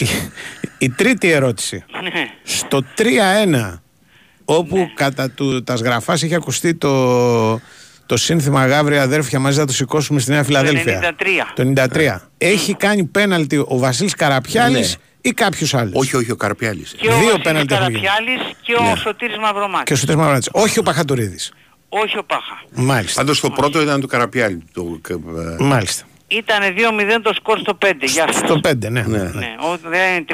η 0.78 0.90
τρίτη 0.90 1.30
ερώτηση. 1.30 1.84
Ναι. 2.02 2.26
Στο 2.42 2.82
3-1, 2.98 3.78
όπου 4.44 4.90
κατά 4.94 5.30
του, 5.30 5.62
τα 5.64 5.76
σγραφάς 5.76 6.22
είχε 6.22 6.34
ακουστεί 6.34 6.74
το, 6.74 7.60
το 8.06 8.16
σύνθημα 8.16 8.66
Γάβρια 8.66 9.02
αδέρφια 9.02 9.38
μαζί 9.38 9.58
θα 9.58 9.64
το 9.64 9.72
σηκώσουμε 9.72 10.20
στη 10.20 10.30
Νέα 10.30 10.44
Φιλαδέλφια. 10.44 11.14
93. 11.18 11.24
Το 11.54 11.72
93. 11.94 12.16
Έχει 12.38 12.74
κάνει 12.74 13.04
πέναλτι 13.04 13.56
ο 13.56 13.78
Βασίλης 13.78 14.14
Καραπιάλης 14.14 14.96
Ναι. 14.96 15.02
ή 15.30 15.32
κάποιος 15.32 15.74
άλλος; 15.74 15.92
Όχι, 15.94 16.16
όχι, 16.16 16.30
ο 16.30 16.36
Καρπιάλης. 16.36 16.94
Και 16.98 17.08
ο 17.08 17.10
Δύο 17.10 17.18
Βασίλης 17.20 17.42
πέναλτι 17.42 17.74
έχουν 17.74 17.90
γίνει. 17.90 18.02
Καραπιάλης 18.06 18.40
και 18.62 18.74
ο 18.78 18.82
Ναι. 18.82 18.96
Σωτήρης 18.96 19.36
Μαυρομάτης. 19.38 19.84
Και 19.84 19.92
ο 19.92 19.96
Σωτήρης 19.96 20.16
Μαυρομάτης. 20.20 20.48
Όχι 20.52 20.78
ο 20.78 20.82
Παχατουρίδης. 20.82 21.52
Όχι 21.88 22.18
ο 22.18 22.24
Πάχα. 22.24 22.62
Μάλιστα. 22.74 23.20
Πάντως 23.20 23.40
το 23.40 23.50
πρώτο 23.50 23.82
ήταν 23.82 24.00
του 24.00 24.06
Καραπιάλη. 24.06 24.62
Το, 24.72 25.00
ε, 25.08 25.62
Μάλιστα. 25.62 26.04
Ήτανε 26.28 26.72
2-0 26.76 27.18
το 27.22 27.32
σκορ 27.34 27.58
στο 27.58 27.78
5. 27.86 27.90
Γεια 28.00 28.24
σας. 28.32 28.36
Στο 28.36 28.60
5, 28.68 28.76
ναι. 28.78 28.88
Ναι. 28.90 29.02
Ναι, 29.18 29.54
ο, 29.60 29.76
δεν 29.88 30.14
είναι 30.14 30.24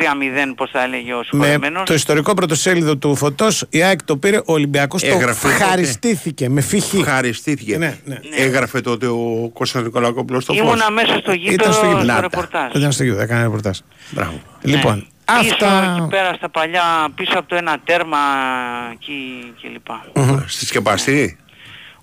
3-0 0.50 0.52
πως 0.56 0.70
θα 0.70 0.82
έλεγε 0.82 1.12
ο 1.12 1.16
Με 1.18 1.24
συγχωρεμένος. 1.24 1.82
το 1.84 1.94
ιστορικό 1.94 2.34
πρωτοσέλιδο 2.34 2.96
του 2.96 3.16
Φωτός 3.16 3.64
η 3.70 3.82
ΑΕΚ 3.82 4.02
το 4.04 4.16
πήρε, 4.16 4.36
ο 4.36 4.52
Ολυμπιακός 4.52 5.02
το 5.02 5.08
Έγραφε 5.08 5.48
τότε. 5.48 5.62
ευχαριστήθηκε 5.62 6.48
με 6.48 6.60
φυχή. 6.60 6.98
Ευχαριστήθηκε. 6.98 7.78
Ναι, 7.78 7.98
ναι. 8.04 8.18
Έγραφε 8.36 8.80
τότε 8.80 9.06
ο 9.06 9.50
Κώστας 9.52 9.82
Νικολακόπουλος 9.82 10.42
στο 10.42 10.52
φως. 10.54 10.62
Ήμουνα 10.62 10.90
μέσα 10.90 11.18
στο 11.18 11.32
γήπεδο 11.32 11.52
Ήταν 11.54 11.72
στο 11.72 11.84
στο, 11.84 11.98
γήπεδο. 12.00 12.20
ρεπορτάζ. 12.20 12.72
Ήταν 12.74 12.92
στο 12.92 13.02
γήπεδο, 13.04 13.22
έκανε 13.22 13.42
ρεπορτάζ. 13.42 13.78
Μπράβο. 14.10 14.40
Λοιπόν, 14.62 14.94
Ναι. 14.94 15.38
Πίσω 15.40 15.52
αυτά... 15.54 15.96
εκεί 15.98 16.08
πέρα 16.08 16.34
στα 16.34 16.48
παλιά, 16.48 16.82
πίσω 17.14 17.38
από 17.38 17.48
το 17.48 17.56
ένα 17.56 17.76
τέρμα 17.84 18.18
εκεί 18.92 19.52
και 19.60 19.68
λοιπά. 19.68 20.04
Στη 20.46 20.66
σκεπαστή; 20.66 21.38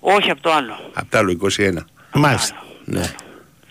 Όχι 0.00 0.30
από 0.30 0.40
το 0.42 0.52
άλλο. 0.52 0.90
Απ' 0.94 1.08
τ' 1.10 1.14
άλλο 1.14 1.36
21. 1.56 1.72
Μάλιστα. 2.12 2.64
Ναι. 2.84 3.02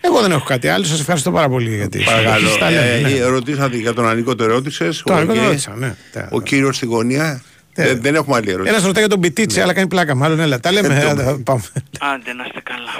Εγώ 0.04 0.20
δεν 0.20 0.30
έχω 0.32 0.44
κάτι 0.44 0.68
άλλο, 0.68 0.84
σας 0.84 1.00
ευχαριστώ 1.00 1.30
πάρα 1.30 1.48
πολύ 1.48 1.76
για 1.76 1.88
τη 1.88 1.98
Παρακαλώ. 1.98 2.48
στα 2.48 2.70
λέμε, 2.70 2.82
Ε, 2.90 3.00
ναι. 3.00 3.10
ε, 3.10 3.24
Ρωτήσατε 3.24 3.76
για 3.76 3.92
τον 3.94 4.08
Ανικό 4.08 4.34
το 4.34 4.44
ερώτησες. 4.44 5.02
Το 5.04 5.12
Ο- 5.12 5.16
Ανικό 5.16 5.32
το 5.32 5.38
και- 5.40 5.46
ρώτησα, 5.46 5.74
ναι. 5.76 5.94
Τα- 6.12 6.28
Ο 6.30 6.40
κύριος 6.40 6.76
στη 6.76 6.86
γωνία. 6.86 7.42
Δεν, 7.74 8.02
δεν 8.02 8.14
έχουμε 8.14 8.36
άλλη 8.36 8.50
ερώτηση. 8.50 8.68
Ένας 8.74 8.84
ρωτάει 8.86 9.02
για 9.02 9.12
τον 9.12 9.20
Πιτίτσι, 9.20 9.60
αλλά 9.60 9.72
κάνει 9.72 9.88
πλάκα. 9.88 10.14
Μάλλον 10.14 10.40
έλα. 10.40 10.60
Τα 10.60 10.72
λέμε. 10.72 10.94
Ε, 10.94 11.00
έλα, 11.00 11.14
το- 11.14 11.38
πάμε. 11.44 11.62
Άντε 11.98 12.32
να 12.32 12.44
είστε 12.46 12.60
καλά. 12.62 12.90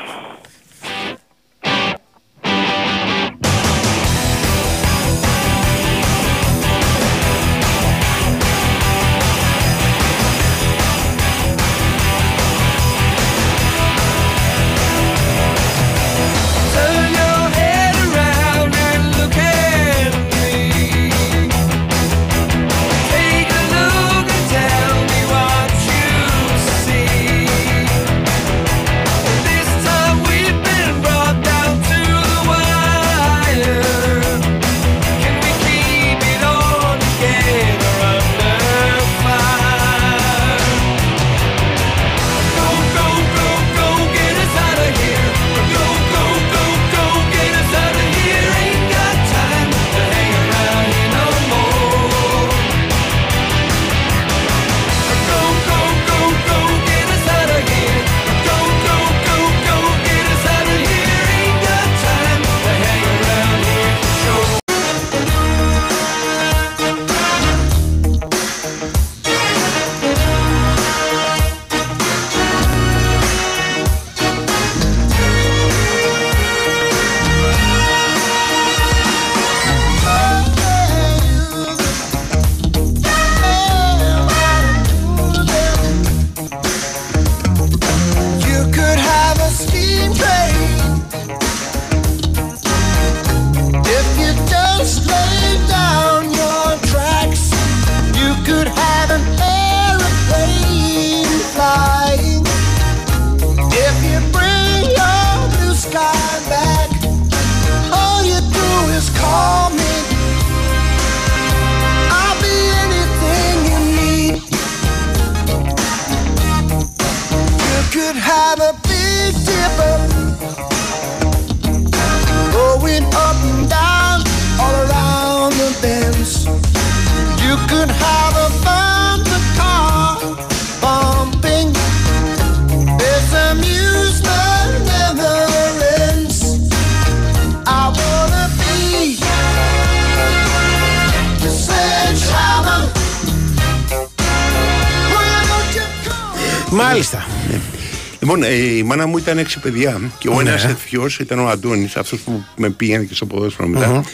Μου 149.13 149.19
ήταν 149.19 149.39
έξι 149.39 149.61
παιδιά 149.61 150.01
και 150.19 150.29
ο 150.29 150.43
Ναι. 150.43 150.49
ένας 150.51 150.65
εθιός 150.65 151.19
ήταν 151.19 151.39
ο 151.39 151.49
Αντώνης, 151.49 151.97
αυτός 151.97 152.21
που 152.21 152.45
με 152.57 152.71
πήγαινε 152.71 153.05
και 153.05 153.15
στο 153.15 153.27
ποδόσφαιρο 153.27 153.69
μετά. 153.69 153.89
Μμμ. 153.89 153.97
Ο 153.99 154.05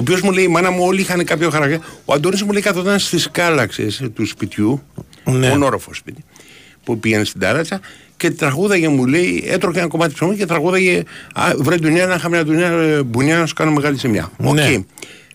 οποίος 0.00 0.20
μου 0.20 0.32
λέει: 0.32 0.44
Η 0.44 0.48
μάνα 0.48 0.70
μου 0.70 0.84
όλοι 0.84 1.00
είχαν 1.00 1.24
κάποιο 1.24 1.50
χαρακτήρα. 1.50 1.80
Ο 2.04 2.12
Αντώνης 2.12 2.42
μου 2.42 2.52
λέει: 2.52 2.62
Καθόταν 2.62 2.98
στις 2.98 3.28
σκάλες 3.30 3.78
έξω 3.78 4.02
του 4.14 4.26
σπιτιού, 4.26 4.82
Ναι. 5.24 5.48
μονώροφο 5.48 5.94
σπίτι, 5.94 6.24
που 6.84 6.98
πήγαινε 7.00 7.24
στην 7.24 7.40
ταράτσα 7.40 7.80
και 8.16 8.30
τραγούδαγε, 8.30 8.88
μου 8.88 9.06
λέει, 9.06 9.44
έτρωγε 9.46 9.78
ένα 9.78 9.88
κομμάτι 9.88 10.14
ψωμί 10.14 10.36
και 10.36 10.46
τραγούδαγε 10.46 11.02
«Α, 11.32 11.52
Βρε 11.56 11.76
ντουνιά, 11.76 12.06
να 12.06 12.14
είχαμε 12.14 12.36
μια 12.36 12.44
ντουνιά, 12.44 12.66
ε, 12.68 13.02
μπουνιά 13.02 13.38
να 13.38 13.46
σου 13.46 13.54
κάνω 13.54 13.70
μεγάλη 13.72 13.96
ζημιά. 13.98 14.30
Οκ. 14.36 14.54
Ναι. 14.54 14.76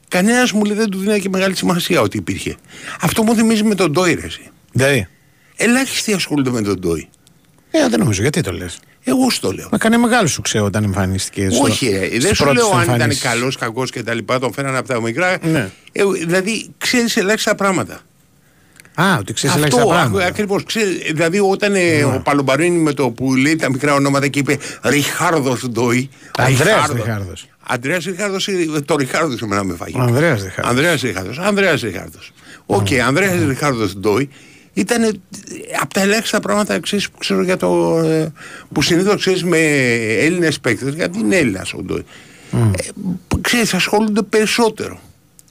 Κανένας 0.07 0.51
μου 0.51 0.63
λέει 0.63 0.75
δεν 0.75 0.89
του 0.89 0.97
δίνει 0.97 1.19
και 1.19 1.29
μεγάλη 1.29 1.55
σημασία 1.55 2.01
ότι 2.01 2.17
υπήρχε. 2.17 2.55
Αυτό 3.01 3.23
μου 3.23 3.35
θυμίζει 3.35 3.63
με 3.63 3.75
τον 3.75 3.91
Ντόι, 3.91 4.13
ρε, 4.13 4.25
εσύ. 4.25 4.41
Δηλαδή. 4.71 5.07
Ελάχιστοι 5.55 6.13
ασχολούνται 6.13 6.51
με 6.51 6.61
τον 6.61 6.79
Ντόι. 6.79 7.09
Ε, 7.71 7.87
δεν 7.89 7.99
νομίζω, 7.99 8.21
γιατί 8.21 8.41
το 8.41 8.51
λες. 8.51 8.79
Εγώ 9.03 9.29
σου 9.29 9.39
το 9.39 9.51
λέω. 9.51 9.63
Μα 9.71 9.75
έκανε 9.75 9.97
μεγάλο 9.97 10.27
σου 10.27 10.41
ξέρω 10.41 10.65
όταν 10.65 10.83
εμφανίστηκε. 10.83 11.49
στο- 11.49 11.63
Όχι, 11.63 11.89
ρε, 11.89 12.05
στις 12.05 12.23
δεν 12.23 12.35
σου 12.35 12.43
πρώτες 12.43 12.61
λέω 12.61 12.71
του 12.71 12.75
αν 12.77 12.81
ήταν 12.83 12.93
εμφανίσεις. 12.95 13.23
καλός, 13.23 13.57
κακός 13.57 13.91
και 13.91 14.03
τα 14.03 14.13
λοιπά. 14.13 14.39
Τον 14.39 14.53
φέρανε 14.53 14.77
από 14.77 14.87
τα 14.87 15.01
μικρά. 15.01 15.37
Ναι. 15.41 15.69
Ε, 15.91 16.03
δηλαδή, 16.25 16.69
ξέρεις 16.77 17.17
ελάχιστα 17.17 17.55
πράγματα. 17.55 17.99
Α, 18.95 19.17
ότι 19.19 19.33
ξέρεις 19.33 19.55
ελάχιστα 19.55 19.85
πράγματα. 19.85 20.25
ακριβώς. 20.25 20.63
Δηλαδή, 21.13 21.39
όταν 21.39 21.75
ε, 21.75 22.03
ο 22.03 22.21
Παλομπαρίνη 22.23 22.77
με 22.77 22.93
το 22.93 23.09
που 23.09 23.35
λέει 23.35 23.55
τα 23.55 23.69
μικρά 23.69 23.93
ονόματα 23.93 24.27
και 24.27 24.39
είπε 24.39 24.57
Ριχάρδος 24.83 25.69
Ντόι. 25.69 26.09
Ανδρέας 26.37 26.89
Ριχάρδος. 26.93 27.45
Αντρέα 27.67 27.97
Ριχάρδος, 27.97 28.47
το 28.85 28.95
Ριχάρδος 28.95 29.41
εμένα 29.41 29.63
με 29.63 29.75
φάγει. 29.75 29.95
Ο 29.97 30.01
Ανδρέας 30.01 30.41
Ριχάρδος. 30.43 30.69
Ανδρέας 30.71 31.01
Ριχάρδος. 31.01 31.37
Ανδρέας 31.37 31.81
Ριχάρδος. 31.81 32.31
Οκ, 32.65 32.87
Ανδρέας 33.05 33.43
Ριχάρδος 33.47 33.97
Ντόι 33.97 34.29
ήταν 34.73 35.21
από 35.81 35.93
τα 35.93 36.01
ελάχιστα 36.01 36.39
πράγματα 36.39 36.79
ξέρεις, 36.79 37.09
που 37.09 37.17
ξέρω 37.17 37.43
για 37.43 37.57
το. 37.57 37.97
ε, 38.03 38.31
που 38.73 38.81
συνήθως 38.81 39.19
ξέρεις 39.21 39.43
με 39.43 39.57
Έλληνες 40.19 40.59
παίκτες, 40.59 40.93
γιατί 40.93 41.19
είναι 41.19 41.35
Έλληνας 41.35 41.73
ο 41.73 41.81
Ντόι. 41.83 42.05
Ε, 42.53 42.87
ξέρεις, 43.41 43.73
ασχολούνται 43.73 44.21
περισσότερο. 44.21 44.99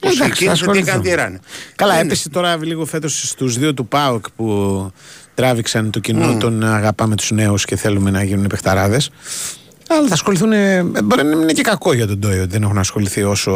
Όσο 0.03 0.23
Εντάξει, 0.23 0.43
εκείνος 0.43 0.59
θα 0.59 0.69
ότι 0.69 0.79
ασχοληθούν. 0.79 0.87
έκανε 0.87 1.03
τυράνε. 1.15 1.39
Καλά, 1.75 1.93
Είναι. 1.93 2.01
έπεσε 2.03 2.29
τώρα 2.29 2.57
λίγο 2.57 2.85
φέτος 2.85 3.29
στους 3.29 3.57
δύο 3.57 3.73
του 3.73 3.87
ΠΑΟΚ 3.87 4.25
που 4.35 4.91
τράβηξαν 5.35 5.89
το 5.91 5.99
κοινό 5.99 6.27
Μμμ. 6.27 6.37
τον 6.37 6.63
αγαπάμε 6.63 7.15
τους 7.15 7.31
νέους 7.31 7.65
και 7.65 7.75
θέλουμε 7.75 8.11
να 8.11 8.23
γίνουν 8.23 8.47
παιχταράδες. 8.47 9.09
Αλλά 9.87 10.07
θα 10.07 10.13
ασχοληθούν. 10.13 10.51
ε, 10.51 10.83
Μπορεί 11.03 11.23
να 11.23 11.31
είναι 11.41 11.53
και 11.53 11.61
κακό 11.61 11.93
για 11.93 12.07
τον 12.07 12.17
Ντόι 12.19 12.39
ότι 12.39 12.49
δεν 12.51 12.63
έχουν 12.63 12.77
ασχοληθεί 12.77 13.23
όσο 13.23 13.51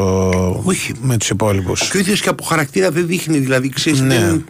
με 1.01 1.17
τους 1.17 1.29
υπόλοιπους. 1.29 1.89
Και 1.89 1.97
ο 1.97 1.99
ίδιο 1.99 2.15
και 2.15 2.29
από 2.29 2.43
χαρακτήρα 2.43 2.91
δεν 2.91 3.07
δείχνει, 3.07 3.37
δηλαδή 3.37 3.69
ξέρεις. 3.69 4.01
Ναι. 4.01 4.15
Δεν, 4.19 4.45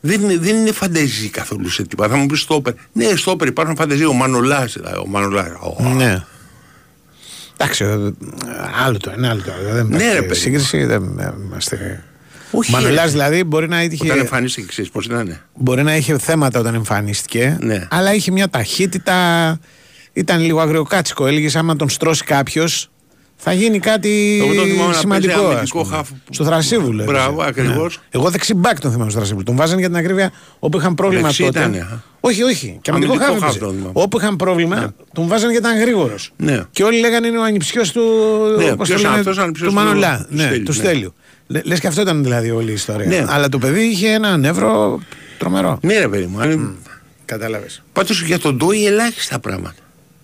δεν, 0.00 0.20
είναι, 0.22 0.36
δεν 0.38 0.56
είναι 0.56 0.72
φανταζή 0.72 1.28
καθόλου 1.28 1.68
σε 1.68 1.82
τίποτα. 1.86 2.08
Θα 2.08 2.16
μου 2.16 2.26
πεις 2.26 2.40
στόπερ. 2.40 2.72
Ναι, 2.92 3.16
στόπερ 3.16 3.48
υπάρχουν 3.48 3.76
φανταζή. 3.76 4.04
Ο 4.04 4.12
Μανολάς, 4.12 4.72
δηλαδή. 4.72 4.96
Ο 4.98 5.06
Μανολάς, 5.06 5.46
ο- 5.60 5.94
Ναι. 5.94 6.22
Εντάξει, 7.56 7.84
ε, 7.84 7.96
άλλο 8.84 8.96
το 8.98 9.10
ένα, 9.16 9.30
άλλο 9.30 9.42
το 9.42 9.52
άλλο. 9.52 9.72
Δεν 9.72 9.86
Ναι, 9.86 9.96
υπάρχει 9.96 10.14
ρε, 10.14 10.22
παιδί. 10.22 10.34
σύγκριση. 10.40 10.84
Δεν 10.84 11.18
ε, 11.18 11.34
είμαστε. 11.44 12.02
Όχι, 12.50 12.70
Μανολάς 12.70 13.04
ρε. 13.04 13.10
δηλαδή 13.10 13.44
μπορεί 13.44 13.68
να 13.68 13.82
είχε. 13.82 14.04
Όταν 14.04 14.18
εμφανίστηκε, 14.18 14.66
ξέρεις 14.66 14.90
πώς 14.90 15.04
ήταν; 15.04 15.38
Μπορεί 15.54 15.82
να 15.82 15.96
είχε 15.96 16.18
θέματα 16.18 16.60
όταν 16.60 16.74
εμφανίστηκε, 16.74 17.56
Ναι. 17.60 17.86
αλλά 17.90 18.14
είχε 18.14 18.30
μια 18.30 18.48
ταχύτητα. 18.48 19.58
Ήταν 20.12 20.40
λίγο 20.40 20.60
αγριοκάτσικο. 20.60 21.26
Έλεγες 21.26 21.56
άμα 21.56 21.76
τον 21.76 21.88
στρώσει 21.88 22.24
κάποιος, 22.24 22.90
θα 23.40 23.52
γίνει 23.52 23.78
κάτι 23.78 24.38
Εγώ 24.44 24.54
τον 24.54 24.64
θυμάμαι 24.66 24.88
να 24.92 24.98
σημαντικό. 24.98 25.32
παίζει 25.32 25.46
ας 25.48 25.54
αμυντικό 25.56 25.82
πούμε. 25.82 25.96
χαφ. 25.96 26.08
Στο 26.30 26.44
Θρασίβουλο. 26.44 27.04
Μπράβο, 27.04 27.42
έπαιζε. 27.42 27.48
ακριβώς. 27.68 27.96
Ναι. 27.96 28.02
Εγώ 28.20 28.30
δεξιμπάκ 28.30 28.80
τον 28.80 28.90
θυμάμαι 28.90 29.10
στο 29.10 29.18
Θρασίβουλο. 29.18 29.44
Τον 29.44 29.56
βάζανε 29.56 29.78
για 29.80 29.88
την 29.88 29.96
ακρίβεια 29.98 30.32
όπου 30.58 30.78
είχαν 30.78 30.94
πρόβλημα 30.94 31.22
Δεξί 31.22 31.42
τότε. 31.44 31.58
ήτανε, 31.58 31.78
α. 31.78 32.02
όχι, 32.20 32.42
όχι. 32.42 32.78
Και 32.82 32.90
αμυντικό 32.90 33.12
Αμυντικό 33.12 33.32
χαφ. 33.32 33.42
χαφ 33.42 33.54
έπαιζε. 33.54 33.58
τον 33.58 33.74
θυμάμαι. 33.74 33.92
Όπου 33.94 34.18
είχαν 34.18 34.36
πρόβλημα, 34.36 34.94
τον 35.12 35.26
βάζανε 35.26 35.52
γιατί 35.52 35.66
ήταν 35.68 35.80
γρήγορος. 35.80 36.32
Ναι. 36.36 36.62
Και 36.70 36.82
όλοι 36.82 37.00
λέγανε 37.00 37.26
είναι 37.26 37.38
ο 37.38 37.42
ανιψιός 37.44 37.92
του. 37.92 38.00
Ναι, 38.58 38.76
πώς 38.76 38.88
ποιος 38.88 38.88
το 38.88 38.94
λένε, 38.96 39.08
είναι 39.08 39.18
αυτός, 39.18 39.38
ο 39.38 39.42
ανιψιός 39.42 39.68
του 39.72 39.74
του- 39.74 39.84
Μανολά. 39.84 40.26
του 40.28 40.34
Ναι, 40.36 40.42
Στέλιου, 40.42 40.62
του 40.64 40.72
ναι. 40.72 40.78
Στέλιου. 40.78 41.14
Λε 41.46 41.78
και 41.78 41.86
αυτό 41.86 42.00
ήταν 42.00 42.22
δηλαδή 42.22 42.50
όλη 42.50 42.70
η 42.70 42.72
ιστορία. 42.74 43.06
Ναι. 43.06 43.24
Αλλά 43.28 43.48
το 43.48 43.58
παιδί 43.58 43.80
είχε 43.82 44.08
ένα 44.12 44.36
νεύρο 44.36 45.00
τρομερό. 45.38 45.78
Ναι, 45.82 45.98
ρε 45.98 46.08
παιδί 46.08 46.26
μου. 46.26 46.40
αν- 46.40 46.76
Κατάλαβες. 47.24 47.82
Πάντως 47.92 48.22
για 48.22 48.38
τον 48.38 48.56
Ντόι 48.56 48.86
ελάχιστα 48.86 49.38
πράγματα. 49.38 49.74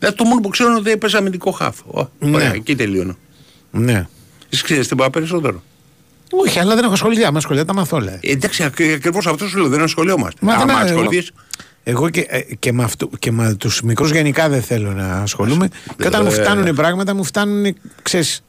Δηλαδή 0.04 0.16
το 0.16 0.24
μόνο 0.24 0.40
που 0.40 0.48
ξέρω 0.48 0.68
είναι 0.68 0.78
ότι 0.78 0.90
έπαιζε 0.90 1.16
αμυντικό 1.16 1.50
χάφ. 1.50 1.76
Ω, 1.86 2.08
Ναι. 2.18 2.36
Ωραία, 2.36 2.52
εκεί 2.52 2.76
τελείωνε. 2.76 3.16
Ναι. 3.70 4.06
Εσύ 4.50 4.62
ξέρεις 4.62 4.88
τίποτα 4.88 5.10
περισσότερο; 5.10 5.62
Όχι, 6.30 6.58
αλλά 6.58 6.74
δεν 6.74 6.84
έχω 6.84 6.92
ασχοληθεί. 6.92 7.24
Άμα 7.24 7.38
ασχολιέται, 7.38 7.66
τα 7.66 7.74
μαθώ. 7.74 7.98
λέει. 8.00 8.18
Ε, 8.20 8.30
εντάξει, 8.30 8.62
ακριβώς 8.64 9.26
αυτό 9.26 9.48
σου 9.48 9.58
λέω, 9.58 9.68
δεν 9.68 9.82
ασχολιόμαστε. 9.82 10.38
Μα 10.42 10.52
δεν 10.56 10.70
Άμα 10.70 10.80
είναι- 10.80 10.90
ασχοληθείς, 10.90 11.30
Εγώ 11.86 12.08
και, 12.10 12.26
ε, 12.28 12.40
και 12.58 12.72
με, 12.72 12.82
αυτού, 12.84 13.10
και 13.18 13.32
με 13.32 13.54
τους 13.54 13.82
μικρούς 13.82 14.10
γενικά 14.10 14.48
δεν 14.48 14.62
θέλω 14.62 14.92
να 14.92 15.12
ασχολούμαι. 15.16 15.68
Και 15.96 16.06
όταν 16.06 16.22
μου 16.24 16.30
Ε, 16.32 16.34
φτάνουν 16.42 16.66
οι 16.66 16.74
πράγματα, 16.74 17.14
μου 17.14 17.24
φτάνουν, 17.24 17.74
ξέρεις, 18.02 18.44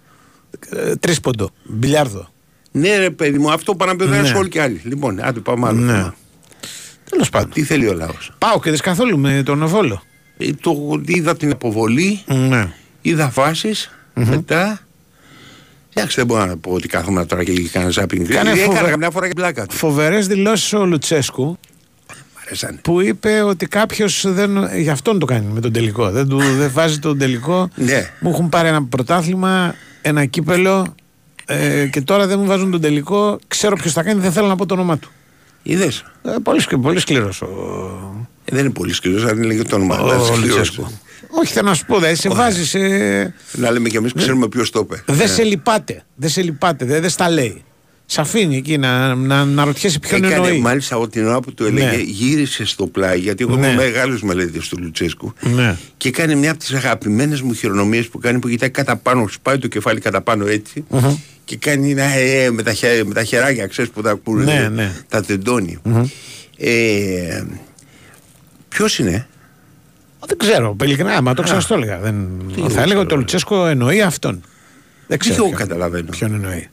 ε, 0.69 0.95
τρίσποντο, 0.95 1.49
μπιλιάρδο. 1.63 2.29
Ναι, 2.71 2.97
ρε 2.97 3.09
παιδί 3.09 3.37
μου, 3.37 3.51
αυτό 3.51 3.75
πάνε 3.75 3.91
να 3.91 3.97
πει 3.97 4.05
Ναι. 4.05 4.21
δεν 4.21 4.35
όλοι 4.35 4.49
και 4.49 4.61
άλλοι. 4.61 4.81
Λοιπόν, 4.83 5.19
άντε 5.23 5.39
πάμε 5.39 5.67
άλλο. 5.67 5.79
Ναι. 5.79 5.91
θέμα. 5.91 6.15
Τέλος 7.09 7.29
πάντων. 7.29 7.49
Τι 7.51 7.63
θέλει 7.63 7.87
ο 7.87 7.93
λαός; 7.93 8.31
Πάω 8.37 8.59
και 8.59 8.69
δεν 8.69 8.79
καθόλου 8.79 9.17
με 9.19 9.43
τον 9.45 9.67
Βόλο. 9.67 10.01
Ε, 10.37 10.49
το, 10.61 11.01
είδα 11.05 11.37
την 11.37 11.51
αποβολή, 11.51 12.21
Ναι. 12.25 12.67
είδα 13.01 13.29
βάσεις, 13.33 13.89
μετά. 14.13 14.79
Εντάξει, 15.93 16.15
δεν 16.15 16.25
μπορώ 16.25 16.45
να 16.45 16.57
πω 16.57 16.71
ότι 16.71 16.87
κάθομαι 16.87 17.25
τώρα 17.25 17.43
και 17.43 17.51
έκανα 17.51 17.89
ζάπινγκ. 17.89 18.27
Κάνε 18.27 18.49
Έκανα 18.51 18.65
φοβε- 18.73 18.89
καμιά 18.89 19.09
φορά 19.09 19.27
και 19.27 19.33
πλάκα 19.33 19.65
του. 19.65 19.75
Φοβερές 19.75 20.27
δηλώσεις 20.27 20.73
ο 20.73 20.85
Λουτσέσκου 20.85 21.57
αρέσανε. 22.45 22.79
που 22.81 23.01
είπε 23.01 23.41
ότι 23.41 23.65
κάποιος 23.65 24.23
δεν. 24.27 24.69
Γι' 24.75 24.89
αυτόν 24.89 25.19
το 25.19 25.25
κάνει 25.25 25.45
με 25.51 25.59
τον 25.59 25.71
τελικό. 25.71 26.09
Δεν, 26.11 26.27
του, 26.27 26.37
δεν 26.37 26.71
βάζει 26.73 26.99
τον 26.99 27.17
τελικό. 27.17 27.69
Ναι. 27.75 28.09
Μου 28.19 28.29
έχουν 28.29 28.49
πάρει 28.49 28.67
ένα 28.67 28.83
πρωτάθλημα, 28.83 29.75
ένα 30.01 30.25
κύπελο 30.25 30.95
ε, 31.45 31.87
και 31.91 32.01
τώρα 32.01 32.27
δεν 32.27 32.39
μου 32.39 32.45
βάζουν 32.45 32.71
τον 32.71 32.81
τελικό. 32.81 33.39
Ξέρω 33.47 33.75
ποιος 33.75 33.93
θα 33.93 34.03
κάνει, 34.03 34.21
δεν 34.21 34.31
θέλω 34.31 34.47
να 34.47 34.55
πω 34.55 34.65
το 34.65 34.73
όνομά 34.73 34.97
του. 34.97 35.09
Είδες; 35.67 36.03
Ε, 36.23 36.31
πολύ, 36.43 36.59
σκλη- 36.61 36.81
πολύ 36.81 36.99
σκληρός 36.99 37.41
ο, 37.41 37.47
δεν 38.45 38.59
είναι 38.59 38.69
πολύ 38.73 38.93
σκληρός, 38.93 39.23
αν 39.25 39.41
έλεγε 39.43 39.63
το 39.63 39.75
όνομα. 39.75 39.99
ο, 40.01 40.07
δεν 40.07 40.17
είναι 40.19 40.29
ο 40.29 40.33
σκληρός. 40.35 40.55
Λουτσέσκου. 40.57 40.87
Όχι, 41.29 41.53
θέλω 41.53 41.67
να 41.67 41.73
σου 41.73 41.85
πω, 41.85 41.99
δεν 41.99 42.15
σε 42.15 42.29
βάζεις. 42.29 42.69
σε- 42.69 43.33
Να 43.51 43.71
λέμε 43.71 43.89
κι 43.89 43.95
εμείς 43.97 44.13
ξέρουμε 44.13 44.47
ποιος 44.47 44.69
το 44.69 44.79
είπε. 44.79 45.03
Δεν 45.07 45.27
σε 45.27 45.43
λυπάται. 45.43 46.03
Δεν 46.15 46.29
σε 46.29 46.41
λυπάται. 46.41 46.85
Δεν, 46.85 47.01
δεν 47.01 47.09
στα 47.09 47.29
λέει. 47.29 47.63
Σ' 48.07 48.17
αφήνει 48.19 48.57
εκεί 48.57 48.77
να, 48.77 49.15
να, 49.15 49.45
να 49.45 49.63
ρωτιέσαι 49.63 49.99
ποιον 49.99 50.23
Έκανε, 50.23 50.35
εννοεί. 50.47 50.59
μάλιστα 50.59 50.95
από 50.95 51.07
την 51.07 51.25
ώρα 51.27 51.39
που 51.39 51.53
του 51.53 51.65
έλεγε 51.65 51.85
Ναι. 51.85 51.95
γύρισε 52.01 52.65
στο 52.65 52.87
πλάι 52.87 53.19
γιατί 53.19 53.43
εγώ 53.43 53.55
Ναι. 53.55 53.67
έχω 53.67 53.75
μεγάλους 53.75 54.21
μελέτες 54.21 54.67
του 54.67 54.77
Λουτσέσκου 54.81 55.33
Ναι. 55.55 55.77
και 55.97 56.11
κάνει 56.11 56.35
μια 56.35 56.49
από 56.51 56.59
τις 56.59 56.73
αγαπημένες 56.73 57.41
μου 57.41 57.53
χειρονομίες 57.53 58.07
που 58.07 58.17
κάνει 58.17 58.39
που 58.39 58.47
κοιτάει 58.49 58.69
κατά 58.69 58.95
πάνω, 58.95 59.27
σπάει 59.27 59.57
το 59.57 59.67
κεφάλι 59.67 59.99
κατά 59.99 60.21
πάνω 60.21 60.45
έτσι 60.47 60.85
και 61.45 61.57
κάνει 61.57 61.91
ένα 61.91 62.03
ε, 62.03 62.49
με, 62.51 62.63
τα, 62.63 62.73
χε- 62.73 63.03
με 63.05 63.13
τα 63.13 63.23
χεράκια, 63.23 63.67
ξέρεις 63.67 63.91
που 63.91 64.01
τα 64.01 64.11
ακούνε, 64.11 64.43
Ναι, 64.43 64.67
ναι. 64.69 64.91
τα 65.09 65.21
τεντώνει. 65.23 65.77
Ε, 66.57 67.43
Ποιος 68.69 68.99
είναι, 68.99 69.27
Δεν 70.27 70.37
ξέρω, 70.37 70.75
ειλικρινά, 70.83 71.21
μα 71.21 71.33
το 71.33 71.41
ξέρω, 71.41 71.61
το 71.67 71.73
έλεγα. 71.75 71.99
Δεν... 71.99 72.27
Τι 72.55 72.59
Θα 72.61 72.65
εγώ 72.67 72.81
έλεγα 72.81 72.83
ότι 72.83 72.93
ο 72.99 73.03
ξέρω. 73.05 73.15
Λουτσέσκο 73.19 73.65
εννοεί 73.67 74.01
αυτόν. 74.01 74.43
Δεν 75.07 75.17
ξέρω. 75.19 75.35
εγώ 75.35 75.45
ποιον- 75.45 75.57
καταλαβαίνω. 75.59 76.09
Ποιον 76.11 76.33
εννοεί. 76.33 76.67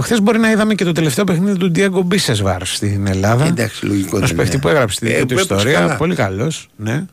Χθες 0.00 0.20
μπορεί 0.20 0.38
να 0.38 0.50
είδαμε 0.50 0.74
και 0.74 0.84
το 0.84 0.92
τελευταίο 0.92 1.24
παιχνίδι 1.24 1.58
του 1.58 1.70
Ντιέγκο 1.70 2.02
Μπίσεσβαρ 2.02 2.66
στην 2.66 3.06
Ελλάδα. 3.06 3.44
Εντάξει, 3.46 3.86
λογικό 3.86 4.16
Ένα 4.16 4.26
δεν 4.26 4.36
παίχτη 4.36 4.52
είναι. 4.52 4.60
που 4.62 4.68
έγραψε 4.68 5.00
τη 5.00 5.06
Ε, 5.06 5.10
δική 5.10 5.20
του 5.20 5.26
που 5.34 5.40
έπαιξε 5.40 5.54
ιστορία. 5.54 5.78
καλά. 5.78 5.96
Πολύ 5.96 6.14
καλός. 6.14 6.68
Ναι. 6.76 7.04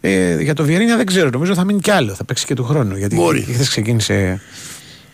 Ε, 0.00 0.42
για 0.42 0.54
το 0.54 0.64
Βιερίνια 0.64 0.96
δεν 0.96 1.06
ξέρω, 1.06 1.30
νομίζω 1.30 1.54
θα 1.54 1.64
μείνει 1.64 1.80
κι 1.80 1.90
άλλο. 1.90 2.14
Θα 2.14 2.24
παίξει 2.24 2.46
και 2.46 2.54
του 2.54 2.64
χρόνου. 2.64 2.96
Γιατί 2.96 3.14
Μπορεί. 3.14 3.40
χθες 3.52 3.68
ξεκίνησε 3.68 4.40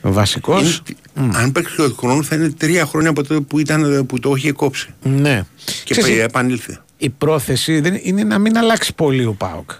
βασικός. 0.02 0.82
Είναι- 1.18 1.36
αν 1.39 1.52
παίξει 1.52 1.76
το 1.76 1.94
χρόνο 1.98 2.22
θα 2.22 2.35
είναι 2.36 2.51
τρία 2.51 2.86
χρόνια 2.86 3.10
από 3.10 3.22
τότε 3.26 3.40
που, 3.40 3.59
ήταν, 3.59 4.06
που 4.06 4.18
το 4.20 4.35
είχε 4.36 4.52
κόψει 4.52 4.89
Ναι. 5.02 5.43
και 5.85 5.94
Ξέρεις, 5.94 6.14
πε- 6.16 6.24
επανήλθε. 6.24 6.78
η 6.97 7.09
πρόθεση 7.10 7.81
δεν 7.81 7.98
είναι 8.02 8.24
να 8.24 8.39
μην 8.39 8.59
αλλάξει 8.59 8.94
πολύ 8.94 9.24
ο 9.24 9.32
Πάοκ. 9.32 9.70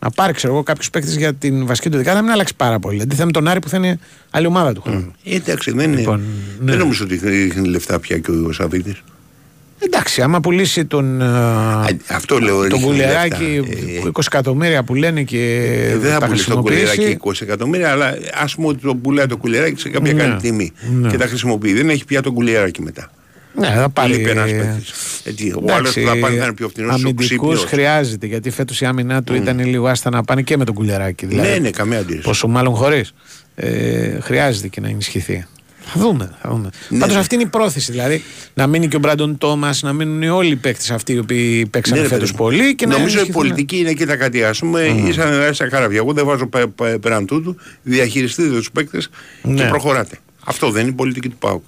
Να 0.00 0.10
πάρει, 0.10 0.32
ξέρω 0.32 0.52
εγώ, 0.52 0.62
κάποιους 0.62 0.90
παίκτες 0.90 1.16
για 1.16 1.34
την 1.34 1.66
βασική 1.66 1.90
του 1.90 1.96
δεκάδα, 1.96 2.16
να 2.16 2.22
μην 2.22 2.32
αλλάξει 2.32 2.54
πάρα 2.56 2.78
πολύ. 2.78 3.00
Αντίθετα 3.02 3.24
με 3.26 3.32
τον 3.32 3.48
Άρη 3.48 3.60
που 3.60 3.68
θα 3.68 3.76
είναι 3.76 3.98
άλλη 4.30 4.46
ομάδα 4.46 4.72
του 4.72 4.80
χρόνου. 4.82 5.12
Ε, 5.24 5.34
εντάξει, 5.34 5.70
δεν, 5.70 5.94
Λοιπόν, 5.98 6.18
είναι, 6.18 6.26
ναι. 6.60 6.70
δεν 6.70 6.78
νομίζω 6.78 7.04
ότι 7.04 7.20
ρίχνει 7.24 7.68
λεφτά 7.68 8.00
πια 8.00 8.18
και 8.18 8.30
ο 8.30 8.52
Σαββίδη. 8.52 8.96
Εντάξει, 9.80 10.22
άμα 10.22 10.40
πουλήσει 10.40 10.84
τον, 10.84 11.22
α, 11.22 11.86
αυτό 12.08 12.38
λέω, 12.38 12.54
τον 12.56 12.62
ρίχνει 12.68 12.84
κουλεράκι 12.84 13.44
λεφτά. 13.44 14.10
20 14.14 14.22
εκατομμύρια 14.26 14.82
που 14.82 14.94
λένε 14.94 15.22
και 15.22 15.40
Ε, 15.92 15.96
δεν 15.96 16.12
θα 16.12 16.18
τα 16.18 16.26
πουλήσει 16.26 16.48
το 16.48 16.56
κουλεράκι 16.58 16.86
χρησιμοποιήσει. 17.02 17.42
20 17.42 17.42
εκατομμύρια, 17.42 17.90
αλλά 17.90 18.14
ας 18.42 18.54
πούμε 18.54 18.66
ότι 18.68 18.80
το 18.82 18.94
πουλάει 18.94 19.26
το 19.26 19.36
κουλεράκι 19.36 19.80
σε 19.80 19.88
κάποια 19.88 20.12
Ναι. 20.12 20.20
καλή 20.22 20.36
τιμή 20.40 20.72
Ναι. 21.00 21.08
και 21.10 21.16
τα 21.16 21.26
χρησιμοποιεί. 21.26 21.72
Δεν 21.72 21.88
έχει 21.90 22.04
πια 22.04 22.22
το 22.22 22.32
κουλεράκι 22.32 22.82
μετά. 22.82 23.10
Ναι, 23.58 23.66
θα 23.66 23.88
πάρει. 23.88 24.12
Λείπει 24.12 24.30
ένας 24.30 24.50
παίκτης. 24.50 24.92
Έτσι, 25.24 25.52
ο 25.62 25.72
άλλος 25.74 25.92
που 25.92 26.00
θα 26.06 26.16
πάρει 26.16 26.36
θα 26.36 26.44
είναι 26.44 26.54
πιο 26.54 26.68
φθηνός, 26.68 26.90
ο 26.90 26.94
Αμυντικούς 26.94 27.26
ξύπνιος. 27.26 27.64
χρειάζεται 27.64 28.26
γιατί 28.26 28.50
φέτος 28.50 28.80
η 28.80 28.84
άμυνά 28.84 29.22
του 29.22 29.34
ήταν 29.34 29.58
λίγο 29.66 29.86
άστα 29.86 30.10
να 30.10 30.22
πάνε 30.22 30.42
και 30.42 30.56
με 30.56 30.64
τον 30.64 30.74
κουλεράκι. 30.74 31.26
Δηλαδή, 31.26 31.48
Ναι, 31.48 31.56
ναι, 31.58 31.70
καμία 31.70 31.98
αντίρρηση. 31.98 32.24
Πόσο 32.24 32.48
μάλλον 32.48 32.74
χωρίς. 32.74 33.12
Ε, 33.54 34.20
χρειάζεται 34.20 34.68
και 34.68 34.80
να 34.80 34.88
ενισχυθεί. 34.88 35.46
Θα 35.90 36.00
δούμε. 36.00 36.30
Θα 36.42 36.48
δούμε. 36.50 36.70
Ναι, 36.88 36.98
Πάντως 36.98 37.14
ναι. 37.14 37.20
αυτή 37.20 37.34
είναι 37.34 37.44
η 37.44 37.46
πρόθεση. 37.46 37.90
Δηλαδή 37.92 38.22
να 38.54 38.66
μείνει 38.66 38.88
και 38.88 38.96
ο 38.96 38.98
Μπράντον 38.98 39.38
Τόμας, 39.38 39.82
να 39.82 39.92
μείνουν 39.92 40.22
όλοι 40.22 40.50
οι 40.50 40.56
παίκτες 40.56 40.90
αυτοί 40.90 41.12
οι 41.12 41.18
οποίοι 41.18 41.66
παίξαν 41.66 41.96
Ναι, 41.96 42.02
ρε 42.02 42.08
φέτος 42.08 42.30
παιδί 42.32 42.42
μου. 42.42 42.48
πολύ. 42.48 42.74
Και 42.74 42.86
να 42.86 42.92
Νομίζω 42.92 43.08
η 43.08 43.12
ενισχυθούν. 43.18 43.42
πολιτική 43.42 43.76
είναι 43.78 43.92
και 43.92 44.06
τα 44.06 44.16
κάτι. 44.16 44.44
Α 44.44 44.54
πούμε, 44.58 44.80
ήσαν 45.08 45.54
σαν 45.54 45.68
καραβιά. 45.70 45.98
Εγώ 45.98 46.12
δεν 46.12 46.24
βάζω 46.24 46.46
πε- 46.46 46.66
πε- 46.66 46.98
πέραν 46.98 47.26
τούτου. 47.26 47.56
Διαχειριστείτε 47.82 48.48
τους 48.48 48.70
παίκτες 48.70 49.08
και 49.42 49.48
Ναι. 49.48 49.68
προχωράτε. 49.68 50.18
Αυτό 50.44 50.70
δεν 50.70 50.82
είναι 50.82 50.90
η 50.90 50.94
πολιτική 50.94 51.28
του 51.28 51.36
ΠΑΟΚ. 51.38 51.62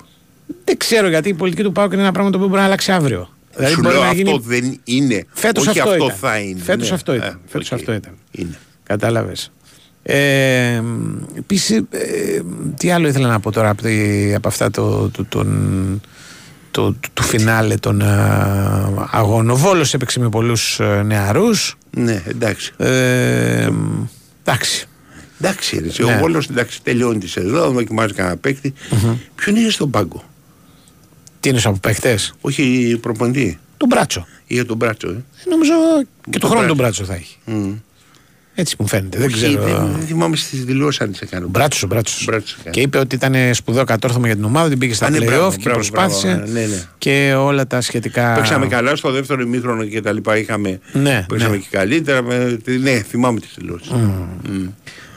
Δεν 0.64 0.76
ξέρω 0.76 1.08
γιατί 1.08 1.28
η 1.28 1.34
πολιτική 1.34 1.62
του 1.62 1.72
ΠΑΟΚ 1.72 1.92
είναι 1.92 2.02
ένα 2.02 2.12
πράγμα 2.12 2.30
το 2.30 2.36
οποίο 2.36 2.48
μπορεί 2.48 2.60
να 2.60 2.66
αλλάξει 2.66 2.92
αύριο. 2.92 3.28
Δηλαδή 3.56 3.74
Σου 3.74 3.80
μπορεί 3.80 3.94
λέω 3.94 4.02
να 4.02 4.08
αυτό 4.10 4.22
γίνει... 4.22 4.40
δεν 4.44 4.80
είναι. 4.84 5.24
Φέτος 5.32 5.66
Όχι 5.66 5.78
αυτό 5.78 5.90
αυτό 5.92 6.04
ήταν. 6.04 6.16
θα 6.16 6.38
είναι. 6.38 6.60
Φέτος 6.62 6.88
ναι. 6.88 6.94
αυτό 6.94 7.14
ήταν. 7.14 7.28
Ε, 7.28 7.38
Φέτος 7.46 7.72
οκ. 7.72 7.78
αυτό 7.78 7.92
ήταν. 7.92 8.12
Είναι. 8.30 8.58
Κατάλαβες. 8.82 9.52
Ε, 10.02 10.82
Επίσης, 11.36 11.82
τι 12.76 12.90
άλλο 12.90 13.08
ήθελα 13.08 13.28
να 13.28 13.40
πω 13.40 13.50
τώρα 13.52 13.68
από, 13.70 13.82
τη- 13.82 14.34
από 14.34 14.48
αυτά 14.48 14.70
το, 14.70 15.08
το, 15.10 15.24
τον- 15.24 16.00
το- 16.70 16.92
του- 16.92 17.10
του 17.14 17.22
φινάλε 17.22 17.74
των 17.76 18.02
α, 18.02 19.08
αγώνων. 19.10 19.50
Ο 19.50 19.56
Βόλος 19.56 19.94
έπαιξε 19.94 20.20
με 20.20 20.28
πολλούς 20.28 20.80
ε, 20.80 21.02
νεαρούς. 21.02 21.76
Ναι, 21.90 22.22
εντάξει. 22.26 22.72
Ε, 22.76 23.68
εντάξει. 24.44 24.84
Εντάξει, 25.42 25.78
ρε, 25.96 26.04
Ναι. 26.04 26.14
ο 26.14 26.18
Βόλος 26.18 26.48
εντάξει, 26.48 26.82
τελειώνει 26.82 27.18
τη 27.18 27.28
σεζόν, 27.28 27.72
δοκιμάζει 27.72 28.12
κανένα 28.12 28.36
παίκτη. 28.36 28.72
Ποιον 29.34 29.56
είναι 29.56 29.70
στον 29.70 29.90
πάγκο; 29.90 30.24
Τι 31.40 31.48
είναι 31.48 31.60
από 31.64 31.78
παίχτες. 31.80 32.34
Όχι 32.40 32.98
προπονητή. 33.00 33.58
Τον 33.76 33.88
Μπράτσο. 33.88 34.26
Ή 34.46 34.64
τον 34.64 34.76
Μπράτσο. 34.76 35.08
Ε. 35.08 35.22
Νομίζω 35.50 35.72
και 36.30 36.38
το 36.38 36.38
το 36.38 36.46
χρόνο 36.46 36.74
Μπράτσο. 36.74 36.74
τον 36.74 36.76
Μπράτσο 36.76 37.04
θα 37.04 37.14
έχει. 37.14 37.36
Μμ. 37.44 37.72
Έτσι 38.54 38.76
μου 38.78 38.86
φαίνεται. 38.86 39.18
Δεν 39.18 39.26
Όχι, 39.26 39.34
ξέρω. 39.36 39.62
Δεν, 39.62 39.74
δεν 39.96 40.06
θυμάμαι 40.06 40.36
στις 40.36 40.64
δηλώσεις 40.64 41.00
αν 41.00 41.12
τι 41.12 41.18
έκανε. 41.22 41.44
Ο 41.44 41.48
Μπράτσος, 41.48 41.82
ο 41.82 41.86
Μπράτσος. 41.86 42.24
Μπράτσος 42.24 42.52
έκανε. 42.60 42.70
Και 42.70 42.80
είπε 42.80 42.98
ότι 42.98 43.14
ήταν 43.14 43.34
σπουδαίο 43.54 43.84
κατόρθωμα 43.84 44.26
για 44.26 44.36
την 44.36 44.44
ομάδα, 44.44 44.68
την 44.68 44.78
πήγε 44.78 44.94
στα 44.94 45.06
Α, 45.06 45.10
ναι, 45.10 45.16
playoff 45.18 45.24
μπράβο, 45.24 45.50
και 45.50 45.56
μπράβο, 45.62 45.78
προσπάθησε. 45.78 46.26
μπράβο, 46.34 46.52
ναι, 46.52 46.60
ναι. 46.66 46.82
Και 46.98 47.34
όλα 47.38 47.66
τα 47.66 47.80
σχετικά. 47.80 48.32
Παίξαμε 48.34 48.66
καλά 48.66 48.96
στο 48.96 49.10
δεύτερο 49.10 49.40
ημίχρονο 49.42 49.84
και 49.84 50.00
τα 50.00 50.12
λοιπά. 50.12 50.38
Είχαμε, 50.38 50.80
Ναι, 50.92 51.24
παίξαμε 51.28 51.54
ναι. 51.54 51.60
και 51.60 51.68
καλύτερα. 51.70 52.22
με- 52.22 52.58
Ναι, 52.80 53.02
θυμάμαι 53.02 53.40
τις 53.40 53.50
δηλώσεις. 53.58 53.90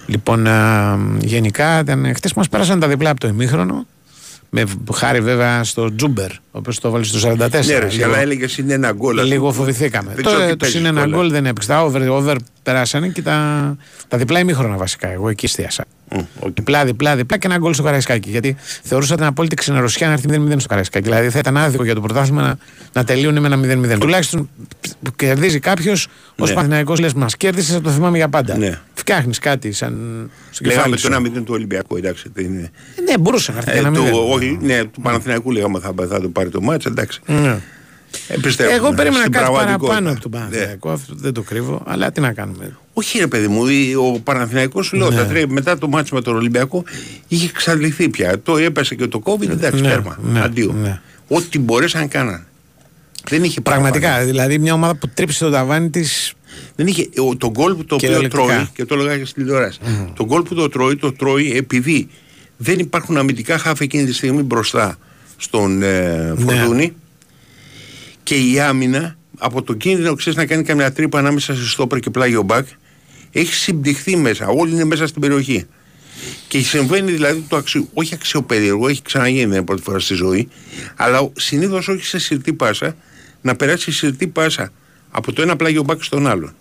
Λοιπόν, 0.06 0.48
α, 0.48 0.98
γενικά 1.20 1.80
ήταν, 1.80 2.16
χτες 2.16 2.34
μας 2.34 2.50
πέρασαν 2.50 2.80
τα 2.80 2.88
διπλά 2.88 3.10
από 3.10 3.20
το 3.20 3.28
ημίχρονο. 3.28 3.86
Με 4.56 4.64
χάρη 4.94 5.22
βέβαια 5.22 5.64
στο 5.64 5.96
Τσούμπερ, 5.96 6.32
ο 6.32 6.36
οποίος 6.52 6.80
το 6.80 6.90
βάλει 6.90 7.04
στο 7.06 7.30
44. 7.30 7.66
Ναι, 7.66 7.78
ρε, 7.78 7.88
λίγο, 7.90 8.06
αλλά 8.06 8.20
έλεγες 8.20 8.58
είναι 8.58 8.74
ένα 8.74 8.92
γκολ. 8.92 9.20
ας 9.20 9.26
λίγο 9.28 9.42
πούμε. 9.42 9.54
φοβηθήκαμε. 9.54 10.12
Δεν 10.16 10.26
ξέρω 10.26 10.40
Το, 10.40 10.46
τι 10.46 10.52
το 10.52 10.58
παίζεις 10.58 10.78
συν 10.78 10.86
ένα 10.86 11.02
κιόλας. 11.02 11.20
γκολ 11.20 11.32
δεν 11.32 11.46
έπαιξε. 11.46 11.68
Τα 11.68 11.84
over, 11.84 12.08
over 12.10 12.36
περάσανε 12.64 13.08
και 13.08 13.22
τα, 13.22 13.78
τα 14.08 14.18
διπλά 14.18 14.40
ημίχρονα 14.40 14.78
βασικά. 14.78 15.12
Εγώ 15.12 15.30
εκεί 15.30 15.46
εστίασα. 15.46 15.86
Διπλά, 16.54 16.86
διπλά, 16.86 17.16
διπλά 17.16 17.38
και 17.38 17.48
ένα 17.48 17.58
γκολ 17.58 17.74
στο 17.74 17.84
Καραϊσκάκι. 17.84 18.30
Γιατί 18.30 18.56
θεωρούσα 18.84 19.16
την 19.16 19.26
απόλυτη 19.26 19.56
ξενερωσιά 19.56 20.08
να 20.08 20.14
έρθει 20.14 20.28
0-0 20.30 20.56
στο 20.58 20.68
Καραϊσκάκι. 20.68 21.06
Δηλαδή 21.06 21.30
θα 21.30 21.40
ήταν 21.40 21.58
άδικο 21.58 21.84
για 21.84 21.94
το 21.94 22.02
πρωτάθλημα 22.02 22.42
να, 22.42 22.58
να 22.94 23.04
τελείωνε 23.04 23.40
με 23.40 23.48
ένα 23.48 23.94
0-0. 23.96 24.00
Τουλάχιστον 24.00 24.50
που 25.04 25.12
κερδίζει 25.16 25.60
κάποιος 25.60 26.08
ω 26.40 26.46
Ναι. 26.46 26.54
Παθηναϊκός 26.54 27.00
λες, 27.00 27.14
μας 27.14 27.38
κέρδισε, 27.38 27.74
θα 27.74 27.82
το 27.82 27.90
θυμάμαι 27.90 28.18
για 28.18 28.30
πάντα. 28.30 28.58
Ναι. 28.58 28.80
Φτιάχνεις 29.06 29.40
κάτι 29.40 29.72
σαν. 29.72 29.92
στο 30.52 30.66
Λέγαμε 30.66 30.82
κεφάλι 30.84 30.98
σου. 30.98 31.08
το 31.08 31.14
ένα 31.14 31.22
μηδέν 31.22 31.44
του 31.44 31.54
Ολυμπιακού, 31.54 31.98
εντάξει. 31.98 32.30
δεν 32.34 32.46
είναι. 32.46 32.72
Ναι, 33.10 33.18
μπορούσε 33.18 33.52
να 33.52 33.58
έρθει 33.58 33.70
Ε, 33.70 33.74
και 33.74 33.80
ένα 33.80 33.92
του, 33.92 34.04
0. 34.04 34.34
όχι, 34.36 34.58
ναι, 34.62 34.84
του 34.84 35.02
Παναθηναϊκού 35.02 35.52
λέγαμε 35.52 35.80
θα, 35.80 35.94
θα 36.10 36.22
το 36.22 36.30
πάρει 36.30 36.50
το 36.50 36.62
μάτς, 36.62 36.86
εντάξει. 36.86 37.20
Ναι. 37.26 37.58
Ε, 38.28 38.36
πιστεύουμε 38.42 38.76
Εγώ 38.76 38.92
περίμενα 38.94 39.20
στην 39.22 39.32
κάτι 39.32 39.46
πραγματικότητα. 39.46 39.88
παραπάνω 39.88 40.10
από 40.12 40.20
τον 40.22 40.32
Ναι. 40.32 40.38
Παναθηναϊκό. 40.38 40.90
Αυτό 40.90 41.14
δεν 41.18 41.34
το 41.34 41.42
κρύβω. 41.42 41.84
Αλλά 41.86 42.12
τι 42.12 42.22
να 42.22 42.34
κάνουμε. 42.34 42.78
Όχι 42.94 43.18
ρε 43.20 43.28
παιδί 43.28 43.48
μου, 43.48 43.68
η- 43.68 43.96
ο 43.96 44.20
Παναθηναϊκός 44.24 44.86
σου 44.86 44.96
λέω, 44.98 45.10
Ναι. 45.10 45.16
τα 45.16 45.26
τρία- 45.26 45.48
μετά 45.48 45.78
το 45.78 45.88
μάτς 45.88 46.12
με 46.12 46.22
τον 46.22 46.36
Ολυμπιακό 46.36 46.84
είχε 47.28 47.46
εξαντληθεί 47.46 48.10
πια. 48.10 48.40
Το 48.42 48.58
έπεσε 48.58 48.96
και 48.96 49.08
το 49.08 49.22
COVID, 49.26 49.50
εντάξει, 49.50 49.82
Ναι, 49.82 49.88
τέρμα, 49.88 50.18
ναι, 50.22 50.40
αντίο. 50.42 50.72
ναι. 50.82 51.00
Ό,τι 51.28 51.60
μπορέσαν 51.60 52.08
κάναν. 52.08 52.46
Δεν 53.30 53.44
είχε 53.44 53.62
Πραγματικά, 53.62 54.06
παραπάνω. 54.08 54.26
δηλαδή 54.30 54.58
μια 54.60 54.74
ομάδα 54.74 54.96
που 54.96 55.10
τρύπησε 55.14 55.44
το 55.44 55.50
ταβάνι 55.52 55.90
της. 55.90 56.34
Δεν 56.76 56.88
είχε, 56.88 57.10
ο, 57.18 57.38
το 57.38 57.50
γκολ 57.50 57.76
που 57.76 57.86
το 57.86 57.96
οποίο 57.96 58.08
Κυριολεκτικά. 58.08 58.46
τρώει, 58.46 58.70
και 58.74 58.86
το 58.86 58.96
έλεγα 58.96 59.18
και 59.18 59.26
στην 59.26 59.44
τηλεόραση, 59.44 59.80
το 60.14 60.26
γκολ 60.26 60.42
που 60.42 60.56
το 60.56 60.70
τρώει, 60.70 60.96
το 60.96 61.12
τρώει 61.12 61.52
επειδή 61.56 62.08
δεν 62.58 62.80
υπάρχουν 62.80 63.18
αμυντικά 63.18 63.58
χάφ 63.58 63.80
εκείνη 63.82 64.06
τη 64.06 64.14
στιγμή 64.14 64.42
μπροστά 64.42 64.98
στον 65.38 65.84
ε, 65.84 66.34
Ναι. 66.38 66.54
Φορτούνη 66.54 66.94
και 68.24 68.36
η 68.36 68.60
άμυνα 68.60 69.18
από 69.38 69.62
το 69.62 69.74
κίνδυνο 69.74 70.16
ξέρεις 70.16 70.38
να 70.38 70.46
κάνει 70.46 70.64
καμιά 70.64 70.92
τρύπα 70.92 71.20
ανάμεσα 71.20 71.56
σε 71.56 71.70
στόπερ 71.70 72.00
και 72.00 72.10
πλάγιο 72.10 72.42
μπακ 72.42 72.68
έχει 73.32 73.54
συμπτυχθεί 73.54 74.16
μέσα. 74.18 74.48
Όλοι 74.48 74.72
είναι 74.72 74.84
μέσα 74.84 75.08
στην 75.08 75.22
περιοχή. 75.22 75.66
Και 76.48 76.60
συμβαίνει 76.60 77.12
δηλαδή 77.12 77.46
το 77.48 77.56
αξιο, 77.56 77.88
όχι 77.94 78.14
αξιοπερίεργο, 78.14 78.88
έχει 78.88 79.02
ξαναγίνει 79.02 79.46
δεν 79.46 79.52
είναι 79.52 79.62
πρώτη 79.64 79.82
φορά 79.82 80.00
στη 80.00 80.14
ζωή, 80.14 80.48
αλλά 80.96 81.32
συνήθως 81.34 81.88
όχι 81.88 82.06
σε 82.06 82.20
σιρτή 82.20 82.54
πάσα, 82.54 82.96
να 83.42 83.56
περάσει 83.56 83.92
σιρτή 83.92 84.28
πάσα 84.28 84.72
από 85.16 85.34
το 85.34 85.42
ένα 85.42 85.56
πλάγιο 85.56 85.84
μπακ 85.84 86.04
στον 86.04 86.28
άλλο. 86.28 86.52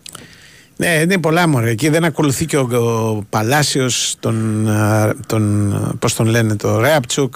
Ναι, 0.76 0.88
είναι 0.88 1.18
πολλά 1.18 1.46
μωρέ. 1.48 1.70
Εκεί 1.70 1.88
δεν 1.88 2.04
ακολουθεί 2.04 2.44
και 2.46 2.56
ο, 2.56 2.68
ο 3.08 3.24
Παλάσιος 3.30 4.14
τον, 4.20 4.68
α, 4.68 5.14
τον, 5.26 5.72
α, 5.74 5.94
πώς 5.98 6.14
τον 6.14 6.26
λένε, 6.26 6.56
το 6.56 6.80
Ρέαπτσουκ. 6.80 7.34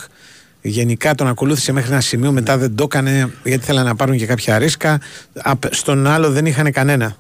Γενικά 0.63 1.15
τον 1.15 1.27
ακολούθησε 1.27 1.73
μέχρι 1.73 1.91
ένα 1.93 2.01
σημείο, 2.01 2.33
μετά 2.33 2.59
δεν 2.59 2.75
το 2.75 2.83
έκανε 2.85 3.31
γιατί 3.45 3.65
θέλανε 3.65 3.89
να 3.89 3.97
πάρουν 3.97 4.17
και 4.17 4.27
κάποια 4.27 4.59
ρίσκα. 4.59 5.01
Απ- 5.43 5.75
Στον 5.75 6.07
άλλο 6.07 6.31
δεν 6.31 6.47
είχαν 6.47 6.73
κανένα. 6.73 7.17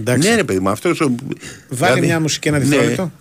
Εντάξει. 0.00 0.28
Ναι, 0.28 0.34
ρε 0.34 0.44
παιδί 0.44 0.58
μου, 0.60 0.68
αυτός. 0.70 1.08
Βάλε 1.68 2.00
μια 2.00 2.20
μουσική 2.20 2.48
ένα 2.48 2.58
δευτερόλεπτο. 2.58 3.12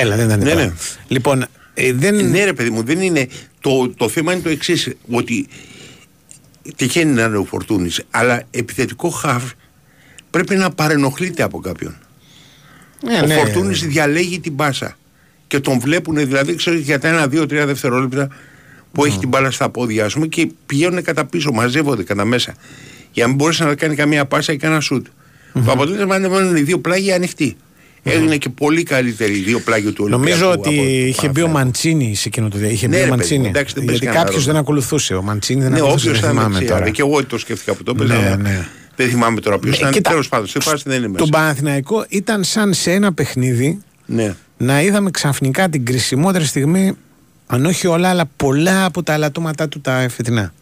Έλα, 0.00 0.16
δεν 0.16 0.26
ήταν 0.26 0.38
Ναι, 0.38 0.44
τίποτα. 0.44 0.64
ναι. 0.64 0.72
Λοιπόν, 1.08 1.44
ε, 1.74 1.92
δεν... 1.92 2.30
Ναι, 2.30 2.44
ρε 2.44 2.52
παιδί 2.52 2.70
μου, 2.70 2.82
δεν 2.82 3.00
είναι. 3.00 3.28
Το, 3.60 3.88
το 3.96 4.08
θέμα 4.08 4.32
είναι 4.32 4.42
το 4.42 4.48
εξής. 4.48 4.90
Ότι 5.10 5.48
τυχαίνει 6.76 7.12
να 7.12 7.22
είναι 7.24 7.36
ο 7.36 7.44
Φορτούνης, 7.44 8.02
αλλά 8.10 8.42
επιθετικό 8.50 9.08
χαφ 9.08 9.44
πρέπει 10.30 10.56
να 10.56 10.70
παρενοχλείται 10.70 11.42
από 11.42 11.58
κάποιον. 11.60 11.96
Ναι, 13.02 13.20
ο 13.22 13.26
ναι. 13.26 13.34
Φορτούνης 13.34 13.86
διαλέγει 13.86 14.40
την 14.40 14.56
πάσα. 14.56 14.96
Και 15.46 15.60
τον 15.60 15.80
βλέπουν, 15.80 16.16
δηλαδή, 16.16 16.54
ξέρεις 16.54 16.80
για 16.80 16.98
τα 16.98 17.08
ένα, 17.08 17.28
δύο, 17.28 17.46
τρία 17.46 17.66
δευτερόλεπτα 17.66 18.28
που 18.92 19.04
έχει 19.04 19.18
την 19.18 19.28
μπάλα 19.28 19.50
στα 19.50 19.68
πόδια, 19.70 20.04
ας 20.04 20.12
πούμε, 20.12 20.26
και 20.26 20.50
πηγαίνουν 20.66 21.02
κατά 21.02 21.24
πίσω, 21.24 21.52
μαζεύονται 21.52 22.02
κατά 22.02 22.24
μέσα. 22.24 22.54
Για 23.12 23.22
να 23.22 23.28
μην 23.28 23.36
μπορέσει 23.36 23.62
να 23.64 23.74
κάνει 23.74 23.94
καμία 23.94 24.24
πάσα 24.26 24.52
ή 24.52 24.56
κανένα 24.56 24.80
σουτ. 24.80 25.06
Το 25.52 25.70
αποτέλεσμα 25.70 26.16
είναι 26.16 26.28
μόνο 26.28 26.56
οι 26.56 26.62
δύο 26.62 26.78
πλάγοι 26.78 27.12
ανοιχτοί. 27.12 27.56
Έγινε 28.10 28.36
και 28.36 28.48
πολύ 28.48 28.82
καλύτερη 28.82 29.32
οι 29.32 29.42
δύο 29.42 29.60
πλάγοι 29.60 29.92
του 29.92 30.04
Ολυμπιακού. 30.04 30.22
Νομίζω 30.38 30.50
ότι 30.50 30.68
από 30.68 30.76
το 30.78 30.82
είχε 30.88 31.28
μπει 31.28 31.42
ο 31.42 31.48
Μαντσίνη 31.48 32.14
σε 32.14 32.24
εκείνο 32.28 32.48
το 32.48 32.58
διάστημα. 32.58 32.72
Είχε 32.76 32.86
Ναι, 32.86 32.96
μπει 32.96 33.02
ο 33.02 33.04
ρε 33.04 33.10
παιδί 33.10 33.10
μου, 33.10 33.16
Μαντσίνη. 33.16 33.46
εντάξει, 33.48 33.74
δεν 33.74 33.84
παίζει 33.84 34.00
Γιατί 34.00 34.06
κανένα 34.06 34.24
κάποιος 34.24 34.44
ρόλο. 34.44 34.52
δεν 34.52 34.62
ακολουθούσε. 34.62 35.14
Ο 35.14 35.22
Μαντσίνη 35.22 35.62
δεν 35.62 35.70
Ναι, 35.70 35.76
ακολουθούσε. 35.78 36.06
όποιος 36.08 36.20
Δεν 36.22 36.30
ήταν 36.30 36.42
θυμάμαι 36.42 36.58
δεξιά. 36.58 36.76
τώρα. 36.78 36.90
Και 36.90 37.00
εγώ 37.02 37.24
το 37.24 37.38
σκέφτηκα 37.38 37.72
από 37.72 37.84
το 37.84 37.94
Ναι, 37.94 38.14
πέρα. 38.14 38.36
ναι. 38.36 38.66
Δεν 38.96 39.08
θυμάμαι 39.08 39.40
τώρα 39.40 39.58
ποιος 39.58 39.70
Ναι, 39.74 39.78
ήταν. 39.80 39.92
κοίτα, 39.92 40.10
Τέλος 40.10 40.28
πάντων, 40.28 40.46
στη 40.46 40.60
φάση 40.60 40.82
δεν 40.86 40.96
είναι 40.98 41.06
μέσα. 41.06 41.18
Τον 41.18 41.28
Παναθηναϊκό 41.28 42.04
ήταν 42.08 42.44
σαν 42.44 42.74
σε 42.74 42.92
ένα 42.92 43.12
παιχνίδι 43.12 43.78
Ναι. 44.06 44.34
να 44.56 44.82
είδαμε 44.82 45.10
ξαφνικά 45.10 45.68
την 45.68 45.84
κρισιμότερη 45.84 46.44
στιγμή, 46.44 46.92
αν 47.46 47.66
όχι 47.66 47.86
όλα, 47.86 48.08
αλλά 48.08 48.24
πολλά 48.36 48.84
από 48.84 49.02
τα 49.02 49.12
ελαττώματά 49.12 49.68
του 49.68 49.80
τα 49.80 50.06
φετινά. 50.10 50.52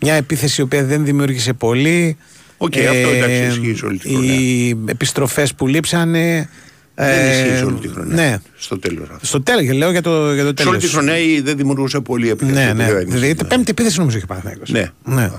Μια 0.00 0.14
επίθεση 0.14 0.60
η 0.60 0.64
οποία 0.64 0.84
δεν 0.84 1.04
δημιούργησε 1.04 1.52
πολύ. 1.52 2.16
Οκ, 2.56 2.72
αυτό 2.76 3.08
εντάξει, 3.08 3.42
ισχύει 3.60 3.74
σε 3.78 3.84
όλη 3.86 3.98
τη 3.98 4.08
χρονιά. 4.08 4.32
Οι 4.34 4.76
επιστροφές 4.86 5.54
που 5.54 5.66
λείψανε. 5.66 6.48
Δεν 6.94 7.08
ε, 7.08 7.30
ισχύει 7.30 7.56
σε 7.56 7.64
όλη 7.64 7.78
τη 7.78 7.88
χρονιά. 7.88 8.14
Ναι. 8.14 8.36
Στο 8.58 8.78
τέλος. 8.78 9.06
Στο 9.20 9.42
τέλος, 9.42 9.76
λέω 9.76 9.90
για 9.90 10.02
το, 10.02 10.32
για 10.34 10.42
το 10.42 10.48
Σε 10.48 10.54
τέλο. 10.54 10.70
όλη 10.70 10.78
τη 10.78 10.86
χρονιά 10.88 11.18
η- 11.18 11.40
δεν 11.40 11.56
δημιουργούσε 11.56 12.00
πολύ 12.00 12.30
επίθεση. 12.30 12.58
Ναι, 12.58 12.72
ναι. 12.72 12.84
Δεν 12.92 13.00
είναι. 13.00 13.04
Δηλαδή, 13.14 13.28
η 13.28 13.44
πέμπτη 13.48 13.70
επίθεση 13.70 13.98
νομίζω 13.98 14.16
είχε 14.16 14.26
Παναθηναϊκός. 14.26 14.70
Ναι. 14.70 14.90
ναι. 15.04 15.30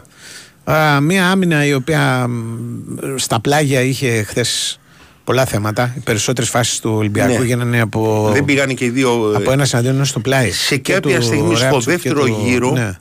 Α, 0.73 1.01
μία 1.01 1.27
άμυνα 1.29 1.65
η 1.65 1.73
οποία 1.73 2.27
μ, 2.27 2.33
στα 3.15 3.39
πλάγια 3.39 3.81
είχε 3.81 4.23
χθες 4.23 4.79
πολλά 5.23 5.45
θέματα. 5.45 5.93
Οι 5.97 5.99
περισσότερες 5.99 6.49
φάσεις 6.49 6.79
του 6.79 6.91
Ολυμπιακού 6.95 7.39
Ναι. 7.39 7.45
γίνανε 7.45 7.81
από, 7.81 8.29
Δεν 8.33 8.45
πήγανε 8.45 8.73
και 8.73 8.85
οι 8.85 8.89
δύο. 8.89 9.33
από 9.35 9.51
ένα 9.51 9.67
εναντίον 9.71 9.93
ενός 9.95 10.09
στο 10.09 10.19
πλάι. 10.19 10.51
Σε 10.51 10.77
Και 10.77 10.93
κάποια 10.93 11.17
του 11.19 11.23
στιγμή 11.25 11.55
στο 11.55 11.63
Ράπτσουκ 11.65 11.83
και 11.83 11.91
δεύτερο 11.91 12.25
του- 12.25 12.37
γύρο 12.45 12.71
Ναι. 12.71 12.91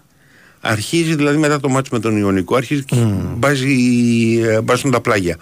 Αρχίζει 0.64 1.14
δηλαδή 1.14 1.36
μετά 1.36 1.60
το 1.60 1.68
μάτι 1.68 1.88
με 1.92 1.98
τον 2.00 2.16
Ιωνικό 2.16 2.56
αρχίζει 2.56 2.84
και 2.84 2.96
μπάζει, 3.36 3.74
ε, 4.42 4.60
μπάζουν 4.60 4.90
τα 4.90 5.00
πλάγια. 5.00 5.36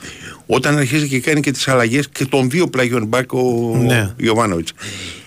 Όταν 0.47 0.77
αρχίζει 0.77 1.09
και 1.09 1.21
κάνει 1.21 1.41
και 1.41 1.51
τις 1.51 1.69
αλλαγές 1.69 2.09
και 2.09 2.25
των 2.25 2.51
δύο 2.51 2.67
πλαγιών 2.69 3.07
μπακ 3.07 3.33
ο 3.33 3.77
Ναι. 3.87 4.15
Ιωβάνοβιτς. 4.17 4.73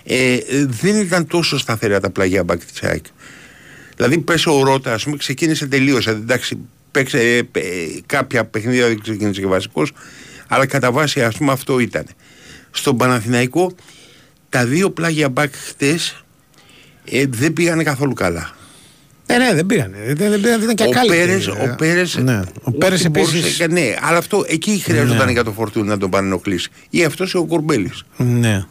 Ε, 0.04 0.34
ε, 0.34 0.40
δεν 0.66 1.00
ήταν 1.00 1.26
τόσο 1.26 1.58
σταθερά 1.58 2.00
τα 2.00 2.10
πλαγιά 2.10 2.44
μπακ 2.44 2.64
της 2.64 2.82
ΑΕΚ. 2.82 3.04
Δηλαδή 3.96 4.18
πες 4.18 4.46
ο 4.46 4.62
Ρότα 4.62 4.92
ας 4.92 5.04
πούμε 5.04 5.16
ξεκίνησε 5.16 5.66
τελείωσε. 5.66 6.10
Εντάξει 6.10 6.58
παίξε 6.90 7.18
ε, 7.18 7.38
ε, 7.38 7.62
κάποια 8.06 8.44
παιχνίδια 8.44 8.86
δεν 8.86 9.00
ξεκίνησε 9.00 9.40
και 9.40 9.46
βασικός 9.46 9.92
αλλά 10.48 10.66
κατά 10.66 10.92
βάση 10.92 11.22
ας 11.22 11.36
πούμε 11.36 11.52
αυτό 11.52 11.78
ήταν. 11.78 12.04
Στον 12.70 12.96
Παναθηναϊκό 12.96 13.72
τα 14.48 14.66
δύο 14.66 14.90
πλάγια 14.90 15.28
μπακ 15.28 15.54
χτες 15.54 16.24
ε, 17.04 17.24
δεν 17.28 17.52
πήγανε 17.52 17.82
καθόλου 17.82 18.12
καλά. 18.12 18.54
Ε, 19.26 19.36
ναι, 19.38 19.54
δεν 19.54 19.66
πήγανε. 19.66 19.96
Δεν, 20.06 20.30
δεν, 20.30 20.40
δεν 20.40 20.60
ήταν 20.62 20.74
και 20.74 20.82
Ο 20.82 20.86
ακάλυπτοι, 20.90 21.16
Πέρες, 21.18 21.46
ε. 21.46 21.50
ο 21.50 21.74
Πέρες, 21.78 22.16
Ναι. 22.16 22.40
Ο 22.62 22.70
Πέρες 22.72 23.00
ό,τι 23.00 23.08
μπορούσε 23.08 23.36
επίσης- 23.36 23.60
έκανε, 23.60 23.80
Ναι, 23.80 23.94
αλλά 24.00 24.18
αυτό 24.18 24.44
εκεί 24.48 24.78
χρειαζόταν 24.84 25.26
Ναι. 25.26 25.32
για 25.32 25.44
το 25.44 25.52
φορτούνι 25.52 25.88
να 25.88 25.98
τον 25.98 26.10
πανενοχλήσει. 26.10 26.68
Ή 26.90 27.04
αυτός 27.04 27.32
ή 27.32 27.36
ο 27.36 27.44
Κορμπέλης. 27.44 28.04
Ναι. 28.16 28.64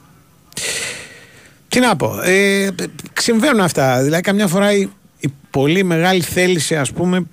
Τι 1.67 1.79
να 1.79 1.95
πω. 1.95 2.19
Ε, 2.23 2.69
συμβαίνουν 3.19 3.59
αυτά. 3.59 4.03
Δηλαδή, 4.03 4.21
καμιά 4.21 4.47
φορά 4.47 4.73
η, 4.73 4.87
η 5.19 5.27
πολύ 5.49 5.83
μεγάλη 5.83 6.21
θέληση, 6.21 6.75
ας 6.75 6.91
πούμε, 6.91 7.25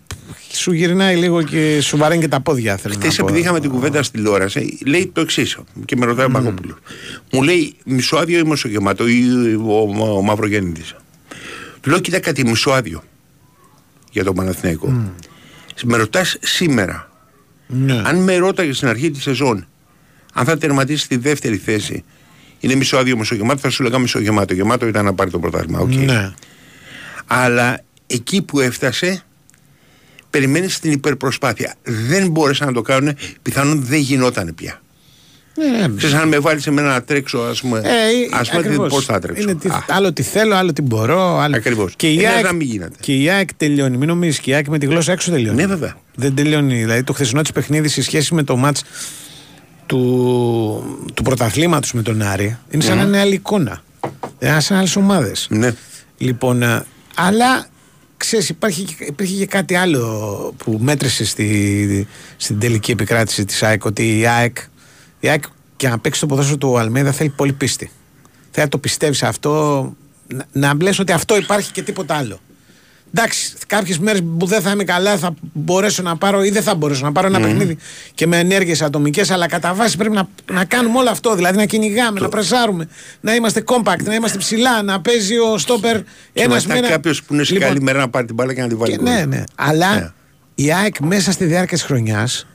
σου 0.53 0.73
γυρνάει 0.73 1.17
λίγο 1.17 1.43
και 1.43 1.79
σου 1.81 1.97
βαραίνει 1.97 2.21
και 2.21 2.29
τα 2.29 2.41
πόδια. 2.41 2.77
Θέλω 2.77 2.95
Χθε 2.95 3.07
να 3.07 3.13
πω. 3.15 3.23
επειδή 3.25 3.39
είχαμε 3.41 3.61
την 3.61 3.71
κουβέντα 3.71 4.03
στη 4.03 4.17
τηλεόραση, 4.17 4.79
λέει 4.87 5.11
το 5.15 5.21
εξής. 5.21 5.59
Και 5.85 5.97
με 5.97 6.05
ρωτάει 6.07 6.27
ο 6.27 6.31
Παγκόπουλο. 6.31 6.79
Μου 7.33 7.43
λέει 7.43 7.75
μισοάδιο 7.85 8.39
ή 8.39 8.43
μισογεμάτο 8.43 9.09
ή 9.09 9.23
ο, 9.67 9.73
ο, 9.99 10.17
ο 10.17 10.23
Μαυρογέννητης. 10.23 10.95
Του 11.81 11.91
λέω 11.91 11.99
κοίτα 11.99 12.21
κάτι 12.21 12.45
μισοάδιο 12.47 13.03
για 14.11 14.25
τον 14.25 14.35
Παναθηναϊκό. 14.35 15.13
Με 15.85 15.97
ρωτάς 15.97 16.37
σήμερα. 16.41 17.11
Ναι. 17.67 18.03
Αν 18.05 18.17
με 18.17 18.37
ρώταγες 18.37 18.77
στην 18.77 18.89
αρχή 18.89 19.11
της 19.11 19.23
σεζόν, 19.23 19.67
αν 20.35 20.45
θα 20.45 20.59
τερματίσεις 20.59 21.03
στη 21.03 21.17
δεύτερη 21.17 21.57
θέση, 21.57 22.05
είναι 22.61 22.75
μισοάδειο 22.75 23.17
μισογεμάτο, 23.17 23.61
θα 23.61 23.71
σου 23.71 23.83
λέγα 23.83 23.99
μισογεμάτο. 23.99 24.55
Γεμάτο 24.55 24.87
ήταν 24.87 25.05
να 25.05 25.15
πάρει 25.15 25.31
το 25.31 25.39
πρωτάθλημα. 25.39 25.79
οκ. 25.79 25.93
Ναι. 25.93 26.33
Αλλά 27.27 27.81
εκεί 28.07 28.43
που 28.43 28.61
έφτασε, 28.61 29.25
περιμένεις 30.31 30.79
την 30.79 30.93
υπερπροσπάθεια. 30.93 31.75
Δεν 31.83 32.31
μπόρεσαν 32.31 32.67
να 32.67 32.73
το 32.73 32.83
κάνουν, 32.83 33.17
πιθανόν 33.43 33.85
δεν 33.85 33.99
γινόταν 33.99 34.55
πια. 34.55 34.81
Ναι, 35.71 35.79
ναι. 35.87 35.95
Ξέρεις, 35.97 36.15
αν 36.17 36.29
με 36.29 36.39
βάλεις 36.39 36.63
σε 36.63 36.71
μένα 36.71 36.89
να 36.93 37.03
τρέξω, 37.03 37.39
ας 37.39 37.61
πούμε, 37.61 37.79
Ε, 37.79 37.89
ας 38.39 38.49
πούμε 38.51 38.61
ακριβώς. 38.61 38.89
πώς 38.93 39.05
θα 39.05 39.19
τρέξω; 39.19 39.43
Είναι 39.43 39.55
τι, 39.55 39.69
Α, 39.69 39.85
άλλο 39.89 40.13
τι 40.13 40.23
θέλω, 40.23 40.55
άλλο 40.55 40.73
τι 40.73 40.83
μπορώ. 40.83 41.39
Άλλο... 41.39 41.57
Ακριβώς. 41.57 41.93
Και 41.97 42.09
η, 42.09 42.23
Ε, 42.25 42.29
ΑΕΚ, 42.29 42.45
να 42.45 42.53
μην 42.53 42.67
γίνεται. 42.67 42.95
και 43.01 43.15
η 43.15 43.29
ΑΕΚ 43.31 43.55
τελειώνει. 43.55 43.97
Μην 43.97 44.09
νομίζεις 44.09 44.39
και 44.41 44.51
η 44.51 44.55
ΑΕΚ 44.55 44.69
με 44.69 44.79
τη 44.79 44.87
γλώσσα 44.87 45.13
έξω 45.13 45.31
τελειώνει. 45.31 45.57
Ναι, 45.57 45.67
βέβαια. 45.67 45.95
Δεν 46.15 46.35
τελειώνει. 46.35 46.75
Δηλαδή 46.79 47.03
το 47.03 47.13
χθεσινό 47.13 47.43
της 47.43 47.53
παιχνίδι 47.53 47.89
σε 47.89 48.03
σχέση 48.03 48.35
με 48.35 48.43
το 48.43 48.57
μάτς 48.57 48.83
του, 49.87 51.11
του 51.15 51.23
πρωταθλήματος 51.23 51.93
με 51.93 52.03
τον 52.03 52.23
Άρη 52.23 52.57
είναι 52.71 52.83
σαν 52.83 52.97
να 52.97 53.03
είναι 53.03 53.19
άλλη 53.19 53.35
εικόνα. 53.35 53.83
Είναι 54.39 54.61
σαν 54.61 54.77
άλλες 54.79 54.97
ομάδες. 54.97 55.47
Ναι. 55.51 55.75
Λοιπόν, 56.19 56.63
ε, 56.63 56.85
αλλά 57.15 57.67
ξέρεις 58.17 58.49
υπάρχει, 58.49 58.83
και- 58.83 59.05
υπήρχε 59.05 59.35
και 59.35 59.47
κάτι 59.47 59.75
άλλο 59.75 60.55
που 60.57 60.79
μέτρησε 60.83 61.25
στη, 61.25 62.07
στην 62.37 62.59
τελική 62.59 62.91
επικράτηση 62.91 63.45
της 63.45 63.63
ΑΕΚ 63.63 63.85
ότι 63.85 64.19
η 64.19 64.27
ΑΕΚ, 64.27 64.57
η 65.21 65.29
ΑΕΚ 65.29 65.43
και 65.77 65.89
να 65.89 65.99
παίξει 65.99 66.21
το 66.21 66.27
ποδόσφαιρο 66.27 66.57
του 66.57 66.79
Αλμέδα 66.79 67.13
θέλει 67.13 67.29
πολύ 67.29 67.53
πίστη. 67.53 67.91
Θέλει 68.51 68.65
να 68.65 68.69
το 68.69 68.79
πιστεύεις 68.79 69.19
σε 69.19 69.27
αυτό, 69.27 69.83
να, 70.27 70.45
να 70.53 70.75
μπλες 70.75 70.99
ότι 70.99 71.13
αυτό 71.13 71.37
υπάρχει 71.37 71.73
και 71.73 71.83
τίποτα 71.83 72.15
άλλο. 72.15 72.41
Εντάξει, 73.15 73.53
κάποιες 73.67 73.99
μέρες 73.99 74.23
που 74.39 74.47
δεν 74.47 74.61
θα 74.61 74.71
είμαι 74.71 74.85
καλά 74.85 75.17
θα 75.17 75.35
μπορέσω 75.53 76.03
να 76.03 76.17
πάρω 76.17 76.45
ή 76.45 76.51
δεν 76.51 76.63
θα 76.63 76.75
μπορέσω 76.75 77.05
να 77.05 77.13
πάρω 77.13 77.27
ένα 77.27 77.41
παιχνίδι 77.41 77.77
και 78.15 78.27
με 78.27 78.39
ενέργειες 78.39 78.83
ατομικές, 78.83 79.31
αλλά 79.31 79.49
κατά 79.49 79.75
βάση 79.75 79.97
πρέπει 79.97 80.15
να, 80.15 80.29
να 80.53 80.65
κάνουμε 80.65 80.99
όλο 80.99 81.11
αυτό. 81.11 81.35
Δηλαδή 81.35 81.57
να 81.57 81.65
κυνηγάμε, 81.65 82.21
να 82.21 82.29
πρεσάρουμε, 82.29 82.89
να 83.21 83.35
είμαστε 83.35 83.65
compact, 83.67 84.03
να 84.05 84.15
είμαστε 84.15 84.39
ψηλά, 84.39 84.83
να 84.83 85.01
παίζει 85.01 85.39
ο 85.39 85.59
στόπερ 85.59 85.97
Και 86.33 86.43
ένας 86.43 86.67
μετά 86.67 86.89
κάποιος 86.89 87.23
που 87.23 87.35
είναι 87.35 87.45
σε 87.45 87.59
καλή 87.59 87.83
μέρα 87.83 87.99
να 87.99 88.09
πάρει 88.09 88.27
την 88.27 88.35
μπάλα 88.35 88.55
και 88.55 88.61
να 88.61 88.69
τη 88.69 88.75
βάλει. 88.75 88.93
και, 88.93 89.03
γκολ. 89.03 89.13
ναι, 89.13 89.25
ναι. 89.25 89.45
Αλλά 89.55 90.15
η 90.55 90.73
ΑΕΚ 90.73 90.99
μέσα 90.99 91.33
στη 91.33 91.45
διάρκεια 91.45 91.77
της 91.77 91.87
χρονιάς 91.87 92.47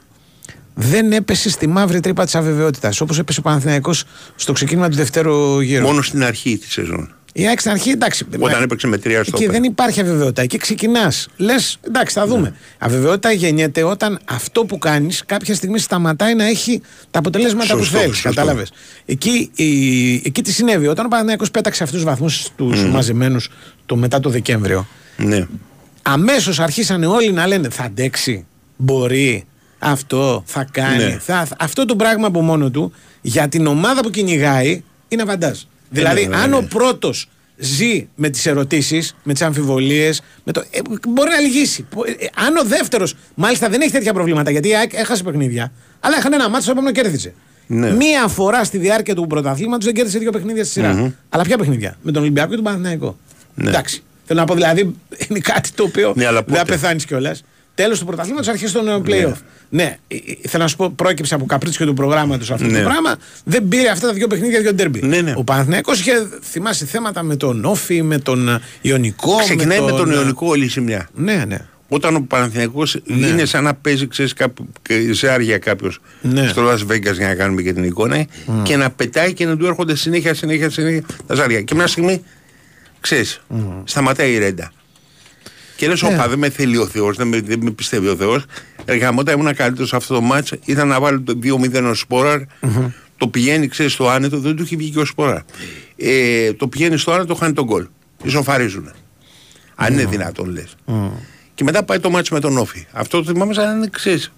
δεν 0.76 1.12
έπεσε 1.12 1.50
στη 1.50 1.68
μαύρη 1.68 2.00
τρύπα 2.00 2.24
της 2.24 2.36
αβεβαιότητας. 2.36 3.02
Όπως 3.02 3.20
έπεσε 3.20 3.40
ο 3.40 3.44
Παναθηναϊκός 3.44 4.04
στο 4.36 4.54
ξεκίνημα 4.54 4.90
του 4.90 4.96
δευτέρου 4.96 5.60
γύρου. 5.60 5.86
Μόνο 5.86 6.02
στην 6.02 6.24
αρχή 6.24 6.58
της 6.58 6.72
σεζόν. 6.72 7.14
Η 7.38 7.48
ΑΕΚ 7.48 7.60
στην 7.60 7.72
αρχή, 7.72 7.90
εντάξει. 7.90 8.26
Όταν 8.40 8.64
έπαιξε 8.64 8.88
με 8.88 8.98
τρία 8.98 9.24
στο 9.24 9.38
Εκεί 9.38 9.48
δεν 9.52 9.64
υπάρχει 9.64 10.02
αβεβαιότητα. 10.02 10.42
Εκεί 10.42 10.58
ξεκινάς. 10.58 11.28
Λες, 11.38 11.78
εντάξει, 11.88 12.14
θα 12.20 12.28
δούμε. 12.28 12.56
Αβεβαιότητα 12.78 13.32
γεννιέται 13.32 13.84
όταν 13.84 14.20
αυτό 14.26 14.66
που 14.66 14.78
κάνεις 14.78 15.24
κάποια 15.26 15.56
στιγμή 15.56 15.80
σταματάει 15.80 16.36
να 16.36 16.46
έχει 16.46 16.82
τα 17.12 17.20
αποτελέσματα 17.20 17.66
Σωστό, 17.66 17.84
που 17.84 18.00
θέλεις. 18.00 18.16
σωστό. 18.16 18.30
Κατάλαβες. 18.30 18.72
Εκεί, 19.06 19.52
η, 19.56 20.14
εκεί 20.14 20.42
τι 20.42 20.52
συνέβη. 20.52 20.88
Όταν 20.88 21.06
ο 21.06 21.08
Παναθηναϊκός 21.08 21.52
πέταξε 21.52 21.84
αυτούς 21.84 21.98
τους 21.98 22.10
βαθμούς 22.10 22.50
τους 22.56 22.84
mm. 22.84 22.90
μαζεμένους 22.90 23.50
το 23.86 23.96
μετά 23.96 24.20
το 24.20 24.30
Δεκέμβριο, 24.30 24.88
Ναι. 25.18 25.48
αμέσως 26.02 26.60
αρχίσανε 26.60 27.06
όλοι 27.06 27.32
να 27.32 27.48
λένε 27.48 27.70
θα 27.70 27.84
αντέξει, 27.84 28.46
μπορεί, 28.76 29.46
αυτό, 29.86 30.44
θα 30.46 30.68
κάνει. 30.72 31.04
Ναι. 31.04 31.18
Θα, 31.20 31.48
αυτό 31.60 31.86
το 31.86 31.96
πράγμα 31.96 32.28
από 32.28 32.42
μόνο 32.42 32.70
του 32.70 32.94
για 33.22 33.48
την 33.48 33.68
ομάδα 33.68 34.02
που 34.02 34.10
κυνηγάει 34.10 34.84
είναι 35.08 35.22
αβαντάζ. 35.22 35.60
Δηλαδή, 35.90 36.28
ναι, 36.28 36.36
αν 36.36 36.50
ναι. 36.50 36.56
ο 36.56 36.64
πρώτος 36.64 37.30
ζει 37.58 38.08
με 38.16 38.30
τις 38.30 38.46
ερωτήσεις, 38.46 39.16
με 39.24 39.34
τις 39.34 39.42
αμφιβολίες, 39.42 40.22
με 40.44 40.52
το... 40.52 40.64
ε, 40.72 40.80
μπορεί 41.08 41.30
να 41.30 41.40
λυγίσει. 41.40 41.84
Πο- 41.84 42.06
ε, 42.06 42.12
αν 42.46 42.58
ο 42.58 42.64
δεύτερος, 42.64 43.16
μάλιστα 43.36 43.70
δεν 43.70 43.82
έχει 43.82 43.92
τέτοια 43.92 44.14
προβλήματα, 44.14 44.52
γιατί 44.52 44.68
η 44.68 44.76
ΑΕΚ 44.76 44.94
έχασε 44.94 45.24
παιχνίδια, 45.24 45.72
αλλά 46.00 46.18
είχαν 46.18 46.34
ένα 46.34 46.44
μάτσο, 46.50 46.62
στο 46.62 46.72
επόμενο 46.72 46.94
κέρδισε. 46.94 47.34
Ναι. 47.68 47.92
Μία 47.92 48.28
φορά 48.28 48.64
στη 48.64 48.78
διάρκεια 48.78 49.16
του 49.16 49.28
πρωταθλήματος 49.28 49.86
δεν 49.86 49.94
κέρδισε 49.94 50.20
δύο 50.20 50.32
παιχνίδια 50.32 50.64
στη 50.64 50.74
σειρα 50.74 50.94
Μμμ. 50.94 51.12
Αλλά 51.30 51.44
ποια 51.44 51.58
παιχνίδια, 51.58 51.98
με 52.02 52.12
τον 52.12 52.22
Ολυμπιακό 52.22 52.50
και 52.50 52.56
τον 52.56 52.64
Παναθηναϊκό; 52.64 53.18
Ναι. 53.56 53.70
Εντάξει. 53.70 54.04
Θέλω 54.26 54.40
να 54.40 54.46
πω 54.46 54.54
δηλαδή 54.54 54.96
είναι 55.28 55.40
κάτι 55.40 55.72
το 55.72 55.84
οποίο 55.84 56.14
Ναι, 56.16 56.26
αλλά 56.26 56.42
δεν 56.42 56.56
θα 56.56 56.62
πότε; 56.62 56.72
πεθάνεις 56.72 57.06
κιόλας. 57.06 57.44
Τέλος 57.76 58.00
του 58.00 58.06
πρωταθλήματος, 58.06 58.48
αρχέ 58.48 58.70
των 58.70 58.88
ε, 58.88 59.02
playoff. 59.06 59.36
Ναι, 59.70 59.98
ε, 60.08 60.16
ε, 60.16 60.48
θέλω 60.48 60.64
να 60.64 60.70
σου 60.70 60.76
πω, 60.76 60.90
πρόκειψε 60.90 61.36
από 61.36 61.46
καπρίτσιο 61.46 61.86
του 61.86 61.94
προγράμματος 61.94 62.52
αυτό 62.52 62.68
Ναι. 62.68 62.78
το 62.78 62.84
πράγμα. 62.84 63.16
Δεν 63.44 63.68
πήρε 63.68 63.90
αυτά 63.90 64.08
τα 64.08 64.14
δύο 64.14 64.28
παιχνίδια 64.28 64.60
για 64.60 64.68
τον 64.68 64.76
Ντέρμπι. 64.78 65.02
Ναι, 65.02 65.22
ναι. 65.22 65.34
Ο 65.38 65.44
Παναθηναϊκός 65.44 66.00
είχε 66.00 66.12
θυμάσαι 66.42 66.86
θέματα 66.86 67.24
με 67.24 67.36
τον 67.36 67.66
Όφη, 67.66 68.02
με 68.02 68.18
τον 68.20 68.50
ε, 68.50 68.60
Ιωνικό. 68.82 69.36
Ξεκινάει 69.40 69.82
με 69.82 69.92
τον 69.92 70.12
ε, 70.12 70.14
Ιωνικό 70.14 70.48
όλη 70.48 70.66
η 70.66 70.68
ζημιά. 70.68 71.10
Ναι, 71.16 71.44
ναι. 71.48 71.58
Όταν 71.88 72.16
ο 72.16 72.26
Παναθηναϊκός 72.28 72.98
είναι 73.06 73.46
σαν 73.46 73.64
να 73.64 73.74
παίζει 73.74 74.08
ξέρεις, 74.08 74.34
κάπου, 74.34 74.68
και 74.82 75.14
σε 75.14 75.30
άργια 75.30 75.58
κάποιος 75.58 76.00
Ναι. 76.22 76.48
στο 76.48 76.70
Las 76.70 76.92
Vegas 76.92 77.14
για 77.18 77.28
να 77.28 77.36
κάνουμε 77.36 77.62
και 77.62 77.74
την 77.74 77.84
εικόνα 77.84 78.26
και 78.64 78.76
να 78.78 78.90
πετάει 78.92 79.34
και 79.34 79.46
να 79.46 79.58
του 79.58 79.66
έρχονται 79.66 79.96
συνέχεια, 79.96 80.34
συνέχεια, 80.34 80.70
συνέχεια 80.70 81.04
τα 81.28 81.36
ζάρια. 81.36 81.62
Και 81.62 81.76
μια 81.76 81.88
στιγμή, 81.88 82.24
ξέρεις, 83.00 83.42
σταματάει 83.84 84.32
η 84.34 84.38
ρέντα. 84.38 84.72
Και 85.76 85.88
λες, 85.88 86.04
όπα, 86.04 86.28
δεν 86.28 86.40
με 86.40 86.50
θέλει 86.50 86.78
ο 86.78 86.88
Θεός, 86.88 87.18
δεν 87.18 87.28
με, 87.28 87.42
δεν 87.42 87.60
με 87.62 87.72
πιστεύει 87.72 88.08
ο 88.08 88.16
Θεός. 88.16 88.46
Εργαμότα 88.86 89.32
ήμουν 89.32 89.56
καλύτερος 89.56 89.90
σε 89.90 89.96
αυτό 89.96 90.14
το 90.14 90.22
μάτς, 90.22 90.54
ήταν 90.66 90.88
να 90.88 91.00
βάλει 91.00 91.22
το 91.22 91.40
2-0 91.44 91.84
ο 91.90 91.94
σποραρ 91.94 92.42
το 93.18 93.28
πηγαίνει, 93.28 93.68
ξέρεις, 93.68 93.94
στο 93.94 94.10
άνετο, 94.10 94.40
δεν 94.40 94.56
του 94.56 94.64
έχει 94.64 94.76
βγει 94.76 94.90
και 94.90 95.00
ο 95.00 95.06
Σποράρ. 95.06 95.42
Ε, 95.96 96.54
το 96.54 96.68
πηγαίνει 96.68 96.98
στο 96.98 97.12
άνετο, 97.12 97.36
χάνει 97.36 97.54
τον 97.54 97.66
γκολ. 97.66 97.88
Ισοφαρίζουν. 98.24 98.92
Αν 99.76 99.94
είναι 99.94 100.06
δυνατόν 100.06 100.50
λες. 100.50 100.76
Και 101.54 101.64
μετά 101.64 101.84
πάει 101.84 102.00
το 102.00 102.10
μάτσο 102.10 102.34
με 102.34 102.40
τον 102.40 102.58
Όφη. 102.58 102.88
Αυτό 102.92 103.24
το 103.24 103.32
θυμάμαι 103.32 103.54
σαν 103.54 103.66
να 103.66 103.72
είναι 103.72 103.88
ξέρεις, 103.92 104.32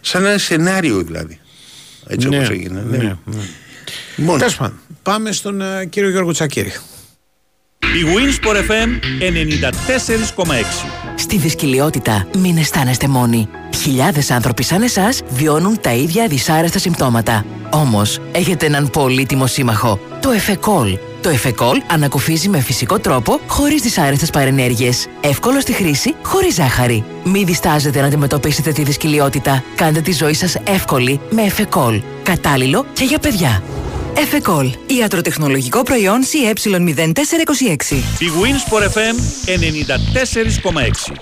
σαν 0.00 0.24
ένα 0.24 0.38
σενάριο 0.38 1.02
δηλαδή. 1.02 1.40
Έτσι 2.06 2.28
Ναι, 2.28 2.36
όπως 2.36 2.50
έγινε. 2.50 2.84
Ναι. 2.88 2.96
ναι, 2.96 3.04
ναι. 3.04 3.16
Μόνο. 4.16 4.38
Τέλος 4.38 4.56
πάντων, 4.56 4.78
πάμε 5.02 5.32
στον 5.32 5.60
ε, 5.60 5.84
κύριο 5.84 6.10
Γιώργο 6.10 6.32
Τσακύρη. 6.32 6.72
Η 7.98 8.04
Winsport 8.04 8.56
FM 8.56 8.88
94,6. 9.20 10.86
Στη 11.14 11.36
δυσκολιότητα 11.36 12.26
μην 12.38 12.56
αισθάνεστε 12.56 13.08
μόνοι. 13.08 13.48
Χιλιάδες 13.76 14.30
άνθρωποι 14.30 14.62
σαν 14.62 14.82
εσάς 14.82 15.20
βιώνουν 15.28 15.80
τα 15.80 15.92
ίδια 15.92 16.26
δυσάρεστα 16.26 16.78
συμπτώματα. 16.78 17.44
Όμως, 17.70 18.20
έχετε 18.32 18.66
έναν 18.66 18.90
πολύτιμο 18.90 19.46
σύμμαχο, 19.46 20.00
το 20.20 20.30
Εφεκόλ. 20.30 20.98
Το 21.22 21.28
Εφεκόλ 21.28 21.82
ανακουφίζει 21.90 22.48
με 22.48 22.60
φυσικό 22.60 22.98
τρόπο, 22.98 23.40
χωρίς 23.46 23.82
δυσάρεστες 23.82 24.30
παρενέργειες. 24.30 25.06
Εύκολο 25.20 25.60
στη 25.60 25.72
χρήση, 25.72 26.14
χωρίς 26.22 26.54
ζάχαρη. 26.54 27.04
Μην 27.24 27.46
διστάζετε 27.46 28.00
να 28.00 28.06
αντιμετωπίσετε 28.06 28.72
τη 28.72 28.82
δυσκολιότητα. 28.82 29.64
Κάντε 29.74 30.00
τη 30.00 30.12
ζωή 30.12 30.34
σας 30.34 30.56
εύκολη 30.64 31.20
με 31.30 31.42
Εφεκόλ. 31.42 32.02
Κατάλληλο 32.22 32.86
και 32.92 33.04
για 33.04 33.18
παιδιά. 33.18 33.62
Εφεκόλ. 34.20 34.70
Ιατροτεχνολογικό 34.86 35.82
προϊόν 35.82 36.20
CE0426. 36.22 37.94
Η 38.18 38.26
Winsport 38.42 38.82
FM 38.82 39.16
94,6. 39.46 41.14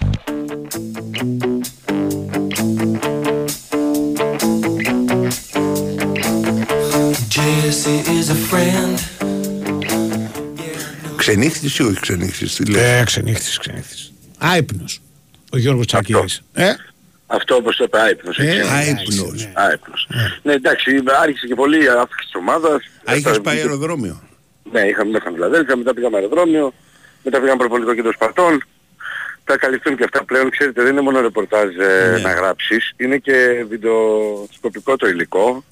Ξενύχτης 11.16 11.78
ή 11.78 11.82
όχι 11.82 12.00
ξενύχτης, 12.00 12.54
τι 12.54 12.64
λέει. 12.64 12.82
Ε, 12.82 13.02
ξενύχτης, 13.04 13.58
ξενύχτης. 13.58 14.12
Άϊπνος. 14.38 15.00
Ο 15.52 15.58
Γιώργος 15.58 15.86
Τσακύρης. 15.86 16.42
Ε, 16.52 16.72
Αυτό 17.26 17.54
όπως 17.54 17.76
το 17.76 17.84
είπε 17.84 17.98
άϊπνος. 18.00 18.38
Ε, 18.38 18.42
έτσι. 18.50 18.70
άϊπνος. 18.72 19.48
Άϊπνος. 19.54 20.08
Ναι, 20.42 20.52
εντάξει, 20.52 21.02
άρχισε 21.22 21.46
και 21.46 21.54
πολύ 21.54 21.90
αύξηση 21.90 22.24
της 22.24 22.34
ομάδας. 22.34 22.74
Α, 22.74 22.80
είχες 23.04 23.16
Έφτασε- 23.16 23.40
πάει 23.40 23.56
αεροδρόμιο. 23.58 24.22
Ναι, 24.72 24.80
είχαμε 24.80 25.10
μέχρι 25.10 25.32
Φιλαδέλφια, 25.32 25.76
μετά 25.76 25.94
πήγαμε 25.94 26.16
αεροδρόμιο, 26.16 26.72
μετά 27.22 27.40
πήγαμε 27.40 27.58
προπολιτικό 27.58 27.94
κέντρο 27.94 28.12
Σπαρτών. 28.12 28.64
Θα 29.44 29.56
καλυφθούν 29.56 29.96
και 29.96 30.04
αυτά 30.04 30.24
πλέον, 30.24 30.50
ξέρετε, 30.50 30.82
δεν 30.82 30.92
είναι 30.92 31.00
μόνο 31.00 31.20
ρεπορτάζ 31.20 31.68
ε, 31.76 32.10
Ναι. 32.12 32.18
να 32.18 32.32
γράψεις, 32.32 32.92
είναι 32.96 33.16
και 33.18 33.64
βιντεοσκοπικό 33.68 34.96
το 34.96 35.08
υλικό. 35.08 35.64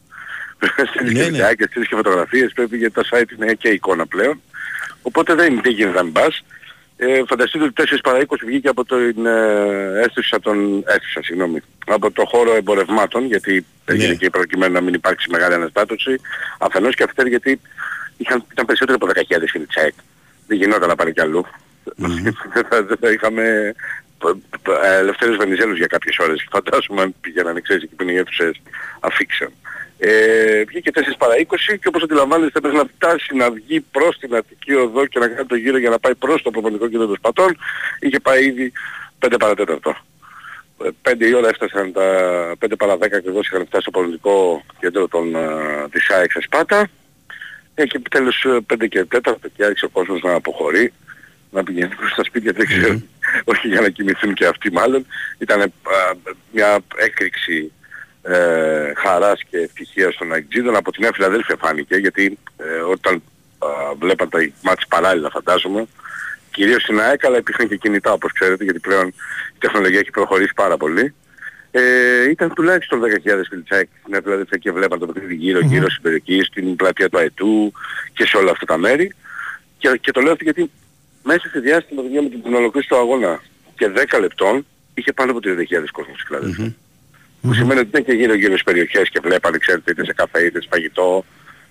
Στείλεις 0.91 1.13
Ναι, 1.13 1.19
και 1.19 1.25
ναι. 1.25 1.31
βιντεάκια, 1.31 1.67
στείλεις 1.67 1.89
και 1.89 1.95
φωτογραφίες, 1.95 2.53
πρέπει 2.55 2.77
γιατί 2.77 2.95
το 2.95 3.03
site 3.11 3.31
είναι 3.39 3.53
και 3.55 3.69
εικόνα 3.69 4.07
πλέον. 4.07 4.41
Οπότε 5.03 5.35
δεν, 5.35 5.61
δεν 5.63 5.73
γίνεται 5.73 5.97
να 5.97 6.03
μην 6.03 6.13
πας. 6.13 6.45
Ε, 6.97 7.23
φανταστείτε 7.27 7.65
ότι 7.65 7.73
4 7.77 7.99
παρά 8.03 8.19
20 8.27 8.35
βγήκε 8.47 8.69
από 8.69 8.85
την 8.85 9.27
ε, 9.27 10.01
αίθουσα 10.03 10.41
των, 10.41 10.83
αίθουσα, 10.87 11.23
συγγνώμη, 11.23 11.61
από 11.87 12.11
το 12.11 12.25
χώρο 12.27 12.55
εμπορευμάτων, 12.55 13.27
γιατί 13.27 13.67
έγινε 13.85 14.09
Ναι. 14.09 14.15
και 14.15 14.31
προκειμένου 14.31 14.73
να 14.73 14.81
μην 14.81 14.95
υπάρξει 14.95 15.31
μεγάλη 15.31 15.55
αναστάτωση. 15.55 16.21
Αφενός 16.59 16.95
και 16.95 17.03
αφετέρου 17.03 17.29
γιατί 17.29 17.61
είχαν, 18.17 18.45
ήταν 18.53 18.67
περισσότερο 18.67 18.99
από 19.01 19.07
10.000 19.39 19.45
φίλοι 19.51 19.67
της 19.67 19.77
ΑΕΚ. 19.77 19.95
Δεν 20.47 20.57
γινόταν 20.59 20.89
να 20.89 20.95
πάνε 20.95 21.11
κι 21.11 21.21
αλλού. 21.21 21.47
δεν, 21.97 22.35
θα, 22.71 22.83
δεν 22.83 22.97
θα 23.01 23.11
είχαμε 23.11 23.75
π- 24.19 24.59
π- 24.63 24.69
ε, 24.85 24.97
ελευθέρους 24.99 25.37
Βενιζέλους 25.37 25.77
για 25.79 25.87
κάποιες 25.87 26.19
ώρες. 26.19 26.47
Φαντάζομαι 26.51 27.03
αν 27.03 27.15
πήγαιναν, 27.21 27.63
ξέρεις, 27.63 27.83
εκεί 27.83 27.95
που 27.95 28.03
είναι 28.03 28.13
οι 28.13 28.17
αίθουσες 28.17 28.61
αφήξεων. 29.01 29.51
Ε, 29.99 30.65
βγήκε 30.65 30.91
4 30.95 30.99
παρά 31.19 31.35
20 31.37 31.77
και 31.81 31.89
όπως 31.89 32.03
αντιλαμβάνεστε 32.03 32.61
πρέπει 32.61 32.77
να 32.77 32.85
φτάσει 32.97 33.37
να 33.37 33.51
βγει 33.51 33.81
προς 33.81 34.19
την 34.19 34.35
Αττική 34.35 34.75
Οδό 34.75 35.07
και 35.07 35.19
να 35.19 35.29
κάνει 35.29 35.47
το 35.47 35.55
γύρο 35.55 35.79
για 35.79 35.91
να 35.91 35.99
πάει 35.99 36.15
προς 36.15 36.43
το 36.43 36.51
προπονητικό 36.51 36.89
κέντρο 36.89 37.07
των 37.07 37.17
Σπατών. 37.17 37.57
Είχε 37.99 38.21
πάει 38.21 38.45
ήδη 38.45 38.73
5 39.19 39.35
παρά 39.39 39.55
4. 39.57 39.93
5 41.03 41.21
η 41.21 41.35
ώρα 41.35 41.49
έφτασαν 41.49 41.93
τα 41.93 42.07
5 42.59 42.73
παρά 42.79 42.95
10 42.95 42.99
ακριβώς 43.03 43.47
είχαν 43.47 43.67
φτάσει 43.67 43.83
στο 43.83 43.91
προπονητικό 43.91 44.65
κέντρο 44.81 45.09
των, 45.09 45.37
α, 45.37 45.89
της 45.91 46.11
ΑΕΚ 46.11 46.31
σε 46.31 46.41
Σπάτα. 46.41 46.89
Ε, 47.75 47.87
και 47.87 47.97
επιτέλους 47.97 48.47
5 48.67 48.89
και 48.89 49.05
4 49.05 49.35
και 49.57 49.65
άρχισε 49.65 49.85
ο 49.85 49.89
κόσμος 49.89 50.23
να 50.23 50.35
αποχωρεί, 50.35 50.93
να 51.51 51.63
πηγαίνει 51.63 51.95
προς 51.95 52.15
τα 52.15 52.25
σπίτια, 52.25 52.53
δεν 52.53 52.67
ξέρω, 52.67 53.01
όχι 53.53 53.69
για 53.69 53.81
να 53.81 53.89
κοιμηθούν 53.89 54.35
και 54.35 54.47
αυτοί 54.47 54.73
μάλλον. 54.73 55.07
Ήταν 55.39 55.73
μια 56.53 56.79
έκρηξη 56.97 57.73
ε, 58.27 58.93
χαράς 58.97 59.41
και 59.51 59.59
ευτυχίας 59.59 60.17
των 60.17 60.33
Αιγτζίδων. 60.33 60.77
Από 60.77 60.93
τη 60.93 61.01
Νέα 61.01 61.11
Φιλαδέλφια 61.13 61.57
φάνηκε, 61.59 61.97
γιατί 61.97 62.39
ε, 62.57 62.81
όταν 62.91 63.23
α, 63.59 63.95
βλέπαν 63.99 64.29
τα 64.29 64.39
μάτς 64.63 64.87
παράλληλα 64.87 65.31
φαντάζομαι, 65.31 65.87
κυρίως 66.51 66.83
στην 66.83 67.01
ΑΕΚ, 67.01 67.25
αλλά 67.25 67.37
υπήρχαν 67.37 67.69
και 67.69 67.77
κινητά 67.77 68.13
όπως 68.13 68.33
ξέρετε, 68.33 68.65
γιατί 68.65 68.79
πλέον 68.79 69.07
η 69.55 69.59
τεχνολογία 69.59 69.99
έχει 69.99 70.11
προχωρήσει 70.11 70.53
πάρα 70.55 70.77
πολύ. 70.77 71.15
Ε, 71.71 72.31
ήταν 72.31 72.55
τουλάχιστον 72.55 73.01
10.000 73.01 73.07
φιλτσάκ 73.49 73.89
στην 73.99 74.11
Νέα 74.11 74.21
Φιλαδέλφια 74.23 74.59
και 74.59 74.73
βλέπαν 74.73 74.99
το 74.99 75.07
παιχνίδι 75.07 75.35
γύρω-γύρω 75.35 75.91
στην 75.91 76.03
περιοχή, 76.03 76.43
στην 76.43 76.77
πλατεία 76.77 77.09
του 77.09 77.19
Αετού 77.19 77.73
και 78.13 78.27
σε 78.27 78.37
όλα 78.37 78.51
αυτά 78.51 78.67
τα 78.67 78.77
μέρη. 78.77 79.15
Και, 79.79 79.99
και 80.01 80.11
το 80.11 80.21
λέω 80.21 80.33
αυτό 80.33 80.45
γιατί 80.45 80.71
μέσα 81.23 81.49
σε 81.49 81.61
διάστημα 81.61 82.03
παιδιά, 82.03 82.23
με 82.23 82.29
την 82.29 82.55
ολοκλήρωση 82.55 82.89
του 82.89 82.97
αγώνα 82.97 83.41
και 83.77 83.91
10 84.11 84.21
λεπτών 84.21 84.67
είχε 84.95 85.13
πάνω 85.13 85.31
από 85.31 85.41
30.000 85.43 85.55
κόσμο 85.93 86.15
στη 86.15 86.25
φιλαδελφια 86.27 86.75
Που 87.45 87.55
σημαίνει 87.55 87.81
ότι 87.81 87.89
ήταν 87.89 88.05
και 88.05 88.13
γύρω-γύρω 88.13 88.51
στις 88.51 88.63
περιοχές 88.63 89.09
και 89.09 89.21
βλέπανε, 89.23 89.59
ξέρετε, 89.59 89.91
είτε 89.91 90.05
σε 90.05 90.13
καφέ 90.13 90.45
είτε 90.45 90.61
σε 90.61 90.69
φαγητό 90.71 91.25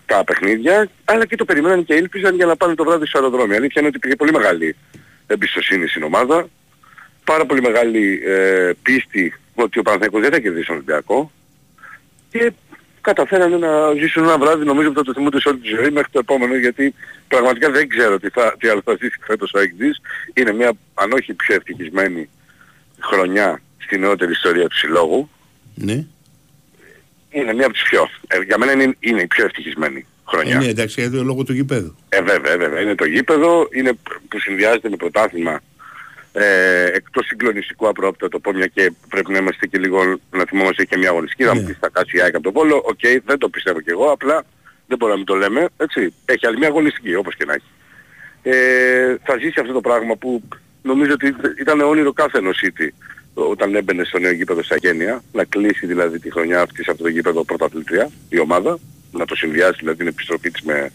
τα 0.06 0.24
παιχνίδια, 0.24 0.90
αλλά 1.06 1.26
και 1.26 1.36
το 1.36 1.45
περιμέναν 1.45 1.86
και 1.86 1.94
ήλπιζαν 1.94 2.36
για 2.36 2.45
να 2.45 2.56
πάνε 2.56 2.76
το 2.76 2.84
βράδυ 2.84 3.06
στο 3.06 3.18
αεροδρόμιο. 3.18 3.54
Η 3.54 3.58
αλήθεια 3.58 3.82
είναι 3.82 3.88
ότι 3.88 3.98
υπήρχε 3.98 4.16
πολύ 4.16 4.32
μεγάλη 4.32 4.76
εμπιστοσύνη 5.28 5.88
στην 5.88 6.04
ομάδα, 6.04 6.48
πάρα 7.24 7.45
πολύ 7.45 7.62
μεγάλη 7.62 8.22
ε, 8.26 8.72
πίστη 8.82 9.34
ότι 9.56 9.80
ο 9.80 9.82
Παναθηναϊκός 9.82 10.22
δεν 10.22 10.32
θα 10.32 10.40
κερδίσει 10.40 10.66
τον 10.66 10.76
Ολυμπιακό 10.76 11.32
και 12.30 12.52
καταφέρανε 13.02 13.58
να 13.58 13.94
ζήσουν 13.94 14.24
ένα 14.24 14.38
βράδυ 14.38 14.66
νομίζω 14.66 14.88
που 14.90 14.95
θα 14.95 15.04
το 15.04 15.14
θυμούνται 15.14 15.40
σε 15.40 15.50
όλη 15.50 15.58
τη 15.58 15.68
ζωή 15.68 15.90
μέχρι 15.90 16.12
το 16.12 16.20
επόμενο 16.20 16.56
γιατί 16.56 16.94
πραγματικά 17.28 17.72
δεν 17.72 17.88
ξέρω 17.88 18.20
τι, 18.20 18.30
θα, 18.30 18.56
τι 18.60 18.68
άλλο 18.68 18.82
θα 18.86 18.98
ζήσει 19.00 19.18
φέτος 19.26 19.54
ο 19.54 19.60
Αιγδής. 19.60 20.02
Είναι 20.34 20.54
μια 20.54 20.72
αν 20.94 21.12
όχι 21.12 21.34
πιο 21.34 21.56
ευτυχισμένη 21.56 22.30
χρονιά 23.00 23.62
στη 23.78 23.98
νεότερη 23.98 24.32
ιστορία 24.32 24.68
του 24.68 24.78
συλλόγου. 24.78 25.30
Ναι. 25.76 26.06
Είναι 27.30 27.54
μια 27.54 27.66
από 27.66 27.74
τις 27.74 27.84
πιο. 27.84 28.10
Ε, 28.28 28.41
για 28.41 28.58
μένα 28.58 28.72
είναι, 28.72 28.95
είναι 29.00 29.22
η 29.22 29.28
πιο 29.28 29.45
ευτυχισμένη 29.45 30.06
χρονιά. 30.28 30.56
Ε, 30.56 30.60
ναι, 30.60 30.68
εντάξει, 30.68 31.02
γιατί 31.02 31.16
λόγω 31.16 31.44
του 31.44 31.54
γηπέδου. 31.54 31.95
Ε, 32.10 32.22
βέβαια, 32.22 32.58
βέβαια. 32.58 32.82
Είναι 32.82 32.95
το 32.95 33.06
γήπεδο, 33.06 33.68
είναι 33.72 33.94
που 34.28 34.40
συνδυάζεται 34.40 34.90
με 34.90 34.95
πρωτάθλημα 34.95 35.62
ε, 36.34 36.86
εκτός 36.86 37.26
συγκλονιστικού 37.26 37.88
απρόπτα 37.88 38.28
το 38.28 38.40
λέω 38.40 38.53
μια 38.54 38.68
και 38.68 38.91
πρέπει 39.10 39.32
να 39.32 39.38
είμαστε 39.38 39.68
και 39.68 39.78
λίγο 39.78 40.20
να 40.32 40.45
θυμόμαστε 40.45 40.86
και 40.86 40.98
μια 40.98 41.10
αγωνιστική, 41.10 41.44
να 41.44 41.56
μου 41.56 41.64
πεις 41.64 41.78
θα 41.80 41.90
χάσει 41.90 42.18
η 42.18 42.22
ΑΕΚ 42.22 42.36
από 42.36 42.44
το 42.44 42.52
Βόλο, 42.52 42.82
οκ, 42.86 43.00
δεν 43.26 43.38
το 43.38 43.50
πιστεύω 43.50 43.82
κι 43.82 43.90
εγώ, 43.90 44.12
απλά 44.12 44.44
δεν 44.88 44.98
μπορούμε 44.98 45.12
να 45.12 45.18
μην 45.18 45.26
το 45.26 45.36
λέμε, 45.36 45.70
έτσι, 45.78 46.14
έχει 46.26 46.48
άλλη 46.48 46.58
μια 46.58 46.68
αγωνιστική 46.68 47.16
όπως 47.16 47.36
και 47.36 47.45
να 47.45 47.54
έχει. 47.54 47.66
Ε, 48.44 49.16
θα 49.24 49.38
ζήσει 49.38 49.60
αυτό 49.60 49.74
το 49.74 49.82
πράγμα 49.82 50.16
που 50.16 50.44
νομίζω 50.82 51.14
ότι 51.14 51.36
ήταν 51.60 51.82
όνειρο 51.82 52.14
κάθε 52.14 52.38
ενός 52.38 52.64
City 52.66 52.88
όταν 53.34 53.76
έμπαινε 53.76 54.03
στο 54.03 54.19
νέο 54.19 54.31
γήπεδο 54.31 54.64
στα 54.64 54.76
Γένεια, 54.76 55.23
να 55.31 55.43
κλείσει 55.43 55.85
δηλαδή 55.85 56.19
τη 56.19 56.31
χρονιά 56.31 56.61
αυτή 56.61 56.84
σε 56.84 56.91
αυτό 56.91 57.03
το 57.03 57.10
γήπεδο 57.10 57.43
πρωταθλητρία, 57.43 58.10
η 58.30 58.39
ομάδα. 58.39 58.80
να 59.11 59.26
το 59.26 59.35
συνδυάσει 59.35 59.77
δηλαδή 59.80 59.97
την 59.97 60.07
επιστροφή 60.07 60.51
της 60.51 60.61
με 60.61 60.91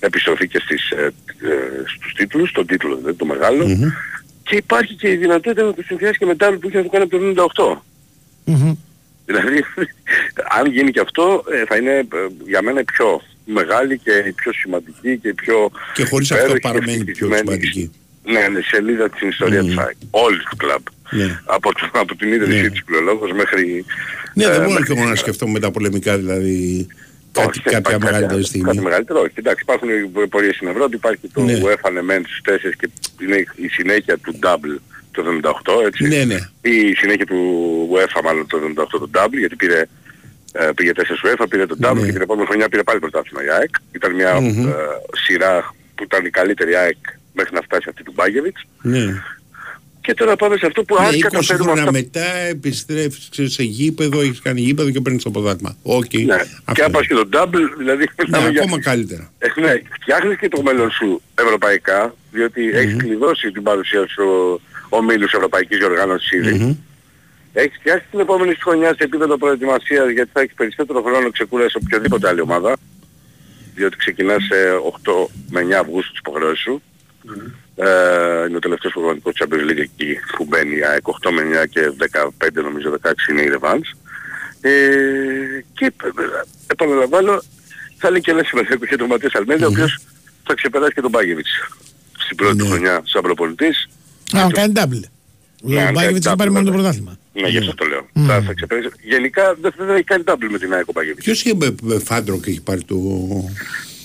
επιστροφή 0.00 0.48
και 0.48 0.58
στις, 0.58 0.90
ε, 0.90 1.12
ε, 1.40 1.82
στους 1.86 2.12
τίτλους, 2.12 2.52
τον 2.52 2.66
τίτλο 2.66 2.96
δηλαδή 2.96 3.16
το 3.16 3.24
μεγάλο 3.24 3.92
και 4.48 4.56
υπάρχει 4.56 4.94
και 4.94 5.10
η 5.10 5.16
δυνατότητα 5.16 5.62
να 5.66 5.74
το 5.74 5.82
συνδυάσει 5.82 6.18
και 6.18 6.26
με 6.26 6.36
τα 6.36 6.58
που 6.60 6.68
είχε 6.68 6.76
να 6.76 6.82
το 6.82 6.88
κάνει 6.88 7.04
από 7.04 7.18
το 7.18 7.82
98. 8.44 8.54
Δηλαδή, 9.26 9.64
αν 10.58 10.66
γίνει 10.72 10.90
και 10.90 11.00
αυτό, 11.00 11.44
ε, 11.50 11.64
θα 11.64 11.76
είναι 11.76 11.92
ε, 11.92 12.06
για 12.46 12.62
μένα 12.62 12.80
η 12.80 12.84
πιο 12.84 13.22
μεγάλη 13.44 13.98
και 13.98 14.24
η 14.26 14.32
πιο 14.32 14.52
σημαντική 14.52 15.18
και 15.18 15.28
η 15.28 15.34
πιο... 15.34 15.70
Και 15.94 16.04
χωρίς 16.04 16.30
αυτό 16.30 16.44
υπέροχη 16.44 16.60
και 16.60 16.68
παραμένει 16.68 17.04
πιο 17.04 17.26
ευτυχισμένη- 17.26 17.38
σημαντική. 17.38 17.90
Ναι, 18.24 18.48
ναι, 18.48 18.60
σελίδα 18.60 19.10
στην 19.14 19.28
ιστορίας 19.28 19.66
του 19.66 19.72
ΣΑΕΚ. 19.72 19.96
Όλη 20.10 20.38
του 20.50 20.56
κλαμπ. 20.56 20.82
Ναι. 21.10 21.40
Από, 21.44 21.72
το- 21.74 21.90
από 21.92 22.16
την 22.16 22.32
ίδρυσή 22.32 22.60
Ναι. 22.62 22.68
της 22.70 22.84
πλειολόγος 22.84 23.32
μέχρι... 23.32 23.84
Ναι, 24.34 24.44
ε, 24.44 24.48
δεν 24.48 24.56
μπορώ 24.56 24.70
μέχρι 24.70 24.84
και 24.86 24.92
εγώ 24.92 25.00
να 25.00 25.06
σήμερα. 25.06 25.16
σκεφτώ 25.16 25.48
με 25.48 25.58
τα 25.60 25.70
πολεμικά 25.70 26.16
δηλαδή 26.18 26.86
κάτι, 27.32 27.48
Όχι, 27.48 27.60
κάποια 27.62 27.78
υπάρχει 27.78 28.04
μεγαλύτερη 28.04 28.34
κάτι- 28.40 28.48
στιγμή. 28.48 28.66
Κάτι 28.68 28.80
μεγαλύτερο, 28.80 29.20
όχι. 29.20 29.32
Εντάξει, 29.34 29.62
υπάρχουν 29.62 29.88
οι 30.24 30.26
πορείες 30.28 30.54
στην 30.54 30.68
Ευρώπη, 30.68 30.94
υπάρχει 30.96 31.20
το 31.32 31.42
Ναι. 31.42 31.60
UEFA 31.64 31.92
ναι, 31.92 32.02
μεν 32.02 32.24
στους 32.26 32.40
4 32.44 32.72
και 32.78 32.88
είναι 33.24 33.36
η 33.56 33.68
συνέχεια 33.68 34.18
του 34.18 34.38
Double 34.42 34.74
το 35.10 35.22
78, 35.22 35.82
έτσι. 35.86 36.08
Ναι, 36.08 36.24
ναι. 36.24 36.38
Ή 36.62 36.76
η 36.88 36.94
συνέχεια 36.94 37.26
του 37.26 37.38
UEFA 37.92 38.20
μάλλον 38.24 38.46
το 38.46 38.58
78 38.58 38.98
το 38.98 39.10
Double, 39.14 39.38
γιατί 39.38 39.56
πήρε, 39.56 39.82
ε, 40.52 40.68
πήγε 40.74 40.92
4 40.96 41.00
UEFA, 41.24 41.44
πήρε 41.48 41.66
το 41.66 41.76
Double 41.82 41.94
Ναι. 41.94 42.06
και 42.06 42.12
την 42.12 42.20
επόμενη 42.20 42.46
χρονιά 42.46 42.68
πήρε 42.68 42.82
πάλι 42.82 42.98
πρωτάθλημα 42.98 43.44
η 43.44 43.50
ΑΕΚ. 43.50 43.70
Ήταν 43.92 44.14
μια 44.14 44.40
Μμμ. 44.40 44.66
ε, 44.68 44.72
σειρά 45.26 45.74
που 45.94 46.02
ήταν 46.02 46.24
η 46.26 46.30
καλύτερη 46.30 46.74
ΑΕΚ 46.76 46.96
μέχρι 47.32 47.54
να 47.54 47.60
φτάσει 47.60 47.86
αυτή 47.88 48.02
του 48.02 48.12
Μπάγεβιτς. 48.16 48.60
Ναι. 48.82 49.22
Και 50.08 50.14
τώρα 50.14 50.36
πάμε 50.36 50.56
σε 50.56 50.66
αυτό 50.66 50.82
που 50.84 50.94
Ναι, 51.00 51.06
αν 51.06 51.14
20 51.14 51.18
καταφέρουμε 51.20 51.64
χρόνια 51.64 51.82
αυτά 51.82 51.92
μετά 51.92 52.36
επιστρέφεις 52.36 53.28
ξέρεις, 53.30 53.52
σε 53.52 53.62
γήπεδο, 53.62 54.20
έχεις 54.20 54.40
κάνει 54.40 54.60
γήπεδο 54.60 54.90
και 54.90 55.00
παίρνεις 55.00 55.22
το 55.22 55.30
πρωτάθλημα. 55.30 55.76
Οκ. 55.82 56.12
Ναι. 56.12 56.36
Και 56.74 56.82
αν 56.82 56.90
πας 56.90 57.06
και 57.06 57.14
το 57.14 57.28
double, 57.32 57.64
δηλαδή 57.78 58.04
Ναι, 58.04 58.24
μιλάμε 58.24 58.48
για- 58.50 58.62
ακόμα 58.62 58.80
καλύτερα. 58.80 59.32
Ε, 59.38 59.60
ναι, 59.60 59.82
φτιάχνεις 60.00 60.38
και 60.38 60.48
το 60.48 60.62
μέλλον 60.62 60.90
σου 60.90 61.22
ευρωπαϊκά, 61.34 62.14
διότι 62.30 62.70
έχεις 62.72 62.96
κλειδώσει 62.96 63.50
την 63.50 63.62
παρουσία 63.62 64.06
σου 64.08 64.24
ο 64.88 64.96
ομίλους 64.96 65.32
Ευρωπαϊκής 65.32 65.78
Διοργάνωσης 65.78 66.30
ήδη. 66.30 66.78
Έχεις 67.52 67.76
φτιάξει 67.78 68.06
την 68.10 68.20
επόμενη 68.20 68.52
σου 68.54 68.60
χρονιά 68.62 68.88
σε 68.88 69.04
επίπεδο 69.04 69.36
προετοιμασίας 69.38 70.10
γιατί 70.10 70.30
θα 70.32 70.40
έχεις 70.40 70.54
περισσότερο 70.54 71.02
χρόνο 71.02 71.30
ξεκούραση 71.30 71.70
σε 71.70 71.78
οποιαδήποτε 71.84 72.28
άλλη 72.28 72.40
ομάδα. 72.40 72.76
Διότι 73.74 73.96
ξεκινάς 73.96 74.42
σε 74.44 74.56
8 74.82 75.28
με 75.50 75.60
9 75.60 75.78
Αυγούστου 75.78 76.10
τις 76.10 76.18
υποχρεώσεις 76.20 76.60
σου. 76.62 76.82
Ε, 77.80 78.46
είναι 78.48 78.56
ο 78.56 78.58
τελευταίος 78.58 78.92
προγραμματικός 78.92 79.32
Champions 79.38 79.70
League 79.70 79.78
εκεί 79.88 80.16
που 80.36 80.44
μπαίνει 80.44 80.76
η 80.76 80.84
ΑΕΚ 80.84 81.02
8 81.26 81.30
με 81.30 81.42
9 81.62 81.66
και 81.70 81.80
15 82.38 82.48
νομίζω 82.52 82.98
16 83.02 83.12
είναι 83.30 83.42
η 83.42 83.50
Revanche. 83.54 83.90
Ε, 84.60 84.70
και 85.74 85.84
ε, 85.84 85.90
επαναλαμβάνω 86.66 87.42
θα 87.96 88.08
είναι 88.08 88.18
και 88.18 88.30
ένας 88.30 88.46
συμμετέχει 88.46 88.86
και 88.86 88.96
τον 88.96 89.06
Ματίας 89.06 89.34
Αλμέντα 89.34 89.66
ο 89.66 89.68
οποίος 89.68 89.98
θα 90.46 90.54
ξεπεράσει 90.54 90.92
και 90.92 91.00
τον 91.00 91.10
Μπάγεβιτς 91.10 91.50
στην 92.24 92.36
πρώτη 92.36 92.56
του 92.56 92.66
χρονιά 92.66 93.00
σαν 93.04 93.22
προπονητής. 93.22 93.88
Α, 94.36 94.42
να 94.42 94.50
κάνει 94.50 94.72
double. 94.76 95.02
Ναι, 95.62 95.76
Ο 95.76 95.86
αν 95.86 95.92
Μπάγκεβιτς 95.92 96.26
θα 96.26 96.34
κάνει 96.36 96.36
πάρει 96.36 96.50
double, 96.50 96.52
μόνο 96.52 96.64
το 96.64 96.72
βέβαια. 96.72 96.82
πρωτάθλημα. 96.82 97.18
Ναι, 97.32 97.48
γι' 97.48 97.58
αυτό 97.58 97.74
το 97.74 97.84
λέω. 97.84 98.08
Θα, 98.26 98.42
θα 98.42 98.52
ξεπεράσει. 98.54 98.88
Γενικά 99.02 99.56
δεν 99.60 99.72
θα 99.76 99.94
έχει 99.94 100.04
κάνει 100.04 100.22
double 100.26 100.48
με 100.50 100.58
την 100.58 100.72
ΑΕΚ 100.74 100.88
ο 100.88 100.92
Μπάγεβιτς. 100.92 101.24
Ποιος 101.24 101.40
είχε 101.42 101.54
με- 101.54 101.74
με 101.82 101.98
Φάντρο 101.98 102.40
και 102.40 102.50
έχει 102.50 102.60
πάρει 102.62 102.82
το... 102.82 102.96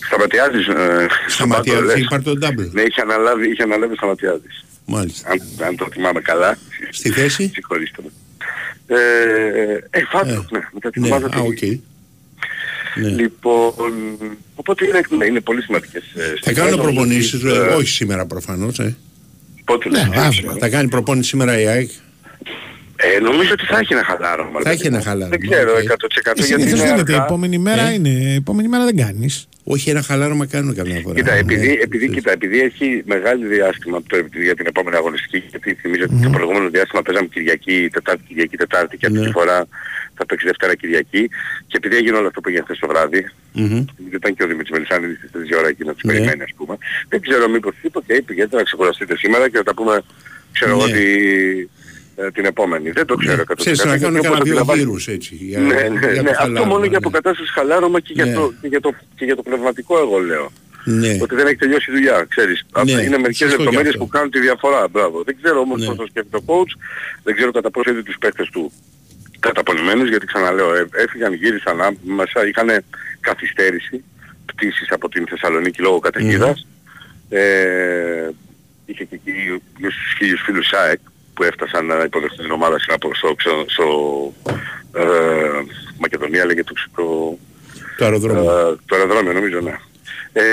Σταματιάδης. 0.08 0.68
Ε, 0.68 1.08
Σταματιάδης, 1.28 1.86
λες. 1.86 1.96
έχει 1.96 2.08
πάρει 2.10 2.24
το 2.24 2.32
double. 2.42 2.70
Ναι, 2.72 2.82
είχε 2.82 3.02
αναλάβει, 3.02 3.50
είχε 3.52 3.64
αναλάβει 3.64 3.96
Σταματιάδης. 3.96 4.66
Μάλιστα. 4.86 5.30
Αν, 5.32 5.42
αν 5.68 5.76
το 5.76 5.88
θυμάμαι 5.92 6.22
καλά. 6.22 6.58
Στη 6.92 7.10
θέση; 7.10 7.52
Συγχωρήστε 7.54 8.02
με. 8.04 8.10
Ε, 8.88 10.00
ε, 10.00 10.04
Φάντρονκ, 10.12 10.46
ναι, 10.52 10.60
μετά 10.74 10.90
την 10.90 11.02
Ναι, 11.02 11.08
ομάδα 11.08 11.26
α, 11.26 11.30
του. 11.30 11.44
οκ. 11.48 11.62
Ναι. 12.96 13.10
Λοιπόν, 13.10 13.74
οπότε 14.56 14.86
είναι, 14.86 15.02
ναι, 15.18 15.26
είναι 15.26 15.40
πολύ 15.40 15.62
σημαντικές. 15.62 16.04
ε, 16.16 16.20
Θα 16.22 16.26
στιγμές. 16.26 16.56
κάνω 16.58 16.70
Νομίζω 16.70 16.84
προπονήσεις, 16.84 17.34
ότι, 17.44 17.54
ε, 17.54 17.58
ε, 17.58 17.74
όχι 17.74 17.88
σήμερα 17.88 18.26
προφανώς. 18.26 18.80
Ε. 18.80 18.96
Πότε 19.66 19.90
Ναι, 19.90 19.98
λες, 19.98 20.18
αύριο. 20.18 20.56
Θα 20.60 20.70
κάνει 20.70 20.90
προπόνηση 20.90 21.30
σήμερα 21.30 21.60
η 21.60 21.68
ΑΕΚ. 21.68 21.90
Ε, 23.16 23.20
νομίζω 23.20 23.52
ότι 23.52 23.66
θα 23.66 23.78
έχει 23.78 23.94
ένα 23.94 24.04
χαλάρωμα. 24.04 24.60
Θα 24.64 24.70
έχει 24.72 24.88
ένα 24.88 25.02
χαλάρωμα, 25.02 25.38
Δεν 25.38 25.50
ξέρω 25.50 25.72
οκ. 25.74 25.80
100% 25.80 26.22
γιατί 26.24 26.44
Συνήθως 26.44 26.80
είναι 26.80 26.88
γίνεται, 26.90 27.12
η 27.12 27.16
αργά. 27.16 27.26
επόμενη 27.26 27.58
μέρα 27.58 27.82
Ε; 27.90 27.94
είναι, 27.94 28.10
η 28.10 28.34
επόμενη 28.36 28.68
μέρα 28.68 28.84
δεν 28.86 28.96
κάνεις. 28.98 29.48
Όχι, 29.64 29.90
ένα 29.90 30.02
χαλάρωμα 30.02 30.46
κάνουν 30.46 30.76
καμιά 30.76 31.00
φορά. 31.04 31.16
Κοίτα, 31.16 31.34
επειδή, 31.34 31.70
Ε, 31.70 31.82
επειδή, 31.84 32.10
κοίτα, 32.10 32.32
επειδή 32.32 32.60
έχει 32.62 33.04
μεγάλη 33.06 33.46
διάστημα 33.48 34.04
το, 34.08 34.16
για 34.44 34.56
την 34.56 34.66
επόμενη 34.68 34.96
αγωνιστική, 34.96 35.44
γιατί 35.50 35.74
θυμίζω 35.74 36.04
ότι 36.04 36.16
το 36.24 36.30
προηγούμενο 36.30 36.70
διάστημα 36.70 37.02
παίζαμε 37.02 37.28
Κυριακή, 37.28 37.90
Τετάρτη, 37.94 38.24
Κυριακή, 38.28 38.58
Τετάρτη 38.58 38.98
και 38.98 39.06
αυτή 39.06 39.20
Ναι. 39.20 39.26
τη 39.26 39.32
φορά 39.32 39.68
θα 40.18 40.26
παίξει 40.26 40.46
Δευτέρα 40.46 40.76
Κυριακή 40.76 41.30
και 41.68 41.78
επειδή 41.82 41.96
έγινε 41.96 42.18
όλο 42.18 42.28
αυτό 42.28 42.42
που 42.42 42.48
έγινε 42.50 42.64
χθες 42.64 42.80
το 42.80 42.88
βράδυ, 42.88 43.22
μμμ. 43.54 43.66
γιατί 43.98 44.16
ήταν 44.16 44.36
και 44.36 44.44
ο 44.44 44.48
Δημήτρης 44.48 44.72
Μελισάνιδης 44.72 45.18
στις 45.18 45.32
3 45.34 45.58
ώρα 45.60 45.68
εκεί 45.68 45.84
να 45.84 45.94
τους 45.94 46.04
Ναι. 46.04 46.12
περιμένει 46.14 46.42
ας 46.44 46.54
πούμε, 46.58 46.78
δεν 47.10 47.22
ξέρω 47.22 47.50
μήπως 47.50 47.74
είπε, 47.82 47.98
οκ, 47.98 48.12
πηγαίνετε 48.26 48.56
να 48.56 48.64
ξεκουραστείτε 48.64 49.18
σήμερα 49.18 49.50
και 49.50 49.58
θα 49.58 49.64
τα 49.64 49.74
πούμε, 49.74 50.02
ξέρω 50.52 50.72
εγώ, 50.72 50.86
Ναι. 50.88 50.94
τη- 50.94 51.60
ε, 51.62 51.68
την 52.34 52.46
επόμενη. 52.46 52.92
Δεν 52.92 53.06
το 53.06 53.16
ξέρω 53.16 53.42
100%. 53.48 53.54
Ξέρεις, 53.56 53.80
να 53.84 53.86
γιατί 53.86 54.04
κάνουν 54.04 54.18
όπως 54.20 54.30
κανένα 54.30 54.44
δύο 54.44 54.54
αντιλαμβάνεσαι- 54.54 54.88
γύρους 54.88 55.08
έτσι. 55.08 55.36
Για, 55.36 55.60
ναι, 55.60 55.74
ναι, 55.74 56.12
για 56.12 56.22
ναι. 56.22 56.24
το 56.24 56.30
Αυτό 56.30 56.42
χαλάρωμα, 56.44 56.66
μόνο 56.66 56.82
για 56.82 56.90
ναι. 56.90 56.98
αποκατάσταση 56.98 57.52
χαλάρωμα 57.52 58.00
και, 58.00 58.14
για 58.14 58.26
Ναι. 58.26 58.34
το, 58.34 58.54
και, 58.62 58.68
για 58.68 58.80
το, 58.82 58.94
και 59.16 59.26
για 59.26 59.36
το 59.36 59.42
πνευματικό 59.42 59.98
εγώ 60.00 60.18
λέω. 60.20 60.52
Ναι. 60.86 61.18
Ότι 61.22 61.36
δεν 61.36 61.46
έχει 61.48 61.56
τελειώσει 61.56 61.92
η 61.92 61.94
δουλειά, 61.94 62.26
ξέρεις. 62.30 62.66
Ναι, 62.86 62.92
είναι 62.92 63.18
μερικές 63.18 63.38
σωστό 63.38 63.56
και 63.58 63.64
λεπτομέρειες 63.64 63.94
αυτό. 63.94 64.04
που 64.06 64.10
κάνουν 64.10 64.32
τη 64.32 64.40
διαφορά. 64.40 64.88
Μπράβο. 64.88 65.24
Δεν 65.24 65.36
ξέρω 65.42 65.60
όμως 65.60 65.80
Ναι. 65.80 65.86
πώς 65.86 65.96
το 65.96 66.06
σκέφτεται 66.10 66.38
ο 66.38 66.44
coach. 66.46 66.72
Δεν 67.24 67.36
ξέρω 67.36 67.52
κατά 67.52 67.72
πόσο 67.72 67.90
είδε 67.92 68.04
τους 68.04 68.18
παίκτες 68.20 68.50
του 68.50 68.72
καταπονημένους, 69.40 70.10
γιατί 70.10 70.26
ξαναλέω, 70.26 70.74
ε, 70.76 70.88
έφυγαν, 70.92 71.34
γύρισαν 71.34 71.82
α, 71.82 71.92
μέσα, 72.04 72.48
είχαν 72.48 72.70
καθυστέρηση 73.20 74.04
πτήσεις 74.46 74.88
από 74.92 75.10
την 75.10 75.28
Θεσσαλονίκη 75.28 75.82
λόγω 75.82 76.00
καταιγίδας. 76.00 76.68
Ε, 77.30 78.30
είχε 78.86 79.04
και 79.04 79.16
εκεί 79.16 79.32
γύρω 79.78 79.92
στους 79.92 80.14
χίλιους 80.18 80.42
φίλους 80.46 80.68
ΣΑΕΚ 80.68 81.00
που 81.34 81.44
έφτασαν 81.44 81.86
να 81.86 82.04
υποδεχτούν 82.04 82.46
την 82.46 82.52
ομάδα 82.52 82.80
στην 82.80 82.94
από 82.94 83.14
στο, 83.16 83.36
στο, 83.40 83.66
στο 83.68 83.88
ε, 84.94 85.04
Μακεδονία 86.00 86.46
λέγεται 86.46 86.72
το, 86.74 87.02
το, 87.04 87.38
Το 87.98 88.06
αεροδρόμιο. 88.06 88.42
ε, 88.42 88.76
το 88.86 88.96
αεροδρόμιο 88.96 89.34
νομίζω, 89.34 89.60
ναι. 89.60 89.76
Ε, 90.36 90.44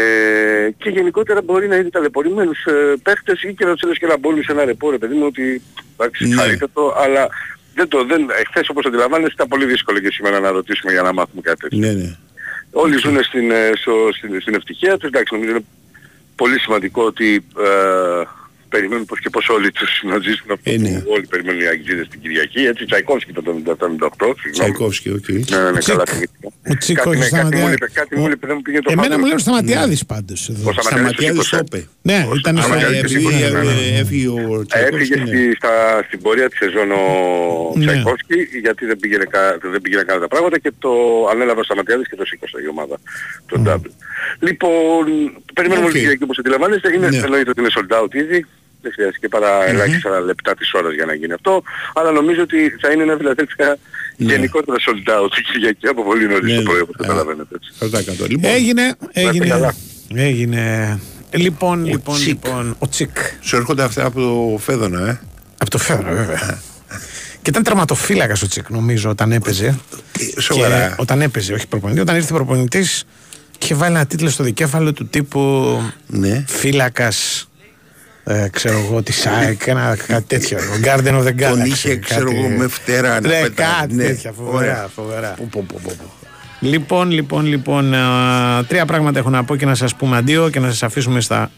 και 0.79 0.91
γενικότερα 0.91 1.43
μπορεί 1.43 1.69
να 1.69 1.77
είδε 1.77 1.89
ταλαιπωρημένους 1.91 2.65
ε, 2.65 2.95
παίχτες 3.03 3.43
ή 3.43 3.55
και 3.55 3.65
να 3.65 3.73
τους 3.73 3.83
έδωσε 3.83 3.99
και 3.99 4.05
ένα 4.05 4.19
μπόνους 4.19 4.53
ένα 4.53 4.65
ρεπό, 4.65 4.91
ρε 4.91 4.99
παιδί 4.99 5.15
μου, 5.15 5.27
ότι 5.27 5.63
εντάξει, 5.97 6.29
Ναι. 6.29 6.35
χαρείτε 6.35 6.67
το, 6.73 6.95
αλλά 6.97 7.29
δεν 7.75 7.89
το, 7.89 8.05
δεν, 8.05 8.27
εχθές 8.41 8.69
όπως 8.69 8.85
αντιλαμβάνεστε 8.85 9.33
ήταν 9.35 9.49
πολύ 9.49 9.65
δύσκολο 9.65 9.99
και 9.99 10.11
σήμερα 10.11 10.41
να 10.41 10.51
ρωτήσουμε 10.51 10.93
για 10.93 11.03
να 11.03 11.13
μάθουμε 11.13 11.41
κάτι 11.43 11.61
τέτοιο. 11.61 11.79
Ναι, 11.79 11.93
ναι. 11.93 12.17
Όλοι 12.73 12.97
ζουν 12.99 13.23
στην, 13.23 13.51
ε, 13.51 13.71
στο, 13.75 13.93
στην, 14.17 14.41
στην 14.41 14.55
ευτυχία 14.55 14.97
τους, 14.97 15.09
εντάξει, 15.09 15.35
νομίζω 15.35 15.51
είναι 15.51 15.65
πολύ 16.37 16.59
σημαντικό 16.61 17.03
ότι 17.05 17.45
ε, 17.59 18.23
περιμένουν 18.71 19.05
πως 19.05 19.21
και 19.21 19.31
πως 19.31 19.49
όλοι 19.49 19.71
τους 19.73 19.91
να 20.11 20.19
ζήσουν 20.19 20.51
αυτό 20.51 20.71
Ε, 20.71 20.77
ναι. 20.77 21.01
που 21.01 21.11
όλοι 21.17 21.27
περιμένουν 21.27 21.61
οι 21.61 21.67
αεκτζήδες 21.67 22.09
την 22.09 22.21
Κυριακή, 22.21 22.61
έτσι, 22.61 22.85
Τσαϊκόφσκι 22.85 23.33
το 23.33 23.43
77-78, 23.47 23.53
συγγνώμη. 23.63 24.51
Τσαϊκόφσκι, 24.53 25.09
οκ. 25.11 25.29
Ναι, 25.29 25.59
ναι, 25.59 25.71
ναι, 25.71 25.79
Τσικ. 25.79 25.93
καλά 25.93 26.05
θυμήθηκα. 26.07 26.49
Ο 26.71 26.75
Τσίκο 26.79 27.03
Κάτι, 27.11 27.19
έχει 27.21 27.35
ναι, 27.35 27.41
κάτι 27.41 27.45
μου 27.45 27.51
Σταματιάδη. 27.51 27.73
είπε, 27.75 27.89
κάτι 28.01 28.17
μου 28.19 28.29
είπε, 28.31 28.47
δεν 28.47 28.57
μου 28.57 28.63
πήγε 28.63 28.79
το 28.81 28.89
Εμένα 28.93 29.03
φάκελο. 29.03 29.21
μου 29.21 29.27
λένε 29.27 29.39
Σταματιάδης 29.41 30.07
πάντως 30.07 30.49
εδώ. 30.49 30.69
Ο 30.69 30.73
Σταματιάδης 30.73 31.09
Σταματιάδης 31.09 31.49
το 31.49 31.57
το 31.57 31.63
είπε. 31.67 31.77
είπε. 31.77 31.89
Ναι, 32.03 32.19
ήταν 32.39 32.59
Α, 32.59 32.61
στο 32.63 32.69
μακάρι 32.71 32.85
Ε, 32.85 33.01
και 33.01 33.07
Επειδή 33.07 33.15
σίγουρα, 33.15 33.37
ναι, 33.51 33.63
ναι. 33.63 33.73
ε, 33.95 33.99
έφυγε 34.01 34.29
ο 34.29 34.37
Έφυγε 34.39 34.65
Τσαϊκόφσκι. 34.67 35.19
ναι. 35.21 35.27
στη, 35.27 35.55
στα, 35.61 35.73
στην 36.07 36.19
πορεία 36.25 36.49
της 36.51 36.59
σεζόν 36.63 36.91
ο 37.01 37.03
Ναι. 37.77 37.85
Τσαϊκόφσκι 37.87 38.37
γιατί 38.65 38.83
δεν 38.91 38.99
πήγαινε, 39.03 39.25
κα- 39.35 39.57
δεν 39.75 39.81
πήγαινε 39.85 40.03
καλά 40.09 40.21
τα 40.27 40.29
πράγματα 40.29 40.57
και 40.59 40.73
το 40.85 40.93
ανέλαβε 41.33 41.61
ο 41.61 41.67
Σταματιάδης 41.69 42.09
και 42.09 42.17
το 42.21 42.25
σήκωσε 42.31 42.57
η 42.65 42.69
ομάδα, 42.75 42.97
το 43.51 43.57
double. 43.67 43.91
Λοιπόν, 44.47 45.05
περιμένουμε 45.55 45.87
Οκ. 45.87 45.93
okay. 45.93 45.99
Κυριακή 45.99 46.23
όπως 46.23 46.39
αντιλαμβάνεστε, 46.39 46.89
είναι 46.95 47.09
Ναι. 47.09 47.17
εννοείται 47.17 47.51
ότι 47.51 47.61
είναι 47.61 47.71
sold 47.77 47.93
out 48.03 48.15
ήδη. 48.15 48.47
Δεν 48.83 48.93
χρειάζεται 48.93 49.19
και 49.21 49.29
παρά 49.29 49.65
ελάχιστα 49.69 50.21
λεπτά 50.21 50.55
της 50.55 50.73
ώρας 50.73 50.95
για 50.95 51.05
να 51.05 51.15
γίνει 51.15 51.33
αυτό. 51.33 51.63
Αλλά 51.95 52.11
νομίζω 52.11 52.43
ότι 52.43 52.57
θα 52.81 52.91
είναι 52.93 53.03
ένα 53.03 53.17
Φιλαδέλφια 53.17 53.77
Ναι. 54.17 54.33
γενικότερα 54.33 54.77
sold 54.87 55.11
out 55.11 55.33
η 55.41 55.43
Κυριακή 55.53 55.87
από 55.87 56.03
πολύ 56.05 56.27
νωρίς 56.29 56.51
Ναι, 56.53 56.57
το 56.57 56.63
πρωί 56.63 56.77
ναι. 56.77 56.83
όπως 56.83 56.97
καταλαβαίνετε 56.97 57.55
έτσι. 57.55 58.23
100%. 58.25 58.29
Λοιπόν, 58.29 58.51
Έγινε, 58.51 58.95
έγινε. 59.13 59.47
καλά. 59.47 59.75
Έγινε. 60.15 60.99
Λοιπόν, 61.31 61.85
λοιπόν, 61.85 62.15
Τσικ. 62.15 62.29
λοιπόν, 62.29 62.77
ο 62.79 62.89
Τσικ. 62.89 63.17
σου 63.41 63.57
έρχονται 63.57 63.83
αυτά 63.83 64.05
από 64.05 64.21
το 64.21 64.59
Φέδωνα, 64.59 65.09
ε; 65.09 65.21
Από 65.59 65.71
το 65.71 65.79
Φέδρα, 65.79 66.11
βέβαια. 66.13 66.61
Και 67.43 67.51
ήταν 67.51 67.63
τερματοφύλακας 67.63 68.43
ο 68.43 68.49
Τσικ, 68.49 68.71
νομίζω, 68.71 69.11
όταν 69.11 69.33
έπαιζε. 69.33 69.79
Ε, 70.37 70.41
Σοβαρά. 70.41 70.87
Και 70.89 70.95
όταν 70.97 71.21
έπαιζε, 71.23 71.53
όχι 71.53 71.67
προπονητή. 71.67 72.01
Όταν 72.01 72.17
ήρθε 72.17 72.35
προπονητής, 72.35 73.05
είχε 73.63 73.75
βάλει 73.75 73.95
ένα 73.95 74.07
τίτλο 74.07 74.29
στο 74.31 74.45
δικέφαλο 74.45 74.93
του 74.93 75.07
τύπου 75.09 75.77
Ναι. 76.07 76.45
Φύλακας. 76.49 77.49
Ε, 78.25 78.49
ξέρω 78.53 78.79
εγώ, 78.79 79.03
τη 79.03 79.13
ΣΑΕΚ, 79.13 79.67
ένα 79.67 79.97
κάτι 80.07 80.25
τέτοιο. 80.27 80.59
Ο 80.59 80.81
Garden 80.85 81.15
of 81.21 81.23
the 81.27 81.35
Galaxy. 81.43 81.49
Τον 81.49 81.65
είχε, 81.65 81.89
κάτι- 81.89 82.01
ξέρω 82.01 82.31
εγώ, 82.31 82.49
με 82.49 82.69
φτερά 82.69 83.09
να 83.21 83.29
Ναι, 83.29 83.41
πετάει. 83.41 83.67
κάτι 83.81 83.95
Ναι. 83.95 84.05
τέτοια. 84.05 84.33
Φοβερά, 84.33 84.57
Ωραία. 84.57 84.89
φοβερά. 84.95 85.29
Πω, 85.37 85.49
πω, 85.51 85.65
πω, 85.69 85.81
πω, 85.83 85.93
πω. 85.99 86.05
Λοιπόν, 86.61 87.11
λοιπόν, 87.11 87.47
λοιπόν, 87.47 87.95
α, 87.95 88.65
τρία 88.69 88.87
πράγματα 88.87 89.19
έχω 89.19 89.31
να 89.31 89.45
πω 89.45 89.57
και 89.57 89.67
να 89.67 89.75
σας 89.75 89.95
πούμε 89.95 90.17
αντίο 90.17 90.49
και 90.49 90.61
να 90.61 90.67
σας 90.69 90.83
αφήσουμε 90.83 91.21
στα 91.21 91.51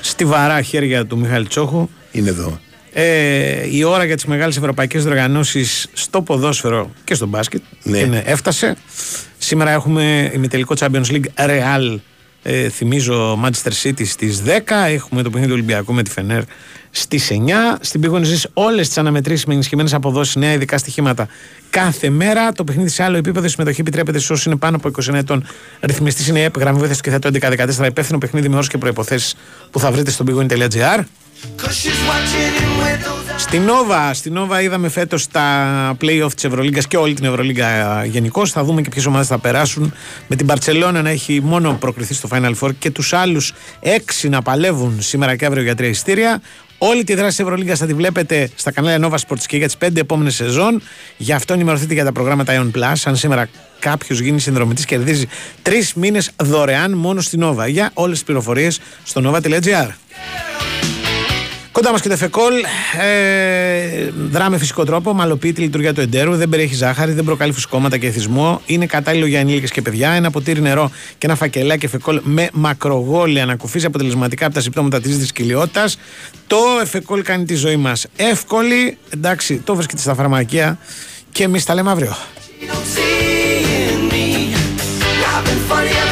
στιβαρά 0.00 0.62
χέρια 0.62 1.06
του 1.06 1.18
Μιχάλη 1.18 1.46
Τσόχου. 1.46 1.88
Είναι 2.12 2.28
εδώ. 2.28 2.60
Ε, 2.92 3.66
η 3.70 3.84
ώρα 3.84 4.04
για 4.04 4.14
τις 4.14 4.24
μεγάλες 4.24 4.56
ευρωπαϊκές 4.56 5.02
διοργανώσεις 5.04 5.86
στο 5.92 6.22
ποδόσφαιρο 6.22 6.90
και 7.04 7.14
στο 7.14 7.26
μπάσκετ 7.26 7.62
είναι, 7.82 8.22
έφτασε. 8.26 8.76
Σήμερα 9.38 9.70
έχουμε 9.70 10.30
ημιτελικό 10.34 10.74
Champions 10.78 11.06
League 11.10 11.46
Real 11.46 11.98
ε, 12.42 12.68
θυμίζω 12.68 13.40
Manchester 13.44 13.72
City 13.82 14.06
στις 14.06 14.42
10 14.46 14.48
έχουμε 14.68 15.22
το 15.22 15.30
παιχνίδι 15.30 15.46
του 15.46 15.56
Ολυμπιακού 15.56 15.92
με 15.92 16.02
τη 16.02 16.10
Φενέρ 16.10 16.42
στις 16.90 17.30
9 17.30 17.34
στην 17.80 18.00
Πίγωνη 18.00 18.24
ζεις 18.24 18.46
όλες 18.52 18.86
τις 18.86 18.98
αναμετρήσεις 18.98 19.44
με 19.44 19.54
ενισχυμένες 19.54 19.94
αποδόσεις 19.94 20.36
νέα 20.36 20.52
ειδικά 20.52 20.78
στοιχήματα 20.78 21.28
κάθε 21.70 22.10
μέρα 22.10 22.52
το 22.52 22.64
παιχνίδι 22.64 22.88
σε 22.88 23.02
άλλο 23.02 23.16
επίπεδο 23.16 23.46
η 23.46 23.48
συμμετοχή 23.48 23.80
επιτρέπεται 23.80 24.18
σε 24.18 24.32
όσους 24.32 24.44
είναι 24.44 24.56
πάνω 24.56 24.76
από 24.76 24.90
20 25.02 25.14
ετών 25.14 25.46
ρυθμιστής 25.80 26.28
είναι 26.28 26.38
η 26.38 26.42
ΕΠ 26.42 26.58
γραμμή 26.58 26.78
βοήθειας 26.78 27.00
και 27.00 27.10
θέτω 27.10 27.30
11-14 27.32 27.86
υπεύθυνο 27.86 28.18
παιχνίδι 28.18 28.48
με 28.48 28.54
όρους 28.54 28.68
και 28.68 28.78
προϋποθέσεις 28.78 29.34
που 29.70 29.78
θα 29.78 29.90
βρείτε 29.90 30.10
στο 30.10 30.24
πίγωνη.gr 30.24 31.04
στην 33.36 33.62
Νόβα, 33.62 34.14
στην 34.14 34.32
Νόβα 34.32 34.62
είδαμε 34.62 34.88
φέτος 34.88 35.28
τα 35.28 35.96
play-off 36.00 36.32
της 36.34 36.44
Ευρωλίγκας 36.44 36.86
και 36.86 36.96
όλη 36.96 37.14
την 37.14 37.24
Ευρωλίγκα 37.24 38.04
γενικώς. 38.04 38.50
Θα 38.50 38.64
δούμε 38.64 38.82
και 38.82 38.88
ποιες 38.88 39.06
ομάδες 39.06 39.26
θα 39.26 39.38
περάσουν. 39.38 39.94
Με 40.26 40.36
την 40.36 40.46
Παρσελόνα 40.46 41.02
να 41.02 41.10
έχει 41.10 41.40
μόνο 41.42 41.76
προκριθεί 41.80 42.14
στο 42.14 42.28
Final 42.32 42.52
Four 42.60 42.70
και 42.78 42.90
τους 42.90 43.12
άλλους 43.12 43.52
έξι 43.80 44.28
να 44.28 44.42
παλεύουν 44.42 45.02
σήμερα 45.02 45.36
και 45.36 45.46
αύριο 45.46 45.62
για 45.62 45.74
τρία 45.74 45.88
ειστήρια. 45.88 46.40
Όλη 46.82 47.04
τη 47.04 47.14
δράση 47.14 47.36
τη 47.36 47.42
Ευρωλίγκα 47.42 47.76
θα 47.76 47.86
τη 47.86 47.94
βλέπετε 47.94 48.50
στα 48.54 48.72
κανάλια 48.72 49.08
Nova 49.08 49.14
Sports 49.14 49.42
και 49.46 49.56
για 49.56 49.66
τις 49.66 49.76
πέντε 49.76 50.00
επόμενες 50.00 50.34
σεζόν. 50.34 50.82
Γι' 51.16 51.32
αυτό 51.32 51.52
ενημερωθείτε 51.52 51.94
για 51.94 52.04
τα 52.04 52.12
προγράμματα 52.12 52.52
Ion 52.56 52.78
Plus. 52.78 52.94
Αν 53.04 53.16
σήμερα 53.16 53.48
κάποιος 53.78 54.20
γίνει 54.20 54.40
συνδρομητής, 54.40 54.84
κερδίζει 54.84 55.28
τρεις 55.62 55.94
μήνες 55.94 56.30
δωρεάν 56.36 56.92
μόνο 56.92 57.20
στην 57.20 57.40
Nova. 57.44 57.68
Για 57.68 57.90
όλες 57.94 58.16
τις 58.16 58.24
πληροφορίες 58.24 58.80
στο 59.04 59.20
nova.gr. 59.24 59.88
Κοντά 61.80 61.92
μας 61.92 62.00
και 62.00 62.08
το 62.08 62.14
εφεκόλ. 62.14 62.54
Ε, 63.00 64.10
δράμε 64.30 64.58
φυσικό 64.58 64.84
τρόπο. 64.84 65.12
Μαλοποιεί 65.12 65.52
τη 65.52 65.60
λειτουργία 65.60 65.94
του 65.94 66.00
εντέρου. 66.00 66.36
Δεν 66.36 66.48
περιέχει 66.48 66.74
ζάχαρη, 66.74 67.12
δεν 67.12 67.24
προκαλεί 67.24 67.52
φουσκώματα 67.52 67.98
και 67.98 68.06
εθισμό. 68.06 68.62
Είναι 68.66 68.86
κατάλληλο 68.86 69.26
για 69.26 69.40
ενήλικες 69.40 69.70
και 69.70 69.82
παιδιά. 69.82 70.10
Ένα 70.10 70.30
ποτήρι 70.30 70.60
νερό 70.60 70.90
και 71.18 71.26
ένα 71.26 71.34
φακελάκι 71.34 71.84
εφεκόλ 71.84 72.20
με 72.22 72.48
μακρογόλια 72.52 73.42
ανακουφίζει 73.42 73.86
αποτελεσματικά 73.86 74.46
από 74.46 74.54
τα 74.54 74.60
συμπτώματα 74.60 75.00
της 75.00 75.18
δυσκολιότητα. 75.18 75.88
Το 76.46 76.58
εφεκόλ 76.82 77.22
κάνει 77.22 77.44
τη 77.44 77.54
ζωή 77.54 77.76
μας 77.76 78.06
εύκολη. 78.16 78.96
Εντάξει, 79.10 79.56
το 79.56 79.74
βρίσκεται 79.74 80.00
στα 80.00 80.14
φαρμακεία 80.14 80.78
και 81.32 81.44
εμείς 81.44 81.64
τα 81.64 81.74
λέμε 81.74 81.90
αύριο. 81.90 82.16
I've 85.32 85.44
been 85.46 85.60
funny 85.68 86.09